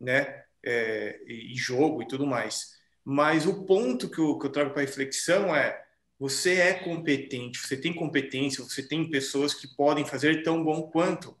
né? 0.00 0.44
É, 0.64 1.20
e 1.26 1.54
jogo 1.56 2.02
e 2.02 2.08
tudo 2.08 2.26
mais. 2.26 2.76
Mas 3.04 3.46
o 3.46 3.64
ponto 3.64 4.08
que 4.08 4.18
eu, 4.18 4.38
que 4.38 4.46
eu 4.46 4.50
trago 4.50 4.70
para 4.70 4.82
reflexão 4.82 5.54
é 5.54 5.84
você 6.18 6.54
é 6.60 6.74
competente, 6.74 7.58
você 7.58 7.76
tem 7.76 7.92
competência, 7.92 8.62
você 8.62 8.80
tem 8.80 9.10
pessoas 9.10 9.54
que 9.54 9.66
podem 9.66 10.04
fazer 10.04 10.44
tão 10.44 10.62
bom 10.62 10.82
quanto 10.82 11.36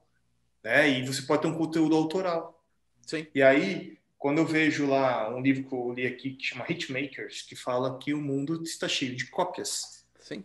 né? 0.62 0.88
E 0.88 1.06
você 1.06 1.22
pode 1.22 1.42
ter 1.42 1.48
um 1.48 1.58
conteúdo 1.58 1.96
autoral. 1.96 2.62
Sim. 3.06 3.26
E 3.34 3.42
aí, 3.42 3.98
quando 4.18 4.38
eu 4.38 4.46
vejo 4.46 4.86
lá 4.86 5.34
um 5.34 5.40
livro 5.40 5.64
que 5.64 5.74
eu 5.74 5.92
li 5.92 6.06
aqui 6.06 6.30
que 6.30 6.44
chama 6.44 6.66
Hitmakers, 6.68 7.42
que 7.42 7.56
fala 7.56 7.98
que 7.98 8.14
o 8.14 8.20
mundo 8.20 8.62
está 8.62 8.88
cheio 8.88 9.16
de 9.16 9.26
cópias. 9.26 10.06
Sim. 10.20 10.44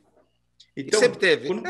Então, 0.75 0.99
e 0.99 1.03
sempre 1.03 1.19
teve. 1.19 1.47
Quando... 1.47 1.63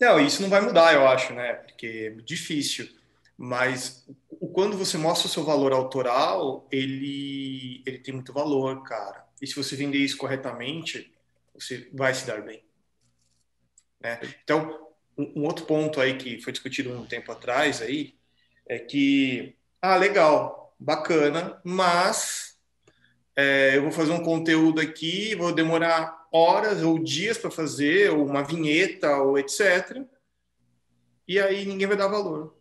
Não, 0.00 0.20
isso 0.20 0.42
não 0.42 0.48
vai 0.48 0.60
mudar, 0.60 0.94
eu 0.94 1.06
acho, 1.06 1.32
né? 1.32 1.54
Porque 1.54 2.12
é 2.16 2.22
difícil. 2.22 2.88
Mas 3.36 4.06
quando 4.52 4.76
você 4.76 4.96
mostra 4.96 5.26
o 5.26 5.30
seu 5.30 5.44
valor 5.44 5.72
autoral, 5.72 6.68
ele, 6.70 7.82
ele 7.86 7.98
tem 7.98 8.14
muito 8.14 8.32
valor, 8.32 8.82
cara. 8.82 9.24
E 9.40 9.46
se 9.46 9.54
você 9.54 9.74
vender 9.76 9.98
isso 9.98 10.16
corretamente, 10.16 11.12
você 11.52 11.88
vai 11.92 12.14
se 12.14 12.26
dar 12.26 12.42
bem. 12.42 12.64
Né? 14.00 14.20
Então, 14.42 14.83
um, 15.16 15.44
outro 15.44 15.64
ponto 15.66 16.00
aí 16.00 16.16
que 16.16 16.40
foi 16.40 16.52
discutido 16.52 16.92
um 16.92 17.06
tempo 17.06 17.30
atrás 17.32 17.80
aí 17.80 18.14
é 18.66 18.78
que, 18.78 19.56
ah, 19.80 19.96
legal, 19.96 20.74
bacana, 20.78 21.60
mas 21.64 22.56
é, 23.36 23.76
eu 23.76 23.82
vou 23.82 23.92
fazer 23.92 24.12
um 24.12 24.22
conteúdo 24.22 24.80
aqui, 24.80 25.34
vou 25.34 25.52
demorar 25.52 26.26
horas 26.32 26.82
ou 26.82 26.98
dias 26.98 27.38
para 27.38 27.50
fazer, 27.50 28.10
ou 28.10 28.26
uma 28.26 28.42
vinheta, 28.42 29.16
ou 29.18 29.38
etc. 29.38 30.02
E 31.28 31.38
aí 31.38 31.64
ninguém 31.64 31.86
vai 31.86 31.96
dar 31.96 32.08
valor. 32.08 32.56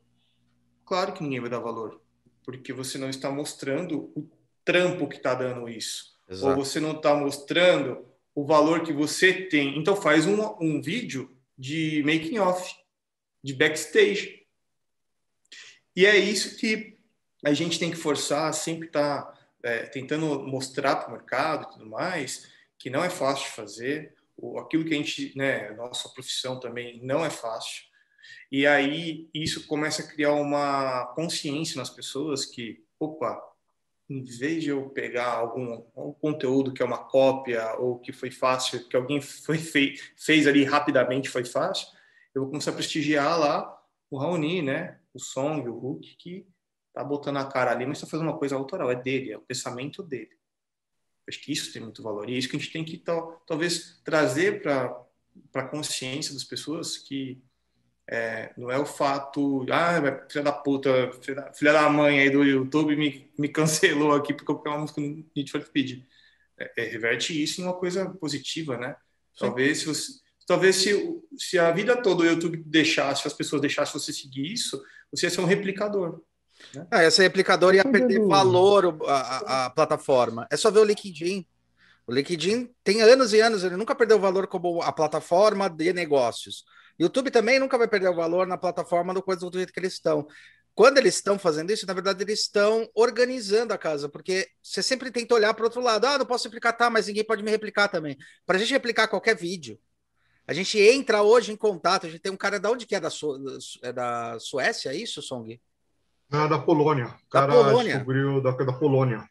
Claro 0.85 1.13
que 1.13 1.23
ninguém 1.23 1.39
vai 1.39 1.49
dar 1.49 1.59
valor, 1.59 2.01
porque 2.43 2.73
você 2.73 2.97
não 2.97 3.09
está 3.09 3.31
mostrando 3.31 4.11
o 4.15 4.29
trampo 4.65 5.07
que 5.07 5.15
está 5.15 5.33
dando 5.33 5.69
isso. 5.69 6.13
Exato. 6.29 6.49
Ou 6.49 6.65
você 6.65 6.79
não 6.79 6.91
está 6.91 7.15
mostrando 7.15 8.05
o 8.35 8.45
valor 8.45 8.83
que 8.83 8.93
você 8.93 9.33
tem. 9.33 9.77
Então 9.77 9.95
faz 9.95 10.25
um, 10.25 10.39
um 10.59 10.81
vídeo 10.81 11.29
de 11.57 12.03
making 12.03 12.39
off, 12.39 12.75
de 13.43 13.53
backstage. 13.53 14.45
E 15.95 16.05
é 16.05 16.17
isso 16.17 16.57
que 16.57 16.97
a 17.45 17.53
gente 17.53 17.77
tem 17.77 17.91
que 17.91 17.97
forçar, 17.97 18.53
sempre 18.53 18.87
estar 18.87 19.23
tá, 19.23 19.39
é, 19.63 19.85
tentando 19.85 20.39
mostrar 20.47 20.95
para 20.95 21.09
o 21.09 21.11
mercado 21.11 21.67
e 21.67 21.73
tudo 21.73 21.89
mais, 21.89 22.47
que 22.79 22.89
não 22.89 23.03
é 23.03 23.09
fácil 23.09 23.45
de 23.45 23.55
fazer. 23.55 24.15
Aquilo 24.59 24.85
que 24.85 24.93
a 24.93 24.97
gente, 24.97 25.37
né, 25.37 25.71
nossa 25.71 26.09
profissão 26.09 26.59
também 26.59 26.99
não 27.03 27.23
é 27.23 27.29
fácil. 27.29 27.83
E 28.51 28.65
aí 28.65 29.29
isso 29.33 29.67
começa 29.67 30.01
a 30.01 30.07
criar 30.07 30.33
uma 30.33 31.07
consciência 31.15 31.77
nas 31.77 31.89
pessoas 31.89 32.45
que, 32.45 32.83
opa, 32.99 33.39
em 34.09 34.23
vez 34.23 34.63
de 34.63 34.69
eu 34.69 34.89
pegar 34.89 35.27
algum, 35.27 35.83
algum, 35.95 36.13
conteúdo 36.13 36.73
que 36.73 36.81
é 36.81 36.85
uma 36.85 36.97
cópia 36.97 37.75
ou 37.75 37.99
que 37.99 38.11
foi 38.11 38.29
fácil, 38.29 38.87
que 38.87 38.95
alguém 38.95 39.21
foi 39.21 39.57
fei, 39.57 39.95
fez 40.17 40.45
ali 40.45 40.63
rapidamente 40.63 41.29
foi 41.29 41.45
fácil, 41.45 41.87
eu 42.33 42.41
vou 42.41 42.51
começar 42.51 42.71
a 42.71 42.75
prestigiar 42.75 43.39
lá 43.39 43.81
o 44.09 44.17
Raoni, 44.17 44.61
né? 44.61 44.99
O 45.13 45.19
Song, 45.19 45.67
o 45.67 45.77
Hulk, 45.77 46.15
que 46.17 46.47
tá 46.93 47.03
botando 47.03 47.37
a 47.37 47.45
cara 47.45 47.71
ali, 47.71 47.85
mas 47.85 47.97
está 47.97 48.07
fazendo 48.07 48.27
uma 48.27 48.37
coisa 48.37 48.55
autoral, 48.55 48.91
é 48.91 48.95
dele, 48.95 49.31
é 49.31 49.37
o 49.37 49.41
pensamento 49.41 50.03
dele. 50.03 50.31
Acho 51.27 51.41
que 51.41 51.51
isso 51.51 51.71
tem 51.71 51.81
muito 51.81 52.03
valor 52.03 52.29
e 52.29 52.35
é 52.35 52.37
isso 52.37 52.49
que 52.49 52.55
a 52.55 52.59
gente 52.59 52.71
tem 52.71 52.83
que 52.83 52.97
tal, 52.97 53.41
talvez 53.47 54.01
trazer 54.03 54.61
para 54.61 55.05
a 55.55 55.63
consciência 55.63 56.33
das 56.33 56.43
pessoas 56.43 56.97
que 56.97 57.41
é, 58.09 58.51
não 58.57 58.69
é 58.69 58.77
o 58.77 58.85
fato, 58.85 59.65
ah, 59.71 60.25
filha 60.29 60.43
da 60.43 60.51
puta, 60.51 61.11
filha 61.21 61.35
da, 61.35 61.53
filha 61.53 61.73
da 61.73 61.89
mãe 61.89 62.19
aí 62.19 62.29
do 62.29 62.43
YouTube 62.43 62.95
me, 62.95 63.31
me 63.37 63.47
cancelou 63.47 64.13
aqui 64.13 64.33
porque 64.33 64.51
eu 64.51 64.55
coloquei 64.55 64.71
uma 64.71 64.79
música 64.79 64.99
no 64.99 65.25
Need 65.35 65.51
for 65.51 65.61
Speed. 65.63 66.03
É, 66.59 66.71
é, 66.77 66.83
reverte 66.85 67.41
isso 67.41 67.61
em 67.61 67.63
uma 67.63 67.73
coisa 67.73 68.09
positiva, 68.09 68.77
né? 68.77 68.95
Talvez 69.39 69.79
se, 69.79 69.85
você, 69.85 70.11
talvez 70.45 70.75
se, 70.75 71.21
se 71.37 71.57
a 71.57 71.71
vida 71.71 71.99
toda 71.99 72.23
o 72.23 72.25
YouTube 72.25 72.57
deixasse, 72.65 73.27
as 73.27 73.33
pessoas 73.33 73.61
deixassem 73.61 73.99
você 73.99 74.13
seguir 74.13 74.51
isso, 74.51 74.83
você 75.09 75.25
ia 75.25 75.29
ser 75.29 75.41
um 75.41 75.45
replicador. 75.45 76.21
Né? 76.75 76.85
Ah, 76.91 77.03
esse 77.03 77.21
replicador 77.21 77.73
ia 77.73 77.83
perder 77.83 78.19
valor 78.27 78.99
a, 79.07 79.13
a, 79.13 79.65
a, 79.65 79.69
plataforma. 79.69 80.47
É 80.51 80.57
só 80.57 80.69
ver 80.69 80.79
o 80.79 80.83
LinkedIn. 80.83 81.45
O 82.05 82.13
LinkedIn 82.13 82.69
tem 82.83 83.01
anos 83.01 83.33
e 83.33 83.39
anos, 83.39 83.63
ele 83.63 83.77
nunca 83.77 83.95
perdeu 83.95 84.19
valor 84.19 84.45
como 84.45 84.81
a 84.81 84.91
plataforma 84.91 85.69
de 85.69 85.93
negócios. 85.93 86.65
YouTube 86.99 87.31
também 87.31 87.59
nunca 87.59 87.77
vai 87.77 87.87
perder 87.87 88.09
o 88.09 88.15
valor 88.15 88.47
na 88.47 88.57
plataforma 88.57 89.13
do 89.13 89.21
coisa 89.21 89.49
do 89.49 89.57
jeito 89.57 89.73
que 89.73 89.79
eles 89.79 89.93
estão. 89.93 90.27
Quando 90.75 90.97
eles 90.97 91.15
estão 91.15 91.37
fazendo 91.37 91.71
isso, 91.71 91.85
na 91.85 91.93
verdade, 91.93 92.23
eles 92.23 92.41
estão 92.41 92.89
organizando 92.95 93.73
a 93.73 93.77
casa, 93.77 94.09
porque 94.09 94.47
você 94.61 94.81
sempre 94.81 95.11
tenta 95.11 95.35
olhar 95.35 95.53
para 95.53 95.61
o 95.61 95.65
outro 95.65 95.81
lado. 95.81 96.05
Ah, 96.05 96.17
não 96.17 96.25
posso 96.25 96.45
replicar, 96.45 96.73
tá, 96.73 96.89
mas 96.89 97.07
ninguém 97.07 97.23
pode 97.23 97.43
me 97.43 97.51
replicar 97.51 97.87
também. 97.87 98.17
Para 98.45 98.57
a 98.57 98.59
gente 98.59 98.73
replicar 98.73 99.07
qualquer 99.07 99.35
vídeo, 99.35 99.79
a 100.47 100.53
gente 100.53 100.79
entra 100.79 101.21
hoje 101.21 101.51
em 101.51 101.55
contato. 101.55 102.07
A 102.07 102.09
gente 102.09 102.21
tem 102.21 102.31
um 102.31 102.37
cara 102.37 102.59
da 102.59 102.71
onde 102.71 102.87
que 102.87 102.95
é 102.95 102.99
da, 102.99 103.09
Su 103.09 103.37
é 103.83 103.93
da 103.93 104.39
Suécia, 104.39 104.89
é 104.89 104.95
isso, 104.95 105.21
Song? 105.21 105.61
É 106.31 106.47
da 106.47 106.57
Polônia. 106.57 107.15
O 107.27 107.29
cara 107.29 107.47
da 107.47 107.53
Polônia. 107.53 107.95
descobriu 107.95 108.41
da, 108.41 108.51
da 108.51 108.73
Polônia. 108.73 109.29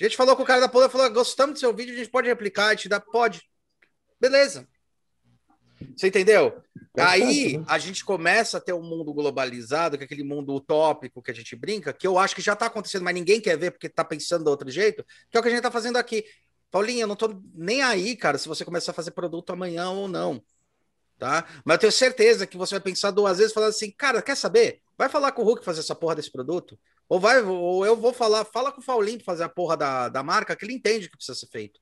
A 0.00 0.04
gente 0.04 0.16
falou 0.16 0.36
com 0.36 0.42
o 0.42 0.46
cara 0.46 0.60
da 0.60 0.68
Polônia, 0.68 0.90
falou: 0.90 1.10
gostamos 1.10 1.54
do 1.54 1.58
seu 1.58 1.74
vídeo, 1.74 1.94
a 1.94 1.98
gente 1.98 2.10
pode 2.10 2.28
replicar, 2.28 2.68
a 2.68 2.70
gente 2.70 2.88
dá, 2.88 2.98
pode. 2.98 3.42
Beleza. 4.18 4.66
Você 5.96 6.08
entendeu? 6.08 6.60
É 6.96 7.02
Aí 7.02 7.58
né? 7.58 7.64
a 7.68 7.78
gente 7.78 8.04
começa 8.04 8.58
a 8.58 8.60
ter 8.60 8.72
um 8.72 8.82
mundo 8.82 9.12
globalizado, 9.12 9.96
que 9.96 10.04
é 10.04 10.06
aquele 10.06 10.24
mundo 10.24 10.54
utópico 10.54 11.22
que 11.22 11.30
a 11.30 11.34
gente 11.34 11.54
brinca, 11.54 11.92
que 11.92 12.06
eu 12.06 12.18
acho 12.18 12.34
que 12.34 12.42
já 12.42 12.52
está 12.54 12.66
acontecendo, 12.66 13.04
mas 13.04 13.14
ninguém 13.14 13.40
quer 13.40 13.56
ver 13.56 13.70
porque 13.70 13.86
está 13.86 14.04
pensando 14.04 14.44
de 14.44 14.50
outro 14.50 14.70
jeito, 14.70 15.04
que 15.30 15.36
é 15.36 15.40
o 15.40 15.42
que 15.42 15.48
a 15.48 15.50
gente 15.50 15.58
está 15.58 15.70
fazendo 15.70 15.96
aqui. 15.96 16.24
Paulinho, 16.70 17.02
eu 17.02 17.06
não 17.06 17.14
estou 17.14 17.40
nem 17.54 17.82
aí, 17.82 18.16
cara, 18.16 18.36
se 18.38 18.48
você 18.48 18.64
começar 18.64 18.92
a 18.92 18.94
fazer 18.94 19.12
produto 19.12 19.50
amanhã 19.50 19.90
ou 19.90 20.08
não. 20.08 20.42
Tá? 21.18 21.46
Mas 21.64 21.74
eu 21.74 21.78
tenho 21.80 21.92
certeza 21.92 22.46
que 22.46 22.56
você 22.56 22.76
vai 22.76 22.80
pensar 22.80 23.10
duas 23.10 23.38
vezes 23.38 23.52
falando 23.52 23.70
assim, 23.70 23.90
cara, 23.90 24.22
quer 24.22 24.36
saber? 24.36 24.80
Vai 24.96 25.08
falar 25.08 25.32
com 25.32 25.42
o 25.42 25.44
Hulk 25.44 25.64
fazer 25.64 25.80
essa 25.80 25.94
porra 25.94 26.14
desse 26.14 26.30
produto? 26.30 26.78
Ou 27.08 27.18
vai, 27.18 27.42
ou 27.42 27.84
eu 27.84 27.96
vou 27.96 28.12
falar, 28.12 28.44
fala 28.44 28.70
com 28.70 28.80
o 28.80 28.84
Paulinho 28.84 29.24
fazer 29.24 29.42
a 29.42 29.48
porra 29.48 29.76
da, 29.76 30.08
da 30.08 30.22
marca, 30.22 30.54
que 30.54 30.64
ele 30.64 30.74
entende 30.74 31.08
que 31.08 31.16
precisa 31.16 31.38
ser 31.38 31.48
feito. 31.48 31.80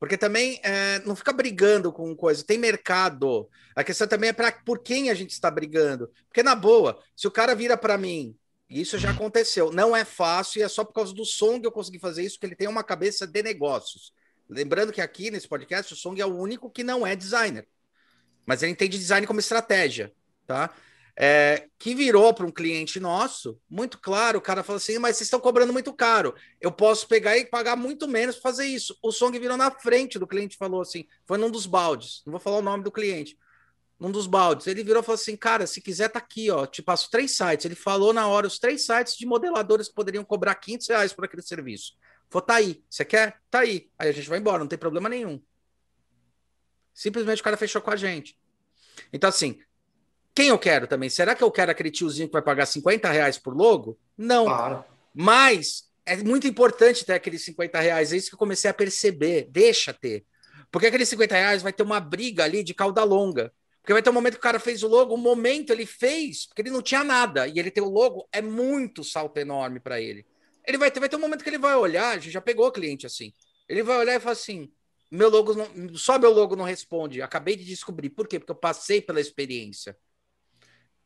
Porque 0.00 0.16
também 0.16 0.58
é, 0.64 0.98
não 1.00 1.14
fica 1.14 1.30
brigando 1.30 1.92
com 1.92 2.16
coisa, 2.16 2.42
tem 2.42 2.56
mercado. 2.56 3.46
A 3.76 3.84
questão 3.84 4.08
também 4.08 4.30
é 4.30 4.32
para 4.32 4.50
por 4.50 4.82
quem 4.82 5.10
a 5.10 5.14
gente 5.14 5.32
está 5.32 5.50
brigando. 5.50 6.10
Porque, 6.26 6.42
na 6.42 6.54
boa, 6.54 6.98
se 7.14 7.28
o 7.28 7.30
cara 7.30 7.54
vira 7.54 7.76
para 7.76 7.98
mim, 7.98 8.34
isso 8.68 8.96
já 8.96 9.10
aconteceu, 9.10 9.70
não 9.70 9.94
é 9.94 10.04
fácil 10.04 10.60
e 10.60 10.62
é 10.62 10.68
só 10.68 10.84
por 10.84 10.94
causa 10.94 11.12
do 11.12 11.24
Song 11.26 11.60
que 11.60 11.66
eu 11.66 11.72
consegui 11.72 11.98
fazer 11.98 12.22
isso, 12.22 12.40
que 12.40 12.46
ele 12.46 12.56
tem 12.56 12.66
uma 12.66 12.82
cabeça 12.82 13.26
de 13.26 13.42
negócios. 13.42 14.14
Lembrando 14.48 14.90
que 14.90 15.02
aqui 15.02 15.30
nesse 15.30 15.46
podcast 15.46 15.92
o 15.92 15.96
Song 15.96 16.18
é 16.18 16.24
o 16.24 16.34
único 16.34 16.70
que 16.70 16.82
não 16.82 17.06
é 17.06 17.14
designer, 17.14 17.68
mas 18.46 18.62
ele 18.62 18.72
entende 18.72 18.96
design 18.96 19.26
como 19.26 19.38
estratégia, 19.38 20.12
tá? 20.46 20.72
É, 21.16 21.68
que 21.78 21.94
virou 21.94 22.32
para 22.32 22.46
um 22.46 22.50
cliente 22.50 22.98
nosso, 23.00 23.60
muito 23.68 23.98
claro, 23.98 24.38
o 24.38 24.42
cara 24.42 24.62
falou 24.62 24.78
assim, 24.78 24.98
mas 24.98 25.16
vocês 25.16 25.26
estão 25.26 25.40
cobrando 25.40 25.72
muito 25.72 25.92
caro, 25.92 26.34
eu 26.60 26.72
posso 26.72 27.06
pegar 27.06 27.36
e 27.36 27.44
pagar 27.44 27.76
muito 27.76 28.08
menos 28.08 28.36
para 28.36 28.50
fazer 28.50 28.66
isso. 28.66 28.96
O 29.02 29.12
Song 29.12 29.38
virou 29.38 29.56
na 29.56 29.70
frente 29.70 30.18
do 30.18 30.26
cliente 30.26 30.56
falou 30.56 30.80
assim, 30.80 31.06
foi 31.26 31.38
num 31.38 31.50
dos 31.50 31.66
baldes, 31.66 32.22
não 32.24 32.32
vou 32.32 32.40
falar 32.40 32.58
o 32.58 32.62
nome 32.62 32.84
do 32.84 32.92
cliente, 32.92 33.38
num 33.98 34.10
dos 34.10 34.26
baldes, 34.26 34.66
ele 34.66 34.82
virou 34.82 35.02
e 35.02 35.04
falou 35.04 35.20
assim, 35.20 35.36
cara, 35.36 35.66
se 35.66 35.80
quiser 35.80 36.08
tá 36.08 36.18
aqui, 36.18 36.50
ó, 36.50 36.66
te 36.66 36.82
passo 36.82 37.10
três 37.10 37.36
sites, 37.36 37.66
ele 37.66 37.74
falou 37.74 38.12
na 38.12 38.26
hora 38.26 38.46
os 38.46 38.58
três 38.58 38.86
sites 38.86 39.16
de 39.16 39.26
modeladores 39.26 39.88
que 39.88 39.94
poderiam 39.94 40.24
cobrar 40.24 40.54
500 40.54 40.88
reais 40.88 41.12
por 41.12 41.24
aquele 41.24 41.42
serviço. 41.42 41.92
Falou, 42.30 42.46
tá 42.46 42.54
aí, 42.54 42.82
você 42.88 43.04
quer? 43.04 43.40
Tá 43.50 43.60
aí. 43.60 43.90
Aí 43.98 44.08
a 44.08 44.12
gente 44.12 44.28
vai 44.28 44.38
embora, 44.38 44.60
não 44.60 44.68
tem 44.68 44.78
problema 44.78 45.08
nenhum. 45.08 45.42
Simplesmente 46.94 47.40
o 47.40 47.44
cara 47.44 47.56
fechou 47.56 47.82
com 47.82 47.90
a 47.90 47.96
gente. 47.96 48.38
Então, 49.12 49.28
assim, 49.28 49.58
quem 50.34 50.48
eu 50.48 50.58
quero 50.58 50.86
também? 50.86 51.08
Será 51.08 51.34
que 51.34 51.42
eu 51.42 51.50
quero 51.50 51.70
aquele 51.70 51.90
tiozinho 51.90 52.28
que 52.28 52.32
vai 52.32 52.42
pagar 52.42 52.66
50 52.66 53.10
reais 53.10 53.38
por 53.38 53.54
logo? 53.56 53.98
Não. 54.16 54.44
Claro. 54.44 54.84
Mas 55.14 55.84
é 56.06 56.16
muito 56.16 56.46
importante 56.46 57.04
ter 57.04 57.14
aqueles 57.14 57.44
50 57.44 57.80
reais. 57.80 58.12
É 58.12 58.16
isso 58.16 58.28
que 58.28 58.34
eu 58.34 58.38
comecei 58.38 58.70
a 58.70 58.74
perceber. 58.74 59.48
Deixa 59.50 59.92
ter. 59.92 60.24
Porque 60.70 60.86
aqueles 60.86 61.08
50 61.08 61.34
reais 61.34 61.62
vai 61.62 61.72
ter 61.72 61.82
uma 61.82 62.00
briga 62.00 62.44
ali 62.44 62.62
de 62.62 62.72
cauda 62.72 63.02
longa. 63.02 63.52
Porque 63.80 63.92
vai 63.92 64.02
ter 64.02 64.10
um 64.10 64.14
momento 64.14 64.34
que 64.34 64.38
o 64.38 64.42
cara 64.42 64.60
fez 64.60 64.82
o 64.82 64.88
logo, 64.88 65.14
um 65.14 65.18
momento 65.18 65.72
ele 65.72 65.86
fez, 65.86 66.46
porque 66.46 66.62
ele 66.62 66.70
não 66.70 66.82
tinha 66.82 67.02
nada. 67.02 67.48
E 67.48 67.58
ele 67.58 67.70
ter 67.70 67.80
o 67.80 67.88
logo 67.88 68.28
é 68.30 68.42
muito 68.42 69.02
salto 69.02 69.38
enorme 69.38 69.80
para 69.80 70.00
ele. 70.00 70.24
Ele 70.66 70.78
vai 70.78 70.90
ter, 70.90 71.00
vai 71.00 71.08
ter 71.08 71.16
um 71.16 71.20
momento 71.20 71.42
que 71.42 71.48
ele 71.48 71.58
vai 71.58 71.74
olhar, 71.74 72.10
a 72.10 72.18
gente 72.18 72.30
já 72.30 72.40
pegou 72.40 72.66
o 72.66 72.72
cliente 72.72 73.06
assim. 73.06 73.32
Ele 73.68 73.82
vai 73.82 73.96
olhar 73.96 74.14
e 74.14 74.20
falar 74.20 74.32
assim: 74.32 74.70
meu 75.10 75.30
logo 75.30 75.54
não, 75.54 75.96
só 75.96 76.18
meu 76.18 76.30
logo 76.30 76.54
não 76.54 76.64
responde. 76.64 77.22
Acabei 77.22 77.56
de 77.56 77.64
descobrir. 77.64 78.10
Por 78.10 78.28
quê? 78.28 78.38
Porque 78.38 78.52
eu 78.52 78.56
passei 78.56 79.00
pela 79.00 79.20
experiência. 79.20 79.96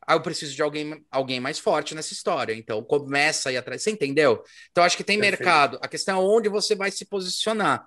Ah, 0.07 0.13
eu 0.13 0.21
preciso 0.21 0.55
de 0.55 0.61
alguém, 0.61 1.03
alguém 1.09 1.39
mais 1.39 1.59
forte 1.59 1.95
nessa 1.95 2.13
história. 2.13 2.53
Então, 2.53 2.83
começa 2.83 3.49
aí 3.49 3.57
atrás. 3.57 3.81
Você 3.81 3.91
entendeu? 3.91 4.43
Então, 4.71 4.83
acho 4.83 4.97
que 4.97 5.03
tem 5.03 5.19
Perfeito. 5.19 5.39
mercado. 5.39 5.79
A 5.81 5.87
questão 5.87 6.17
é 6.17 6.23
onde 6.23 6.49
você 6.49 6.75
vai 6.75 6.91
se 6.91 7.05
posicionar. 7.05 7.85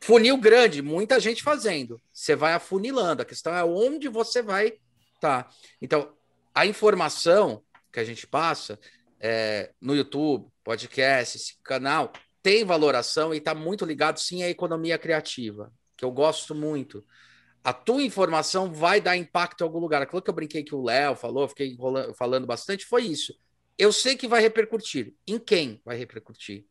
Funil 0.00 0.36
grande, 0.36 0.82
muita 0.82 1.18
gente 1.18 1.42
fazendo. 1.42 2.00
Você 2.12 2.36
vai 2.36 2.52
afunilando. 2.52 3.22
A 3.22 3.24
questão 3.24 3.54
é 3.54 3.64
onde 3.64 4.08
você 4.08 4.42
vai 4.42 4.74
tá. 5.20 5.48
Então, 5.80 6.12
a 6.54 6.66
informação 6.66 7.62
que 7.92 8.00
a 8.00 8.04
gente 8.04 8.26
passa 8.26 8.78
é, 9.20 9.72
no 9.80 9.94
YouTube, 9.94 10.48
podcast, 10.62 11.36
esse 11.36 11.56
canal, 11.62 12.12
tem 12.42 12.64
valoração 12.64 13.34
e 13.34 13.38
está 13.38 13.54
muito 13.54 13.84
ligado, 13.84 14.20
sim, 14.20 14.42
à 14.42 14.48
economia 14.48 14.98
criativa, 14.98 15.72
que 15.96 16.04
eu 16.04 16.10
gosto 16.10 16.54
muito 16.54 17.04
a 17.66 17.72
tua 17.72 18.00
informação 18.00 18.72
vai 18.72 19.00
dar 19.00 19.16
impacto 19.16 19.62
em 19.62 19.64
algum 19.64 19.80
lugar. 19.80 20.00
Aquilo 20.00 20.22
que 20.22 20.30
eu 20.30 20.34
brinquei 20.34 20.62
que 20.62 20.72
o 20.72 20.84
Léo 20.84 21.16
falou, 21.16 21.48
fiquei 21.48 21.76
falando 22.16 22.46
bastante, 22.46 22.86
foi 22.86 23.02
isso. 23.02 23.36
Eu 23.76 23.92
sei 23.92 24.16
que 24.16 24.28
vai 24.28 24.40
repercutir. 24.40 25.16
Em 25.26 25.36
quem 25.36 25.82
vai 25.84 25.96
repercutir? 25.96 26.64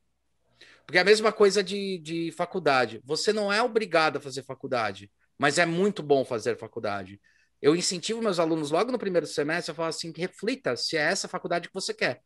Porque 0.86 0.98
é 0.98 1.02
a 1.02 1.04
mesma 1.04 1.34
coisa 1.34 1.62
de, 1.62 1.98
de 1.98 2.32
faculdade. 2.32 3.02
Você 3.04 3.34
não 3.34 3.52
é 3.52 3.62
obrigado 3.62 4.16
a 4.16 4.22
fazer 4.22 4.44
faculdade, 4.44 5.12
mas 5.38 5.58
é 5.58 5.66
muito 5.66 6.02
bom 6.02 6.24
fazer 6.24 6.58
faculdade. 6.58 7.20
Eu 7.62 7.76
incentivo 7.76 8.22
meus 8.22 8.40
alunos 8.40 8.72
logo 8.72 8.90
no 8.90 8.98
primeiro 8.98 9.28
semestre 9.28 9.74
a 9.74 9.76
falar 9.76 9.90
assim: 9.90 10.14
reflita 10.16 10.78
se 10.78 10.96
é 10.96 11.02
essa 11.02 11.28
faculdade 11.28 11.68
que 11.68 11.74
você 11.74 11.94
quer. 11.94 12.24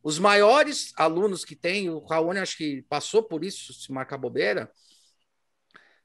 Os 0.00 0.16
maiores 0.16 0.92
alunos 0.96 1.44
que 1.44 1.56
tem, 1.56 1.90
o 1.90 1.98
Raoni 1.98 2.38
acho 2.38 2.56
que 2.56 2.82
passou 2.88 3.24
por 3.24 3.44
isso, 3.44 3.74
se 3.74 3.90
marcar 3.90 4.16
bobeira, 4.16 4.70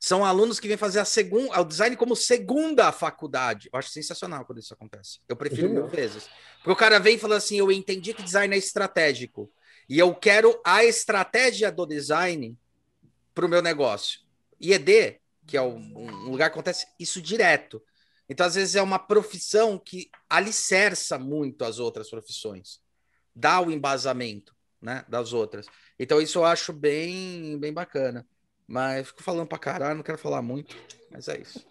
são 0.05 0.23
alunos 0.23 0.59
que 0.59 0.67
vêm 0.67 0.77
fazer 0.77 0.99
a 0.99 1.05
segunda, 1.05 1.59
o 1.59 1.65
design 1.65 1.95
como 1.95 2.15
segunda 2.15 2.91
faculdade. 2.91 3.71
Eu 3.73 3.79
acho 3.79 3.89
sensacional 3.89 4.45
quando 4.45 4.59
isso 4.59 4.71
acontece. 4.71 5.19
Eu 5.27 5.35
prefiro 5.35 5.67
mil 5.67 5.87
vezes. 5.87 6.29
Porque 6.57 6.69
o 6.69 6.75
cara 6.75 6.99
vem 6.99 7.17
falando 7.17 7.39
assim: 7.39 7.57
eu 7.57 7.71
entendi 7.71 8.13
que 8.13 8.21
design 8.21 8.53
é 8.53 8.57
estratégico. 8.59 9.51
E 9.89 9.97
eu 9.97 10.13
quero 10.13 10.61
a 10.63 10.85
estratégia 10.85 11.71
do 11.71 11.87
design 11.87 12.55
para 13.33 13.47
o 13.47 13.49
meu 13.49 13.63
negócio. 13.63 14.19
IED, 14.61 15.19
que 15.47 15.57
é 15.57 15.61
um 15.63 16.29
lugar 16.29 16.51
que 16.51 16.53
acontece 16.53 16.85
isso 16.99 17.19
direto. 17.19 17.81
Então, 18.29 18.45
às 18.45 18.53
vezes, 18.53 18.75
é 18.75 18.83
uma 18.83 18.99
profissão 18.99 19.75
que 19.79 20.11
alicerça 20.29 21.17
muito 21.17 21.65
as 21.65 21.79
outras 21.79 22.11
profissões, 22.11 22.79
dá 23.35 23.59
o 23.59 23.71
embasamento 23.71 24.55
né, 24.79 25.03
das 25.09 25.33
outras. 25.33 25.65
Então, 25.97 26.21
isso 26.21 26.37
eu 26.37 26.45
acho 26.45 26.71
bem, 26.71 27.57
bem 27.57 27.73
bacana. 27.73 28.23
Mas 28.67 29.07
fico 29.07 29.23
falando 29.23 29.47
pra 29.47 29.59
caralho, 29.59 29.95
não 29.95 30.03
quero 30.03 30.17
falar 30.17 30.41
muito, 30.41 30.75
mas 31.11 31.27
é 31.27 31.39
isso. 31.39 31.65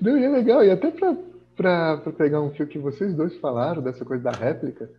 Não, 0.00 0.16
é 0.16 0.28
legal, 0.28 0.64
e 0.64 0.70
até 0.70 0.90
pra, 0.90 1.16
pra, 1.54 1.96
pra 1.98 2.12
pegar 2.12 2.40
um 2.40 2.50
fio 2.52 2.66
que 2.66 2.78
vocês 2.78 3.14
dois 3.14 3.36
falaram, 3.36 3.82
dessa 3.82 4.04
coisa 4.04 4.24
da 4.24 4.30
réplica, 4.30 4.90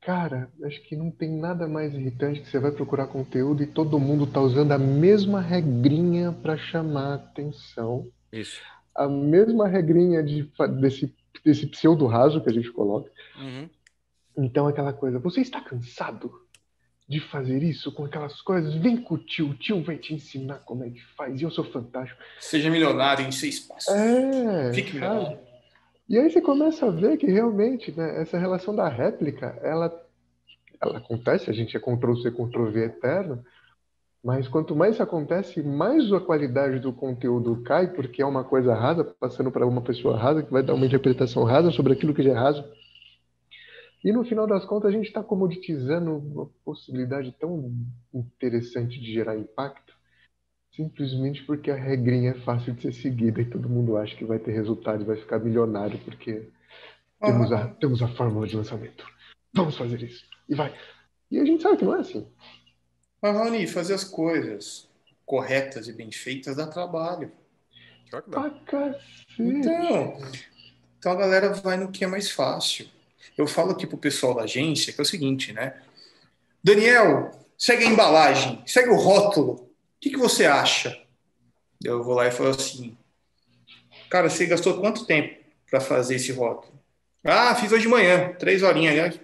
cara, 0.00 0.50
acho 0.64 0.82
que 0.82 0.96
não 0.96 1.10
tem 1.10 1.30
nada 1.30 1.66
mais 1.66 1.94
irritante 1.94 2.40
que 2.40 2.48
você 2.48 2.58
vai 2.58 2.72
procurar 2.72 3.06
conteúdo 3.06 3.62
e 3.62 3.66
todo 3.66 3.98
mundo 3.98 4.26
tá 4.26 4.40
usando 4.40 4.72
a 4.72 4.78
mesma 4.78 5.40
regrinha 5.40 6.32
para 6.32 6.56
chamar 6.56 7.14
atenção. 7.14 8.08
Isso. 8.32 8.60
A 8.94 9.08
mesma 9.08 9.66
regrinha 9.66 10.22
de, 10.22 10.50
desse, 10.80 11.14
desse 11.44 11.66
pseudo 11.66 12.06
raso 12.06 12.42
que 12.42 12.50
a 12.50 12.52
gente 12.52 12.70
coloca. 12.70 13.10
Uhum. 13.38 13.68
Então, 14.36 14.66
aquela 14.66 14.92
coisa, 14.92 15.18
você 15.18 15.40
está 15.40 15.60
cansado? 15.60 16.32
De 17.10 17.18
fazer 17.18 17.60
isso 17.64 17.90
com 17.90 18.04
aquelas 18.04 18.40
coisas. 18.40 18.72
Vem 18.76 18.96
com 18.96 19.16
o 19.16 19.18
tio, 19.18 19.50
o 19.50 19.54
tio 19.54 19.82
vai 19.82 19.96
te 19.96 20.14
ensinar 20.14 20.60
como 20.60 20.84
é 20.84 20.90
que 20.90 21.04
faz. 21.16 21.40
E 21.40 21.44
eu 21.44 21.50
sou 21.50 21.64
fantástico. 21.64 22.22
Seja 22.38 22.70
milionário 22.70 23.26
em 23.26 23.32
seis 23.32 23.58
passos. 23.58 23.92
É. 23.92 24.72
Fique 24.72 24.94
milionário. 24.94 25.36
E 26.08 26.16
aí 26.16 26.30
você 26.30 26.40
começa 26.40 26.86
a 26.86 26.90
ver 26.90 27.16
que 27.16 27.26
realmente 27.26 27.90
né, 27.90 28.22
essa 28.22 28.38
relação 28.38 28.72
da 28.76 28.88
réplica, 28.88 29.58
ela, 29.60 29.92
ela 30.80 30.98
acontece, 30.98 31.50
a 31.50 31.52
gente 31.52 31.76
é 31.76 31.80
Ctrl-C, 31.80 32.30
Ctrl-V 32.30 32.84
eterno, 32.84 33.44
mas 34.22 34.46
quanto 34.46 34.76
mais 34.76 34.94
isso 34.94 35.02
acontece, 35.02 35.64
mais 35.64 36.12
a 36.12 36.20
qualidade 36.20 36.78
do 36.78 36.92
conteúdo 36.92 37.60
cai, 37.64 37.88
porque 37.88 38.22
é 38.22 38.26
uma 38.26 38.44
coisa 38.44 38.72
rasa, 38.72 39.02
passando 39.02 39.50
para 39.50 39.66
uma 39.66 39.82
pessoa 39.82 40.16
rasa, 40.16 40.44
que 40.44 40.52
vai 40.52 40.62
dar 40.62 40.74
uma 40.74 40.86
interpretação 40.86 41.42
rasa 41.42 41.72
sobre 41.72 41.92
aquilo 41.92 42.14
que 42.14 42.22
já 42.22 42.30
é 42.30 42.34
raso. 42.34 42.64
E 44.02 44.12
no 44.12 44.24
final 44.24 44.46
das 44.46 44.64
contas, 44.64 44.90
a 44.90 44.92
gente 44.92 45.06
está 45.06 45.22
comoditizando 45.22 46.16
uma 46.16 46.46
possibilidade 46.64 47.32
tão 47.38 47.72
interessante 48.14 48.98
de 48.98 49.12
gerar 49.12 49.36
impacto, 49.36 49.94
simplesmente 50.74 51.42
porque 51.44 51.70
a 51.70 51.76
regrinha 51.76 52.30
é 52.30 52.40
fácil 52.40 52.72
de 52.72 52.82
ser 52.82 52.92
seguida 52.94 53.42
e 53.42 53.50
todo 53.50 53.68
mundo 53.68 53.98
acha 53.98 54.16
que 54.16 54.24
vai 54.24 54.38
ter 54.38 54.52
resultado 54.52 55.02
e 55.02 55.06
vai 55.06 55.16
ficar 55.16 55.38
milionário 55.38 55.98
porque 55.98 56.32
uhum. 57.20 57.26
temos, 57.26 57.52
a, 57.52 57.68
temos 57.68 58.02
a 58.02 58.08
fórmula 58.08 58.46
de 58.46 58.56
lançamento. 58.56 59.04
vamos 59.52 59.76
fazer 59.76 60.02
isso. 60.02 60.24
E 60.48 60.54
vai. 60.54 60.74
E 61.30 61.38
a 61.38 61.44
gente 61.44 61.62
sabe 61.62 61.76
que 61.76 61.84
não 61.84 61.96
é 61.96 62.00
assim. 62.00 62.26
Mas, 63.20 63.36
Rony, 63.36 63.66
fazer 63.66 63.94
as 63.94 64.04
coisas 64.04 64.88
corretas 65.26 65.86
e 65.86 65.92
bem 65.92 66.10
feitas 66.10 66.56
dá 66.56 66.66
trabalho. 66.66 67.30
Pra 68.10 68.50
cacete. 68.50 69.02
Então, 69.38 70.18
então 70.98 71.12
a 71.12 71.14
galera 71.14 71.52
vai 71.52 71.76
no 71.76 71.92
que 71.92 72.02
é 72.02 72.06
mais 72.06 72.30
fácil. 72.30 72.86
Eu 73.36 73.46
falo 73.46 73.72
aqui 73.72 73.86
pro 73.86 73.96
pessoal 73.96 74.34
da 74.34 74.42
agência 74.42 74.92
que 74.92 75.00
é 75.00 75.02
o 75.02 75.06
seguinte, 75.06 75.52
né? 75.52 75.80
Daniel, 76.62 77.30
segue 77.56 77.84
a 77.84 77.88
embalagem, 77.88 78.62
segue 78.66 78.90
o 78.90 78.96
rótulo. 78.96 79.52
O 79.52 79.70
que, 80.00 80.10
que 80.10 80.16
você 80.16 80.46
acha? 80.46 80.98
Eu 81.82 82.02
vou 82.02 82.14
lá 82.14 82.26
e 82.26 82.30
falo 82.30 82.50
assim, 82.50 82.96
cara, 84.10 84.28
você 84.28 84.46
gastou 84.46 84.80
quanto 84.80 85.06
tempo 85.06 85.42
para 85.70 85.80
fazer 85.80 86.16
esse 86.16 86.32
rótulo? 86.32 86.72
Ah, 87.24 87.54
fiz 87.54 87.70
hoje 87.72 87.82
de 87.82 87.88
manhã, 87.88 88.34
três 88.38 88.62
horinhas. 88.62 89.18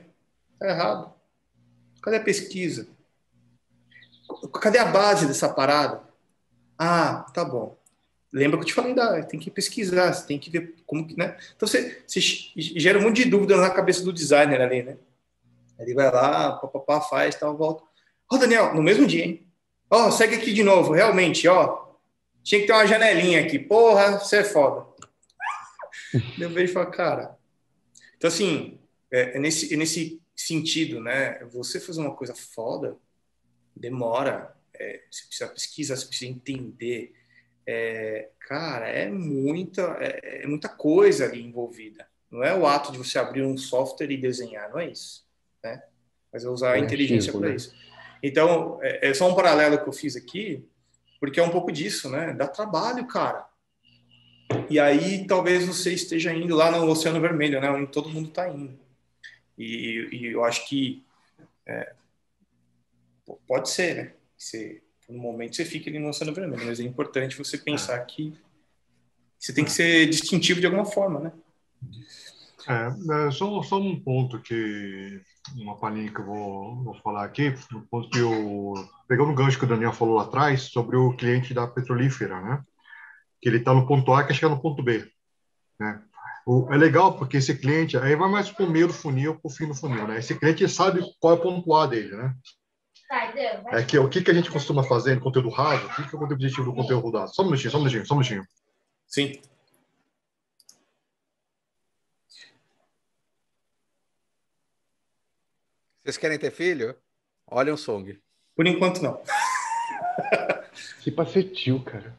Tá 0.58 0.68
errado. 0.68 1.12
Cadê 2.02 2.16
a 2.16 2.22
pesquisa? 2.22 2.86
Cadê 4.60 4.78
a 4.78 4.86
base 4.86 5.26
dessa 5.26 5.48
parada? 5.48 6.02
Ah, 6.78 7.26
tá 7.32 7.44
bom. 7.44 7.76
Lembra 8.32 8.58
que 8.58 8.64
eu 8.64 8.66
te 8.66 8.74
falei, 8.74 8.94
da, 8.94 9.22
tem 9.22 9.38
que 9.38 9.50
pesquisar, 9.50 10.12
você 10.12 10.26
tem 10.26 10.38
que 10.38 10.50
ver 10.50 10.74
como 10.86 11.06
que, 11.06 11.16
né? 11.16 11.36
Então 11.56 11.66
você, 11.66 12.02
você 12.06 12.20
gera 12.20 12.98
um 12.98 13.02
monte 13.02 13.22
de 13.22 13.30
dúvida 13.30 13.56
na 13.56 13.70
cabeça 13.70 14.02
do 14.02 14.12
designer 14.12 14.60
ali, 14.60 14.82
né? 14.82 14.96
Ele 15.78 15.94
vai 15.94 16.10
lá, 16.10 16.52
papapá, 16.52 17.00
faz, 17.00 17.34
tal, 17.34 17.56
volta. 17.56 17.82
Ó, 18.30 18.34
oh, 18.34 18.38
Daniel, 18.38 18.74
no 18.74 18.82
mesmo 18.82 19.06
dia, 19.06 19.24
hein? 19.24 19.46
Ó, 19.90 20.06
oh, 20.06 20.12
segue 20.12 20.34
aqui 20.34 20.52
de 20.52 20.62
novo, 20.62 20.92
realmente, 20.92 21.46
ó. 21.46 21.86
Tinha 22.42 22.60
que 22.60 22.66
ter 22.66 22.72
uma 22.72 22.86
janelinha 22.86 23.40
aqui. 23.40 23.58
Porra, 23.58 24.18
você 24.18 24.38
é 24.38 24.44
foda. 24.44 24.86
Eu 26.38 26.50
vejo 26.50 26.70
e 26.70 26.74
falo, 26.74 26.90
cara. 26.90 27.36
Então, 28.16 28.28
assim, 28.28 28.78
é, 29.10 29.36
é 29.36 29.38
nesse, 29.38 29.72
é 29.72 29.76
nesse 29.76 30.20
sentido, 30.34 31.00
né? 31.00 31.44
Você 31.52 31.80
fazer 31.80 32.00
uma 32.00 32.14
coisa 32.14 32.34
foda 32.34 32.96
demora. 33.74 34.54
É, 34.74 35.02
você 35.10 35.26
precisa 35.26 35.50
pesquisar, 35.50 35.96
você 35.96 36.06
precisa 36.06 36.30
entender. 36.30 37.14
É, 37.66 38.30
cara, 38.40 38.88
é 38.88 39.10
muita, 39.10 39.96
é, 40.00 40.44
é, 40.44 40.46
muita 40.46 40.68
coisa 40.68 41.24
ali 41.24 41.42
envolvida. 41.42 42.06
Não 42.30 42.42
é 42.42 42.54
o 42.54 42.66
ato 42.66 42.92
de 42.92 42.98
você 42.98 43.18
abrir 43.18 43.42
um 43.42 43.56
software 43.56 44.10
e 44.10 44.16
desenhar, 44.16 44.70
não 44.70 44.78
é 44.78 44.88
isso. 44.88 45.26
Né? 45.62 45.82
Mas 46.32 46.44
é 46.44 46.48
usar 46.48 46.72
a 46.72 46.78
inteligência 46.78 47.32
para 47.32 47.48
né? 47.48 47.56
isso. 47.56 47.74
Então, 48.22 48.78
é, 48.82 49.08
é, 49.08 49.14
só 49.14 49.28
um 49.28 49.34
paralelo 49.34 49.82
que 49.82 49.88
eu 49.88 49.92
fiz 49.92 50.16
aqui, 50.16 50.64
porque 51.20 51.40
é 51.40 51.42
um 51.42 51.50
pouco 51.50 51.72
disso, 51.72 52.08
né? 52.10 52.32
Dá 52.32 52.46
trabalho, 52.46 53.06
cara. 53.06 53.46
E 54.70 54.78
aí 54.78 55.26
talvez 55.26 55.66
você 55.66 55.92
esteja 55.92 56.32
indo 56.32 56.54
lá 56.54 56.70
no 56.70 56.88
Oceano 56.88 57.20
Vermelho, 57.20 57.60
né? 57.60 57.70
Onde 57.70 57.90
todo 57.90 58.08
mundo 58.08 58.28
está 58.28 58.48
indo. 58.48 58.78
E, 59.56 60.08
e, 60.12 60.26
eu 60.26 60.44
acho 60.44 60.68
que 60.68 61.04
é, 61.64 61.94
pode 63.46 63.70
ser, 63.70 63.94
né? 63.94 64.12
Você, 64.36 64.82
no 65.08 65.18
momento 65.18 65.56
você 65.56 65.64
fica 65.64 65.88
ali 65.88 65.98
no 65.98 66.08
Oceano 66.08 66.34
Vermelho, 66.34 66.66
mas 66.66 66.80
é 66.80 66.82
importante 66.82 67.38
você 67.38 67.56
pensar 67.58 67.98
que 68.00 68.34
você 69.38 69.52
tem 69.52 69.64
que 69.64 69.70
ser 69.70 70.08
distintivo 70.08 70.60
de 70.60 70.66
alguma 70.66 70.84
forma, 70.84 71.20
né? 71.20 71.32
É, 72.68 73.26
é 73.26 73.30
só, 73.30 73.62
só 73.62 73.78
um 73.78 74.00
ponto 74.00 74.40
que 74.40 75.20
uma 75.56 75.76
palhinha 75.76 76.12
que 76.12 76.20
eu 76.20 76.24
vou, 76.24 76.82
vou 76.82 76.94
falar 76.94 77.24
aqui, 77.24 77.54
um 77.72 77.82
ponto 77.82 78.10
que 78.10 78.18
eu 78.18 78.74
pegando 79.06 79.30
o 79.30 79.34
gancho 79.34 79.58
que 79.58 79.64
o 79.64 79.68
Daniel 79.68 79.92
falou 79.92 80.16
lá 80.16 80.24
atrás 80.24 80.62
sobre 80.62 80.96
o 80.96 81.16
cliente 81.16 81.54
da 81.54 81.66
petrolífera, 81.66 82.40
né? 82.40 82.62
Que 83.40 83.48
ele 83.48 83.58
está 83.58 83.72
no 83.72 83.86
ponto 83.86 84.12
A 84.12 84.22
e 84.22 84.26
quer 84.26 84.34
chegar 84.34 84.48
no 84.48 84.60
ponto 84.60 84.82
B, 84.82 85.08
né? 85.78 86.02
O, 86.44 86.72
é 86.72 86.76
legal 86.76 87.16
porque 87.16 87.36
esse 87.36 87.56
cliente 87.56 87.96
aí 87.96 88.14
vai 88.16 88.30
mais 88.30 88.50
para 88.50 88.64
o 88.64 88.70
meio 88.70 88.88
do 88.88 88.92
funil 88.92 89.34
para 89.34 89.48
o 89.48 89.52
fim 89.52 89.66
do 89.68 89.74
funil, 89.74 90.06
né? 90.06 90.18
Esse 90.18 90.34
cliente 90.36 90.68
sabe 90.68 91.00
qual 91.20 91.34
é 91.34 91.38
o 91.38 91.42
ponto 91.42 91.74
A 91.74 91.86
dele, 91.86 92.16
né? 92.16 92.34
É 93.08 93.82
que 93.84 93.98
o 93.98 94.08
que, 94.08 94.22
que 94.22 94.30
a 94.30 94.34
gente 94.34 94.50
costuma 94.50 94.82
fazer 94.82 95.14
no 95.14 95.20
conteúdo 95.20 95.48
raso? 95.48 95.86
O 95.86 95.94
que, 95.94 96.08
que 96.08 96.16
é 96.16 96.18
o 96.18 96.22
objetivo 96.22 96.64
do 96.64 96.74
conteúdo 96.74 97.16
raso? 97.16 97.34
Só 97.34 97.42
um 97.42 97.46
minutinho, 97.46 97.70
só 97.70 97.76
um 97.78 97.80
minutinho, 97.80 98.06
só 98.06 98.14
um 98.14 98.18
minutinho. 98.18 98.46
Sim. 99.06 99.40
Vocês 106.02 106.16
querem 106.16 106.38
ter 106.38 106.50
filho? 106.50 106.96
Olha 107.46 107.72
o 107.72 107.76
Song. 107.76 108.20
Por 108.54 108.66
enquanto, 108.66 109.02
não. 109.02 109.22
Se 111.02 111.10
pra 111.10 111.26
ser 111.26 111.44
tio, 111.50 111.82
cara. 111.82 112.16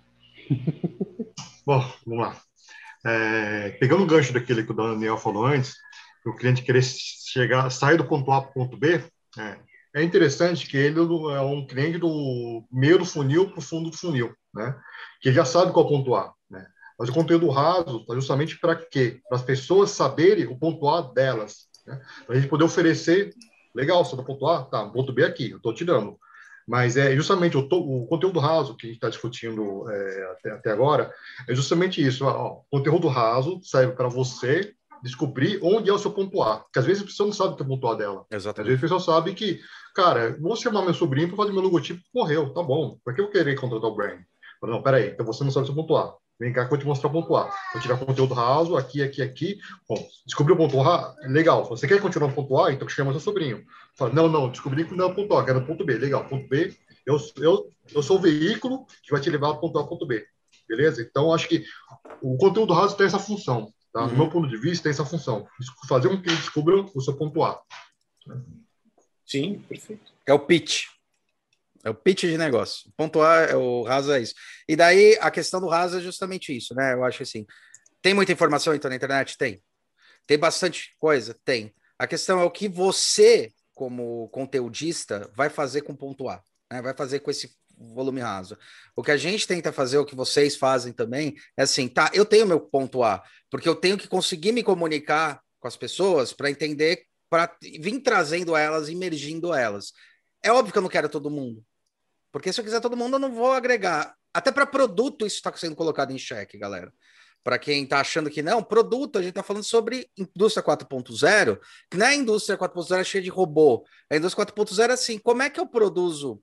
Bom, 1.66 1.94
vamos 2.06 2.28
lá. 2.28 2.42
É, 3.06 3.72
pegando 3.72 4.04
o 4.04 4.08
gancho 4.08 4.34
daquele 4.34 4.64
que 4.64 4.72
o 4.72 4.76
Daniel 4.76 5.18
falou 5.18 5.46
antes, 5.46 5.76
o 6.26 6.36
cliente 6.36 6.64
querer 6.64 6.84
chegar, 6.84 7.70
sair 7.70 7.98
do 7.98 8.08
ponto 8.08 8.32
A 8.32 8.42
para 8.42 8.50
o 8.50 8.54
ponto 8.54 8.78
B, 8.78 9.04
é, 9.38 9.58
é, 10.02 10.03
interessante 10.03 10.68
que 10.68 10.78
ele 10.78 10.99
é 10.99 11.41
um 11.41 11.65
cliente 11.65 11.98
do 11.98 12.65
meio 12.72 12.99
do 12.99 13.06
funil 13.06 13.49
para 13.49 13.60
o 13.60 13.61
fundo 13.61 13.90
do 13.90 13.98
funil, 13.98 14.34
né? 14.53 14.78
Que 15.22 15.30
ele 15.30 15.36
já 15.36 15.45
sabe 15.45 15.72
qual 15.72 15.88
ponto 15.88 16.15
A, 16.15 16.34
né? 16.49 16.65
Mas 16.99 17.10
o 17.10 17.14
conteúdo 17.14 17.49
raso 17.49 18.02
está 18.02 18.15
justamente 18.15 18.60
para 18.60 18.76
quê? 18.76 19.19
Para 19.30 19.38
as 19.38 19.44
pessoas 19.44 19.91
saberem 19.91 20.48
o 20.48 20.57
ponto 20.57 20.88
A 20.90 21.02
delas, 21.02 21.68
né? 21.86 22.02
Para 22.26 22.36
a 22.36 22.40
gente 22.40 22.49
poder 22.49 22.64
oferecer 22.64 23.34
Legal, 23.78 24.03
você 24.03 24.15
está 24.15 24.24
ponto 24.24 24.48
A? 24.48 24.64
Tá, 24.64 24.90
ponto 24.90 25.14
B 25.14 25.24
aqui, 25.24 25.52
eu 25.52 25.57
estou 25.57 25.72
te 25.72 25.86
dando. 25.86 26.18
Mas 26.68 26.98
é 26.98 27.15
justamente 27.15 27.56
o, 27.56 27.61
o 27.61 28.07
conteúdo 28.07 28.40
raso 28.40 28.76
que 28.76 28.88
a 28.88 28.90
gente 28.90 28.98
está 28.98 29.07
discutindo 29.07 29.88
é, 29.88 30.32
até, 30.32 30.52
até, 30.52 30.72
agora, 30.72 31.14
é 31.48 31.53
justamente 31.53 32.03
isso. 32.03 32.26
Ó, 32.26 32.61
conteúdo 32.72 33.07
raso 33.07 33.61
serve 33.61 33.94
para 33.94 34.07
você 34.07 34.74
descobrir 35.03 35.60
onde 35.61 35.90
é 35.90 35.94
o 35.94 35.98
seu 35.98 36.11
ponto 36.11 36.41
A. 36.41 36.60
Porque 36.60 36.80
às 36.80 36.86
vezes 36.86 37.03
a 37.03 37.06
pessoa 37.06 37.28
não 37.28 37.34
sabe 37.34 37.53
o 37.53 37.56
que 37.56 37.64
é 37.64 37.65
o 37.65 37.69
ponto 37.69 37.88
A 37.88 37.95
dela. 37.95 38.26
Exatamente. 38.32 38.74
Às 38.74 38.80
vezes 38.80 38.80
a 38.80 38.95
pessoa 38.98 39.15
sabe 39.15 39.34
que, 39.34 39.60
cara, 39.95 40.38
vou 40.40 40.56
chamar 40.56 40.84
meu 40.84 40.94
sobrinho 40.94 41.28
para 41.28 41.38
fazer 41.38 41.52
meu 41.52 41.61
logotipo, 41.61 42.02
morreu, 42.14 42.53
tá 42.53 42.64
bom. 42.64 42.98
Por 43.03 43.14
que 43.14 43.22
eu 43.22 43.30
querer 43.30 43.60
contratar 43.60 43.90
o 43.90 43.95
brand? 43.95 44.19
Não, 44.64 44.82
peraí, 44.82 45.10
então 45.10 45.26
você 45.26 45.44
não 45.44 45.52
sabe 45.52 45.64
o 45.64 45.68
seu 45.68 45.76
ponto 45.76 45.95
A. 45.95 46.15
Vem 46.40 46.53
cá 46.53 46.61
que 46.61 46.68
eu 46.68 46.69
vou 46.69 46.78
te 46.78 46.86
mostrar 46.86 47.10
o 47.10 47.14
ponto 47.14 47.36
A. 47.36 47.49
Vou 47.74 47.82
tirar 47.82 47.98
conteúdo 47.98 48.34
raso, 48.34 48.78
aqui, 48.78 49.02
aqui, 49.02 49.22
aqui. 49.22 49.57
Bom, 49.90 50.07
descobriu 50.26 50.56
o 50.56 50.57
ponto 50.57 50.80
A? 50.82 51.15
Legal. 51.24 51.65
Você 51.65 51.88
quer 51.88 51.99
continuar 51.99 52.30
no 52.30 52.36
ponto 52.36 52.57
A? 52.60 52.72
Então 52.72 52.88
chama 52.88 53.11
seu 53.11 53.19
sobrinho. 53.19 53.64
Fala, 53.95 54.14
não, 54.14 54.30
não, 54.30 54.49
descobri 54.49 54.86
que 54.86 54.95
não 54.95 55.06
é 55.06 55.07
o 55.07 55.15
ponto 55.15 55.36
A, 55.36 55.44
quero 55.44 55.60
o 55.60 55.65
ponto 55.65 55.84
B. 55.84 55.98
Legal, 55.98 56.26
ponto 56.26 56.48
B. 56.48 56.76
Eu, 57.06 57.18
eu, 57.38 57.69
eu 57.94 58.03
sou 58.03 58.18
o 58.18 58.22
veículo 58.22 58.86
que 59.03 59.11
vai 59.11 59.19
te 59.19 59.30
levar 59.30 59.53
do 59.53 59.60
ponto 59.60 59.78
A 59.78 59.82
ao 59.82 59.88
ponto 59.88 60.06
B. 60.06 60.26
Beleza? 60.68 61.02
Então, 61.02 61.34
acho 61.34 61.48
que 61.48 61.64
o 62.22 62.38
conteúdo 62.38 62.74
raso 62.74 62.95
tem 62.95 63.07
essa 63.07 63.18
função. 63.18 63.74
Tá? 63.94 64.02
Uhum. 64.02 64.08
Do 64.10 64.16
meu 64.16 64.30
ponto 64.30 64.48
de 64.48 64.58
vista, 64.58 64.84
tem 64.84 64.92
essa 64.92 65.06
função. 65.06 65.48
Fazer 65.88 66.10
com 66.10 66.22
que 66.22 66.30
descubra 66.30 66.76
o 66.76 67.02
seu 67.02 67.16
ponto 67.16 67.44
A. 67.44 67.62
Sim, 69.26 69.60
perfeito. 69.68 70.14
É 70.26 70.34
o 70.34 70.40
pitch. 70.40 70.86
É 71.84 71.90
o 71.90 71.96
pitch 71.96 72.22
de 72.22 72.38
negócio. 72.38 72.92
Ponto 72.96 73.22
A, 73.22 73.42
é 73.42 73.56
o 73.56 73.84
raso 73.84 74.12
é 74.12 74.22
isso. 74.22 74.34
E 74.68 74.76
daí 74.76 75.18
a 75.22 75.32
questão 75.32 75.60
do 75.60 75.68
raso 75.68 75.98
é 75.98 76.02
justamente 76.02 76.56
isso, 76.56 76.74
né? 76.76 76.94
Eu 76.94 77.04
acho 77.04 77.24
assim. 77.24 77.46
Tem 78.02 78.14
muita 78.14 78.32
informação 78.32 78.74
então 78.74 78.90
na 78.90 78.96
internet? 78.96 79.38
Tem. 79.38 79.62
Tem 80.26 80.38
bastante 80.38 80.96
coisa? 81.00 81.36
Tem. 81.46 81.74
A 81.98 82.06
questão 82.06 82.40
é 82.40 82.44
o 82.44 82.52
que 82.52 82.68
você, 82.68 83.52
como 83.74 84.30
conteudista, 84.30 85.32
vai 85.36 85.50
fazer 85.50 85.82
com 85.82 85.96
ponto 85.96 86.28
A, 86.28 86.42
né? 86.72 86.82
Vai 86.82 86.94
fazer 86.94 87.20
com 87.20 87.32
esse 87.32 87.56
volume 87.78 88.22
raso. 88.22 88.58
O 88.95 89.04
que 89.04 89.12
a 89.12 89.18
gente 89.18 89.48
tenta 89.48 89.72
fazer, 89.72 89.98
o 89.98 90.06
que 90.06 90.16
vocês 90.16 90.56
fazem 90.56 90.91
também, 90.91 91.36
é 91.56 91.64
assim, 91.64 91.88
tá, 91.88 92.10
eu 92.14 92.26
tenho 92.26 92.48
meu 92.48 92.60
ponto 92.60 93.04
A, 93.04 93.24
porque 93.49 93.70
eu 93.70 93.76
tenho 93.76 93.98
que 93.98 94.08
conseguir 94.08 94.52
me 94.52 94.64
comunicar 94.64 95.41
com 95.60 95.68
as 95.68 95.78
pessoas 95.78 96.34
para 96.34 96.49
entender, 96.49 97.04
para 97.30 97.56
vir 97.62 97.99
trazendo 97.99 98.56
elas, 98.56 98.90
imergindo 98.90 99.54
elas. 99.54 99.94
É 100.44 100.52
óbvio 100.52 100.72
que 100.72 100.78
eu 100.78 100.84
não 100.84 100.90
quero 100.90 101.10
todo 101.10 101.30
mundo. 101.30 101.64
Porque 102.32 102.52
se 102.52 102.60
eu 102.60 102.66
quiser 102.66 102.82
todo 102.82 102.98
mundo, 102.98 103.16
eu 103.16 103.20
não 103.20 103.34
vou 103.34 103.52
agregar. 103.52 104.16
Até 104.34 104.52
para 104.52 104.66
produto, 104.66 105.26
isso 105.26 105.38
está 105.38 105.56
sendo 105.56 105.76
colocado 105.76 106.12
em 106.12 106.18
xeque, 106.18 106.58
galera. 106.58 106.94
Para 107.44 107.58
quem 107.58 107.84
está 107.84 108.02
achando 108.02 108.30
que 108.30 108.41
não, 108.41 108.62
produto, 108.62 109.18
a 109.18 109.22
gente 109.22 109.32
está 109.32 109.44
falando 109.44 109.64
sobre 109.64 110.10
indústria 110.18 110.64
4.0, 110.64 111.60
que 111.90 111.98
não 111.98 112.06
é 112.06 112.16
indústria 112.16 112.58
4.0 112.58 113.04
cheia 113.06 113.24
de 113.24 113.30
robô. 113.30 113.86
A 114.10 114.18
indústria 114.18 114.45
4.0 114.45 114.90
é 114.90 114.94
assim: 114.94 115.18
como 115.18 115.41
é 115.41 115.49
que 115.49 115.60
eu 115.60 115.66
produzo 115.66 116.41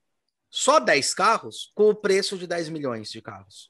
só 0.55 0.79
10 0.79 1.13
carros 1.13 1.69
com 1.75 1.89
o 1.89 1.95
preço 1.95 2.37
de 2.37 2.47
10 2.47 2.69
milhões 2.69 3.11
de 3.11 3.21
carros? 3.21 3.69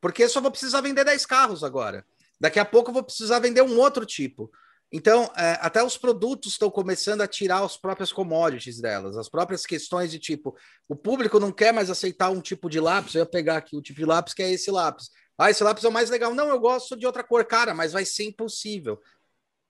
Porque 0.00 0.28
só 0.28 0.40
vou 0.40 0.50
precisar 0.50 0.80
vender 0.80 1.04
10 1.04 1.24
carros 1.24 1.62
agora. 1.62 2.04
Daqui 2.40 2.58
a 2.58 2.64
pouco 2.64 2.90
eu 2.90 2.94
vou 2.94 3.04
precisar 3.04 3.38
vender 3.38 3.62
um 3.62 3.78
outro 3.78 4.04
tipo. 4.04 4.50
Então, 4.90 5.30
é, 5.36 5.56
até 5.60 5.84
os 5.84 5.96
produtos 5.96 6.52
estão 6.52 6.68
começando 6.68 7.20
a 7.20 7.28
tirar 7.28 7.62
as 7.62 7.76
próprias 7.76 8.12
commodities 8.12 8.80
delas, 8.80 9.16
as 9.16 9.28
próprias 9.28 9.64
questões 9.64 10.10
de 10.10 10.18
tipo, 10.18 10.56
o 10.88 10.96
público 10.96 11.38
não 11.38 11.52
quer 11.52 11.72
mais 11.72 11.88
aceitar 11.90 12.28
um 12.30 12.40
tipo 12.40 12.68
de 12.68 12.80
lápis, 12.80 13.14
eu 13.14 13.20
ia 13.20 13.26
pegar 13.26 13.58
aqui 13.58 13.76
o 13.76 13.82
tipo 13.82 14.00
de 14.00 14.04
lápis 14.04 14.34
que 14.34 14.42
é 14.42 14.50
esse 14.50 14.68
lápis. 14.68 15.10
Ah, 15.38 15.48
esse 15.48 15.62
lápis 15.62 15.84
é 15.84 15.88
o 15.88 15.92
mais 15.92 16.10
legal. 16.10 16.34
Não, 16.34 16.48
eu 16.48 16.58
gosto 16.58 16.96
de 16.96 17.06
outra 17.06 17.22
cor, 17.22 17.44
cara, 17.44 17.72
mas 17.72 17.92
vai 17.92 18.04
ser 18.04 18.24
impossível. 18.24 19.00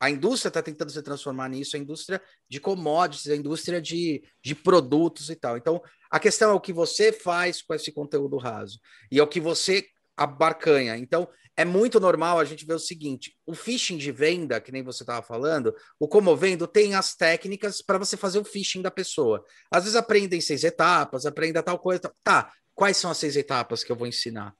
A 0.01 0.09
indústria 0.09 0.48
está 0.48 0.62
tentando 0.62 0.90
se 0.90 1.02
transformar 1.02 1.51
nisso, 1.51 1.77
a 1.77 1.78
indústria 1.78 2.22
de 2.48 2.59
commodities, 2.59 3.28
a 3.28 3.36
indústria 3.36 3.82
de, 3.82 4.24
de 4.43 4.55
produtos 4.55 5.28
e 5.28 5.36
tal. 5.36 5.59
Então, 5.59 5.82
a 6.10 6.18
questão 6.18 6.51
é 6.51 6.55
o 6.55 6.60
que 6.60 6.72
você 6.72 7.12
faz 7.12 7.60
com 7.60 7.74
esse 7.74 7.93
conteúdo 7.93 8.39
raso 8.39 8.81
e 9.12 9.18
é 9.18 9.22
o 9.22 9.28
que 9.28 9.40
você 9.40 9.86
abarcanha. 10.16 10.97
Então, 10.97 11.28
é 11.55 11.64
muito 11.66 12.01
normal 12.01 12.39
a 12.39 12.44
gente 12.44 12.64
ver 12.64 12.72
o 12.72 12.78
seguinte: 12.78 13.36
o 13.44 13.55
phishing 13.55 13.98
de 13.98 14.10
venda, 14.10 14.59
que 14.59 14.72
nem 14.72 14.82
você 14.82 15.02
estava 15.02 15.22
falando, 15.22 15.74
o 15.98 16.09
Comovendo 16.09 16.66
tem 16.66 16.94
as 16.94 17.14
técnicas 17.14 17.82
para 17.82 17.98
você 17.98 18.16
fazer 18.16 18.39
o 18.39 18.44
phishing 18.44 18.81
da 18.81 18.90
pessoa. 18.90 19.44
Às 19.70 19.85
vezes 19.85 19.97
aprendem 19.97 20.40
seis 20.40 20.64
etapas, 20.64 21.27
aprenda 21.27 21.62
tal 21.62 21.78
coisa. 21.78 22.10
Tá, 22.24 22.51
quais 22.74 22.97
são 22.97 23.10
as 23.10 23.18
seis 23.18 23.36
etapas 23.36 23.85
que 23.85 23.93
eu 23.93 23.97
vou 23.97 24.06
ensinar? 24.06 24.55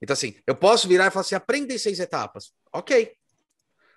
Então, 0.00 0.14
assim, 0.14 0.34
eu 0.46 0.56
posso 0.56 0.88
virar 0.88 1.08
e 1.08 1.10
falar 1.10 1.20
assim: 1.20 1.34
aprenda 1.34 1.78
seis 1.78 2.00
etapas. 2.00 2.52
Ok. 2.72 3.14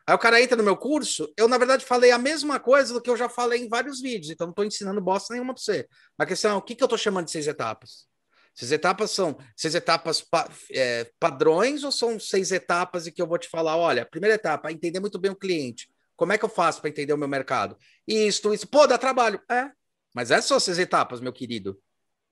Aí 0.10 0.15
o 0.15 0.18
cara 0.18 0.41
entra 0.41 0.57
no 0.57 0.64
meu 0.64 0.76
curso, 0.76 1.31
eu, 1.38 1.48
na 1.48 1.56
verdade, 1.56 1.86
falei 1.86 2.10
a 2.10 2.18
mesma 2.18 2.60
coisa 2.60 2.91
do 2.91 2.99
que 2.99 3.11
eu 3.11 3.15
já 3.15 3.30
falei 3.30 3.61
em 3.61 3.69
vários 3.69 4.02
vídeos, 4.02 4.31
então 4.31 4.48
não 4.48 4.52
estou 4.53 4.65
ensinando 4.65 4.99
bosta 4.99 5.36
nenhuma 5.36 5.53
para 5.53 5.61
você. 5.61 5.88
A 6.18 6.26
questão 6.26 6.49
é 6.49 6.56
o 6.56 6.61
que, 6.64 6.73
que 6.73 6.81
eu 6.81 6.88
estou 6.88 6.98
chamando 6.98 7.26
de 7.26 7.31
seis 7.31 7.45
etapas? 7.45 8.07
Seis 8.56 8.72
etapas 8.72 9.11
são 9.11 9.38
seis 9.56 9.76
etapas 9.76 10.19
pa, 10.19 10.49
é, 10.72 11.11
padrões 11.19 11.84
ou 11.84 11.91
são 11.91 12.19
seis 12.19 12.52
etapas 12.52 13.06
e 13.06 13.11
que 13.11 13.22
eu 13.22 13.27
vou 13.27 13.38
te 13.38 13.48
falar, 13.48 13.77
olha, 13.77 14.03
primeira 14.03 14.34
etapa, 14.34 14.72
entender 14.72 14.99
muito 14.99 15.19
bem 15.19 15.30
o 15.30 15.36
cliente. 15.36 15.88
Como 16.15 16.34
é 16.34 16.40
que 16.40 16.44
eu 16.44 16.49
faço 16.49 16.81
para 16.81 16.90
entender 16.90 17.14
o 17.14 17.18
meu 17.18 17.27
mercado? 17.27 17.77
Isso, 18.07 18.52
isso. 18.52 18.68
Pô, 18.68 18.88
dá 18.88 18.98
trabalho. 18.98 19.40
É, 19.48 19.69
mas 20.15 20.31
essas 20.31 20.45
são 20.45 20.57
as 20.57 20.64
seis 20.64 20.80
etapas, 20.80 21.22
meu 21.22 21.31
querido. 21.31 21.80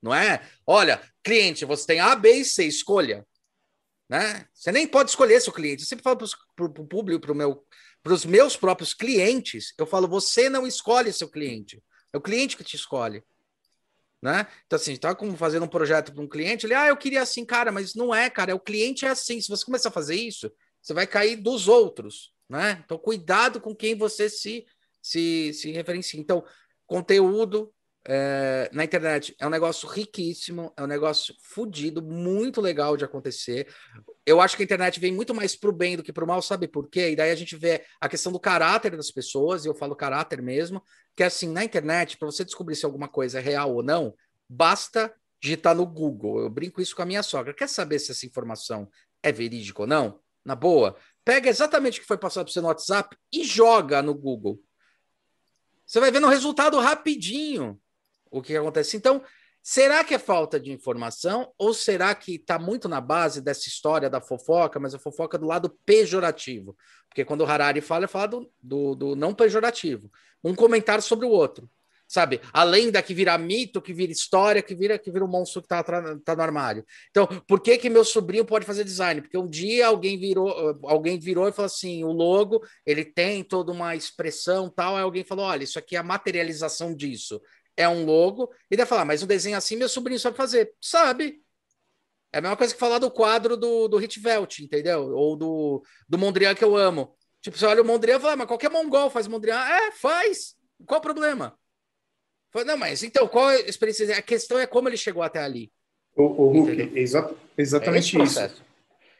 Não 0.02 0.12
é? 0.12 0.42
Olha, 0.66 1.00
cliente, 1.22 1.64
você 1.64 1.86
tem 1.86 2.00
A, 2.00 2.16
B 2.16 2.38
e 2.38 2.44
C, 2.44 2.64
escolha. 2.64 3.24
Né? 4.08 4.46
Você 4.54 4.72
nem 4.72 4.86
pode 4.86 5.10
escolher 5.10 5.40
seu 5.40 5.52
cliente. 5.52 5.82
Eu 5.82 5.88
sempre 5.88 6.02
falo 6.02 6.16
para 6.16 6.64
o 6.64 6.86
público, 6.86 7.20
para 7.20 7.34
meu, 7.34 7.64
os 8.04 8.24
meus 8.24 8.56
próprios 8.56 8.94
clientes, 8.94 9.74
eu 9.76 9.86
falo, 9.86 10.08
você 10.08 10.48
não 10.48 10.66
escolhe 10.66 11.12
seu 11.12 11.28
cliente. 11.28 11.82
É 12.12 12.16
o 12.16 12.20
cliente 12.20 12.56
que 12.56 12.64
te 12.64 12.76
escolhe. 12.76 13.22
Né? 14.20 14.46
Então, 14.66 14.76
assim, 14.76 14.94
está 14.94 15.16
fazendo 15.36 15.64
um 15.64 15.68
projeto 15.68 16.12
para 16.12 16.22
um 16.22 16.28
cliente, 16.28 16.66
ele, 16.66 16.74
ah, 16.74 16.88
eu 16.88 16.96
queria 16.96 17.22
assim, 17.22 17.44
cara, 17.44 17.70
mas 17.70 17.94
não 17.94 18.12
é, 18.12 18.28
cara, 18.28 18.50
é 18.50 18.54
o 18.54 18.58
cliente 18.60 19.04
é 19.04 19.10
assim. 19.10 19.40
Se 19.40 19.48
você 19.48 19.64
começar 19.64 19.90
a 19.90 19.92
fazer 19.92 20.16
isso, 20.16 20.50
você 20.82 20.92
vai 20.92 21.06
cair 21.06 21.36
dos 21.36 21.68
outros, 21.68 22.32
né? 22.48 22.82
Então, 22.84 22.98
cuidado 22.98 23.60
com 23.60 23.76
quem 23.76 23.94
você 23.94 24.28
se, 24.28 24.66
se, 25.00 25.52
se 25.52 25.70
referencia. 25.70 26.18
Então, 26.18 26.44
conteúdo 26.86 27.72
é, 28.06 28.70
na 28.72 28.84
internet 28.84 29.34
é 29.38 29.46
um 29.46 29.50
negócio 29.50 29.88
riquíssimo, 29.88 30.72
é 30.76 30.82
um 30.82 30.86
negócio 30.86 31.34
fodido, 31.42 32.02
muito 32.02 32.60
legal 32.60 32.96
de 32.96 33.04
acontecer. 33.04 33.68
Eu 34.24 34.40
acho 34.40 34.56
que 34.56 34.62
a 34.62 34.64
internet 34.64 34.98
vem 34.98 35.12
muito 35.12 35.34
mais 35.34 35.54
para 35.54 35.70
o 35.70 35.72
bem 35.72 35.96
do 35.96 36.02
que 36.02 36.12
para 36.12 36.24
o 36.24 36.26
mal, 36.26 36.40
sabe 36.40 36.68
por 36.68 36.88
quê? 36.88 37.10
E 37.10 37.16
daí 37.16 37.30
a 37.30 37.34
gente 37.34 37.56
vê 37.56 37.84
a 38.00 38.08
questão 38.08 38.32
do 38.32 38.40
caráter 38.40 38.96
das 38.96 39.10
pessoas, 39.10 39.64
e 39.64 39.68
eu 39.68 39.74
falo 39.74 39.96
caráter 39.96 40.40
mesmo, 40.40 40.82
que 41.14 41.22
assim, 41.22 41.48
na 41.48 41.64
internet, 41.64 42.16
para 42.16 42.26
você 42.26 42.44
descobrir 42.44 42.76
se 42.76 42.84
alguma 42.84 43.08
coisa 43.08 43.38
é 43.38 43.42
real 43.42 43.74
ou 43.74 43.82
não, 43.82 44.14
basta 44.48 45.12
digitar 45.40 45.74
no 45.74 45.86
Google. 45.86 46.40
Eu 46.40 46.50
brinco 46.50 46.80
isso 46.80 46.96
com 46.96 47.02
a 47.02 47.06
minha 47.06 47.22
sogra. 47.22 47.54
Quer 47.54 47.68
saber 47.68 47.98
se 47.98 48.10
essa 48.10 48.26
informação 48.26 48.88
é 49.22 49.30
verídica 49.30 49.82
ou 49.82 49.86
não? 49.86 50.20
Na 50.44 50.54
boa, 50.54 50.96
pega 51.24 51.48
exatamente 51.48 51.98
o 51.98 52.02
que 52.02 52.08
foi 52.08 52.16
passado 52.16 52.44
para 52.44 52.52
você 52.52 52.60
no 52.60 52.68
WhatsApp 52.68 53.16
e 53.32 53.44
joga 53.44 54.00
no 54.00 54.14
Google. 54.14 54.58
Você 55.84 56.00
vai 56.00 56.10
ver 56.10 56.20
no 56.20 56.28
resultado 56.28 56.78
rapidinho 56.78 57.78
o 58.30 58.42
que 58.42 58.56
acontece. 58.56 58.96
Então, 58.96 59.22
será 59.62 60.02
que 60.04 60.14
é 60.14 60.18
falta 60.18 60.58
de 60.58 60.72
informação 60.72 61.52
ou 61.58 61.74
será 61.74 62.14
que 62.14 62.36
está 62.36 62.58
muito 62.58 62.88
na 62.88 63.00
base 63.00 63.40
dessa 63.40 63.68
história 63.68 64.08
da 64.08 64.20
fofoca, 64.20 64.78
mas 64.80 64.94
a 64.94 64.98
fofoca 64.98 65.38
do 65.38 65.46
lado 65.46 65.70
pejorativo? 65.84 66.76
Porque 67.08 67.24
quando 67.24 67.42
o 67.42 67.46
Harari 67.46 67.80
fala, 67.80 68.00
ele 68.00 68.08
fala 68.08 68.28
do, 68.28 68.50
do, 68.62 68.94
do 68.94 69.16
não 69.16 69.34
pejorativo. 69.34 70.10
Um 70.42 70.54
comentário 70.54 71.02
sobre 71.02 71.26
o 71.26 71.30
outro. 71.30 71.68
Sabe? 72.10 72.40
Além 72.54 72.90
da 72.90 73.02
que 73.02 73.12
vira 73.12 73.36
mito, 73.36 73.82
que 73.82 73.92
vira 73.92 74.10
história, 74.10 74.62
que 74.62 74.74
vira 74.74 74.98
que 74.98 75.10
vira 75.10 75.22
um 75.22 75.28
monstro 75.28 75.60
que 75.60 75.68
tá, 75.68 75.82
tá 75.82 76.34
no 76.34 76.42
armário. 76.42 76.82
Então, 77.10 77.26
por 77.46 77.60
que 77.60 77.76
que 77.76 77.90
meu 77.90 78.02
sobrinho 78.02 78.46
pode 78.46 78.64
fazer 78.64 78.82
design? 78.82 79.20
Porque 79.20 79.36
um 79.36 79.46
dia 79.46 79.88
alguém 79.88 80.18
virou, 80.18 80.78
alguém 80.84 81.18
virou 81.18 81.46
e 81.46 81.52
falou 81.52 81.66
assim, 81.66 82.04
o 82.04 82.10
logo, 82.10 82.66
ele 82.86 83.04
tem 83.04 83.44
toda 83.44 83.70
uma 83.72 83.94
expressão, 83.94 84.70
tal, 84.70 84.96
aí 84.96 85.02
alguém 85.02 85.22
falou, 85.22 85.44
olha, 85.44 85.64
isso 85.64 85.78
aqui 85.78 85.96
é 85.96 85.98
a 85.98 86.02
materialização 86.02 86.94
disso 86.94 87.42
é 87.78 87.88
um 87.88 88.04
logo, 88.04 88.52
e 88.68 88.76
daí 88.76 88.84
falar, 88.84 89.04
mas 89.04 89.22
um 89.22 89.26
desenho 89.26 89.56
assim 89.56 89.76
meu 89.76 89.88
sobrinho 89.88 90.18
sabe 90.18 90.36
fazer. 90.36 90.74
Sabe. 90.80 91.40
É 92.32 92.38
a 92.38 92.40
mesma 92.40 92.56
coisa 92.56 92.74
que 92.74 92.80
falar 92.80 92.98
do 92.98 93.10
quadro 93.10 93.56
do, 93.56 93.86
do 93.86 94.02
Hitvelt, 94.02 94.58
entendeu? 94.58 95.14
Ou 95.14 95.36
do, 95.36 95.82
do 96.08 96.18
Mondrian 96.18 96.54
que 96.54 96.64
eu 96.64 96.76
amo. 96.76 97.16
Tipo, 97.40 97.56
você 97.56 97.64
olha 97.64 97.80
o 97.80 97.84
Mondrian 97.84 98.16
e 98.16 98.20
fala, 98.20 98.32
ah, 98.32 98.36
mas 98.36 98.48
qualquer 98.48 98.70
mongol 98.70 99.08
faz 99.08 99.28
Mondrian. 99.28 99.56
É, 99.56 99.92
faz. 99.92 100.56
Qual 100.84 100.98
o 100.98 101.02
problema? 101.02 101.56
Não, 102.66 102.76
mas 102.76 103.02
então, 103.04 103.28
qual 103.28 103.46
a 103.46 103.56
experiência? 103.60 104.18
A 104.18 104.22
questão 104.22 104.58
é 104.58 104.66
como 104.66 104.88
ele 104.88 104.96
chegou 104.96 105.22
até 105.22 105.38
ali. 105.38 105.72
O, 106.16 106.24
o 106.24 106.52
Hulk, 106.52 106.98
exa 106.98 107.32
exatamente 107.56 108.18
é 108.18 108.24
isso. 108.24 108.64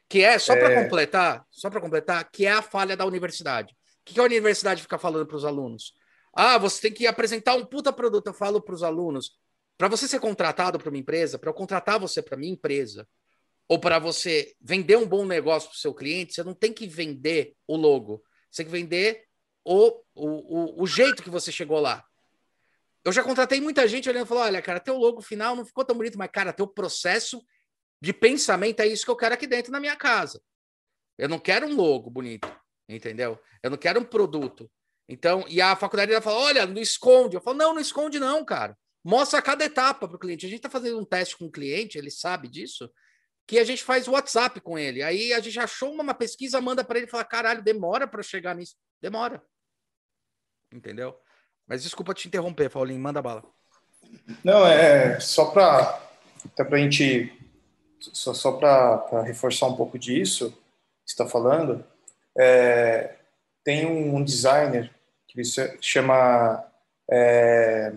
Que 0.09 0.25
é, 0.25 0.39
só 0.39 0.57
para 0.57 0.73
é... 0.73 0.83
completar, 0.83 1.47
só 1.51 1.71
para 1.71 1.81
completar, 1.81 2.29
que 2.31 2.45
é 2.45 2.51
a 2.51 2.63
falha 2.63 2.97
da 2.97 3.07
universidade. 3.07 3.73
O 3.73 4.13
que 4.13 4.19
a 4.19 4.25
universidade 4.25 4.83
fica 4.83 4.99
falando 4.99 5.27
para 5.27 5.37
os 5.37 5.45
alunos? 5.45 5.93
Ah, 6.41 6.57
você 6.57 6.83
tem 6.83 6.93
que 6.93 7.05
apresentar 7.05 7.57
um 7.57 7.67
puta 7.67 7.93
produto. 7.93 8.29
Eu 8.29 8.33
falo 8.33 8.63
para 8.63 8.73
os 8.73 8.85
alunos, 8.85 9.33
para 9.77 9.89
você 9.89 10.07
ser 10.07 10.21
contratado 10.21 10.79
para 10.79 10.89
uma 10.89 10.97
empresa, 10.97 11.37
para 11.37 11.51
eu 11.51 11.55
contratar 11.55 11.99
você 11.99 12.23
para 12.23 12.37
minha 12.37 12.53
empresa, 12.53 13.09
ou 13.67 13.77
para 13.77 13.99
você 13.99 14.55
vender 14.61 14.97
um 14.97 15.05
bom 15.05 15.27
negócio 15.27 15.69
para 15.69 15.75
o 15.75 15.81
seu 15.81 15.93
cliente, 15.93 16.35
você 16.35 16.45
não 16.45 16.55
tem 16.55 16.73
que 16.73 16.87
vender 16.87 17.57
o 17.67 17.77
logo. 17.77 18.23
Você 18.49 18.63
tem 18.63 18.67
que 18.67 18.71
vender 18.71 19.25
o, 19.65 19.89
o, 20.15 20.27
o, 20.77 20.83
o 20.85 20.87
jeito 20.87 21.25
que 21.25 21.29
você 21.29 21.51
chegou 21.51 21.81
lá. 21.81 22.05
Eu 23.05 23.11
já 23.11 23.25
contratei 23.25 23.61
muita 23.61 23.89
gente 23.89 24.09
olhando 24.09 24.27
e 24.27 24.29
falou: 24.29 24.45
olha, 24.45 24.63
cara, 24.63 24.79
teu 24.79 24.97
logo 24.97 25.21
final 25.21 25.57
não 25.57 25.67
ficou 25.67 25.85
tão 25.85 25.97
bonito, 25.97 26.17
mas, 26.17 26.31
cara, 26.31 26.53
teu 26.53 26.69
processo 26.69 27.43
de 28.01 28.13
pensamento 28.13 28.79
é 28.79 28.87
isso 28.87 29.05
que 29.05 29.11
eu 29.11 29.17
quero 29.17 29.35
aqui 29.35 29.49
dentro 29.49 29.73
na 29.73 29.81
minha 29.81 29.97
casa. 29.97 30.41
Eu 31.19 31.29
não 31.29 31.41
quero 31.41 31.67
um 31.67 31.75
logo 31.75 32.09
bonito, 32.09 32.49
entendeu? 32.89 33.41
Eu 33.61 33.71
não 33.71 33.77
quero 33.77 33.99
um 33.99 34.05
produto. 34.05 34.71
Então, 35.09 35.45
e 35.49 35.61
a 35.61 35.75
faculdade 35.75 36.13
ela 36.13 36.21
fala: 36.21 36.39
olha, 36.39 36.67
não 36.67 36.81
esconde. 36.81 37.37
Eu 37.37 37.41
falo: 37.41 37.57
não, 37.57 37.75
não 37.75 37.81
esconde, 37.81 38.19
não, 38.19 38.45
cara. 38.45 38.77
Mostra 39.03 39.41
cada 39.41 39.65
etapa 39.65 40.07
para 40.07 40.17
o 40.17 40.19
cliente. 40.19 40.45
A 40.45 40.49
gente 40.49 40.59
está 40.59 40.69
fazendo 40.69 40.99
um 40.99 41.05
teste 41.05 41.37
com 41.37 41.47
o 41.47 41.51
cliente, 41.51 41.97
ele 41.97 42.11
sabe 42.11 42.49
disso, 42.49 42.91
que 43.47 43.59
a 43.59 43.65
gente 43.65 43.83
faz 43.83 44.07
WhatsApp 44.07 44.61
com 44.61 44.79
ele. 44.79 45.03
Aí 45.03 45.33
a 45.33 45.41
gente 45.41 45.59
achou 45.59 45.93
uma, 45.93 46.13
pesquisa, 46.13 46.61
manda 46.61 46.85
para 46.85 46.99
ele 46.99 47.07
e 47.07 47.11
fala: 47.11 47.25
caralho, 47.25 47.63
demora 47.63 48.07
para 48.07 48.23
chegar 48.23 48.55
nisso. 48.55 48.77
Demora. 49.01 49.43
Entendeu? 50.71 51.19
Mas 51.67 51.83
desculpa 51.83 52.13
te 52.13 52.29
interromper, 52.29 52.69
Paulinho, 52.69 53.01
manda 53.01 53.23
bala. 53.23 53.43
Não, 54.45 54.67
é 54.67 55.19
só 55.21 55.47
para 55.47 56.09
até 56.45 56.65
para 56.65 56.77
a 56.77 56.81
gente 56.81 57.33
só, 57.99 58.33
só 58.33 58.53
para 58.53 59.23
reforçar 59.23 59.67
um 59.67 59.77
pouco 59.77 59.99
disso 59.99 60.51
que 60.51 61.11
está 61.11 61.27
falando. 61.27 61.85
É, 62.37 63.17
tem 63.65 63.87
um 63.87 64.23
designer 64.23 64.95
que 65.29 65.45
se 65.45 65.79
chama 65.81 66.65
é, 67.11 67.93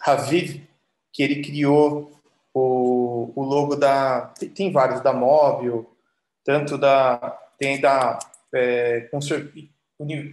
Raviv, 0.00 0.66
que 1.12 1.22
ele 1.22 1.42
criou 1.42 2.12
o, 2.52 3.32
o 3.34 3.42
logo 3.42 3.76
da. 3.76 4.26
Tem, 4.38 4.48
tem 4.48 4.72
vários, 4.72 5.00
da 5.00 5.12
Móvel, 5.12 5.90
tanto 6.44 6.76
da. 6.76 7.18
Tem 7.58 7.80
da. 7.80 8.18
É, 8.52 9.08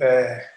é, 0.02 0.56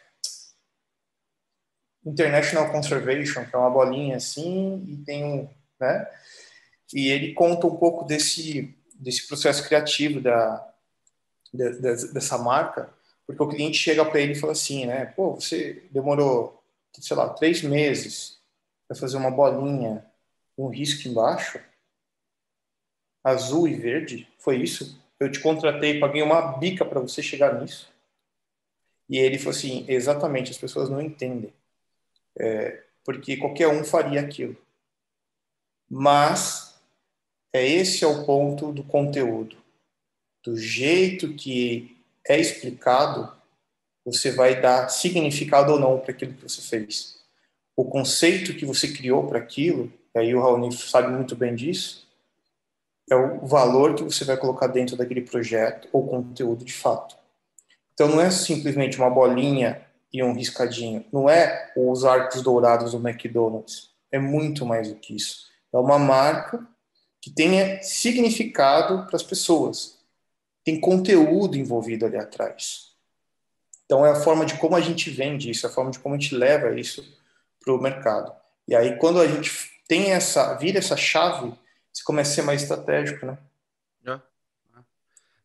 International 2.04 2.70
Conservation, 2.70 3.44
que 3.44 3.54
é 3.54 3.58
uma 3.58 3.70
bolinha 3.70 4.16
assim, 4.16 4.84
e 4.88 4.96
tem 5.04 5.24
um. 5.24 5.48
Né? 5.80 6.10
E 6.94 7.08
ele 7.08 7.34
conta 7.34 7.66
um 7.66 7.76
pouco 7.76 8.04
desse, 8.04 8.74
desse 8.94 9.26
processo 9.28 9.66
criativo 9.66 10.20
da, 10.20 10.72
de, 11.52 11.72
de, 11.80 12.12
dessa 12.12 12.38
marca 12.38 12.97
porque 13.28 13.42
o 13.42 13.48
cliente 13.48 13.76
chega 13.76 14.02
para 14.06 14.20
ele 14.20 14.32
e 14.32 14.40
fala 14.40 14.52
assim, 14.52 14.86
né? 14.86 15.04
Pô, 15.04 15.34
você 15.34 15.86
demorou, 15.90 16.64
sei 16.98 17.14
lá, 17.14 17.28
três 17.28 17.60
meses 17.60 18.40
para 18.88 18.96
fazer 18.96 19.18
uma 19.18 19.30
bolinha 19.30 20.02
com 20.56 20.64
um 20.64 20.70
risco 20.70 21.06
embaixo, 21.06 21.60
azul 23.22 23.68
e 23.68 23.74
verde, 23.74 24.26
foi 24.38 24.56
isso? 24.62 24.98
Eu 25.20 25.30
te 25.30 25.40
contratei, 25.40 26.00
paguei 26.00 26.22
uma 26.22 26.56
bica 26.56 26.86
para 26.86 27.00
você 27.00 27.22
chegar 27.22 27.60
nisso. 27.60 27.92
E 29.10 29.18
ele 29.18 29.36
falou 29.36 29.50
assim, 29.50 29.84
exatamente, 29.88 30.50
as 30.50 30.56
pessoas 30.56 30.88
não 30.88 30.98
entendem. 30.98 31.52
É, 32.34 32.82
porque 33.04 33.36
qualquer 33.36 33.68
um 33.68 33.84
faria 33.84 34.22
aquilo. 34.22 34.56
Mas 35.86 36.80
é 37.52 37.66
esse 37.66 38.04
é 38.04 38.06
o 38.06 38.24
ponto 38.24 38.72
do 38.72 38.82
conteúdo. 38.82 39.58
Do 40.42 40.56
jeito 40.56 41.34
que 41.34 41.97
é 42.28 42.38
explicado, 42.38 43.32
você 44.04 44.30
vai 44.30 44.60
dar 44.60 44.88
significado 44.88 45.72
ou 45.72 45.80
não 45.80 45.98
para 45.98 46.12
aquilo 46.12 46.34
que 46.34 46.42
você 46.42 46.60
fez. 46.60 47.18
O 47.74 47.84
conceito 47.84 48.54
que 48.54 48.66
você 48.66 48.88
criou 48.88 49.26
para 49.26 49.38
aquilo, 49.38 49.92
e 50.14 50.18
aí 50.18 50.34
o 50.34 50.40
Raoni 50.40 50.72
sabe 50.72 51.10
muito 51.10 51.34
bem 51.34 51.54
disso, 51.54 52.06
é 53.10 53.16
o 53.16 53.46
valor 53.46 53.94
que 53.94 54.02
você 54.02 54.24
vai 54.24 54.36
colocar 54.36 54.66
dentro 54.66 54.96
daquele 54.96 55.22
projeto 55.22 55.88
ou 55.92 56.06
conteúdo 56.06 56.64
de 56.64 56.72
fato. 56.72 57.16
Então 57.94 58.08
não 58.08 58.20
é 58.20 58.30
simplesmente 58.30 58.98
uma 58.98 59.10
bolinha 59.10 59.84
e 60.12 60.22
um 60.22 60.32
riscadinho, 60.32 61.04
não 61.12 61.28
é 61.28 61.72
os 61.76 62.04
arcos 62.04 62.42
dourados 62.42 62.92
do 62.92 63.08
McDonald's, 63.08 63.90
é 64.10 64.18
muito 64.18 64.64
mais 64.64 64.88
do 64.88 64.94
que 64.94 65.16
isso. 65.16 65.48
É 65.72 65.78
uma 65.78 65.98
marca 65.98 66.66
que 67.20 67.30
tenha 67.30 67.82
significado 67.82 69.06
para 69.06 69.16
as 69.16 69.22
pessoas, 69.22 69.97
tem 70.68 70.78
conteúdo 70.78 71.56
envolvido 71.56 72.04
ali 72.04 72.18
atrás. 72.18 72.92
Então 73.86 74.04
é 74.04 74.10
a 74.10 74.16
forma 74.16 74.44
de 74.44 74.58
como 74.58 74.76
a 74.76 74.82
gente 74.82 75.08
vende 75.08 75.48
isso, 75.48 75.66
a 75.66 75.70
forma 75.70 75.90
de 75.90 75.98
como 75.98 76.14
a 76.14 76.18
gente 76.18 76.34
leva 76.34 76.78
isso 76.78 77.02
para 77.58 77.72
o 77.72 77.80
mercado. 77.80 78.30
E 78.68 78.76
aí 78.76 78.98
quando 78.98 79.18
a 79.18 79.26
gente 79.26 79.50
tem 79.88 80.12
essa, 80.12 80.54
vira 80.56 80.76
essa 80.76 80.94
chave, 80.94 81.54
você 81.90 82.02
começa 82.04 82.32
a 82.32 82.34
ser 82.34 82.42
mais 82.42 82.60
estratégico, 82.60 83.24
né? 83.24 83.38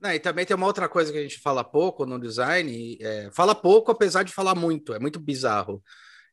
Não, 0.02 0.12
e 0.12 0.20
também 0.20 0.46
tem 0.46 0.58
uma 0.58 0.68
outra 0.68 0.90
coisa 0.90 1.10
que 1.10 1.18
a 1.18 1.22
gente 1.22 1.40
fala 1.40 1.64
pouco 1.64 2.06
no 2.06 2.20
design, 2.20 2.98
é, 3.00 3.30
fala 3.32 3.56
pouco 3.56 3.94
apesar 3.94 4.24
de 4.24 4.34
falar 4.34 4.56
muito, 4.56 4.94
é 4.94 5.00
muito 5.00 5.22
bizarro, 5.22 5.82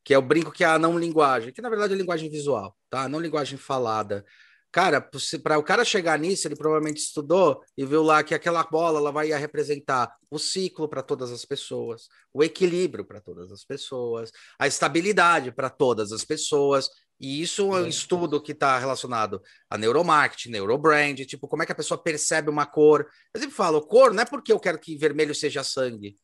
que 0.02 0.12
é 0.12 0.18
o 0.18 0.22
brinco 0.22 0.50
que 0.50 0.64
é 0.64 0.66
a 0.66 0.80
não 0.80 0.98
linguagem, 0.98 1.52
que 1.52 1.62
na 1.62 1.70
verdade 1.70 1.94
é 1.94 1.96
linguagem 1.96 2.28
visual, 2.28 2.76
tá? 2.90 3.08
Não 3.08 3.20
linguagem 3.20 3.56
falada. 3.56 4.26
Cara, 4.72 5.00
para 5.42 5.58
o 5.58 5.64
cara 5.64 5.84
chegar 5.84 6.16
nisso, 6.16 6.46
ele 6.46 6.54
provavelmente 6.54 6.98
estudou 6.98 7.60
e 7.76 7.84
viu 7.84 8.04
lá 8.04 8.22
que 8.22 8.34
aquela 8.34 8.62
bola 8.62 9.00
ela 9.00 9.10
vai 9.10 9.28
representar 9.32 10.14
o 10.30 10.38
ciclo 10.38 10.88
para 10.88 11.02
todas 11.02 11.32
as 11.32 11.44
pessoas, 11.44 12.08
o 12.32 12.44
equilíbrio 12.44 13.04
para 13.04 13.20
todas 13.20 13.50
as 13.50 13.64
pessoas, 13.64 14.30
a 14.58 14.68
estabilidade 14.68 15.50
para 15.50 15.68
todas 15.68 16.12
as 16.12 16.24
pessoas. 16.24 16.88
E 17.18 17.42
isso 17.42 17.76
é 17.76 17.82
um 17.82 17.86
estudo 17.86 18.40
que 18.40 18.52
está 18.52 18.78
relacionado 18.78 19.42
a 19.68 19.76
neuromarketing, 19.76 20.50
neurobrand, 20.50 21.16
tipo, 21.26 21.48
como 21.48 21.64
é 21.64 21.66
que 21.66 21.72
a 21.72 21.74
pessoa 21.74 22.00
percebe 22.00 22.48
uma 22.48 22.64
cor. 22.64 23.06
Eu 23.34 23.40
sempre 23.40 23.56
falo, 23.56 23.84
cor 23.84 24.14
não 24.14 24.22
é 24.22 24.26
porque 24.26 24.52
eu 24.52 24.60
quero 24.60 24.78
que 24.78 24.96
vermelho 24.96 25.34
seja 25.34 25.64
sangue, 25.64 26.16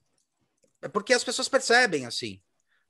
é 0.81 0.89
porque 0.89 1.13
as 1.13 1.25
pessoas 1.25 1.49
percebem 1.49 2.07
assim. 2.07 2.41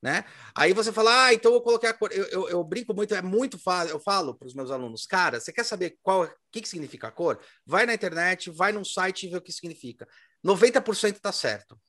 Né? 0.02 0.24
Aí 0.54 0.72
você 0.72 0.92
fala, 0.92 1.26
ah, 1.26 1.34
então 1.34 1.52
eu 1.52 1.60
coloquei 1.60 1.88
a 1.88 1.94
cor. 1.94 2.12
Eu, 2.12 2.24
eu, 2.26 2.48
eu 2.48 2.64
brinco 2.64 2.94
muito, 2.94 3.14
é 3.14 3.22
muito 3.22 3.58
fácil. 3.58 3.94
Eu 3.94 4.00
falo 4.00 4.34
para 4.34 4.46
os 4.46 4.54
meus 4.54 4.70
alunos, 4.70 5.06
cara, 5.06 5.40
você 5.40 5.52
quer 5.52 5.64
saber 5.64 5.98
qual, 6.02 6.24
o 6.24 6.30
que, 6.52 6.60
que 6.60 6.68
significa 6.68 7.08
a 7.08 7.10
cor? 7.10 7.40
Vai 7.64 7.86
na 7.86 7.94
internet, 7.94 8.50
vai 8.50 8.72
num 8.72 8.84
site 8.84 9.26
e 9.26 9.30
vê 9.30 9.36
o 9.36 9.42
que 9.42 9.52
significa. 9.52 10.06
90% 10.44 11.18
tá 11.18 11.32
certo. 11.32 11.80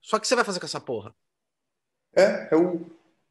Só 0.00 0.18
que 0.18 0.26
você 0.26 0.34
vai 0.34 0.44
fazer 0.44 0.58
com 0.58 0.66
essa 0.66 0.80
porra? 0.80 1.14
É, 2.16 2.48
é 2.50 2.56
o 2.56 2.84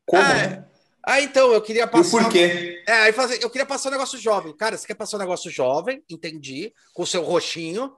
como, 0.05 0.21
é, 0.21 0.49
né? 0.49 0.69
Ah, 1.05 1.19
então, 1.21 1.51
eu 1.51 1.61
queria 1.61 1.85
passar. 1.85 2.21
E 2.21 2.23
por 2.23 2.31
quê? 2.31 2.83
É, 2.87 2.93
aí 2.93 3.13
eu 3.41 3.49
queria 3.49 3.65
passar 3.65 3.89
um 3.89 3.91
negócio 3.91 4.17
jovem. 4.17 4.55
Cara, 4.55 4.77
você 4.77 4.87
quer 4.87 4.95
passar 4.95 5.17
um 5.17 5.19
negócio 5.19 5.51
jovem, 5.51 6.03
entendi, 6.09 6.73
com 6.93 7.03
o 7.03 7.07
seu 7.07 7.23
roxinho, 7.23 7.93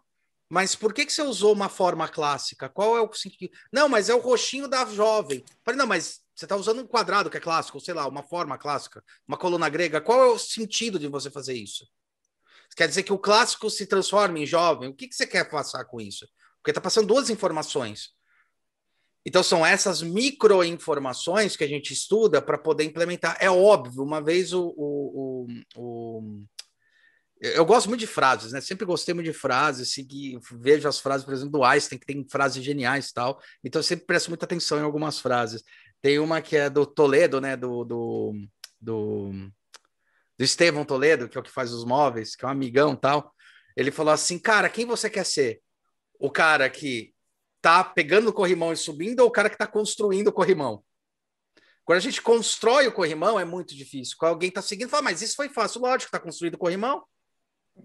mas 0.49 0.75
por 0.75 0.93
que, 0.93 1.05
que 1.05 1.13
você 1.13 1.21
usou 1.21 1.53
uma 1.53 1.69
forma 1.69 2.07
clássica? 2.07 2.69
Qual 2.69 2.95
é 2.95 3.01
o 3.01 3.11
sentido? 3.13 3.51
Não, 3.71 3.89
mas 3.89 4.09
é 4.09 4.13
o 4.13 4.19
roxinho 4.19 4.67
da 4.67 4.85
jovem. 4.85 5.43
Falei, 5.63 5.77
não, 5.77 5.87
mas 5.87 6.21
você 6.35 6.45
está 6.45 6.55
usando 6.55 6.81
um 6.81 6.87
quadrado 6.87 7.29
que 7.29 7.37
é 7.37 7.41
clássico, 7.41 7.79
sei 7.79 7.93
lá, 7.93 8.07
uma 8.07 8.21
forma 8.21 8.57
clássica, 8.57 9.03
uma 9.27 9.37
coluna 9.37 9.69
grega. 9.69 10.01
Qual 10.01 10.21
é 10.21 10.27
o 10.27 10.37
sentido 10.37 10.99
de 10.99 11.07
você 11.07 11.31
fazer 11.31 11.53
isso? 11.53 11.87
Quer 12.75 12.87
dizer 12.87 13.03
que 13.03 13.13
o 13.13 13.17
clássico 13.17 13.69
se 13.69 13.87
transforma 13.87 14.37
em 14.37 14.45
jovem? 14.45 14.89
O 14.89 14.93
que, 14.93 15.07
que 15.07 15.15
você 15.15 15.25
quer 15.25 15.49
passar 15.49 15.85
com 15.85 16.01
isso? 16.01 16.27
Porque 16.57 16.71
está 16.71 16.81
passando 16.81 17.07
duas 17.07 17.29
informações. 17.29 18.09
Então, 19.25 19.41
são 19.41 19.65
essas 19.65 20.03
microinformações 20.03 21.55
que 21.55 21.63
a 21.63 21.67
gente 21.67 21.93
estuda 21.93 22.41
para 22.41 22.57
poder 22.57 22.83
implementar. 22.83 23.37
É 23.39 23.49
óbvio, 23.49 24.03
uma 24.03 24.21
vez 24.21 24.53
o, 24.53 24.67
o, 24.77 25.47
o, 25.75 25.81
o, 25.81 26.43
Eu 27.41 27.65
gosto 27.65 27.89
muito 27.89 27.99
de 27.99 28.07
frases, 28.07 28.53
né? 28.53 28.61
Sempre 28.61 28.85
gostei 28.85 29.13
muito 29.13 29.27
de 29.27 29.33
frases, 29.33 29.91
segui, 29.91 30.39
vejo 30.53 30.87
as 30.87 30.99
frases, 30.99 31.25
por 31.25 31.33
exemplo, 31.33 31.51
do 31.51 31.63
Einstein, 31.63 31.99
que 31.99 32.05
tem 32.05 32.25
frases 32.29 32.63
geniais 32.63 33.09
e 33.09 33.13
tal. 33.13 33.41
Então, 33.63 33.79
eu 33.79 33.83
sempre 33.83 34.05
presto 34.05 34.29
muita 34.29 34.45
atenção 34.45 34.79
em 34.79 34.83
algumas 34.83 35.19
frases. 35.19 35.61
Tem 36.01 36.17
uma 36.17 36.41
que 36.41 36.55
é 36.55 36.69
do 36.69 36.85
Toledo, 36.85 37.41
né? 37.41 37.57
Do, 37.57 37.83
do, 37.83 38.33
do, 38.79 39.31
do 40.37 40.43
Estevão 40.43 40.85
Toledo, 40.85 41.27
que 41.27 41.37
é 41.37 41.41
o 41.41 41.43
que 41.43 41.51
faz 41.51 41.73
os 41.73 41.83
móveis, 41.83 42.35
que 42.35 42.45
é 42.45 42.47
um 42.47 42.51
amigão 42.51 42.95
tal. 42.95 43.33
Ele 43.75 43.91
falou 43.91 44.13
assim: 44.13 44.39
Cara, 44.39 44.69
quem 44.69 44.85
você 44.85 45.09
quer 45.09 45.25
ser? 45.25 45.61
O 46.17 46.31
cara 46.31 46.69
que 46.69 47.13
tá 47.61 47.83
pegando 47.83 48.29
o 48.29 48.33
corrimão 48.33 48.71
e 48.71 48.77
subindo 48.77 49.19
ou 49.19 49.27
o 49.27 49.31
cara 49.31 49.49
que 49.49 49.55
está 49.55 49.67
construindo 49.67 50.27
o 50.29 50.33
corrimão? 50.33 50.83
Quando 51.83 51.97
a 51.97 52.01
gente 52.01 52.21
constrói 52.21 52.87
o 52.87 52.91
corrimão, 52.91 53.39
é 53.39 53.45
muito 53.45 53.75
difícil. 53.75 54.15
Quando 54.17 54.31
alguém 54.31 54.49
está 54.49 54.61
seguindo, 54.61 54.89
fala, 54.89 55.03
mas 55.03 55.21
isso 55.21 55.35
foi 55.35 55.49
fácil, 55.49 55.81
lógico, 55.81 56.07
está 56.07 56.19
construído 56.19 56.55
o 56.55 56.59
corrimão. 56.59 57.03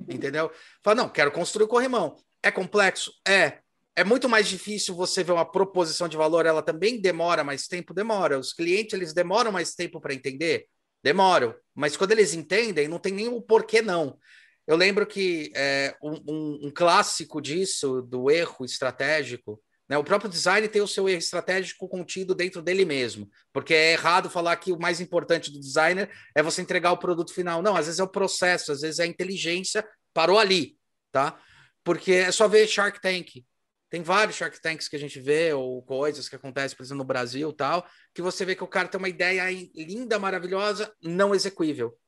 Entendeu? 0.09 0.51
Fala, 0.83 1.03
não, 1.03 1.09
quero 1.09 1.33
construir 1.33 1.65
o 1.65 1.69
corrimão. 1.69 2.17
É 2.43 2.51
complexo? 2.51 3.13
É. 3.27 3.59
É 3.97 4.05
muito 4.05 4.29
mais 4.29 4.49
difícil 4.49 4.95
você 4.95 5.23
ver 5.23 5.33
uma 5.33 5.45
proposição 5.45 6.09
de 6.09 6.17
valor, 6.17 6.47
ela 6.47 6.63
também 6.63 7.01
demora 7.01 7.45
mais 7.45 7.67
tempo? 7.67 7.93
Demora. 7.93 8.39
Os 8.39 8.53
clientes, 8.53 8.95
eles 8.95 9.13
demoram 9.13 9.53
mais 9.53 9.75
tempo 9.75 10.01
para 10.01 10.15
entender? 10.15 10.67
Demoram. 11.03 11.55
Mas 11.75 11.97
quando 11.97 12.13
eles 12.13 12.33
entendem, 12.33 12.89
não 12.89 12.99
tem 12.99 13.29
o 13.29 13.43
porquê 13.43 13.83
não. 13.83 14.19
Eu 14.67 14.77
lembro 14.77 15.07
que 15.07 15.51
é, 15.55 15.97
um, 16.03 16.13
um, 16.29 16.61
um 16.67 16.71
clássico 16.71 17.41
disso, 17.41 18.03
do 18.03 18.31
erro 18.31 18.65
estratégico, 18.65 19.61
né? 19.91 19.99
O 19.99 20.05
próprio 20.05 20.31
design 20.31 20.69
tem 20.69 20.81
o 20.81 20.87
seu 20.87 21.09
erro 21.09 21.19
estratégico 21.19 21.89
contido 21.89 22.33
dentro 22.33 22.63
dele 22.63 22.85
mesmo, 22.85 23.29
porque 23.53 23.75
é 23.75 23.93
errado 23.95 24.31
falar 24.31 24.55
que 24.55 24.71
o 24.71 24.79
mais 24.79 25.01
importante 25.01 25.51
do 25.51 25.59
designer 25.59 26.09
é 26.33 26.41
você 26.41 26.63
entregar 26.63 26.93
o 26.93 26.97
produto 26.97 27.35
final. 27.35 27.61
Não, 27.61 27.77
às 27.77 27.87
vezes 27.87 27.99
é 27.99 28.05
o 28.05 28.09
processo, 28.09 28.71
às 28.71 28.83
vezes 28.83 29.01
é 29.01 29.03
a 29.03 29.07
inteligência, 29.07 29.85
parou 30.15 30.39
ali, 30.39 30.79
tá? 31.11 31.37
Porque 31.83 32.13
é 32.13 32.31
só 32.31 32.47
ver 32.47 32.69
Shark 32.69 33.01
Tank. 33.01 33.45
Tem 33.91 34.01
vários 34.01 34.37
Shark 34.37 34.63
Tanks 34.63 34.89
que 34.89 34.95
a 34.95 34.99
gente 34.99 35.19
vê, 35.19 35.53
ou 35.53 35.83
coisas 35.83 36.29
que 36.29 36.37
acontecem, 36.37 36.77
por 36.77 36.85
exemplo, 36.85 36.99
no 36.99 37.05
Brasil 37.05 37.53
tal, 37.53 37.85
que 38.15 38.23
você 38.23 38.45
vê 38.45 38.55
que 38.55 38.63
o 38.63 38.69
cara 38.69 38.87
tem 38.87 38.97
uma 38.97 39.09
ideia 39.09 39.43
linda, 39.75 40.21
maravilhosa, 40.21 40.95
não 41.03 41.35
execuível. 41.35 41.99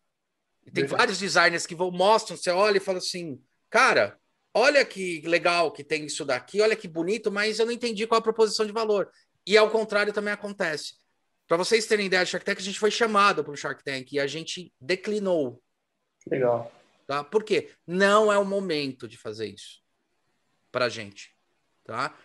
E 0.64 0.70
tem 0.70 0.86
vários 0.86 1.18
designers 1.18 1.66
que 1.66 1.74
vão, 1.74 1.90
mostram, 1.90 2.36
você 2.36 2.50
olha 2.50 2.76
e 2.76 2.80
fala 2.80 2.98
assim, 2.98 3.42
cara, 3.68 4.16
olha 4.54 4.84
que 4.84 5.20
legal 5.22 5.72
que 5.72 5.84
tem 5.84 6.04
isso 6.04 6.24
daqui, 6.24 6.60
olha 6.60 6.76
que 6.76 6.88
bonito, 6.88 7.30
mas 7.30 7.58
eu 7.58 7.66
não 7.66 7.72
entendi 7.72 8.06
qual 8.06 8.18
a 8.18 8.22
proposição 8.22 8.66
de 8.66 8.72
valor. 8.72 9.10
E 9.46 9.56
ao 9.56 9.70
contrário 9.70 10.12
também 10.12 10.32
acontece. 10.32 10.94
Para 11.48 11.56
vocês 11.56 11.86
terem 11.86 12.06
ideia 12.06 12.24
Shark 12.24 12.44
Tank, 12.44 12.58
a 12.58 12.62
gente 12.62 12.78
foi 12.78 12.90
chamado 12.90 13.42
para 13.42 13.52
o 13.52 13.56
Shark 13.56 13.82
Tank 13.82 14.12
e 14.12 14.20
a 14.20 14.26
gente 14.26 14.72
declinou. 14.80 15.62
Legal. 16.26 16.72
Tá? 17.06 17.24
Por 17.24 17.42
quê? 17.42 17.70
Não 17.86 18.32
é 18.32 18.38
o 18.38 18.44
momento 18.44 19.08
de 19.08 19.18
fazer 19.18 19.46
isso 19.48 19.82
para 20.70 20.86
a 20.86 20.88
gente. 20.88 21.34
Tá? 21.84 22.16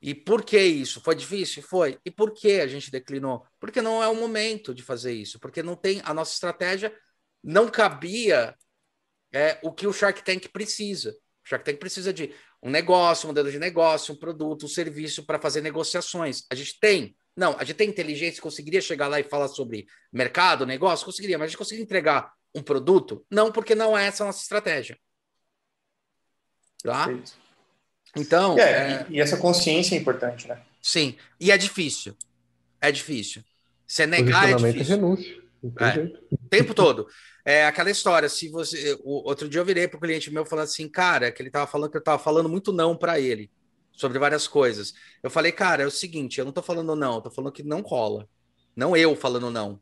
E 0.00 0.14
por 0.14 0.44
que 0.44 0.60
isso? 0.60 1.00
Foi 1.00 1.14
difícil? 1.14 1.62
Foi. 1.62 1.98
E 2.04 2.10
por 2.10 2.32
que 2.32 2.60
a 2.60 2.66
gente 2.66 2.90
declinou? 2.90 3.46
Porque 3.58 3.80
não 3.80 4.02
é 4.02 4.08
o 4.08 4.14
momento 4.14 4.74
de 4.74 4.82
fazer 4.82 5.14
isso. 5.14 5.40
Porque 5.40 5.62
não 5.62 5.74
tem 5.74 6.02
a 6.04 6.12
nossa 6.12 6.34
estratégia 6.34 6.92
não 7.46 7.68
cabia 7.68 8.56
é, 9.32 9.60
o 9.62 9.72
que 9.72 9.86
o 9.86 9.92
Shark 9.92 10.22
Tank 10.24 10.48
precisa. 10.48 11.16
O 11.46 11.48
Shark 11.48 11.64
Tank 11.64 11.78
precisa 11.78 12.12
de 12.12 12.34
um 12.60 12.68
negócio, 12.68 13.26
um 13.26 13.30
modelo 13.30 13.50
de 13.50 13.58
negócio, 13.58 14.12
um 14.12 14.18
produto, 14.18 14.66
um 14.66 14.68
serviço 14.68 15.24
para 15.24 15.40
fazer 15.40 15.60
negociações. 15.60 16.42
A 16.50 16.56
gente 16.56 16.76
tem. 16.80 17.16
Não, 17.36 17.54
a 17.56 17.62
gente 17.62 17.76
tem 17.76 17.88
inteligência, 17.88 18.42
conseguiria 18.42 18.80
chegar 18.80 19.06
lá 19.06 19.20
e 19.20 19.24
falar 19.24 19.46
sobre 19.46 19.86
mercado, 20.12 20.66
negócio? 20.66 21.06
Conseguiria, 21.06 21.38
mas 21.38 21.44
a 21.44 21.48
gente 21.48 21.58
conseguiria 21.58 21.84
entregar 21.84 22.32
um 22.52 22.62
produto? 22.62 23.24
Não, 23.30 23.52
porque 23.52 23.76
não 23.76 23.96
é 23.96 24.06
essa 24.06 24.24
a 24.24 24.26
nossa 24.26 24.42
estratégia. 24.42 24.98
Tá? 26.82 27.06
Então. 28.16 28.58
É, 28.58 28.62
é... 28.62 29.06
E, 29.08 29.20
essa 29.20 29.36
consciência 29.36 29.94
é 29.94 29.98
importante, 29.98 30.48
né? 30.48 30.60
Sim. 30.82 31.16
E 31.38 31.52
é 31.52 31.58
difícil. 31.58 32.16
É 32.80 32.90
difícil. 32.90 33.44
Você 33.86 34.04
negar 34.04 34.50
é 34.50 34.54
difícil. 34.54 34.96
renúncio. 34.96 35.46
É, 35.78 36.00
o 36.32 36.48
tempo 36.48 36.74
todo. 36.74 37.08
É 37.48 37.64
aquela 37.64 37.88
história, 37.92 38.28
se 38.28 38.48
você. 38.48 38.98
O, 39.04 39.28
outro 39.28 39.48
dia 39.48 39.60
eu 39.60 39.64
virei 39.64 39.86
para 39.86 39.98
o 39.98 40.00
cliente 40.00 40.32
meu 40.32 40.44
falando 40.44 40.64
assim, 40.64 40.88
cara, 40.88 41.30
que 41.30 41.40
ele 41.40 41.48
estava 41.48 41.64
falando 41.64 41.92
que 41.92 41.96
eu 41.96 42.00
estava 42.00 42.20
falando 42.20 42.48
muito 42.48 42.72
não 42.72 42.96
para 42.96 43.20
ele 43.20 43.52
sobre 43.92 44.18
várias 44.18 44.48
coisas. 44.48 44.92
Eu 45.22 45.30
falei, 45.30 45.52
cara, 45.52 45.84
é 45.84 45.86
o 45.86 45.90
seguinte, 45.90 46.38
eu 46.40 46.44
não 46.44 46.50
estou 46.50 46.64
falando 46.64 46.96
não, 46.96 47.20
tô 47.20 47.30
falando 47.30 47.52
que 47.52 47.62
não 47.62 47.82
rola. 47.82 48.28
Não 48.74 48.96
eu 48.96 49.14
falando 49.14 49.48
não. 49.48 49.80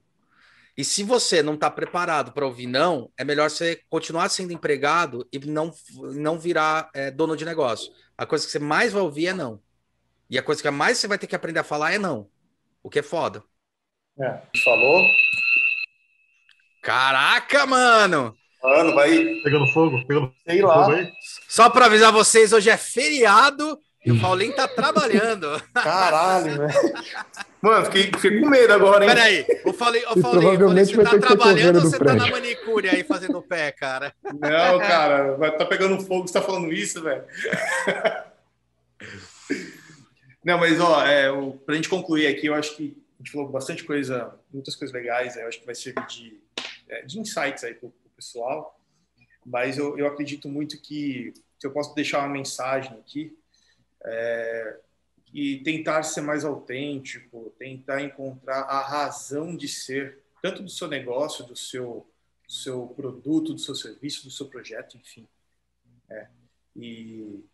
E 0.77 0.85
se 0.85 1.03
você 1.03 1.43
não 1.43 1.55
está 1.55 1.71
preparado 1.71 2.33
para 2.33 2.45
ouvir 2.45 2.67
não, 2.67 3.11
é 3.17 3.25
melhor 3.25 3.49
você 3.49 3.81
continuar 3.89 4.29
sendo 4.29 4.53
empregado 4.53 5.27
e 5.33 5.39
não, 5.39 5.73
não 6.15 6.39
virar 6.39 6.91
é, 6.93 7.11
dono 7.11 7.35
de 7.35 7.47
negócio. 7.47 7.91
A 8.19 8.27
coisa 8.27 8.45
que 8.45 8.53
você 8.53 8.59
mais 8.59 8.93
vai 8.93 9.01
ouvir 9.01 9.29
é 9.29 9.33
não. 9.33 9.59
E 10.29 10.37
a 10.37 10.43
coisa 10.43 10.61
que 10.61 10.71
mais 10.71 10.99
você 10.99 11.09
vai 11.09 11.17
ter 11.17 11.27
que 11.27 11.37
aprender 11.37 11.61
a 11.61 11.65
falar 11.65 11.93
é 11.93 11.99
não. 11.99 12.29
O 12.83 12.91
que 12.91 12.99
é 12.99 13.03
foda. 13.03 13.43
É, 14.21 14.43
falou, 14.63 15.03
Caraca, 16.85 17.67
mano! 17.67 18.37
Mano, 18.63 18.95
vai. 18.95 19.41
Pegando 19.43 19.67
fogo? 19.73 20.07
Pegando 20.07 20.33
Sei 20.47 20.61
lá. 20.61 20.85
Fogo 20.85 20.97
Só 21.49 21.71
para 21.71 21.87
avisar 21.87 22.13
vocês, 22.13 22.53
hoje 22.53 22.69
é 22.69 22.77
feriado 22.77 23.79
e 24.05 24.13
o 24.13 24.21
Paulinho 24.21 24.55
tá 24.55 24.69
trabalhando. 24.69 25.49
Caralho, 25.73 26.59
velho. 26.59 26.95
Mano, 27.63 27.87
fiquei, 27.87 28.03
fiquei 28.05 28.41
com 28.41 28.49
medo 28.51 28.75
agora, 28.75 29.05
hein? 29.05 29.09
Peraí, 29.09 29.47
eu 29.65 29.73
falei, 29.73 30.05
eu 30.05 30.21
falei, 30.21 30.57
você 30.59 31.03
tá 31.03 31.19
trabalhando 31.19 31.77
ou 31.77 31.83
você 31.83 31.99
tá 31.99 32.13
na 32.13 32.31
manicure 32.31 32.91
aí 32.91 33.03
fazendo 33.03 33.39
o 33.39 33.43
pé, 33.43 33.73
cara? 33.73 34.15
Não, 34.23 34.79
cara, 34.79 35.37
vai 35.37 35.57
tá 35.57 35.65
pegando 35.65 36.05
fogo, 36.05 36.29
você 36.29 36.35
tá 36.35 36.43
falando 36.43 36.71
isso, 36.71 37.03
velho. 37.03 37.25
Não, 40.45 40.59
mas 40.59 40.79
ó, 40.79 41.07
é, 41.07 41.31
o, 41.31 41.53
pra 41.53 41.75
gente 41.75 41.89
concluir 41.89 42.27
aqui, 42.27 42.49
eu 42.49 42.55
acho 42.55 42.77
que 42.77 43.03
a 43.19 43.23
gente 43.23 43.33
falou 43.33 43.49
bastante 43.49 43.85
coisa, 43.85 44.35
muitas 44.53 44.77
coisas 44.77 44.95
legais, 44.95 45.35
eu 45.37 45.49
acho 45.49 45.61
que 45.61 45.67
vai 45.67 45.75
servir 45.75 46.05
de 46.07 46.44
de 47.07 47.19
insights 47.19 47.65
aí 47.65 47.75
para 47.75 47.89
o 47.89 47.93
pessoal, 48.17 48.81
mas 49.45 49.79
eu, 49.79 49.99
eu 49.99 50.07
acredito 50.07 50.49
muito 50.49 50.81
que 50.81 51.33
se 51.59 51.67
eu 51.67 51.73
posso 51.73 51.95
deixar 51.95 52.21
uma 52.21 52.29
mensagem 52.29 52.93
aqui, 52.99 53.37
É, 54.07 54.81
e 55.35 55.59
tentar 55.65 56.05
ser 56.05 56.21
mais 56.21 56.45
autêntico, 56.45 57.53
tentar 57.59 58.01
encontrar 58.01 58.61
a 58.61 58.81
razão 58.81 59.57
de 59.57 59.67
ser, 59.67 60.23
tanto 60.41 60.63
do 60.63 60.71
seu 60.71 60.87
negócio, 60.87 61.45
do 61.45 61.57
seu, 61.57 62.07
do 62.47 62.53
seu 62.53 62.87
produto, 62.87 63.53
do 63.53 63.59
seu 63.59 63.75
serviço, 63.75 64.25
do 64.25 64.31
seu 64.31 64.47
projeto, 64.47 64.97
enfim. 64.97 65.27
É. 66.09 66.29
E, 66.77 67.45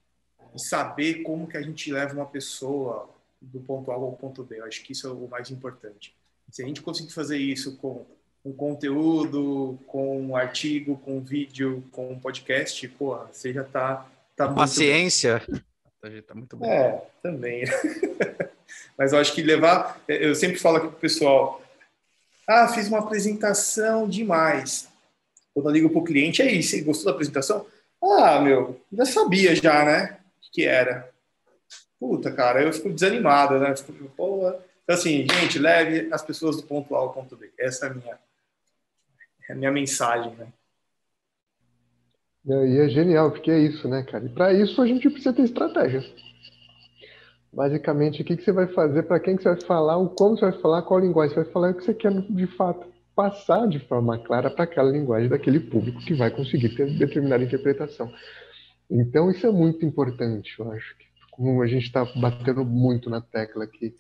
e, 0.55 0.59
saber 0.59 1.23
como 1.23 1.49
que 1.49 1.57
a 1.57 1.63
gente 1.63 1.91
leva 1.91 2.13
uma 2.13 2.27
pessoa 2.27 3.09
do 3.41 3.61
ponto 3.61 3.91
A 3.91 3.95
ao 3.95 4.15
ponto 4.15 4.45
B. 4.45 4.59
Eu 4.59 4.67
acho 4.67 4.83
que 4.83 4.93
isso 4.93 5.07
é 5.07 5.11
o 5.11 5.27
mais 5.27 5.51
importante. 5.51 6.15
Se 6.51 6.63
a 6.63 6.67
gente 6.67 6.83
conseguir 6.83 7.13
fazer 7.13 7.39
isso 7.39 7.79
com 7.79 8.05
um 8.45 8.53
conteúdo, 8.53 9.79
com 9.87 10.21
um 10.21 10.37
artigo, 10.37 10.97
com 10.99 11.19
um 11.19 11.21
vídeo, 11.21 11.85
com 11.93 12.11
um 12.13 12.19
podcast, 12.19 12.87
pô, 12.89 13.17
você 13.31 13.53
já 13.53 13.63
está 13.63 14.07
tá, 14.37 14.49
tá 14.49 14.55
Paciência. 14.55 15.43
Tá 16.27 16.35
muito 16.35 16.57
bom. 16.57 16.65
É, 16.65 17.03
também. 17.23 17.65
Mas 18.97 19.13
eu 19.13 19.19
acho 19.19 19.35
que 19.35 19.43
levar. 19.43 20.01
Eu 20.09 20.35
sempre 20.35 20.59
falo 20.59 20.79
aqui 20.79 20.89
pro 20.89 20.97
pessoal: 20.97 21.63
ah, 22.47 22.69
fiz 22.69 22.89
uma 22.89 23.01
apresentação 23.01 24.09
demais. 24.09 24.89
Quando 25.53 25.69
eu 25.69 25.73
ligo 25.73 25.91
pro 25.91 26.05
cliente, 26.05 26.41
aí, 26.41 26.63
você 26.63 26.81
gostou 26.81 27.07
da 27.07 27.13
apresentação? 27.13 27.67
Ah, 28.03 28.41
meu, 28.41 28.81
já 28.93 29.05
sabia 29.05 29.55
já, 29.55 29.85
né? 29.85 30.19
O 30.49 30.53
que 30.53 30.65
era. 30.65 31.11
Puta, 31.99 32.33
cara, 32.33 32.63
eu 32.63 32.73
fico 32.73 32.91
desanimado, 32.91 33.59
né? 33.59 33.77
Fico, 33.77 33.93
Pô. 34.17 34.49
Então, 34.85 34.97
assim, 34.97 35.27
gente, 35.31 35.59
leve 35.59 36.09
as 36.11 36.23
pessoas 36.23 36.57
do 36.57 36.63
ponto 36.63 36.95
A 36.97 36.99
ao 36.99 37.13
ponto 37.13 37.37
B. 37.37 37.51
Essa 37.59 37.87
é 37.87 37.91
a 37.91 37.95
minha, 37.95 38.19
é 39.51 39.53
a 39.53 39.57
minha 39.57 39.73
mensagem, 39.73 40.33
né? 40.37 40.47
E 42.47 42.79
é 42.79 42.89
genial, 42.89 43.31
porque 43.31 43.51
é 43.51 43.59
isso, 43.59 43.87
né, 43.89 44.03
cara? 44.03 44.25
E 44.25 44.29
para 44.29 44.53
isso 44.53 44.81
a 44.81 44.87
gente 44.87 45.11
precisa 45.11 45.33
ter 45.33 45.43
estratégia. 45.43 46.03
Basicamente, 47.53 48.23
o 48.23 48.25
que, 48.25 48.37
que 48.37 48.43
você 48.43 48.53
vai 48.53 48.69
fazer, 48.69 49.03
para 49.03 49.21
quem 49.21 49.37
que 49.37 49.43
você 49.43 49.51
vai 49.51 49.61
falar, 49.61 49.97
o 49.99 50.09
como 50.09 50.37
você 50.37 50.51
vai 50.51 50.61
falar, 50.61 50.83
qual 50.83 51.01
linguagem 51.01 51.35
você 51.35 51.43
vai 51.43 51.53
falar, 51.53 51.71
o 51.71 51.75
que 51.75 51.85
você 51.85 51.93
quer 51.93 52.13
de 52.13 52.47
fato 52.47 52.87
passar 53.15 53.67
de 53.67 53.81
forma 53.81 54.19
clara 54.19 54.49
para 54.51 54.65
aquela 54.65 54.91
linguagem 54.91 55.29
daquele 55.29 55.61
público 55.61 56.01
que 56.01 56.15
vai 56.15 56.31
conseguir 56.31 56.71
ter 56.71 56.97
determinada 56.97 57.43
interpretação. 57.43 58.11
Então, 58.89 59.31
isso 59.31 59.47
é 59.47 59.51
muito 59.51 59.85
importante, 59.85 60.55
eu 60.59 60.71
acho. 60.73 60.97
Que, 60.97 61.07
como 61.33 61.61
a 61.61 61.67
gente 61.67 61.87
está 61.87 62.05
batendo 62.05 62.65
muito 62.65 63.11
na 63.11 63.21
tecla 63.21 63.65
aqui, 63.65 63.95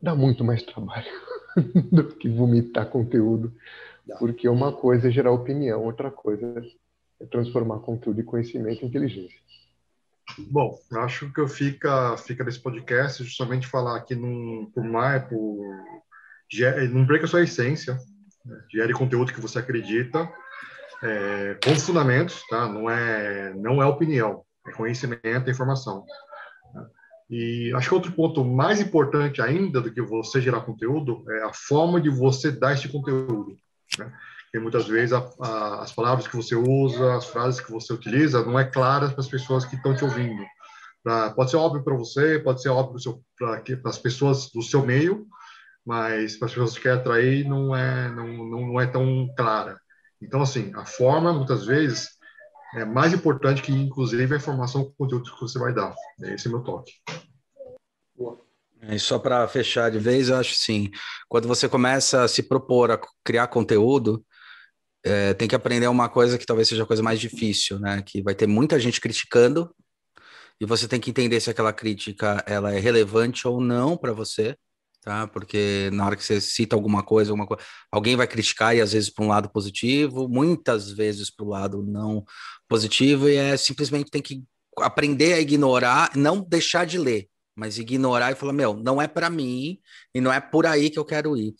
dá 0.00 0.14
muito 0.14 0.44
mais 0.44 0.62
trabalho 0.62 1.10
do 1.90 2.04
que 2.16 2.28
vomitar 2.28 2.86
conteúdo, 2.86 3.52
porque 4.18 4.48
uma 4.48 4.72
coisa 4.72 5.08
é 5.08 5.10
gerar 5.10 5.30
opinião, 5.30 5.84
outra 5.84 6.10
coisa 6.10 6.62
é 7.20 7.26
transformar 7.26 7.80
conteúdo 7.80 8.20
e 8.20 8.24
conhecimento 8.24 8.84
em 8.84 8.88
inteligência. 8.88 9.38
Bom, 10.38 10.78
acho 10.94 11.32
que 11.32 11.40
eu 11.40 11.48
fica 11.48 12.16
fica 12.16 12.44
nesse 12.44 12.60
podcast 12.60 13.22
justamente 13.22 13.66
falar 13.66 14.00
que 14.02 14.14
não 14.14 14.70
por 14.72 14.84
mais 14.84 15.22
por 15.24 15.58
não 16.92 17.06
perca 17.06 17.26
sua 17.26 17.42
essência, 17.42 17.98
né? 18.44 18.62
gere 18.70 18.92
conteúdo 18.92 19.32
que 19.32 19.40
você 19.40 19.58
acredita, 19.58 20.30
é, 21.02 21.58
com 21.64 21.74
fundamentos, 21.76 22.42
tá? 22.48 22.68
Não 22.68 22.88
é 22.88 23.52
não 23.54 23.82
é 23.82 23.86
opinião, 23.86 24.44
é 24.66 24.72
conhecimento, 24.72 25.48
é 25.48 25.50
informação. 25.50 26.04
Né? 26.74 26.86
E 27.30 27.72
acho 27.74 27.88
que 27.88 27.94
outro 27.94 28.12
ponto 28.12 28.44
mais 28.44 28.80
importante 28.80 29.40
ainda 29.40 29.80
do 29.80 29.92
que 29.92 30.00
você 30.00 30.40
gerar 30.40 30.60
conteúdo 30.62 31.24
é 31.30 31.42
a 31.42 31.52
forma 31.52 32.00
de 32.00 32.10
você 32.10 32.50
dar 32.50 32.74
esse 32.74 32.88
conteúdo. 32.88 33.56
Né? 33.98 34.12
Porque 34.44 34.58
muitas 34.58 34.86
vezes 34.86 35.12
a, 35.12 35.26
a, 35.40 35.82
as 35.82 35.92
palavras 35.92 36.28
que 36.28 36.36
você 36.36 36.54
usa, 36.54 37.14
as 37.14 37.26
frases 37.26 37.60
que 37.60 37.72
você 37.72 37.92
utiliza, 37.92 38.44
não 38.44 38.58
é 38.58 38.64
claras 38.64 39.12
para 39.12 39.20
as 39.20 39.28
pessoas 39.28 39.64
que 39.64 39.76
estão 39.76 39.94
te 39.94 40.04
ouvindo. 40.04 40.44
Pra, 41.02 41.30
pode 41.30 41.50
ser 41.50 41.56
óbvio 41.56 41.82
para 41.82 41.96
você, 41.96 42.38
pode 42.38 42.62
ser 42.62 42.68
óbvio 42.68 43.22
para 43.36 43.62
as 43.86 43.98
pessoas 43.98 44.50
do 44.50 44.62
seu 44.62 44.84
meio, 44.84 45.26
mas 45.84 46.36
para 46.36 46.46
as 46.46 46.52
pessoas 46.52 46.74
que 46.74 46.82
quer 46.82 46.92
atrair 46.92 47.48
não 47.48 47.74
é 47.74 48.08
não, 48.10 48.26
não, 48.28 48.66
não 48.68 48.80
é 48.80 48.86
tão 48.86 49.32
clara. 49.36 49.80
Então 50.20 50.42
assim, 50.42 50.70
a 50.76 50.84
forma 50.84 51.32
muitas 51.32 51.66
vezes 51.66 52.10
é 52.74 52.84
mais 52.84 53.12
importante 53.12 53.62
que 53.62 53.72
inclusive 53.72 54.34
a 54.34 54.36
informação, 54.36 54.82
o 54.82 54.92
conteúdo 54.92 55.34
que 55.34 55.40
você 55.40 55.58
vai 55.58 55.74
dar. 55.74 55.94
Esse 56.20 56.46
é 56.46 56.50
meu 56.50 56.60
toque. 56.60 56.92
Boa. 58.14 58.51
E 58.88 58.98
só 58.98 59.18
para 59.18 59.46
fechar 59.46 59.90
de 59.90 59.98
vez, 59.98 60.28
eu 60.28 60.36
acho 60.36 60.52
assim, 60.54 60.90
quando 61.28 61.46
você 61.46 61.68
começa 61.68 62.22
a 62.24 62.28
se 62.28 62.42
propor 62.42 62.90
a 62.90 63.00
criar 63.24 63.46
conteúdo, 63.46 64.24
é, 65.04 65.34
tem 65.34 65.48
que 65.48 65.54
aprender 65.54 65.86
uma 65.88 66.08
coisa 66.08 66.38
que 66.38 66.46
talvez 66.46 66.68
seja 66.68 66.82
a 66.82 66.86
coisa 66.86 67.02
mais 67.02 67.20
difícil, 67.20 67.78
né? 67.78 68.02
Que 68.02 68.22
vai 68.22 68.34
ter 68.34 68.46
muita 68.46 68.78
gente 68.80 69.00
criticando 69.00 69.74
e 70.60 70.66
você 70.66 70.86
tem 70.88 71.00
que 71.00 71.10
entender 71.10 71.40
se 71.40 71.50
aquela 71.50 71.72
crítica 71.72 72.42
ela 72.46 72.72
é 72.72 72.78
relevante 72.78 73.46
ou 73.48 73.60
não 73.60 73.96
para 73.96 74.12
você, 74.12 74.56
tá? 75.02 75.26
Porque 75.26 75.90
na 75.92 76.06
hora 76.06 76.16
que 76.16 76.24
você 76.24 76.40
cita 76.40 76.76
alguma 76.76 77.02
coisa, 77.02 77.32
alguma 77.32 77.46
coisa, 77.46 77.62
alguém 77.90 78.16
vai 78.16 78.26
criticar 78.26 78.76
e 78.76 78.80
às 78.80 78.92
vezes 78.92 79.10
para 79.10 79.24
um 79.24 79.28
lado 79.28 79.50
positivo, 79.50 80.28
muitas 80.28 80.90
vezes 80.90 81.30
para 81.30 81.44
o 81.44 81.48
lado 81.48 81.82
não 81.82 82.24
positivo 82.68 83.28
e 83.28 83.36
é 83.36 83.56
simplesmente 83.56 84.10
tem 84.10 84.22
que 84.22 84.42
aprender 84.78 85.34
a 85.34 85.40
ignorar, 85.40 86.12
não 86.16 86.40
deixar 86.40 86.86
de 86.86 86.98
ler, 86.98 87.28
mas 87.54 87.78
ignorar 87.78 88.32
e 88.32 88.34
falar 88.34 88.52
meu, 88.52 88.74
não 88.74 89.00
é 89.00 89.06
para 89.08 89.30
mim 89.30 89.78
e 90.14 90.20
não 90.20 90.32
é 90.32 90.40
por 90.40 90.66
aí 90.66 90.90
que 90.90 90.98
eu 90.98 91.04
quero 91.04 91.36
ir. 91.36 91.54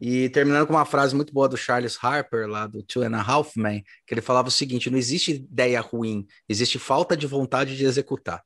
E 0.00 0.28
terminando 0.28 0.66
com 0.66 0.74
uma 0.74 0.84
frase 0.84 1.14
muito 1.14 1.32
boa 1.32 1.48
do 1.48 1.56
Charles 1.56 1.96
Harper, 2.02 2.46
lá 2.46 2.66
do 2.66 2.82
Two 2.82 3.02
and 3.02 3.16
a 3.16 3.22
Half 3.22 3.56
Men, 3.56 3.82
que 4.06 4.12
ele 4.12 4.20
falava 4.20 4.48
o 4.48 4.50
seguinte: 4.50 4.90
não 4.90 4.98
existe 4.98 5.32
ideia 5.32 5.80
ruim, 5.80 6.26
existe 6.48 6.78
falta 6.78 7.16
de 7.16 7.26
vontade 7.26 7.76
de 7.76 7.84
executar. 7.84 8.42